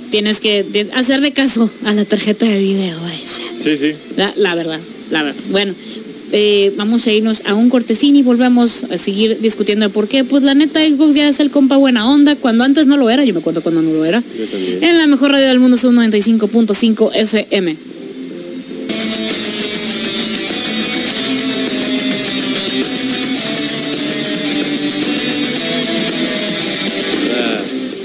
tienes 0.09 0.39
que 0.39 0.63
de- 0.63 0.87
hacerle 0.95 1.33
caso 1.33 1.69
a 1.85 1.93
la 1.93 2.03
tarjeta 2.03 2.47
de 2.47 2.59
video 2.59 2.97
esa. 3.23 3.43
sí 3.63 3.77
sí 3.77 3.93
La, 4.17 4.33
la 4.37 4.55
verdad, 4.55 4.79
la 5.11 5.21
verdad. 5.21 5.39
Bueno, 5.51 5.75
eh, 6.31 6.73
vamos 6.77 7.05
a 7.07 7.11
irnos 7.11 7.41
a 7.45 7.55
un 7.55 7.69
cortesín 7.69 8.15
y 8.15 8.21
volvemos 8.23 8.83
a 8.91 8.97
seguir 8.97 9.39
discutiendo 9.39 9.89
por 9.89 10.07
qué. 10.07 10.23
Pues 10.23 10.43
la 10.43 10.53
neta, 10.53 10.79
Xbox 10.85 11.15
ya 11.15 11.27
es 11.27 11.39
el 11.39 11.49
compa 11.49 11.77
buena 11.77 12.09
onda, 12.09 12.35
cuando 12.35 12.63
antes 12.63 12.87
no 12.87 12.97
lo 12.97 13.09
era, 13.09 13.23
yo 13.23 13.33
me 13.33 13.39
acuerdo 13.39 13.61
cuando 13.61 13.81
no 13.81 13.91
lo 13.91 14.05
era. 14.05 14.21
Yo 14.37 14.45
también. 14.45 14.83
En 14.83 14.97
la 14.97 15.07
mejor 15.07 15.31
radio 15.31 15.47
del 15.47 15.59
mundo 15.59 15.75
es 15.77 15.83
un 15.83 15.95
95.5 15.95 17.11
FM. 17.15 17.75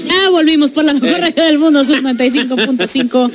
Ya 0.07 0.29
volvimos 0.29 0.71
por 0.71 0.85
la 0.85 0.93
mejor 0.93 1.19
radio 1.19 1.43
del 1.43 1.57
mundo, 1.57 1.81
es 1.81 1.89
un 1.89 2.03
95.5 2.03 3.31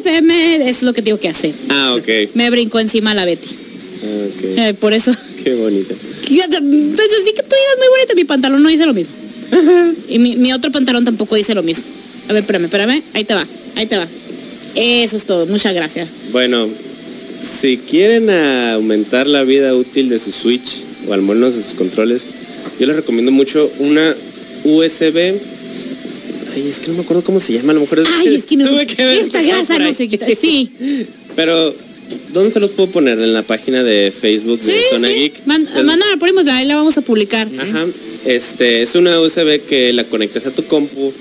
FM. 0.00 0.68
Es 0.68 0.82
lo 0.82 0.92
que 0.92 1.02
tengo 1.02 1.18
que 1.18 1.28
hacer. 1.28 1.52
ah, 1.68 1.96
ok. 1.98 2.34
Me 2.34 2.50
brincó 2.50 2.78
encima 2.80 3.14
la 3.14 3.24
Betty. 3.24 3.67
Eh, 4.56 4.74
por 4.78 4.92
eso. 4.92 5.12
Qué. 5.42 5.52
Entonces, 5.52 6.60
sí 7.24 7.32
que 7.34 7.42
tú 7.42 7.50
digas 7.50 7.78
muy 7.78 7.88
bonito, 7.90 8.14
mi 8.14 8.24
pantalón 8.24 8.62
no 8.62 8.68
dice 8.68 8.86
lo 8.86 8.94
mismo. 8.94 9.12
Y 10.08 10.18
mi, 10.18 10.36
mi 10.36 10.52
otro 10.52 10.70
pantalón 10.70 11.04
tampoco 11.04 11.36
dice 11.36 11.54
lo 11.54 11.62
mismo. 11.62 11.84
A 12.28 12.32
ver, 12.32 12.42
espérame, 12.42 12.64
espérame. 12.64 13.02
Ahí 13.14 13.24
te 13.24 13.34
va, 13.34 13.46
ahí 13.76 13.86
te 13.86 13.96
va. 13.96 14.06
Eso 14.74 15.16
es 15.16 15.24
todo, 15.24 15.46
muchas 15.46 15.74
gracias. 15.74 16.08
Bueno, 16.32 16.68
si 17.42 17.78
quieren 17.78 18.28
aumentar 18.30 19.26
la 19.26 19.42
vida 19.42 19.74
útil 19.74 20.08
de 20.08 20.18
su 20.18 20.30
Switch 20.32 20.82
o 21.08 21.14
al 21.14 21.22
menos 21.22 21.54
de 21.54 21.62
sus 21.62 21.74
controles, 21.74 22.22
yo 22.78 22.86
les 22.86 22.96
recomiendo 22.96 23.32
mucho 23.32 23.70
una 23.78 24.14
USB. 24.64 25.34
Ay, 26.54 26.68
es 26.68 26.78
que 26.78 26.88
no 26.88 26.94
me 26.94 27.00
acuerdo 27.00 27.22
cómo 27.22 27.40
se 27.40 27.54
llama, 27.54 27.72
a 27.72 27.74
lo 27.74 27.80
mejor 27.80 28.02
Ay, 28.18 28.34
es 28.36 28.44
que 28.44 28.56
no. 28.56 28.68
tuve 28.70 28.86
que 28.86 29.02
haber 29.02 29.18
esta 29.18 29.42
grasa 29.42 29.78
no 29.78 29.92
se 29.92 30.08
quita. 30.08 30.26
Sí, 30.40 30.70
Pero, 31.36 31.74
¿dónde 32.32 32.50
se 32.50 32.60
los 32.60 32.70
puedo 32.72 32.90
poner? 32.90 33.18
En 33.18 33.32
la 33.32 33.42
página 33.42 33.82
de 33.82 34.12
Facebook 34.18 34.60
sí, 34.62 34.72
de 34.72 34.82
Zona 34.90 35.08
sí. 35.08 35.14
Geek. 35.14 35.46
Man- 35.46 35.68
Es- 35.76 35.84
Mándala, 35.84 36.16
ponemos, 36.18 36.46
ahí 36.46 36.66
la 36.66 36.76
vamos 36.76 36.96
a 36.98 37.02
publicar. 37.02 37.48
Ajá. 37.58 37.86
Este, 38.26 38.82
es 38.82 38.94
una 38.94 39.20
USB 39.20 39.60
que 39.68 39.92
la 39.92 40.04
conectas 40.04 40.46
a 40.46 40.50
tu 40.50 40.64
compu 40.64 41.12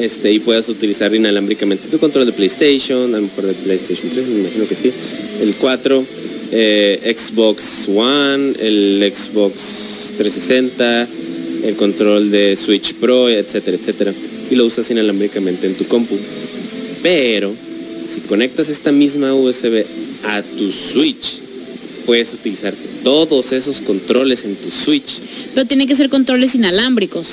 este, 0.00 0.32
y 0.32 0.38
puedes 0.38 0.68
utilizar 0.68 1.14
inalámbricamente 1.14 1.88
tu 1.90 1.98
control 1.98 2.26
de 2.26 2.32
PlayStation, 2.32 3.14
a 3.14 3.18
lo 3.18 3.22
mejor 3.24 3.46
de 3.46 3.52
PlayStation 3.54 4.08
3, 4.12 4.26
me 4.28 4.40
imagino 4.40 4.66
que 4.68 4.74
sí, 4.74 4.90
el 5.42 5.54
4, 5.54 6.04
eh, 6.52 7.14
Xbox 7.16 7.88
One, 7.88 8.54
el 8.60 9.12
Xbox 9.14 10.12
360, 10.16 11.06
el 11.64 11.74
control 11.74 12.30
de 12.30 12.56
Switch 12.56 12.94
Pro, 12.94 13.28
etcétera, 13.28 13.76
etcétera. 13.76 14.14
Y 14.50 14.54
lo 14.54 14.64
usas 14.66 14.88
inalámbricamente 14.90 15.66
en 15.66 15.74
tu 15.74 15.84
compu. 15.86 16.16
Pero, 17.02 17.52
si 18.08 18.20
conectas 18.22 18.68
esta 18.68 18.92
misma 18.92 19.34
USB 19.34 19.84
a 20.24 20.42
tu 20.42 20.70
Switch, 20.72 21.38
puedes 22.06 22.32
utilizar 22.34 22.74
todos 23.04 23.52
esos 23.52 23.80
controles 23.80 24.44
en 24.44 24.54
tu 24.56 24.70
Switch. 24.70 25.18
Pero 25.54 25.66
tiene 25.66 25.86
que 25.86 25.94
ser 25.96 26.08
controles 26.08 26.54
inalámbricos. 26.54 27.26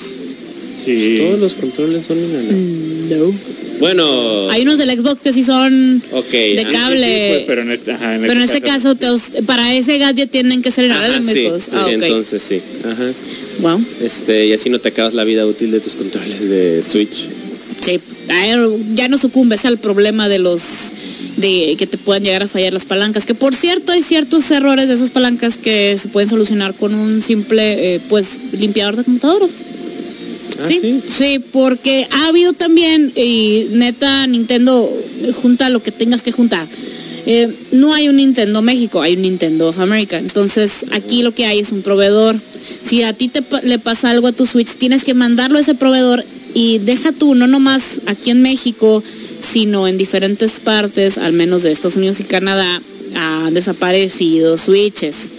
sí 0.83 1.17
Todos 1.19 1.39
los 1.39 1.53
controles 1.55 2.05
son 2.05 2.17
inalámbricos. 2.17 3.17
No. 3.17 3.55
Bueno, 3.79 4.49
Hay 4.51 4.61
unos 4.61 4.77
del 4.77 4.89
Xbox 4.97 5.19
que 5.21 5.33
sí 5.33 5.43
son 5.43 6.01
ok. 6.11 6.31
de 6.31 6.67
cable. 6.71 7.05
Sí, 7.07 7.33
pues, 7.33 7.43
pero 7.47 7.61
en, 7.63 7.71
este- 7.71 7.91
ajá, 7.91 8.17
Pero 8.21 8.33
en 8.33 8.41
este 8.41 8.61
caso, 8.61 8.95
te- 8.95 9.43
para 9.45 9.75
ese 9.75 9.97
gadget 9.97 10.31
tienen 10.31 10.61
que 10.61 10.71
ser 10.71 10.89
ajá, 10.91 11.01
sí, 11.01 11.07
inalámbricos. 11.07 11.63
sí, 11.63 11.69
ah, 11.73 11.85
ok. 11.85 11.91
entonces 11.91 12.41
sí. 12.41 12.61
Ajá. 12.85 13.11
Wow. 13.61 13.83
Este, 14.01 14.47
y 14.47 14.53
así 14.53 14.69
no 14.69 14.79
te 14.79 14.89
acabas 14.89 15.13
la 15.13 15.23
vida 15.25 15.45
útil 15.45 15.71
de 15.71 15.79
tus 15.81 15.93
controles 15.95 16.49
de 16.49 16.83
Switch. 16.83 17.27
Sí, 17.81 17.99
ya 18.95 19.07
no 19.07 19.17
sucumbes 19.17 19.65
al 19.65 19.77
problema 19.77 20.27
de 20.29 20.39
los 20.39 20.61
de 21.37 21.75
que 21.77 21.87
te 21.87 21.97
puedan 21.97 22.23
llegar 22.23 22.43
a 22.43 22.47
fallar 22.47 22.73
las 22.73 22.85
palancas. 22.85 23.25
Que 23.25 23.35
por 23.35 23.55
cierto 23.55 23.91
hay 23.91 24.01
ciertos 24.01 24.49
errores 24.51 24.87
de 24.87 24.93
esas 24.93 25.11
palancas 25.11 25.57
que 25.57 25.97
se 25.97 26.07
pueden 26.07 26.29
solucionar 26.29 26.73
con 26.73 26.93
un 26.93 27.21
simple 27.21 27.95
eh, 27.95 28.01
pues 28.09 28.37
limpiador 28.53 28.95
de 28.95 29.03
computadoras. 29.03 29.51
Ah, 30.59 30.67
sí, 30.67 30.79
sí. 30.81 31.01
sí, 31.07 31.39
porque 31.51 32.07
ha 32.11 32.27
habido 32.27 32.53
también, 32.53 33.11
y 33.15 33.67
neta, 33.71 34.25
Nintendo 34.27 34.89
junta 35.41 35.69
lo 35.69 35.83
que 35.83 35.91
tengas 35.91 36.21
que 36.21 36.31
juntar. 36.31 36.65
Eh, 37.25 37.51
no 37.71 37.93
hay 37.93 38.07
un 38.07 38.17
Nintendo 38.17 38.61
México, 38.61 39.01
hay 39.01 39.15
un 39.15 39.23
Nintendo 39.23 39.69
of 39.69 39.79
America. 39.79 40.17
Entonces, 40.17 40.85
aquí 40.91 41.23
lo 41.23 41.33
que 41.33 41.45
hay 41.45 41.59
es 41.59 41.71
un 41.71 41.81
proveedor. 41.81 42.39
Si 42.83 43.01
a 43.01 43.13
ti 43.13 43.27
te 43.29 43.43
le 43.63 43.79
pasa 43.79 44.11
algo 44.11 44.27
a 44.27 44.31
tu 44.31 44.45
Switch, 44.45 44.75
tienes 44.75 45.03
que 45.03 45.13
mandarlo 45.13 45.57
a 45.57 45.61
ese 45.61 45.73
proveedor 45.73 46.23
y 46.53 46.77
deja 46.79 47.11
tú, 47.11 47.35
no 47.35 47.47
nomás 47.47 48.01
aquí 48.05 48.29
en 48.29 48.41
México, 48.41 49.03
sino 49.55 49.87
en 49.87 49.97
diferentes 49.97 50.59
partes, 50.59 51.17
al 51.17 51.31
menos 51.31 51.63
de 51.63 51.71
Estados 51.71 51.95
Unidos 51.95 52.19
y 52.19 52.23
Canadá, 52.25 52.81
han 53.15 53.53
desaparecido 53.53 54.57
Switches. 54.57 55.29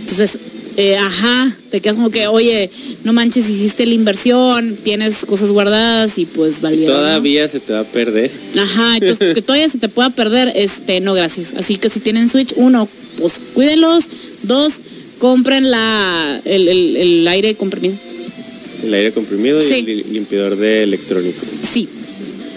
Entonces, 0.00 0.36
eh, 0.76 0.96
ajá, 0.96 1.56
te 1.70 1.80
quedas 1.80 1.94
como 1.94 2.10
que, 2.10 2.26
oye, 2.26 2.68
no 3.04 3.12
manches, 3.12 3.48
hiciste 3.48 3.86
la 3.86 3.94
inversión, 3.94 4.76
tienes 4.82 5.24
cosas 5.24 5.52
guardadas 5.52 6.18
y 6.18 6.26
pues 6.26 6.60
valió. 6.60 6.88
¿no? 6.88 6.94
Todavía 6.94 7.48
se 7.48 7.60
te 7.60 7.72
va 7.72 7.80
a 7.80 7.84
perder. 7.84 8.32
Ajá, 8.58 8.96
entonces 9.00 9.32
que 9.32 9.42
todavía 9.42 9.68
se 9.68 9.78
te 9.78 9.88
pueda 9.88 10.10
perder, 10.10 10.50
este, 10.56 10.98
no, 10.98 11.14
gracias. 11.14 11.52
Así 11.56 11.76
que 11.76 11.88
si 11.88 12.00
tienen 12.00 12.28
Switch, 12.28 12.52
uno, 12.56 12.88
pues 13.18 13.34
cuídenlos. 13.54 14.06
Dos, 14.42 14.74
compren 15.20 15.70
la, 15.70 16.40
el, 16.44 16.66
el- 16.66 16.96
el 16.96 17.28
aire 17.28 17.54
comprimido. 17.54 17.94
El 18.84 18.92
aire 18.92 19.12
comprimido 19.12 19.62
Sí. 19.62 19.74
y 19.74 19.78
el 19.78 19.84
li- 19.86 20.04
limpiador 20.14 20.56
de 20.56 20.82
electrónicos. 20.82 21.48
Sí, 21.62 21.88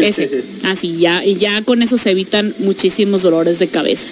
ese. 0.08 0.44
Así, 0.64 0.98
ya, 0.98 1.26
y 1.26 1.36
ya 1.36 1.62
con 1.64 1.82
eso 1.82 1.98
se 1.98 2.12
evitan 2.12 2.54
muchísimos 2.60 3.22
dolores 3.22 3.60
de 3.60 3.68
cabeza. 3.68 4.10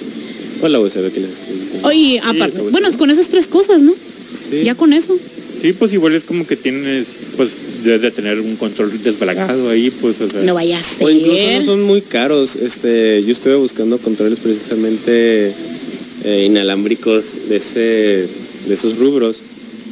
O 0.62 0.68
la 0.68 0.80
USB 0.80 1.12
que 1.12 1.20
les 1.20 1.32
estoy 1.32 1.56
diciendo. 1.56 1.88
Oye, 1.88 2.20
aparte, 2.24 2.62
USB. 2.62 2.72
bueno, 2.72 2.90
con 2.98 3.10
esas 3.12 3.28
tres 3.28 3.48
cosas, 3.48 3.82
¿no? 3.82 3.94
Sí. 4.34 4.64
Ya 4.64 4.76
con 4.76 4.92
eso. 4.94 5.18
sí 5.62 5.74
pues 5.74 5.94
igual 5.94 6.14
es 6.16 6.24
como 6.24 6.46
que 6.46 6.56
tienes 6.56 7.08
pues 7.38 7.50
debes 7.84 8.02
de 8.02 8.12
tener 8.12 8.40
un 8.40 8.56
control 8.58 8.92
desbalagado 9.02 9.70
ahí 9.70 9.90
pues 9.90 10.20
o 10.22 10.30
sea 10.30 10.42
No 10.44 10.54
vaya 10.54 10.78
a 10.80 10.84
ser. 10.84 11.08
O 11.08 11.10
incluso 11.10 11.44
no 11.60 11.66
son 11.66 11.84
muy 11.84 12.02
caros. 12.02 12.56
Este, 12.56 13.24
yo 13.24 13.32
estuve 13.32 13.56
buscando 13.56 13.98
controles 14.00 14.40
precisamente 14.40 15.52
eh, 16.26 16.44
inalámbricos 16.46 17.24
de 17.50 17.58
ese, 17.58 17.80
de 18.68 18.74
esos 18.74 18.98
rubros. 18.98 19.38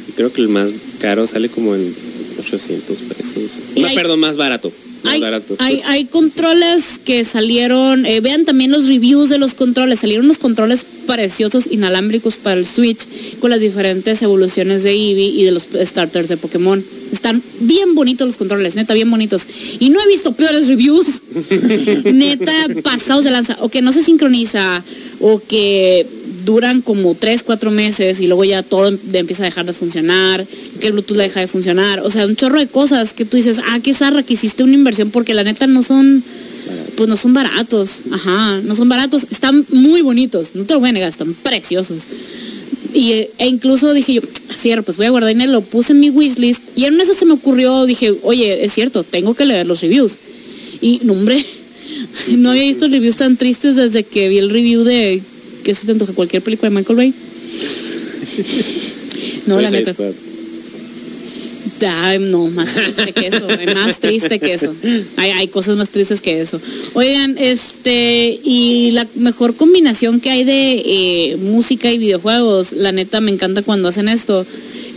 Y 0.08 0.12
creo 0.12 0.32
que 0.32 0.40
el 0.42 0.48
más 0.48 0.70
caro 1.00 1.26
sale 1.26 1.48
como 1.48 1.74
en 1.74 1.94
800 2.38 2.98
pesos. 2.98 3.42
Y 3.74 3.80
No, 3.80 3.86
hay- 3.88 3.96
perdón, 3.96 4.20
más 4.20 4.36
barato. 4.36 4.70
Hay, 5.06 5.20
barato. 5.20 5.56
hay, 5.58 5.82
hay 5.84 6.04
controles 6.04 7.00
que 7.04 7.24
salieron, 7.24 8.06
eh, 8.06 8.20
vean 8.20 8.44
también 8.44 8.70
los 8.70 8.88
reviews 8.88 9.28
de 9.28 9.38
los 9.38 9.54
controles, 9.54 10.00
salieron 10.00 10.26
unos 10.26 10.38
controles 10.38 10.84
preciosos 11.06 11.68
inalámbricos 11.70 12.36
para 12.36 12.58
el 12.58 12.66
Switch 12.66 13.06
con 13.40 13.50
las 13.50 13.60
diferentes 13.60 14.20
evoluciones 14.22 14.82
de 14.82 14.90
Eevee 14.90 15.28
y 15.28 15.44
de 15.44 15.52
los 15.52 15.66
starters 15.84 16.28
de 16.28 16.36
Pokémon. 16.36 16.84
Están 17.12 17.42
bien 17.60 17.94
bonitos 17.94 18.26
los 18.26 18.36
controles, 18.36 18.74
neta, 18.74 18.94
bien 18.94 19.10
bonitos. 19.10 19.46
Y 19.78 19.90
no 19.90 20.00
he 20.02 20.06
visto 20.08 20.32
peores 20.32 20.68
reviews, 20.68 21.22
neta, 22.04 22.52
pasados 22.82 23.24
de 23.24 23.30
lanza, 23.30 23.56
o 23.60 23.68
que 23.68 23.82
no 23.82 23.92
se 23.92 24.02
sincroniza, 24.02 24.82
o 25.20 25.40
que 25.40 26.06
duran 26.46 26.80
como 26.80 27.14
3, 27.14 27.42
4 27.42 27.70
meses 27.70 28.20
y 28.20 28.26
luego 28.26 28.44
ya 28.44 28.62
todo 28.62 28.88
em- 28.88 28.98
empieza 29.12 29.42
a 29.42 29.46
dejar 29.46 29.66
de 29.66 29.74
funcionar, 29.74 30.46
que 30.80 30.86
el 30.86 30.92
Bluetooth 30.94 31.18
deja 31.18 31.40
de 31.40 31.48
funcionar, 31.48 32.00
o 32.00 32.10
sea, 32.10 32.24
un 32.24 32.36
chorro 32.36 32.58
de 32.58 32.68
cosas 32.68 33.12
que 33.12 33.26
tú 33.26 33.36
dices, 33.36 33.58
ah, 33.66 33.80
qué 33.82 33.92
zarra 33.92 34.22
que 34.22 34.34
hiciste 34.34 34.62
una 34.62 34.74
inversión 34.74 35.10
porque 35.10 35.34
la 35.34 35.44
neta 35.44 35.66
no 35.66 35.82
son, 35.82 36.22
pues 36.96 37.08
no 37.08 37.16
son 37.18 37.34
baratos, 37.34 37.98
ajá, 38.12 38.60
no 38.62 38.74
son 38.74 38.88
baratos, 38.88 39.26
están 39.30 39.66
muy 39.70 40.00
bonitos, 40.00 40.52
no 40.54 40.64
te 40.64 40.72
lo 40.72 40.80
voy 40.80 40.88
a 40.88 40.92
negar, 40.92 41.10
están 41.10 41.34
preciosos. 41.34 42.04
Y, 42.94 43.12
e 43.36 43.46
incluso 43.46 43.92
dije 43.92 44.14
yo, 44.14 44.22
fierro, 44.22 44.82
pues 44.82 44.96
voy 44.96 45.06
a 45.06 45.10
guardar 45.10 45.32
y 45.32 45.46
lo 45.46 45.60
puse 45.60 45.92
en 45.92 46.00
mi 46.00 46.08
wishlist 46.08 46.62
y 46.76 46.84
en 46.86 46.98
eso 46.98 47.12
se 47.12 47.26
me 47.26 47.34
ocurrió, 47.34 47.84
dije, 47.84 48.14
oye, 48.22 48.64
es 48.64 48.72
cierto, 48.72 49.02
tengo 49.02 49.34
que 49.34 49.44
leer 49.44 49.66
los 49.66 49.82
reviews. 49.82 50.12
Y, 50.80 51.00
no 51.02 51.12
hombre, 51.12 51.44
no 52.38 52.50
había 52.50 52.62
visto 52.62 52.88
reviews 52.88 53.16
tan 53.16 53.36
tristes 53.36 53.76
desde 53.76 54.04
que 54.04 54.28
vi 54.28 54.38
el 54.38 54.50
review 54.50 54.84
de 54.84 55.20
¿Qué 55.66 55.74
se 55.74 55.84
te 55.84 55.90
antoja? 55.90 56.12
¿Cualquier 56.12 56.42
película 56.42 56.70
de 56.70 56.76
Michael 56.76 56.96
Bay? 56.96 57.14
No, 59.46 59.60
la 59.60 59.68
neta. 59.68 59.92
Squad. 59.92 60.12
Ay, 61.88 62.20
no, 62.20 62.46
más 62.50 62.72
triste 62.72 63.12
que 63.12 63.26
eso, 63.26 63.46
más 63.74 63.98
triste 63.98 64.38
que 64.38 64.54
eso. 64.54 64.72
Hay, 65.16 65.30
hay 65.32 65.48
cosas 65.48 65.76
más 65.76 65.88
tristes 65.88 66.20
que 66.20 66.40
eso. 66.40 66.60
Oigan, 66.94 67.36
este, 67.38 68.38
y 68.44 68.92
la 68.92 69.08
mejor 69.16 69.56
combinación 69.56 70.20
que 70.20 70.30
hay 70.30 70.44
de 70.44 70.82
eh, 70.84 71.36
música 71.36 71.90
y 71.90 71.98
videojuegos, 71.98 72.70
la 72.72 72.92
neta 72.92 73.20
me 73.20 73.32
encanta 73.32 73.62
cuando 73.62 73.88
hacen 73.88 74.08
esto. 74.08 74.46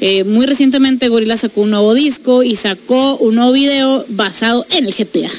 Eh, 0.01 0.23
muy 0.23 0.45
recientemente 0.45 1.09
Gorilla 1.09 1.35
sacó 1.35 1.61
un 1.61 1.71
nuevo 1.71 1.95
disco 1.95 2.43
y 2.43 2.55
sacó 2.55 3.17
un 3.17 3.35
nuevo 3.35 3.51
video 3.53 4.05
basado 4.09 4.67
en 4.77 4.85
el 4.85 4.93
GTA. 4.93 5.31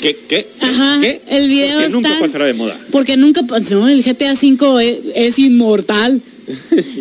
¿Qué? 0.00 0.16
¿Qué? 0.28 0.46
Ajá, 0.60 0.98
¿Qué? 1.00 1.20
el 1.28 1.48
video 1.48 1.78
Que 1.78 1.86
está... 1.86 1.96
nunca 1.96 2.20
pasará 2.20 2.44
de 2.46 2.54
moda. 2.54 2.78
Porque 2.90 3.16
nunca 3.16 3.42
pasó, 3.42 3.88
el 3.88 4.02
GTA 4.02 4.32
V 4.32 4.88
es, 4.88 4.98
es 5.14 5.38
inmortal. 5.38 6.20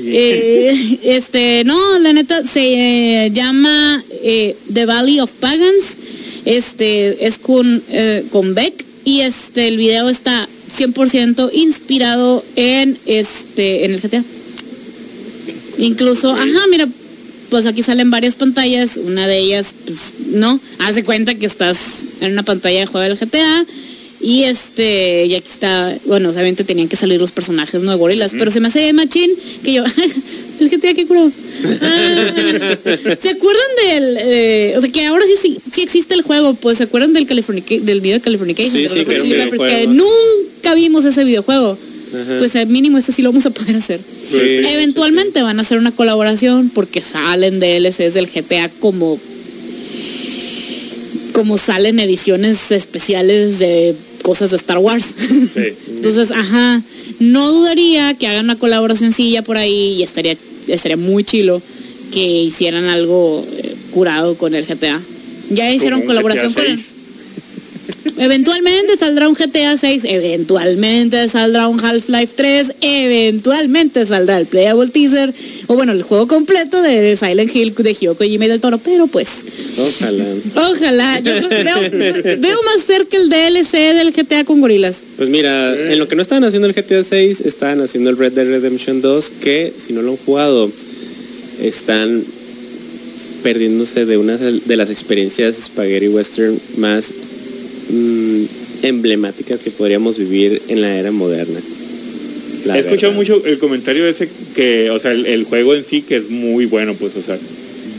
Eh, 0.10 1.00
este, 1.04 1.64
no, 1.66 2.00
la 2.00 2.14
neta 2.14 2.42
se 2.44 3.26
eh, 3.26 3.32
llama 3.32 4.02
eh, 4.24 4.56
The 4.74 4.86
Valley 4.86 5.20
of 5.20 5.32
Pagans. 5.32 5.98
Este 6.46 7.26
es 7.28 7.38
con, 7.38 7.84
eh, 7.90 8.24
con 8.32 8.54
Beck 8.56 8.74
y 9.04 9.22
este 9.22 9.68
el 9.68 9.78
video 9.78 10.08
está 10.08 10.48
100% 10.74 11.50
inspirado 11.54 12.44
en 12.56 12.98
este 13.06 13.84
en 13.84 13.94
el 13.94 14.00
GTA. 14.00 14.24
Incluso, 15.78 16.32
ajá, 16.34 16.68
mira, 16.70 16.88
pues 17.50 17.66
aquí 17.66 17.84
salen 17.84 18.12
varias 18.12 18.36
pantallas, 18.36 18.98
una 18.98 19.28
de 19.28 19.40
ellas, 19.40 19.74
pues, 19.86 20.14
no, 20.32 20.60
hace 20.80 21.04
cuenta 21.04 21.36
que 21.36 21.46
estás 21.46 22.04
en 22.22 22.34
una 22.34 22.44
pantalla 22.44 22.82
de 22.82 22.86
juego 22.86 23.08
del 23.08 23.18
GTA 23.18 23.66
y 24.20 24.44
este, 24.44 25.26
y 25.26 25.36
aquí 25.36 25.48
está, 25.50 25.96
bueno, 26.06 26.30
obviamente 26.30 26.64
tenían 26.64 26.88
que 26.88 26.98
salir 26.98 27.20
los 27.20 27.32
personajes 27.32 27.84
no 27.84 27.92
de 27.92 27.98
gorilas, 27.98 28.32
pero 28.38 28.50
se 28.50 28.60
me 28.60 28.68
hace 28.68 28.92
machín 28.92 29.32
que 29.64 29.74
yo, 29.74 29.84
el 30.60 30.70
GTA 30.70 30.94
que 30.96 31.06
curó. 31.06 31.32
Ah, 31.82 32.78
¿Se 33.22 33.30
acuerdan 33.30 33.68
del, 33.86 34.18
eh, 34.20 34.74
o 34.76 34.82
sea 34.82 34.92
que 34.92 35.06
ahora 35.06 35.26
sí, 35.28 35.34
sí, 35.40 35.58
sí 35.72 35.82
existe 35.82 36.16
el 36.16 36.24
juego, 36.24 36.56
pues 36.56 36.80
se 36.80 36.86
acuerdan 36.86 37.14
del 37.14 37.28
Californica, 37.28 37.76
del 37.80 38.02
video 38.02 38.18
de 38.18 38.22
Californication, 38.22 38.72
Sí, 38.72 38.82
de 38.84 39.06
que 39.06 39.18
que 39.18 39.24
videojuego. 39.24 39.94
nunca 39.94 40.74
vimos 40.74 41.06
ese 41.06 41.24
videojuego. 41.24 41.78
Ajá. 42.14 42.38
Pues 42.40 42.56
al 42.56 42.68
mínimo 42.68 42.98
este 42.98 43.12
sí 43.12 43.22
lo 43.22 43.30
vamos 43.30 43.46
a 43.46 43.50
poder 43.50 43.76
hacer. 43.76 44.00
Sí, 44.30 44.38
Eventualmente 44.38 45.42
van 45.42 45.60
a 45.60 45.62
hacer 45.62 45.78
una 45.78 45.92
colaboración 45.92 46.70
porque 46.70 47.02
salen 47.02 47.60
DLCs 47.60 48.14
del 48.14 48.28
GTA 48.28 48.70
como 48.80 49.20
como 51.34 51.60
salen 51.60 52.00
ediciones 52.00 52.72
especiales 52.72 53.60
de 53.60 53.96
cosas 54.24 54.50
de 54.50 54.58
Star 54.58 54.80
Wars. 54.80 55.16
Entonces, 55.88 56.32
ajá, 56.32 56.82
no 57.20 57.52
dudaría 57.52 58.16
que 58.16 58.28
hagan 58.28 58.46
una 58.46 58.56
colaboracioncilla 58.58 59.44
por 59.44 59.58
ahí 59.58 59.98
y 60.00 60.04
estaría 60.04 60.36
estaría 60.68 60.98
muy 60.98 61.24
chilo 61.24 61.62
que 62.12 62.26
hicieran 62.26 62.86
algo 62.86 63.46
eh, 63.58 63.76
curado 63.92 64.36
con 64.36 64.56
el 64.56 64.66
GTA. 64.66 65.00
Ya 65.50 65.72
hicieron 65.72 66.02
colaboración 66.02 66.54
GTA 66.54 66.62
con 66.62 66.72
el, 66.72 66.78
6. 66.78 66.97
Eventualmente 68.20 68.98
saldrá 68.98 69.30
un 69.30 69.36
GTA 69.36 69.78
6, 69.78 70.04
eventualmente 70.06 71.28
saldrá 71.28 71.68
un 71.68 71.80
Half-Life 71.80 72.34
3, 72.36 72.72
eventualmente 72.82 74.06
saldrá 74.08 74.40
el 74.40 74.48
playable 74.48 74.88
teaser, 74.90 75.34
o 75.68 75.76
bueno, 75.76 75.92
el 75.92 76.02
juego 76.02 76.28
completo 76.28 76.82
de 76.82 77.16
Silent 77.16 77.56
Hill 77.56 77.76
de 77.76 77.96
Kojima 78.18 78.46
y 78.46 78.48
del 78.48 78.60
Toro, 78.60 78.80
pero 78.80 79.06
pues, 79.06 79.28
Ojalá. 79.78 80.26
ojalá, 80.56 81.20
yo 81.20 81.48
creo- 81.48 81.92
veo, 81.92 82.24
veo 82.40 82.60
más 82.64 82.86
cerca 82.88 83.18
el 83.18 83.30
DLC 83.30 83.74
del 83.96 84.12
GTA 84.12 84.44
con 84.46 84.62
gorilas. 84.62 85.02
Pues 85.18 85.30
mira, 85.30 85.74
en 85.76 86.00
lo 86.00 86.08
que 86.08 86.16
no 86.16 86.24
estaban 86.24 86.44
haciendo 86.44 86.68
el 86.68 86.74
GTA 86.74 87.04
6, 87.04 87.42
estaban 87.42 87.82
haciendo 87.82 88.10
el 88.10 88.18
Red 88.18 88.32
Dead 88.34 88.48
Redemption 88.48 89.02
2, 89.02 89.32
que 89.42 89.72
si 89.78 89.94
no 89.94 90.02
lo 90.02 90.12
han 90.12 90.18
jugado, 90.18 90.72
están 91.62 92.24
perdiéndose 93.44 94.06
de 94.06 94.18
una 94.18 94.38
de 94.38 94.76
las 94.76 94.90
experiencias 94.90 95.56
spaghetti 95.56 96.08
western 96.08 96.60
más 96.78 97.12
mm, 97.90 98.44
emblemáticas 98.84 99.58
que 99.62 99.72
podríamos 99.72 100.18
vivir 100.18 100.62
en 100.68 100.82
la 100.82 100.98
era 100.98 101.12
moderna. 101.12 101.60
La 102.66 102.78
He 102.78 102.80
escuchado 102.82 103.14
verdad. 103.14 103.36
mucho 103.36 103.46
el 103.46 103.60
comentario 103.60 104.06
ese 104.08 104.28
que, 104.56 104.90
o 104.90 105.00
sea, 105.00 105.12
el, 105.12 105.26
el 105.26 105.44
juego 105.46 105.74
en 105.76 105.84
sí 105.84 106.02
que 106.02 106.18
es 106.18 106.30
muy 106.30 106.66
bueno, 106.66 106.94
pues, 106.96 107.16
o 107.16 107.22
sea, 107.22 107.38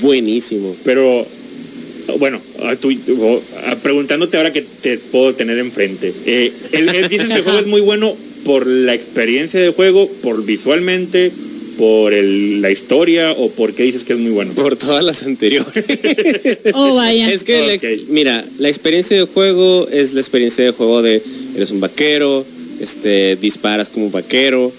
Buenísimo. 0.02 0.76
pero 0.84 1.26
bueno, 2.18 2.40
a 2.64 2.76
tu- 2.76 2.90
a- 3.66 3.76
preguntándote 3.76 4.36
ahora 4.36 4.52
que 4.52 4.62
te 4.62 4.98
puedo 4.98 5.34
tener 5.34 5.58
enfrente, 5.58 6.12
eh, 6.26 6.52
el, 6.72 6.88
el- 6.88 7.08
dices 7.08 7.26
que 7.28 7.34
el 7.34 7.42
juego 7.42 7.58
es 7.60 7.66
muy 7.66 7.80
bueno 7.80 8.14
por 8.44 8.66
la 8.66 8.94
experiencia 8.94 9.60
de 9.60 9.70
juego, 9.70 10.08
por 10.22 10.44
visualmente, 10.44 11.30
por 11.78 12.12
el- 12.12 12.60
la 12.60 12.70
historia 12.70 13.32
o 13.32 13.48
por 13.50 13.72
qué 13.72 13.84
dices 13.84 14.02
que 14.02 14.12
es 14.12 14.18
muy 14.18 14.32
bueno. 14.32 14.52
Por 14.52 14.76
todas 14.76 15.02
las 15.02 15.22
anteriores. 15.22 15.72
Oh, 16.74 16.94
vaya. 16.94 17.30
Es 17.32 17.44
que, 17.44 17.60
la 17.62 18.02
mira, 18.08 18.44
la 18.58 18.68
experiencia 18.68 19.16
de 19.16 19.24
juego 19.24 19.88
es 19.90 20.12
la 20.12 20.20
experiencia 20.20 20.64
de 20.64 20.72
juego 20.72 21.00
de 21.02 21.22
eres 21.56 21.70
un 21.70 21.80
vaquero, 21.80 22.44
este, 22.80 23.36
disparas 23.36 23.88
como 23.88 24.10
vaquero. 24.10 24.70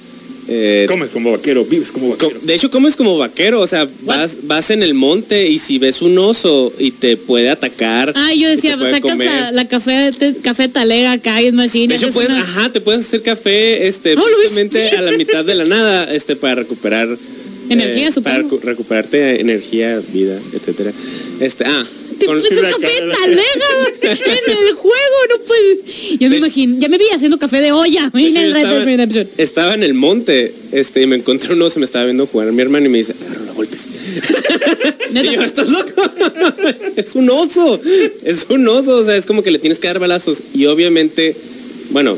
Eh, 0.51 0.85
Comes 0.87 1.09
como 1.09 1.31
vaquero, 1.31 1.63
vives 1.63 1.91
como 1.91 2.07
co- 2.17 2.25
vaquero. 2.27 2.39
de 2.41 2.55
hecho, 2.55 2.71
comes 2.71 2.95
como 2.95 3.17
vaquero, 3.17 3.59
o 3.61 3.67
sea, 3.67 3.87
vas, 4.01 4.37
vas 4.43 4.71
en 4.71 4.81
el 4.81 4.95
monte 4.95 5.47
y 5.47 5.59
si 5.59 5.77
ves 5.77 6.01
un 6.01 6.17
oso 6.17 6.73
y 6.79 6.89
te 6.91 7.17
puede 7.17 7.49
atacar. 7.51 8.13
Ah, 8.15 8.33
yo 8.33 8.49
decía, 8.49 8.75
pues 8.77 8.89
sacas 8.89 9.11
comer. 9.11 9.27
la, 9.27 9.51
la 9.51 9.67
café, 9.67 10.11
te- 10.17 10.35
café 10.41 10.67
talega 10.67 11.11
acá 11.11 11.39
y 11.41 11.45
es 11.47 11.53
machine. 11.53 11.87
De 11.87 11.95
hecho, 11.95 12.09
puedes, 12.11 12.31
una- 12.31 12.41
ajá, 12.41 12.71
te 12.71 12.81
puedes 12.81 13.05
hacer 13.05 13.21
café, 13.21 13.87
este, 13.87 14.13
Oh, 14.13 14.15
Luis. 14.17 14.29
justamente 14.43 14.89
a 14.89 15.01
la 15.03 15.11
mitad 15.11 15.45
de 15.45 15.53
la 15.55 15.65
nada, 15.65 16.11
este, 16.13 16.35
para 16.35 16.55
recuperar 16.55 17.07
Energía, 17.69 18.07
eh, 18.07 18.21
para 18.23 18.41
supongo. 18.41 18.59
recuperarte 18.63 19.39
energía, 19.41 20.01
vida, 20.11 20.39
etcétera. 20.53 20.91
Este, 21.39 21.65
ah, 21.65 21.85
Te 22.19 22.25
con- 22.25 22.39
puso 22.39 22.61
café 22.61 22.99
talega 22.99 23.41
güey, 24.01 24.11
en 24.11 24.67
el 24.67 24.73
juego, 24.73 25.17
no 25.29 25.37
puedes. 25.45 25.77
Ya 26.19 26.27
me 26.29 26.35
De- 26.35 26.37
imagino, 26.39 26.79
ya 26.79 26.89
me 26.89 26.97
vi 26.97 27.05
haciendo 27.13 27.37
café 27.39 27.61
de 27.61 27.71
olla 27.71 28.11
en 28.13 28.37
el 28.37 28.49
yo 28.49 28.53
Red 28.55 28.67
Dead 28.67 28.83
Redemption. 28.85 29.29
Estaba 29.37 29.73
en 29.73 29.83
el 29.83 29.93
monte, 29.93 30.53
este, 30.71 31.01
y 31.01 31.07
me 31.07 31.15
encontré 31.15 31.53
un 31.53 31.61
oso, 31.61 31.79
me 31.79 31.85
estaba 31.85 32.05
viendo 32.05 32.27
jugar 32.27 32.51
mi 32.51 32.61
hermano 32.61 32.85
y 32.85 32.89
me 32.89 32.97
dice, 32.99 33.13
agárralo 33.25 33.51
a 33.51 33.53
golpes. 33.53 33.81
Neta. 35.11 35.31
Y 35.31 35.35
yo, 35.35 35.41
¿estás 35.43 35.69
loco? 35.69 35.89
es 36.95 37.15
un 37.15 37.29
oso, 37.29 37.79
es 38.23 38.45
un 38.49 38.67
oso, 38.67 38.97
o 38.97 39.03
sea, 39.03 39.15
es 39.15 39.25
como 39.25 39.41
que 39.43 39.51
le 39.51 39.59
tienes 39.59 39.79
que 39.79 39.87
dar 39.87 39.99
balazos. 39.99 40.41
Y 40.53 40.65
obviamente, 40.65 41.35
bueno, 41.91 42.17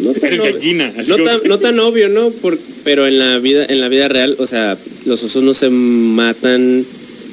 no 0.00 0.12
tan, 0.12 0.36
gallina. 0.38 0.92
no 1.06 1.16
tan, 1.18 1.40
no 1.44 1.58
tan 1.58 1.78
obvio, 1.78 2.08
¿no? 2.08 2.30
Por- 2.30 2.58
pero 2.82 3.06
en 3.06 3.18
la 3.18 3.38
vida, 3.38 3.64
en 3.68 3.80
la 3.80 3.88
vida 3.88 4.08
real, 4.08 4.36
o 4.38 4.46
sea, 4.46 4.76
los 5.06 5.22
osos 5.22 5.42
no 5.42 5.54
se 5.54 5.70
matan, 5.70 6.84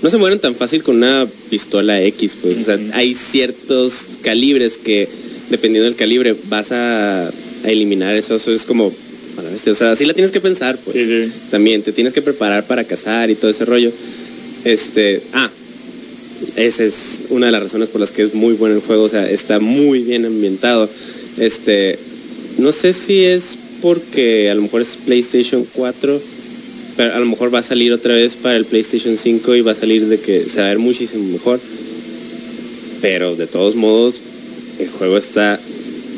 no 0.01 0.09
se 0.09 0.17
mueren 0.17 0.39
tan 0.39 0.55
fácil 0.55 0.83
con 0.83 0.97
una 0.97 1.27
pistola 1.49 2.01
X, 2.03 2.37
pues. 2.41 2.57
O 2.59 2.63
sea, 2.63 2.79
hay 2.93 3.13
ciertos 3.15 4.17
calibres 4.21 4.77
que, 4.77 5.07
dependiendo 5.49 5.85
del 5.85 5.95
calibre, 5.95 6.35
vas 6.49 6.71
a, 6.71 7.27
a 7.27 7.69
eliminar 7.69 8.15
ese 8.15 8.33
oso. 8.33 8.51
Es 8.51 8.63
como, 8.65 8.91
a 9.37 9.41
la 9.41 9.49
bestia, 9.49 9.71
o 9.71 9.75
sea, 9.75 9.91
así 9.91 10.05
la 10.05 10.13
tienes 10.13 10.31
que 10.31 10.41
pensar, 10.41 10.77
pues 10.83 10.95
Sí, 10.95 11.05
sí. 11.05 11.31
también 11.51 11.83
te 11.83 11.91
tienes 11.91 12.13
que 12.13 12.21
preparar 12.21 12.65
para 12.65 12.83
cazar 12.83 13.29
y 13.29 13.35
todo 13.35 13.51
ese 13.51 13.65
rollo. 13.65 13.91
Este, 14.65 15.21
ah, 15.33 15.49
esa 16.55 16.83
es 16.83 17.21
una 17.29 17.47
de 17.47 17.51
las 17.51 17.63
razones 17.63 17.89
por 17.89 18.01
las 18.01 18.11
que 18.11 18.23
es 18.23 18.33
muy 18.33 18.53
bueno 18.53 18.75
el 18.75 18.81
juego, 18.81 19.03
o 19.03 19.09
sea, 19.09 19.29
está 19.29 19.59
muy 19.59 19.99
bien 20.03 20.25
ambientado. 20.25 20.89
Este, 21.37 21.97
no 22.57 22.71
sé 22.71 22.93
si 22.93 23.23
es 23.23 23.57
porque 23.81 24.49
a 24.49 24.55
lo 24.55 24.63
mejor 24.63 24.81
es 24.81 24.97
PlayStation 25.05 25.65
4, 25.73 26.21
a 26.97 27.19
lo 27.19 27.25
mejor 27.25 27.53
va 27.53 27.59
a 27.59 27.63
salir 27.63 27.93
otra 27.93 28.13
vez 28.13 28.35
para 28.35 28.57
el 28.57 28.65
PlayStation 28.65 29.17
5 29.17 29.55
y 29.55 29.61
va 29.61 29.71
a 29.71 29.75
salir 29.75 30.07
de 30.07 30.19
que 30.19 30.47
se 30.47 30.59
va 30.59 30.67
a 30.67 30.69
ver 30.69 30.79
muchísimo 30.79 31.23
mejor. 31.31 31.59
Pero 33.01 33.35
de 33.35 33.47
todos 33.47 33.75
modos, 33.75 34.15
el 34.79 34.89
juego 34.89 35.17
está 35.17 35.59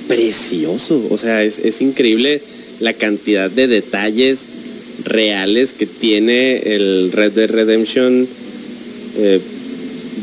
precioso. 0.08 1.08
O 1.10 1.18
sea, 1.18 1.44
es, 1.44 1.60
es 1.60 1.82
increíble 1.82 2.42
la 2.80 2.94
cantidad 2.94 3.50
de 3.50 3.68
detalles 3.68 4.40
reales 5.06 5.74
que 5.74 5.86
tiene 5.86 6.76
el 6.76 7.12
Red 7.12 7.32
Dead 7.34 7.50
Redemption 7.50 8.28
eh, 9.18 9.40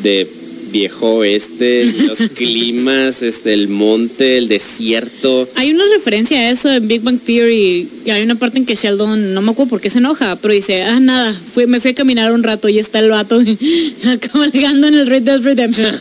de 0.02 0.27
viejo 0.70 1.16
oeste, 1.16 1.84
los 2.06 2.18
climas, 2.34 3.22
este, 3.22 3.52
el 3.52 3.68
monte, 3.68 4.38
el 4.38 4.48
desierto. 4.48 5.48
Hay 5.56 5.70
una 5.70 5.84
referencia 5.92 6.38
a 6.38 6.51
eso 6.51 6.70
en 6.70 6.86
Big 6.88 7.02
Bang 7.02 7.18
Theory, 7.20 7.88
que 8.05 8.12
hay 8.12 8.22
una 8.22 8.34
parte 8.36 8.59
en 8.59 8.66
que 8.66 8.74
Sheldon, 8.74 9.34
no 9.34 9.42
me 9.42 9.51
acuerdo 9.51 9.70
por 9.70 9.80
qué 9.80 9.90
se 9.90 9.98
enoja, 9.98 10.36
pero 10.36 10.55
dice, 10.55 10.82
ah, 10.82 11.01
nada, 11.01 11.32
fui, 11.55 11.66
me 11.66 11.80
fui 11.80 11.90
a 11.90 11.94
caminar 11.94 12.32
un 12.32 12.42
rato 12.42 12.68
y 12.68 12.78
está 12.78 12.98
el 13.01 13.10
vato 13.10 13.40
cabalgando 14.32 14.86
en 14.88 14.94
el 14.94 15.06
Red 15.06 15.22
Dead 15.22 15.42
Redemption. 15.42 15.94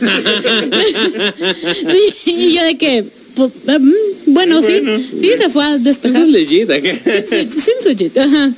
y 2.26 2.52
yo 2.52 2.62
de 2.64 2.76
que, 2.76 3.04
pues, 3.34 3.50
mm, 3.66 3.92
bueno, 4.32 4.60
sí, 4.62 4.80
Bueno. 4.80 4.98
sí, 4.98 5.30
se 5.38 5.48
fue 5.50 5.64
a 5.64 5.74
Eso 5.74 5.84
despejar. 5.84 6.22
es 6.22 6.28
legit. 6.28 6.68
Seems 6.70 7.84
legit, 7.86 8.16
ajá. 8.18 8.52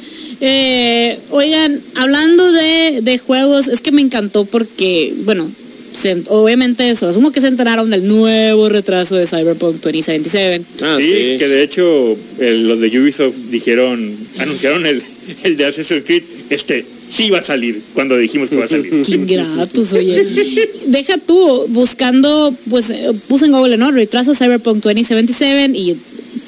Eh, 0.44 1.18
oigan, 1.30 1.80
hablando 1.94 2.50
de, 2.50 2.98
de 3.02 3.18
juegos, 3.18 3.68
es 3.68 3.80
que 3.80 3.92
me 3.92 4.02
encantó 4.02 4.44
porque, 4.44 5.14
bueno, 5.24 5.48
se- 5.92 6.22
obviamente 6.28 6.88
eso, 6.90 7.08
asumo 7.08 7.32
que 7.32 7.40
se 7.40 7.48
enteraron 7.48 7.90
del 7.90 8.06
nuevo 8.06 8.68
retraso 8.68 9.16
de 9.16 9.26
Cyberpunk 9.26 9.76
2077. 9.80 10.64
Ah, 10.82 10.98
sí, 11.00 11.06
sí. 11.06 11.38
que 11.38 11.48
de 11.48 11.62
hecho 11.62 12.16
el- 12.40 12.68
los 12.68 12.80
de 12.80 12.88
Ubisoft 13.00 13.34
dijeron, 13.50 14.14
anunciaron 14.38 14.86
el, 14.86 15.02
el 15.44 15.56
de 15.56 15.64
Assassin's 15.66 16.02
Creed, 16.04 16.22
este 16.50 16.84
sí 17.14 17.28
va 17.30 17.38
a 17.38 17.42
salir 17.42 17.80
cuando 17.94 18.16
dijimos 18.16 18.48
que 18.50 18.56
va 18.56 18.64
a 18.64 18.68
salir. 18.68 19.02
Qué 19.06 19.12
ingratos, 19.12 19.92
oye. 19.92 20.24
Deja 20.86 21.18
tú, 21.18 21.66
buscando, 21.68 22.54
pues 22.70 22.88
eh, 22.90 23.10
puse 23.28 23.46
en 23.46 23.52
Google, 23.52 23.76
¿no? 23.76 23.90
Retraso 23.92 24.34
Cyberpunk 24.34 24.82
2077 24.82 25.78
y 25.78 25.96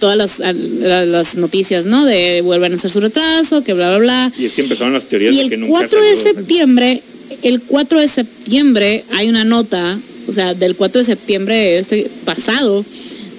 todas 0.00 0.16
las, 0.16 0.38
las 0.80 1.34
noticias, 1.36 1.84
¿no? 1.86 2.04
De 2.06 2.40
vuelven 2.42 2.72
a 2.72 2.76
hacer 2.76 2.90
su 2.90 3.00
retraso, 3.00 3.62
que 3.62 3.74
bla, 3.74 3.90
bla, 3.90 3.98
bla. 3.98 4.32
Y 4.38 4.46
es 4.46 4.52
que 4.52 4.62
empezaron 4.62 4.92
las 4.94 5.04
teorías 5.04 5.32
Y 5.34 5.36
de 5.42 5.48
que 5.50 5.54
el 5.56 5.60
nunca 5.60 5.72
4 5.80 6.02
de 6.02 6.16
septiembre, 6.16 7.02
el 7.44 7.60
4 7.60 8.00
de 8.00 8.08
septiembre 8.08 9.04
hay 9.12 9.28
una 9.28 9.44
nota, 9.44 9.96
o 10.26 10.32
sea, 10.32 10.54
del 10.54 10.74
4 10.74 11.00
de 11.00 11.04
septiembre 11.04 11.78
este 11.78 12.10
pasado, 12.24 12.84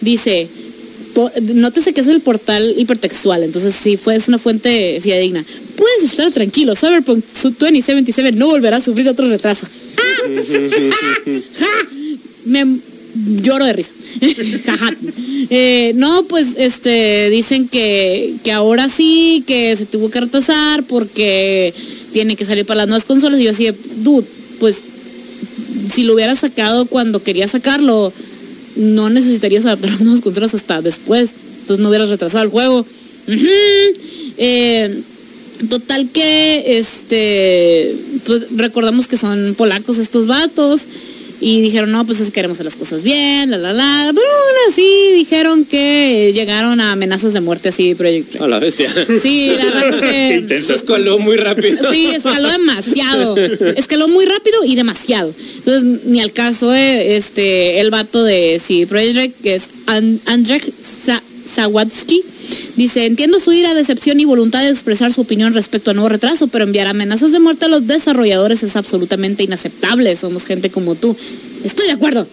dice, 0.01 0.47
nótese 1.55 1.91
que 1.91 2.01
es 2.01 2.07
el 2.07 2.21
portal 2.21 2.75
hipertextual, 2.77 3.41
entonces 3.41 3.75
sí 3.75 3.97
fue, 3.97 4.15
es 4.15 4.27
una 4.27 4.37
fuente 4.37 4.99
fidedigna. 5.01 5.43
Puedes 5.75 6.03
estar 6.03 6.31
tranquilo, 6.31 6.75
Cyberpunk 6.75 7.25
2077 7.41 8.33
no 8.33 8.47
volverá 8.47 8.77
a 8.77 8.81
sufrir 8.81 9.09
otro 9.09 9.27
retraso. 9.27 9.65
Me 12.45 12.77
lloro 13.41 13.65
de 13.65 13.73
risa. 13.73 13.91
Eh, 15.51 15.93
no, 15.95 16.23
pues 16.23 16.47
este 16.57 17.29
dicen 17.29 17.67
que, 17.67 18.33
que 18.43 18.51
ahora 18.51 18.89
sí, 18.89 19.43
que 19.45 19.75
se 19.75 19.85
tuvo 19.85 20.09
que 20.09 20.21
retrasar 20.21 20.83
porque 20.85 21.71
tiene 22.13 22.35
que 22.35 22.45
salir 22.45 22.65
para 22.65 22.79
las 22.79 22.87
nuevas 22.87 23.05
consolas. 23.05 23.39
Y 23.39 23.43
yo 23.43 23.51
así, 23.51 23.65
de, 23.65 23.75
dude, 23.97 24.25
pues 24.59 24.77
si 25.91 26.01
lo 26.03 26.15
hubiera 26.15 26.35
sacado 26.35 26.87
cuando 26.87 27.21
quería 27.21 27.47
sacarlo, 27.47 28.11
no 28.75 29.09
necesitarías 29.09 29.65
adaptar 29.65 29.91
las 29.91 30.01
nuevas 30.01 30.21
consolas 30.21 30.55
hasta 30.55 30.81
después. 30.81 31.29
Entonces 31.61 31.81
no 31.83 31.89
hubieras 31.89 32.09
retrasado 32.09 32.43
el 32.43 32.49
juego. 32.49 32.85
Eh, 34.37 35.01
total 35.69 36.09
que 36.11 36.77
este 36.77 37.95
pues 38.25 38.47
recordamos 38.57 39.07
que 39.07 39.15
son 39.17 39.55
polacos 39.57 39.97
estos 39.97 40.27
vatos 40.27 40.87
y 41.47 41.61
dijeron 41.61 41.91
no 41.91 42.03
pues 42.07 42.19
es 42.21 42.27
que 42.29 42.33
queremos 42.33 42.55
hacer 42.55 42.65
las 42.65 42.75
cosas 42.75 43.03
bien 43.03 43.51
la 43.51 43.57
la 43.59 43.71
la 43.71 44.11
pero 44.15 44.25
aún 44.27 44.71
así 44.71 45.11
dijeron 45.13 45.63
que 45.65 46.31
llegaron 46.33 46.79
a 46.81 46.93
amenazas 46.93 47.33
de 47.33 47.41
muerte 47.41 47.69
así 47.69 47.93
Project 47.93 48.33
Red. 48.33 48.41
A 48.41 48.47
la 48.47 48.57
bestia. 48.59 48.89
sí 49.21 49.49
la 49.55 49.69
raza 49.69 49.99
se 49.99 50.35
intenso. 50.39 50.73
Eso 50.73 50.81
escaló 50.81 51.19
muy 51.19 51.35
rápido. 51.37 51.91
Sí, 51.91 52.07
escaló 52.07 52.49
demasiado. 52.49 53.35
Escaló 53.37 54.07
muy 54.07 54.25
rápido 54.25 54.63
y 54.65 54.75
demasiado. 54.75 55.33
Entonces, 55.57 56.05
ni 56.05 56.19
al 56.19 56.31
caso, 56.31 56.73
eh, 56.73 57.15
este, 57.15 57.79
el 57.79 57.91
vato 57.91 58.23
de 58.23 58.59
sí, 58.63 58.85
Project 58.87 59.39
que 59.43 59.55
es 59.55 59.63
An- 59.85 60.19
Andrzej 60.25 60.63
Sa- 61.05 61.21
Sawatsky, 61.55 62.23
dice, 62.75 63.05
entiendo 63.05 63.39
su 63.39 63.51
ira, 63.51 63.73
decepción 63.73 64.19
y 64.19 64.25
voluntad 64.25 64.61
de 64.61 64.69
expresar 64.69 65.11
su 65.11 65.21
opinión 65.21 65.53
respecto 65.53 65.91
al 65.91 65.97
nuevo 65.97 66.09
retraso, 66.09 66.47
pero 66.47 66.63
enviar 66.63 66.87
amenazas 66.87 67.31
de 67.31 67.39
muerte 67.39 67.65
a 67.65 67.67
los 67.67 67.87
desarrolladores 67.87 68.63
es 68.63 68.75
absolutamente 68.75 69.43
inaceptable. 69.43 70.15
Somos 70.15 70.45
gente 70.45 70.69
como 70.69 70.95
tú. 70.95 71.15
Estoy 71.63 71.87
de 71.87 71.93
acuerdo. 71.93 72.27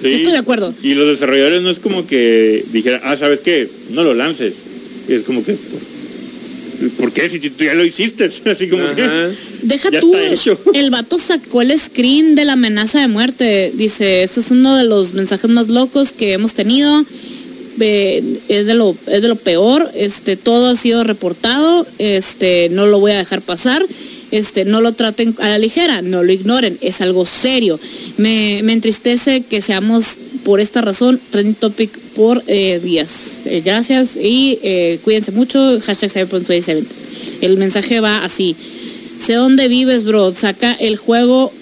Sí. 0.00 0.12
Estoy 0.12 0.32
de 0.32 0.38
acuerdo. 0.38 0.74
Y 0.82 0.94
los 0.94 1.06
desarrolladores 1.06 1.62
no 1.62 1.70
es 1.70 1.78
como 1.78 2.06
que 2.06 2.64
dijeran, 2.72 3.00
ah, 3.04 3.16
¿sabes 3.16 3.40
qué? 3.40 3.68
No 3.90 4.02
lo 4.02 4.14
lances. 4.14 4.52
Es 5.08 5.22
como 5.22 5.44
que, 5.44 5.52
¿por, 5.52 6.90
¿por 6.90 7.12
qué? 7.12 7.28
Si 7.30 7.38
tú 7.38 7.64
ya 7.64 7.74
lo 7.74 7.84
hiciste. 7.84 8.24
Así 8.50 8.68
como 8.68 8.84
Ajá. 8.84 8.94
que... 8.96 9.30
Deja 9.62 9.90
Ya 9.90 10.00
tú, 10.00 10.14
está 10.14 10.34
hecho. 10.34 10.60
el 10.74 10.90
vato 10.90 11.18
sacó 11.18 11.62
el 11.62 11.78
screen 11.78 12.34
de 12.34 12.44
la 12.44 12.54
amenaza 12.54 13.00
de 13.00 13.08
muerte. 13.08 13.72
Dice, 13.74 14.22
esto 14.24 14.40
es 14.40 14.50
uno 14.50 14.76
de 14.76 14.84
los 14.84 15.14
mensajes 15.14 15.50
más 15.50 15.68
locos 15.68 16.12
que 16.12 16.32
hemos 16.32 16.54
tenido. 16.54 17.04
Es 17.80 18.66
de 18.66 18.74
lo 18.74 18.96
es 19.06 19.22
de 19.22 19.28
lo 19.28 19.36
peor. 19.36 19.90
Este, 19.94 20.36
todo 20.36 20.68
ha 20.68 20.76
sido 20.76 21.04
reportado. 21.04 21.86
Este, 21.98 22.68
no 22.70 22.86
lo 22.86 23.00
voy 23.00 23.12
a 23.12 23.18
dejar 23.18 23.42
pasar. 23.42 23.84
Este, 24.30 24.64
no 24.64 24.80
lo 24.80 24.92
traten 24.92 25.34
a 25.38 25.48
la 25.48 25.58
ligera, 25.58 26.02
no 26.02 26.24
lo 26.24 26.32
ignoren, 26.32 26.76
es 26.80 27.00
algo 27.00 27.24
serio. 27.24 27.78
Me, 28.16 28.62
me 28.64 28.72
entristece 28.72 29.42
que 29.42 29.60
seamos 29.60 30.16
por 30.44 30.60
esta 30.60 30.80
razón 30.80 31.20
trending 31.30 31.54
topic 31.54 31.90
por 32.14 32.42
eh, 32.46 32.80
días. 32.82 33.10
Eh, 33.44 33.62
gracias 33.64 34.16
y 34.16 34.58
eh, 34.62 34.98
cuídense 35.02 35.32
mucho. 35.32 35.80
Hashtag 35.80 36.10
Cyberpunk 36.10 36.46
27. 36.46 36.86
El 37.40 37.56
mensaje 37.58 38.00
va 38.00 38.24
así. 38.24 38.54
Sé 39.18 39.34
dónde 39.34 39.68
vives, 39.68 40.04
bro. 40.04 40.34
Saca 40.34 40.72
el 40.72 40.96
juego 40.96 41.52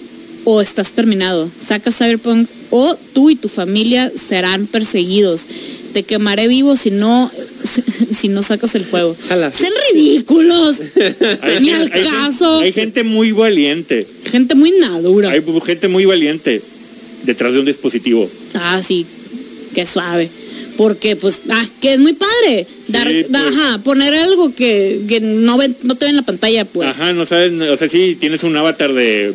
o 0.43 0.61
estás 0.61 0.91
terminado. 0.91 1.49
Saca 1.59 1.91
Cyberpunk 1.91 2.49
o 2.71 2.95
tú 3.13 3.29
y 3.29 3.35
tu 3.35 3.49
familia 3.49 4.11
serán 4.11 4.67
perseguidos. 4.67 5.45
Te 5.93 6.03
quemaré 6.03 6.47
vivo 6.47 6.75
si 6.75 6.89
no 6.91 7.31
si 8.13 8.27
no 8.27 8.43
sacas 8.43 8.75
el 8.75 8.85
juego. 8.85 9.15
Jala. 9.29 9.51
Sean 9.51 9.73
ridículos. 9.93 10.81
Ni 11.61 11.69
al 11.71 11.89
hay 11.91 12.03
caso. 12.03 12.59
hay 12.59 12.73
gente 12.73 13.03
muy 13.03 13.31
valiente. 13.31 14.07
Gente 14.25 14.55
muy 14.55 14.71
madura. 14.79 15.31
Hay 15.31 15.43
gente 15.65 15.87
muy 15.87 16.05
valiente 16.05 16.61
detrás 17.25 17.53
de 17.53 17.59
un 17.59 17.65
dispositivo. 17.65 18.29
Ah, 18.55 18.81
sí. 18.85 19.05
Qué 19.73 19.85
suave. 19.85 20.29
Porque, 20.77 21.15
pues, 21.15 21.41
ah, 21.49 21.63
que 21.81 21.93
es 21.93 21.99
muy 21.99 22.13
padre. 22.13 22.65
Dar, 22.87 23.07
Sí, 23.07 23.25
da- 23.29 23.43
pues. 23.43 23.55
ajá, 23.57 23.77
poner 23.83 24.13
algo 24.15 24.53
que, 24.55 25.01
que 25.07 25.19
no, 25.19 25.55
ven, 25.57 25.75
no 25.83 25.95
te 25.95 26.05
ve 26.05 26.09
en 26.09 26.15
la 26.15 26.23
pantalla, 26.23 26.65
pues. 26.65 26.89
Ajá, 26.89 27.13
no 27.13 27.25
sabes, 27.27 27.53
o 27.53 27.77
sea, 27.77 27.87
sí, 27.87 28.17
tienes 28.19 28.41
un 28.43 28.57
avatar 28.57 28.91
de, 28.93 29.33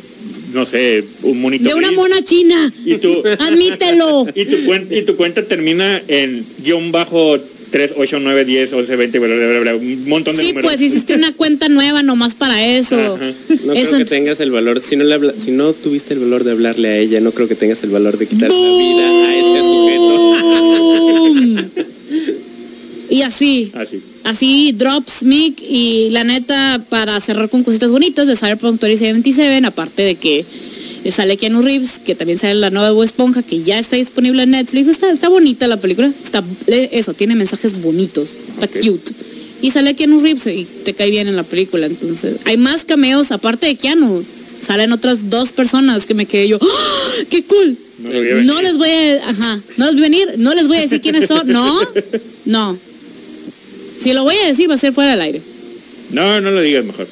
no 0.53 0.65
sé, 0.65 1.05
un 1.23 1.41
monito 1.41 1.69
De 1.69 1.75
una 1.75 1.89
gris, 1.89 1.99
mona 1.99 2.23
china. 2.23 2.73
Y 2.85 2.97
tu, 2.99 3.23
Admítelo. 3.39 4.27
y 4.35 4.45
tu, 4.47 4.57
cuen- 4.59 4.87
y 4.91 5.03
tu 5.03 5.16
cuenta 5.16 5.43
termina 5.43 6.03
en 6.09 6.45
guion 6.65 6.91
bajo 6.93 7.39
3, 7.70 7.93
8, 7.99 8.19
9, 8.20 8.45
10, 8.47 8.73
11, 8.73 8.97
20, 8.97 9.19
bla, 9.19 9.29
bla, 9.29 9.47
bla, 9.47 9.61
bla, 9.61 9.77
un 9.77 10.09
montón 10.09 10.37
de 10.37 10.43
Sí, 10.43 10.49
números. 10.49 10.70
pues 10.70 10.81
hiciste 10.81 11.15
una 11.15 11.35
cuenta 11.35 11.69
nueva 11.69 12.03
nomás 12.03 12.35
para 12.35 12.66
eso. 12.66 12.97
Ajá. 13.16 13.31
No 13.66 13.73
Eso- 13.75 13.91
creo 13.91 13.99
que 13.99 14.05
tengas 14.07 14.41
el 14.41 14.51
valor, 14.51 14.81
si 14.81 14.97
no, 14.97 15.05
le 15.05 15.12
habla- 15.15 15.35
si 15.39 15.51
no 15.51 15.75
tuviste 15.75 16.15
el 16.15 16.20
valor 16.20 16.45
de 16.45 16.53
hablarle 16.53 16.89
a 16.89 16.97
ella, 16.99 17.20
no 17.20 17.31
creo 17.33 17.47
que 17.47 17.55
tengas 17.55 17.83
el 17.85 17.91
valor 17.91 18.16
de 18.16 18.27
quitarle 18.27 18.57
la 18.57 18.79
vida 18.79 19.07
a 19.27 19.37
ese 19.37 19.62
sujeto. 19.62 20.09
Y 23.11 23.23
así, 23.23 23.70
Así. 23.75 24.03
Así 24.24 24.73
drops 24.73 25.23
Mick 25.23 25.61
y 25.62 26.11
la 26.11 26.24
neta 26.24 26.82
para 26.89 27.20
cerrar 27.20 27.49
con 27.49 27.65
cositas 27.65 27.90
bonitas 27.90 28.27
de 28.27 28.36
Cyberpunk 28.36 28.81
2077, 28.81 29.66
aparte 29.66 30.03
de 30.03 30.15
que 30.15 30.45
sale 31.11 31.36
Keanu 31.36 31.62
Reeves, 31.62 31.99
que 31.99 32.15
también 32.15 32.39
sale 32.39 32.55
la 32.55 32.70
nueva 32.70 33.05
Esponja, 33.05 33.43
que 33.43 33.62
ya 33.62 33.78
está 33.78 33.97
disponible 33.97 34.43
en 34.43 34.51
Netflix. 34.51 34.89
Está, 34.89 35.11
está 35.11 35.28
bonita 35.28 35.69
la 35.69 35.78
película, 35.78 36.11
está 36.23 36.45
eso, 36.66 37.15
tiene 37.15 37.35
mensajes 37.35 37.81
bonitos, 37.81 38.28
está 38.61 38.69
cute. 38.69 39.12
Y 39.61 39.70
sale 39.70 39.95
Keanu 39.95 40.20
Reeves 40.20 40.47
y 40.47 40.66
te 40.85 40.95
cae 40.95 41.11
bien 41.11 41.28
en 41.28 41.36
la 41.36 41.43
película, 41.43 41.86
entonces 41.86 42.36
hay 42.45 42.57
más 42.57 42.85
cameos 42.85 43.32
aparte 43.32 43.66
de 43.66 43.77
Keanu. 43.77 44.24
Salen 44.61 44.90
otras 44.90 45.31
dos 45.31 45.53
personas 45.53 46.05
que 46.05 46.15
me 46.15 46.27
quedé 46.27 46.49
yo, 46.49 46.59
¡Ah! 46.61 47.12
¡qué 47.31 47.45
cool! 47.45 47.77
No 48.45 48.61
les 48.61 48.77
voy 48.77 48.90
a, 48.90 49.28
ajá, 49.28 49.61
no 49.77 49.86
les 49.86 49.95
voy 49.95 50.05
a 50.05 50.09
venir, 50.09 50.35
no 50.36 50.55
les 50.55 50.66
voy 50.66 50.78
a 50.78 50.81
decir 50.81 51.01
quiénes 51.01 51.27
son, 51.27 51.47
no, 51.47 51.81
no. 52.45 52.77
Si 54.01 54.12
lo 54.12 54.23
voy 54.25 54.37
a 54.37 54.47
decir 54.47 54.69
va 54.70 54.75
a 54.75 54.79
ser 54.79 54.93
fuera 54.93 55.12
del 55.12 55.20
aire. 55.20 55.41
No, 56.11 56.41
no 56.41 56.51
lo 56.51 56.61
digas 56.61 56.85
mejor. 56.85 57.07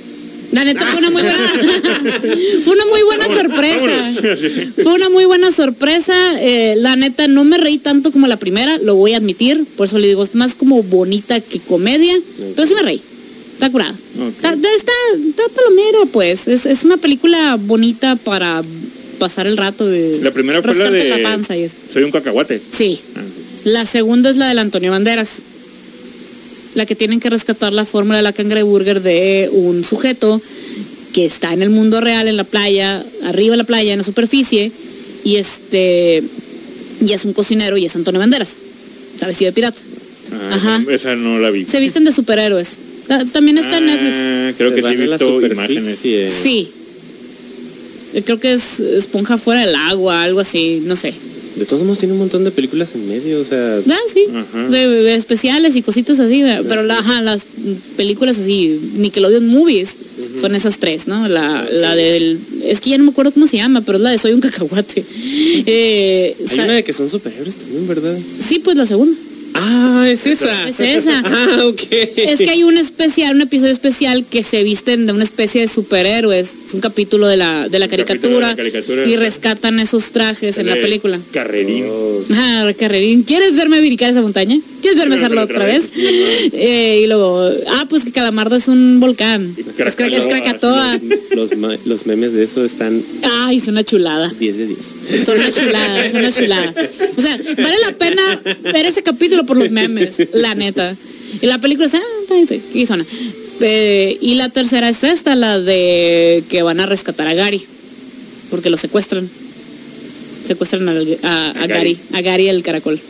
La 0.53 0.65
neta 0.65 0.87
fue 0.87 0.99
una 0.99 1.11
muy 1.11 1.23
buena, 1.23 1.49
fue 2.65 2.75
una 2.75 2.87
muy 2.87 3.03
buena 3.03 3.25
sorpresa. 3.27 4.13
Fue 4.83 4.95
una 4.95 5.09
muy 5.11 5.25
buena 5.25 5.51
sorpresa. 5.51 6.41
eh, 6.41 6.75
la 6.77 6.95
neta 6.97 7.27
no 7.27 7.43
me 7.45 7.59
reí 7.59 7.79
tanto 7.79 8.13
como 8.13 8.27
la 8.29 8.37
primera, 8.37 8.79
lo 8.79 8.95
voy 8.95 9.15
a 9.15 9.17
admitir. 9.17 9.65
Por 9.77 9.89
eso 9.89 9.99
le 9.99 10.07
digo, 10.07 10.23
es 10.23 10.35
más 10.35 10.55
como 10.55 10.83
bonita 10.85 11.41
que 11.41 11.59
comedia. 11.59 12.15
Pero 12.55 12.67
sí 12.67 12.75
me 12.75 12.83
reí. 12.83 13.01
Está 13.55 13.71
curada. 13.71 13.93
Está, 13.93 14.53
está, 14.53 14.93
está 15.29 15.43
palomera, 15.55 15.99
pues. 16.13 16.47
Es, 16.47 16.65
es 16.65 16.85
una 16.85 16.97
película 16.97 17.57
bonita 17.61 18.15
para 18.17 18.63
pasar 19.19 19.47
el 19.47 19.57
rato 19.57 19.87
de 19.87 20.21
La 20.23 20.31
primera 20.31 20.63
fue 20.63 20.75
la 20.75 20.91
de... 20.91 21.09
la 21.09 21.23
panza 21.23 21.57
y 21.57 21.63
eso. 21.65 21.75
Soy 21.93 22.05
un 22.05 22.13
cacahuate. 22.13 22.61
Sí. 22.71 23.01
Ah, 23.17 23.21
La 23.65 23.87
segunda 23.87 24.31
es 24.31 24.37
la 24.37 24.49
del 24.49 24.59
Antonio 24.59 24.91
Banderas. 24.93 25.39
La 26.77 26.87
que 26.87 26.95
tienen 26.95 27.19
que 27.21 27.29
rescatar 27.31 27.73
la 27.73 27.85
fórmula 27.85 28.19
de 28.19 28.23
la 28.23 28.33
cangreburger 28.33 29.03
de 29.03 29.49
un 29.53 29.85
sujeto 29.85 30.41
que 31.13 31.25
está 31.25 31.53
en 31.55 31.63
el 31.63 31.71
mundo 31.71 32.01
real, 32.01 32.29
en 32.29 32.37
la 32.37 32.45
playa, 32.45 33.03
arriba 33.25 33.53
de 33.53 33.57
la 33.57 33.65
playa, 33.65 33.93
en 33.93 33.99
la 33.99 34.05
superficie, 34.05 34.71
y 35.25 35.37
este 35.37 36.23
y 37.05 37.13
es 37.13 37.25
un 37.25 37.33
cocinero 37.33 37.77
y 37.79 37.87
es 37.87 37.97
Antonio 37.97 38.21
Banderas. 38.21 38.51
Está 39.15 39.27
vestido 39.27 39.49
de 39.51 39.55
pirata. 39.55 39.79
ah, 40.33 40.51
Ajá. 40.55 40.85
esa- 40.91 41.17
no 41.17 41.39
la 41.39 41.51
vi. 41.51 41.65
Se 41.65 41.81
visten 41.81 42.05
de 42.05 42.13
superhéroes. 42.13 42.77
Ta- 43.09 43.25
También 43.25 43.57
está 43.59 43.79
en 43.79 43.87
Netflix. 43.87 44.15
Ah, 44.19 44.53
creo 44.59 44.71
Se 44.71 44.77
que 44.77 44.83
sí 44.83 44.89
he 44.95 44.97
visto 44.97 45.47
imágenes. 45.47 45.99
Sí. 46.31 46.69
Eh, 48.15 48.23
Creo 48.25 48.39
que 48.41 48.53
es 48.53 48.81
esponja 48.81 49.39
fuera 49.39 49.61
del 49.65 49.75
agua, 49.75 50.23
algo 50.23 50.41
así, 50.41 50.83
no 50.85 50.95
sé. 50.97 51.13
De 51.57 51.65
todos 51.65 51.83
modos 51.83 51.99
tiene 51.99 52.13
un 52.13 52.21
montón 52.21 52.45
de 52.45 52.51
películas 52.51 52.91
en 52.95 53.09
medio, 53.09 53.41
o 53.41 53.45
sea, 53.45 53.81
Ah, 53.89 53.99
sí. 54.13 54.27
De, 54.71 54.87
de 54.89 55.15
especiales 55.15 55.75
y 55.75 55.83
cositas 55.83 56.21
así, 56.21 56.43
¿verdad? 56.43 56.65
pero 56.69 56.83
la- 56.83 56.99
ajá, 56.99 57.23
las 57.23 57.47
películas 57.97 58.39
así, 58.39 58.79
Nickelodeon 58.97 59.47
Movies, 59.49 59.97
son 60.41 60.55
esas 60.55 60.77
tres, 60.79 61.07
¿no? 61.07 61.29
La, 61.29 61.67
la 61.73 61.95
del 61.95 62.39
es 62.65 62.81
que 62.83 62.91
ya 62.91 62.99
no 62.99 63.05
me 63.05 63.11
acuerdo 63.11 63.33
cómo 63.33 63.47
se 63.47 63.57
llama, 63.57 63.81
pero 63.81 63.97
es 63.97 64.03
la 64.03 64.11
de 64.11 64.19
Soy 64.19 64.33
un 64.33 64.41
cacahuate. 64.41 65.03
Eh, 65.69 66.37
Hay 66.51 66.59
una 66.61 66.75
de 66.75 66.85
que 66.85 66.93
son 66.93 67.09
superhéroes 67.09 67.57
también, 67.57 67.89
¿verdad? 67.89 68.17
sí, 68.39 68.59
pues 68.59 68.77
la 68.77 68.85
segunda. 68.87 69.17
Ah, 69.59 70.07
es 70.11 70.27
esa. 70.27 70.69
Es 70.69 70.81
esa. 70.81 71.23
Ah, 71.27 71.65
ok. 71.67 71.81
Es 72.17 72.39
que 72.39 72.51
hay 72.51 72.63
un 72.65 72.77
especial, 72.77 73.35
un 73.35 73.41
episodio 73.43 73.73
especial 73.73 74.25
que 74.29 74.43
se 74.43 74.63
visten 74.63 75.07
de 75.07 75.13
una 75.13 75.25
especie 75.25 75.61
de 75.61 75.69
superhéroes. 75.69 76.55
Es 76.67 76.75
un 76.75 76.81
capítulo 76.81 77.27
de 77.27 77.37
la, 77.37 77.69
de 77.69 77.79
la 77.79 77.89
caricatura, 77.89 78.49
de 78.49 78.53
la 78.53 78.57
caricatura. 78.57 79.07
y 79.07 79.17
rescatan 79.17 79.81
esos 79.81 80.11
trajes 80.13 80.59
en 80.59 80.67
la 80.67 80.75
película. 80.75 81.19
Carrerín. 81.33 81.85
Oh, 81.89 82.23
Ah, 82.35 82.71
Carrerín, 82.79 83.23
¿quieres 83.23 83.55
verme 83.57 83.81
brincar 83.81 84.11
esa 84.11 84.21
montaña? 84.23 84.59
¿Quieres 84.81 84.99
verme 84.99 85.17
hacerlo 85.17 85.43
otra 85.43 85.65
vez? 85.65 85.89
Eh, 85.97 87.01
y 87.03 87.07
luego, 87.07 87.51
ah, 87.69 87.87
pues 87.89 88.05
que 88.05 88.13
Calamardo 88.13 88.57
es 88.57 88.69
un 88.69 88.99
volcán. 89.01 89.55
Es, 89.57 89.67
cra- 89.97 90.13
es 90.13 90.27
Krakatoa. 90.27 91.01
los, 91.35 91.51
los 91.87 92.07
memes 92.07 92.33
de 92.33 92.45
eso 92.45 92.65
están 92.65 93.03
Ay, 93.23 93.57
es 93.59 93.69
una 93.69 93.85
chulada. 93.85 94.33
10 94.39 94.57
de 94.59 94.67
10. 94.67 94.79
Es 95.13 95.29
una 95.29 95.51
chulada, 95.53 96.05
es 96.07 96.15
una 96.15 96.33
chulada. 96.33 96.75
O 97.17 97.21
sea, 97.21 97.37
vale 97.37 97.77
la 97.85 97.97
pena 97.97 98.41
ver 98.73 98.87
ese 98.87 99.03
capítulo 99.03 99.46
por 99.47 99.57
los 99.57 99.71
memes, 99.71 100.17
la 100.35 100.55
neta. 100.55 100.95
Y 101.41 101.47
la 101.47 101.59
película 101.59 101.87
es, 101.87 101.95
ah. 101.95 102.01
Eh, 103.61 104.19
y 104.21 104.35
la 104.35 104.49
tercera 104.51 104.89
es 104.89 105.03
esta, 105.05 105.35
la 105.35 105.59
de 105.59 106.45
que 106.51 106.63
van 106.63 106.81
a 106.81 106.87
rescatar 106.87 107.27
a 107.27 107.35
Gary, 107.35 107.63
porque 108.51 108.69
lo 108.71 108.77
secuestran. 108.77 109.29
Secuestran 110.47 110.89
al- 110.89 111.19
a, 111.23 111.51
a 111.51 111.51
A 111.63 111.67
Gary, 111.67 111.95
Gary. 111.95 111.99
a 112.13 112.21
Gary 112.23 112.49
el 112.49 112.63
caracol. 112.63 113.01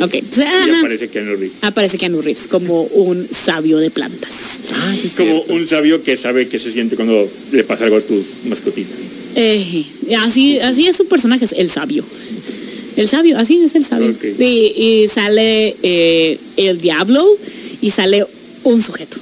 Ok, 0.00 0.12
entonces, 0.14 0.44
Y 0.66 0.70
ajá. 0.70 0.80
aparece 0.80 1.08
Keanu 1.08 1.30
Reeves. 1.36 1.52
aparece 1.62 1.96
Keanu 1.98 2.20
Reeves 2.20 2.48
como 2.48 2.82
un 2.82 3.26
sabio 3.32 3.78
de 3.78 3.90
plantas. 3.90 4.58
Ah, 4.74 4.94
sí, 5.00 5.10
Como 5.16 5.40
un 5.42 5.66
sabio 5.66 6.02
que 6.02 6.18
sabe 6.18 6.48
que 6.48 6.58
se 6.58 6.70
siente 6.72 6.96
cuando 6.96 7.26
le 7.52 7.64
pasa 7.64 7.84
algo 7.84 7.96
a 7.96 8.00
tus 8.02 8.22
mascotitas. 8.46 8.92
Eh, 9.36 9.84
así, 10.18 10.58
así 10.58 10.86
es 10.86 10.96
su 10.96 11.06
personaje, 11.06 11.46
es 11.46 11.52
el 11.52 11.70
sabio. 11.70 12.04
El 12.96 13.08
sabio, 13.08 13.38
así 13.38 13.60
es 13.62 13.74
el 13.74 13.84
sabio. 13.84 14.14
Y, 14.38 14.44
y 14.44 15.08
sale 15.08 15.76
eh, 15.82 16.38
el 16.56 16.80
diablo 16.80 17.24
y 17.82 17.90
sale 17.90 18.26
un 18.64 18.82
sujeto 18.82 19.18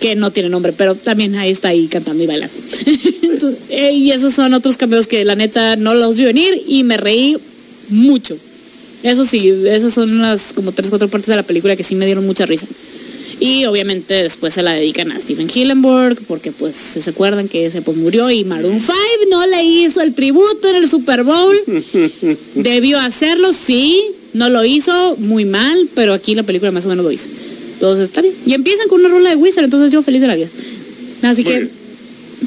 que 0.00 0.16
no 0.16 0.32
tiene 0.32 0.48
nombre, 0.48 0.72
pero 0.72 0.94
también 0.96 1.36
ahí 1.36 1.50
está 1.50 1.68
ahí 1.68 1.86
cantando 1.86 2.22
y 2.22 2.26
bailando. 2.26 2.54
Entonces, 3.22 3.60
eh, 3.70 3.92
y 3.92 4.10
esos 4.10 4.34
son 4.34 4.52
otros 4.54 4.76
cambios 4.76 5.06
que 5.06 5.24
la 5.24 5.36
neta 5.36 5.76
no 5.76 5.94
los 5.94 6.16
vi 6.16 6.24
venir 6.24 6.62
y 6.66 6.82
me 6.82 6.96
reí 6.96 7.36
mucho. 7.88 8.36
Eso 9.02 9.24
sí, 9.24 9.48
esas 9.66 9.94
son 9.94 10.18
las 10.18 10.52
como 10.52 10.72
tres, 10.72 10.90
cuatro 10.90 11.08
partes 11.08 11.28
de 11.28 11.36
la 11.36 11.42
película 11.42 11.76
que 11.76 11.84
sí 11.84 11.94
me 11.94 12.06
dieron 12.06 12.26
mucha 12.26 12.46
risa. 12.46 12.66
Y 13.42 13.64
obviamente 13.64 14.14
después 14.22 14.54
se 14.54 14.62
la 14.62 14.72
dedican 14.72 15.10
a 15.10 15.18
Steven 15.18 15.48
Hillenburg, 15.52 16.16
porque 16.28 16.52
pues 16.52 16.76
se 16.76 17.10
acuerdan 17.10 17.48
que 17.48 17.66
ese 17.66 17.82
pues 17.82 17.96
murió 17.96 18.30
y 18.30 18.44
Maroon 18.44 18.78
5 18.78 18.94
no 19.30 19.44
le 19.48 19.64
hizo 19.64 20.00
el 20.00 20.14
tributo 20.14 20.68
en 20.68 20.76
el 20.76 20.88
Super 20.88 21.24
Bowl. 21.24 21.60
Debió 22.54 23.00
hacerlo, 23.00 23.52
sí, 23.52 24.00
no 24.32 24.48
lo 24.48 24.64
hizo, 24.64 25.16
muy 25.18 25.44
mal, 25.44 25.88
pero 25.96 26.12
aquí 26.12 26.36
la 26.36 26.44
película 26.44 26.70
más 26.70 26.86
o 26.86 26.88
menos 26.88 27.04
lo 27.04 27.10
hizo. 27.10 27.26
Entonces 27.74 28.08
está 28.10 28.22
bien. 28.22 28.32
Y 28.46 28.54
empiezan 28.54 28.86
con 28.86 29.00
una 29.00 29.08
rola 29.08 29.30
de 29.30 29.36
Wizard, 29.36 29.64
entonces 29.64 29.90
yo 29.90 30.04
feliz 30.04 30.20
de 30.20 30.28
la 30.28 30.36
vida. 30.36 30.48
Así 31.22 31.42
que. 31.42 31.68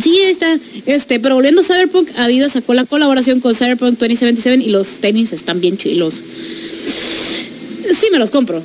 Sí, 0.02 0.18
ahí 0.18 0.32
está. 0.32 0.58
Este, 0.86 1.20
pero 1.20 1.36
volviendo 1.36 1.60
a 1.60 1.64
Cyberpunk, 1.66 2.10
Adidas 2.16 2.54
sacó 2.54 2.74
la 2.74 2.86
colaboración 2.86 3.42
con 3.42 3.54
Cyberpunk 3.54 3.98
2077 3.98 4.64
y 4.64 4.70
los 4.70 4.88
tenis 5.02 5.34
están 5.34 5.60
bien 5.60 5.78
chilos. 5.78 6.14
Sí, 7.94 8.08
me 8.14 8.20
los 8.20 8.32
compro. 8.32 8.64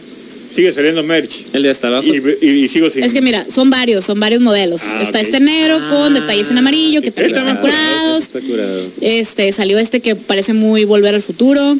Sigue 0.55 0.72
saliendo 0.72 1.02
merch. 1.02 1.31
El 1.52 1.62
de 1.62 1.70
hasta 1.70 1.89
abajo. 1.89 2.06
Y, 2.06 2.20
y- 2.47 2.48
y 2.64 2.68
sigo 2.68 2.90
sin. 2.90 3.05
Es 3.05 3.12
que 3.12 3.20
mira, 3.20 3.47
son 3.55 3.70
varios, 3.70 4.05
son 4.05 4.18
varios 4.18 4.40
modelos. 4.40 4.82
Ah, 4.85 5.01
está 5.02 5.20
este 5.20 5.39
negro 5.40 5.81
con 5.90 6.14
detalles 6.14 6.51
en 6.51 6.59
amarillo, 6.59 7.01
que 7.02 7.09
Este 7.09 7.22
también 7.22 7.39
están 7.39 7.56
curados. 7.60 8.22
Está 8.22 8.40
curado. 8.40 8.82
Este, 9.01 9.52
salió 9.52 9.78
este 9.78 10.01
que 10.01 10.16
parece 10.16 10.52
muy 10.52 10.85
volver 10.85 11.14
al 11.14 11.22
futuro. 11.22 11.77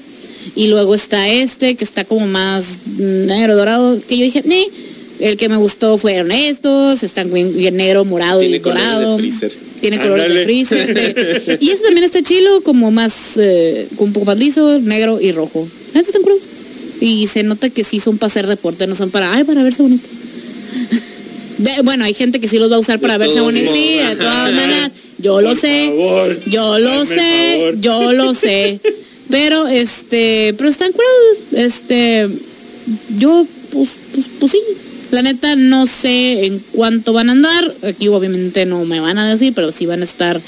Y 0.57 0.69
luego 0.69 0.95
está 0.95 1.29
este 1.29 1.75
que 1.75 1.85
está 1.85 2.05
como 2.05 2.27
más 2.27 2.79
negro 2.99 3.57
dorado. 3.57 3.99
Que 4.09 4.17
yo 4.17 4.25
dije, 4.25 4.43
"Nee". 4.45 4.67
El 5.21 5.37
que 5.37 5.51
me 5.51 5.57
gustó 5.59 5.99
fueron 5.99 6.33
estos, 6.33 7.03
están 7.03 7.31
bien, 7.31 7.55
bien 7.55 7.77
negro, 7.77 8.07
morado 8.07 8.41
Tiene 8.41 8.57
y 8.57 8.59
de 8.59 8.65
dorado. 8.65 9.19
Tiene 9.83 9.99
colores 9.99 10.33
de 10.33 10.45
freezer. 10.45 10.95
de- 10.95 11.59
y 11.61 11.71
este 11.71 11.85
también 11.85 12.05
está 12.05 12.23
chilo, 12.23 12.63
como 12.63 12.91
más, 12.91 13.33
eh, 13.37 13.87
con 13.97 14.09
un 14.09 14.13
poco 14.15 14.25
más 14.27 14.39
liso, 14.39 14.79
negro 14.81 15.21
y 15.21 15.33
rojo. 15.33 15.69
Ah, 15.95 15.99
estos 15.99 16.09
están 16.09 16.23
curados. 16.23 16.43
Y 17.01 17.27
se 17.29 17.43
nota 17.43 17.71
que 17.71 17.83
sí 17.83 17.99
son 17.99 18.19
para 18.19 18.27
hacer 18.29 18.47
deporte, 18.47 18.87
no 18.87 18.95
son 18.95 19.11
para, 19.11 19.33
ay, 19.33 19.45
para 19.45 19.63
verse 19.63 19.83
bonito. 19.83 20.07
Bueno, 21.85 22.05
hay 22.05 22.15
gente 22.15 22.41
que 22.41 22.49
sí 22.49 22.59
los 22.59 22.71
va 22.73 22.77
a 22.77 22.79
usar 22.79 23.01
para 23.01 23.15
De 23.15 23.19
verse 23.19 23.41
bonito. 23.41 23.71
Sí, 23.71 23.95
de 23.99 24.17
todas 24.19 24.51
maneras. 24.53 24.93
Yo 25.19 25.43
lo 25.43 25.55
sé. 25.55 25.89
favor, 25.89 26.39
Yo 26.47 26.79
lo 26.79 27.05
sé. 27.05 27.57
favor. 27.59 27.81
Yo 27.81 28.13
lo 28.15 28.33
sé. 28.33 28.81
Pero 29.29 29.69
este, 29.69 30.55
pero 30.57 30.71
están 30.71 30.91
curados. 30.93 31.39
Este, 31.53 32.29
yo, 33.19 33.47
pues, 33.73 33.91
pues, 34.15 34.27
pues 34.39 34.53
sí. 34.53 34.59
La 35.11 35.23
neta 35.23 35.57
no 35.57 35.87
sé 35.87 36.47
en 36.47 36.61
cuánto 36.73 37.13
van 37.13 37.29
a 37.29 37.33
andar. 37.33 37.75
Aquí 37.83 38.09
obviamente 38.09 38.65
no 38.65 38.85
me 38.85 39.01
van 39.01 39.19
a 39.19 39.29
decir, 39.29 39.53
pero 39.55 39.71
sí 39.71 39.85
van 39.85 40.01
a 40.01 40.05
estar. 40.05 40.41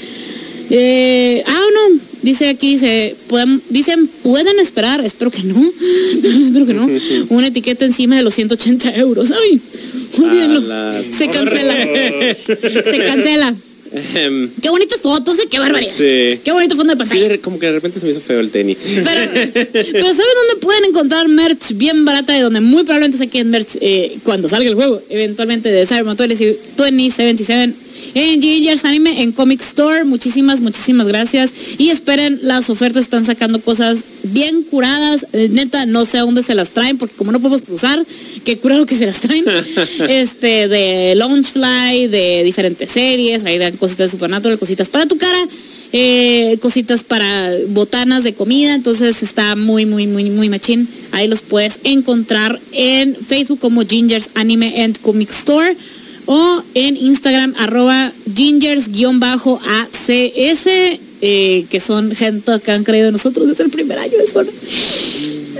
Eh, 0.69 1.43
ah, 1.45 1.65
no. 1.73 1.99
Dice 2.23 2.47
aquí, 2.49 2.71
dice, 2.71 3.15
pueden, 3.27 3.61
dicen, 3.69 4.07
pueden 4.23 4.57
esperar, 4.59 5.03
espero 5.05 5.29
que 5.29 5.43
no, 5.43 5.61
espero 6.23 6.65
que 6.65 6.73
no, 6.73 6.89
una 7.29 7.47
etiqueta 7.47 7.83
encima 7.85 8.15
de 8.15 8.23
los 8.23 8.33
180 8.33 8.95
euros. 8.95 9.29
Ay, 9.31 9.59
olvídenlo. 10.17 10.61
Se 11.11 11.27
cancela, 11.27 11.75
se 11.75 12.97
cancela. 13.05 13.53
Ejem. 13.93 14.49
Qué 14.59 14.69
bonitas 14.69 14.99
fotos, 15.01 15.37
eh, 15.37 15.43
qué 15.51 15.59
barbaridad. 15.59 15.91
Sí. 15.95 16.39
Qué 16.43 16.51
bonito 16.51 16.75
fondo 16.75 16.95
de 16.95 17.03
Sí, 17.05 17.09
pantalla. 17.11 17.29
de- 17.29 17.39
como 17.41 17.59
que 17.59 17.67
de 17.67 17.73
repente 17.73 17.99
se 17.99 18.05
me 18.07 18.11
hizo 18.13 18.21
feo 18.21 18.39
el 18.39 18.49
tenis. 18.49 18.77
Pero, 18.81 19.31
pero 19.53 20.05
¿saben 20.07 20.33
dónde 20.41 20.55
pueden 20.61 20.85
encontrar 20.85 21.27
merch 21.27 21.73
bien 21.75 22.03
barata? 22.03 22.35
Y 22.35 22.41
donde 22.41 22.59
muy 22.59 22.83
probablemente 22.83 23.19
saquen 23.19 23.51
merch 23.51 23.77
eh, 23.81 24.17
cuando 24.23 24.49
salga 24.49 24.67
el 24.67 24.73
juego, 24.75 24.99
eventualmente 25.09 25.69
de 25.69 25.85
Cyberpunk 25.85 26.17
2077 26.17 27.73
en 28.13 28.41
Gingers 28.41 28.85
Anime, 28.85 29.21
en 29.21 29.31
Comic 29.31 29.61
Store. 29.61 30.03
Muchísimas, 30.03 30.61
muchísimas 30.61 31.07
gracias. 31.07 31.53
Y 31.77 31.89
esperen, 31.89 32.39
las 32.43 32.69
ofertas 32.69 33.03
están 33.03 33.25
sacando 33.25 33.61
cosas 33.61 34.03
bien 34.23 34.63
curadas. 34.63 35.25
Eh, 35.33 35.49
neta, 35.51 35.85
no 35.85 36.05
sé 36.05 36.17
a 36.17 36.21
dónde 36.21 36.43
se 36.43 36.55
las 36.55 36.69
traen, 36.69 36.97
porque 36.97 37.15
como 37.15 37.31
no 37.31 37.39
podemos 37.39 37.61
cruzar, 37.61 38.05
qué 38.43 38.57
curado 38.57 38.85
que 38.85 38.95
se 38.95 39.05
las 39.05 39.19
traen. 39.19 39.45
este, 40.09 40.67
de 40.67 41.15
Launchfly, 41.15 42.07
de 42.07 42.43
diferentes 42.43 42.91
series, 42.91 43.43
hay 43.45 43.57
de 43.57 43.71
cositas 43.73 44.07
de 44.07 44.11
Supernatural, 44.11 44.59
cositas 44.59 44.89
para 44.89 45.05
tu 45.05 45.17
cara 45.17 45.47
eh, 45.95 46.57
cositas 46.59 47.03
para 47.03 47.51
botanas 47.67 48.23
de 48.23 48.33
comida, 48.33 48.73
entonces 48.73 49.21
está 49.21 49.55
muy, 49.55 49.85
muy, 49.85 50.07
muy, 50.07 50.23
muy 50.31 50.49
machín. 50.49 50.87
Ahí 51.11 51.27
los 51.27 51.43
puedes 51.43 51.79
encontrar 51.83 52.59
en 52.71 53.15
Facebook 53.15 53.59
como 53.59 53.85
Gingers 53.85 54.31
Anime 54.33 54.83
and 54.83 54.99
Comic 55.01 55.29
Store 55.29 55.77
o 56.25 56.63
en 56.73 56.97
Instagram 56.97 57.53
arroba 57.57 58.11
gingers-acs, 58.35 60.09
eh, 61.21 61.65
que 61.69 61.79
son 61.79 62.13
gente 62.15 62.51
que 62.63 62.71
han 62.71 62.83
creído 62.83 63.07
en 63.07 63.13
nosotros 63.13 63.47
desde 63.47 63.63
el 63.63 63.69
primer 63.69 63.97
año 63.97 64.17
de 64.17 64.27
zona. 64.27 64.51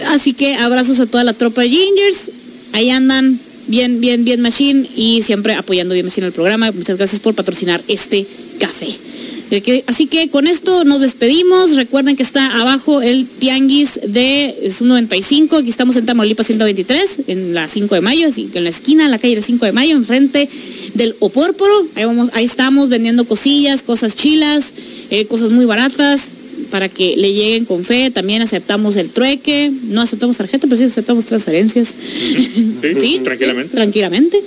Así 0.07 0.33
que 0.33 0.55
abrazos 0.55 0.99
a 0.99 1.05
toda 1.05 1.23
la 1.23 1.33
tropa 1.33 1.61
de 1.61 1.69
Gingers. 1.69 2.31
Ahí 2.73 2.89
andan 2.89 3.39
bien, 3.67 4.01
bien, 4.01 4.25
bien 4.25 4.41
machine 4.41 4.87
y 4.95 5.21
siempre 5.21 5.53
apoyando 5.53 5.93
bien 5.93 6.05
machine 6.05 6.27
el 6.27 6.33
programa. 6.33 6.71
Muchas 6.71 6.97
gracias 6.97 7.21
por 7.21 7.33
patrocinar 7.35 7.81
este 7.87 8.25
café. 8.59 8.87
Eh, 9.53 9.83
Así 9.85 10.07
que 10.07 10.29
con 10.29 10.47
esto 10.47 10.83
nos 10.83 11.01
despedimos. 11.01 11.75
Recuerden 11.75 12.15
que 12.15 12.23
está 12.23 12.59
abajo 12.59 13.01
el 13.01 13.27
tianguis 13.27 13.99
de 14.07 14.71
Sub 14.75 14.87
95. 14.87 15.57
Aquí 15.57 15.69
estamos 15.69 15.95
en 15.95 16.07
Tamaulipas 16.07 16.47
123, 16.47 17.19
en 17.27 17.53
la 17.53 17.67
5 17.67 17.93
de 17.93 18.01
mayo, 18.01 18.27
así 18.27 18.45
que 18.45 18.57
en 18.57 18.63
la 18.63 18.71
esquina, 18.71 19.05
en 19.05 19.11
la 19.11 19.19
calle 19.19 19.35
de 19.35 19.43
5 19.43 19.65
de 19.65 19.71
mayo, 19.71 19.95
enfrente 19.95 20.49
del 20.95 21.15
Opórporo. 21.19 21.87
Ahí, 21.95 22.05
vamos, 22.05 22.29
ahí 22.33 22.45
estamos 22.45 22.89
vendiendo 22.89 23.25
cosillas, 23.25 23.83
cosas 23.83 24.15
chilas, 24.15 24.73
eh, 25.11 25.25
cosas 25.25 25.51
muy 25.51 25.65
baratas 25.65 26.31
para 26.71 26.89
que 26.89 27.15
le 27.15 27.33
lleguen 27.33 27.65
con 27.65 27.85
fe. 27.85 28.09
También 28.09 28.41
aceptamos 28.41 28.95
el 28.95 29.11
trueque. 29.11 29.71
No 29.83 30.01
aceptamos 30.01 30.37
tarjeta, 30.37 30.65
pero 30.65 30.77
sí 30.77 30.85
aceptamos 30.85 31.25
transferencias. 31.25 31.93
Sí, 32.99 33.19
tranquilamente. 33.23 33.75
tranquilamente. 33.75 34.41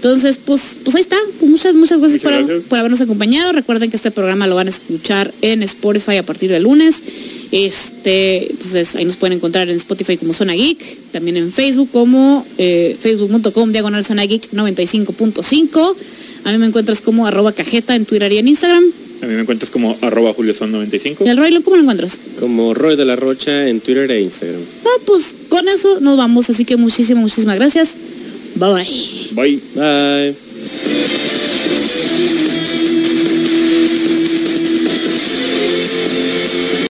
Entonces, 0.00 0.38
pues, 0.42 0.78
pues 0.82 0.96
ahí 0.96 1.02
está. 1.02 1.18
Muchas, 1.42 1.74
muchas 1.74 2.00
gracias, 2.00 2.22
Muchas 2.22 2.38
por, 2.38 2.46
gracias. 2.46 2.68
por 2.70 2.78
habernos 2.78 3.02
acompañado. 3.02 3.52
Recuerden 3.52 3.90
que 3.90 3.96
este 3.96 4.10
programa 4.10 4.46
lo 4.46 4.54
van 4.54 4.66
a 4.66 4.70
escuchar 4.70 5.30
en 5.42 5.62
Spotify 5.62 6.16
a 6.16 6.22
partir 6.22 6.50
del 6.50 6.62
lunes. 6.62 7.02
Este, 7.52 8.50
entonces 8.50 8.96
ahí 8.96 9.04
nos 9.04 9.16
pueden 9.16 9.36
encontrar 9.36 9.68
en 9.68 9.76
Spotify 9.76 10.16
como 10.16 10.32
Zona 10.32 10.54
Geek, 10.54 11.10
también 11.12 11.36
en 11.36 11.52
Facebook 11.52 11.90
como 11.92 12.46
eh, 12.56 12.96
facebook.com 12.98 13.72
diagonal 13.72 14.02
Zona 14.02 14.24
Geek 14.24 14.52
95.5. 14.52 15.94
A 16.44 16.52
mí 16.52 16.56
me 16.56 16.66
encuentras 16.66 17.02
como 17.02 17.26
arroba 17.26 17.52
cajeta 17.52 17.94
en 17.94 18.06
Twitter 18.06 18.32
y 18.32 18.38
en 18.38 18.48
Instagram. 18.48 18.84
A 19.20 19.26
mí 19.26 19.34
me 19.34 19.42
encuentras 19.42 19.70
como 19.70 19.98
arroba 20.00 20.34
julioson95. 20.34 21.26
¿Y 21.26 21.28
al 21.28 21.36
Roylo 21.36 21.62
cómo 21.62 21.76
lo 21.76 21.82
encuentras? 21.82 22.18
Como 22.38 22.72
Roy 22.72 22.96
de 22.96 23.04
la 23.04 23.16
Rocha 23.16 23.68
en 23.68 23.80
Twitter 23.80 24.10
e 24.10 24.22
Instagram. 24.22 24.62
Ah, 24.82 25.02
pues 25.04 25.34
con 25.50 25.68
eso 25.68 26.00
nos 26.00 26.16
vamos. 26.16 26.48
Así 26.48 26.64
que 26.64 26.78
muchísimas, 26.78 27.22
muchísimas 27.22 27.56
gracias. 27.56 27.96
Bye-bye. 28.58 29.34
Bye. 29.34 29.60
Bye. 29.74 31.36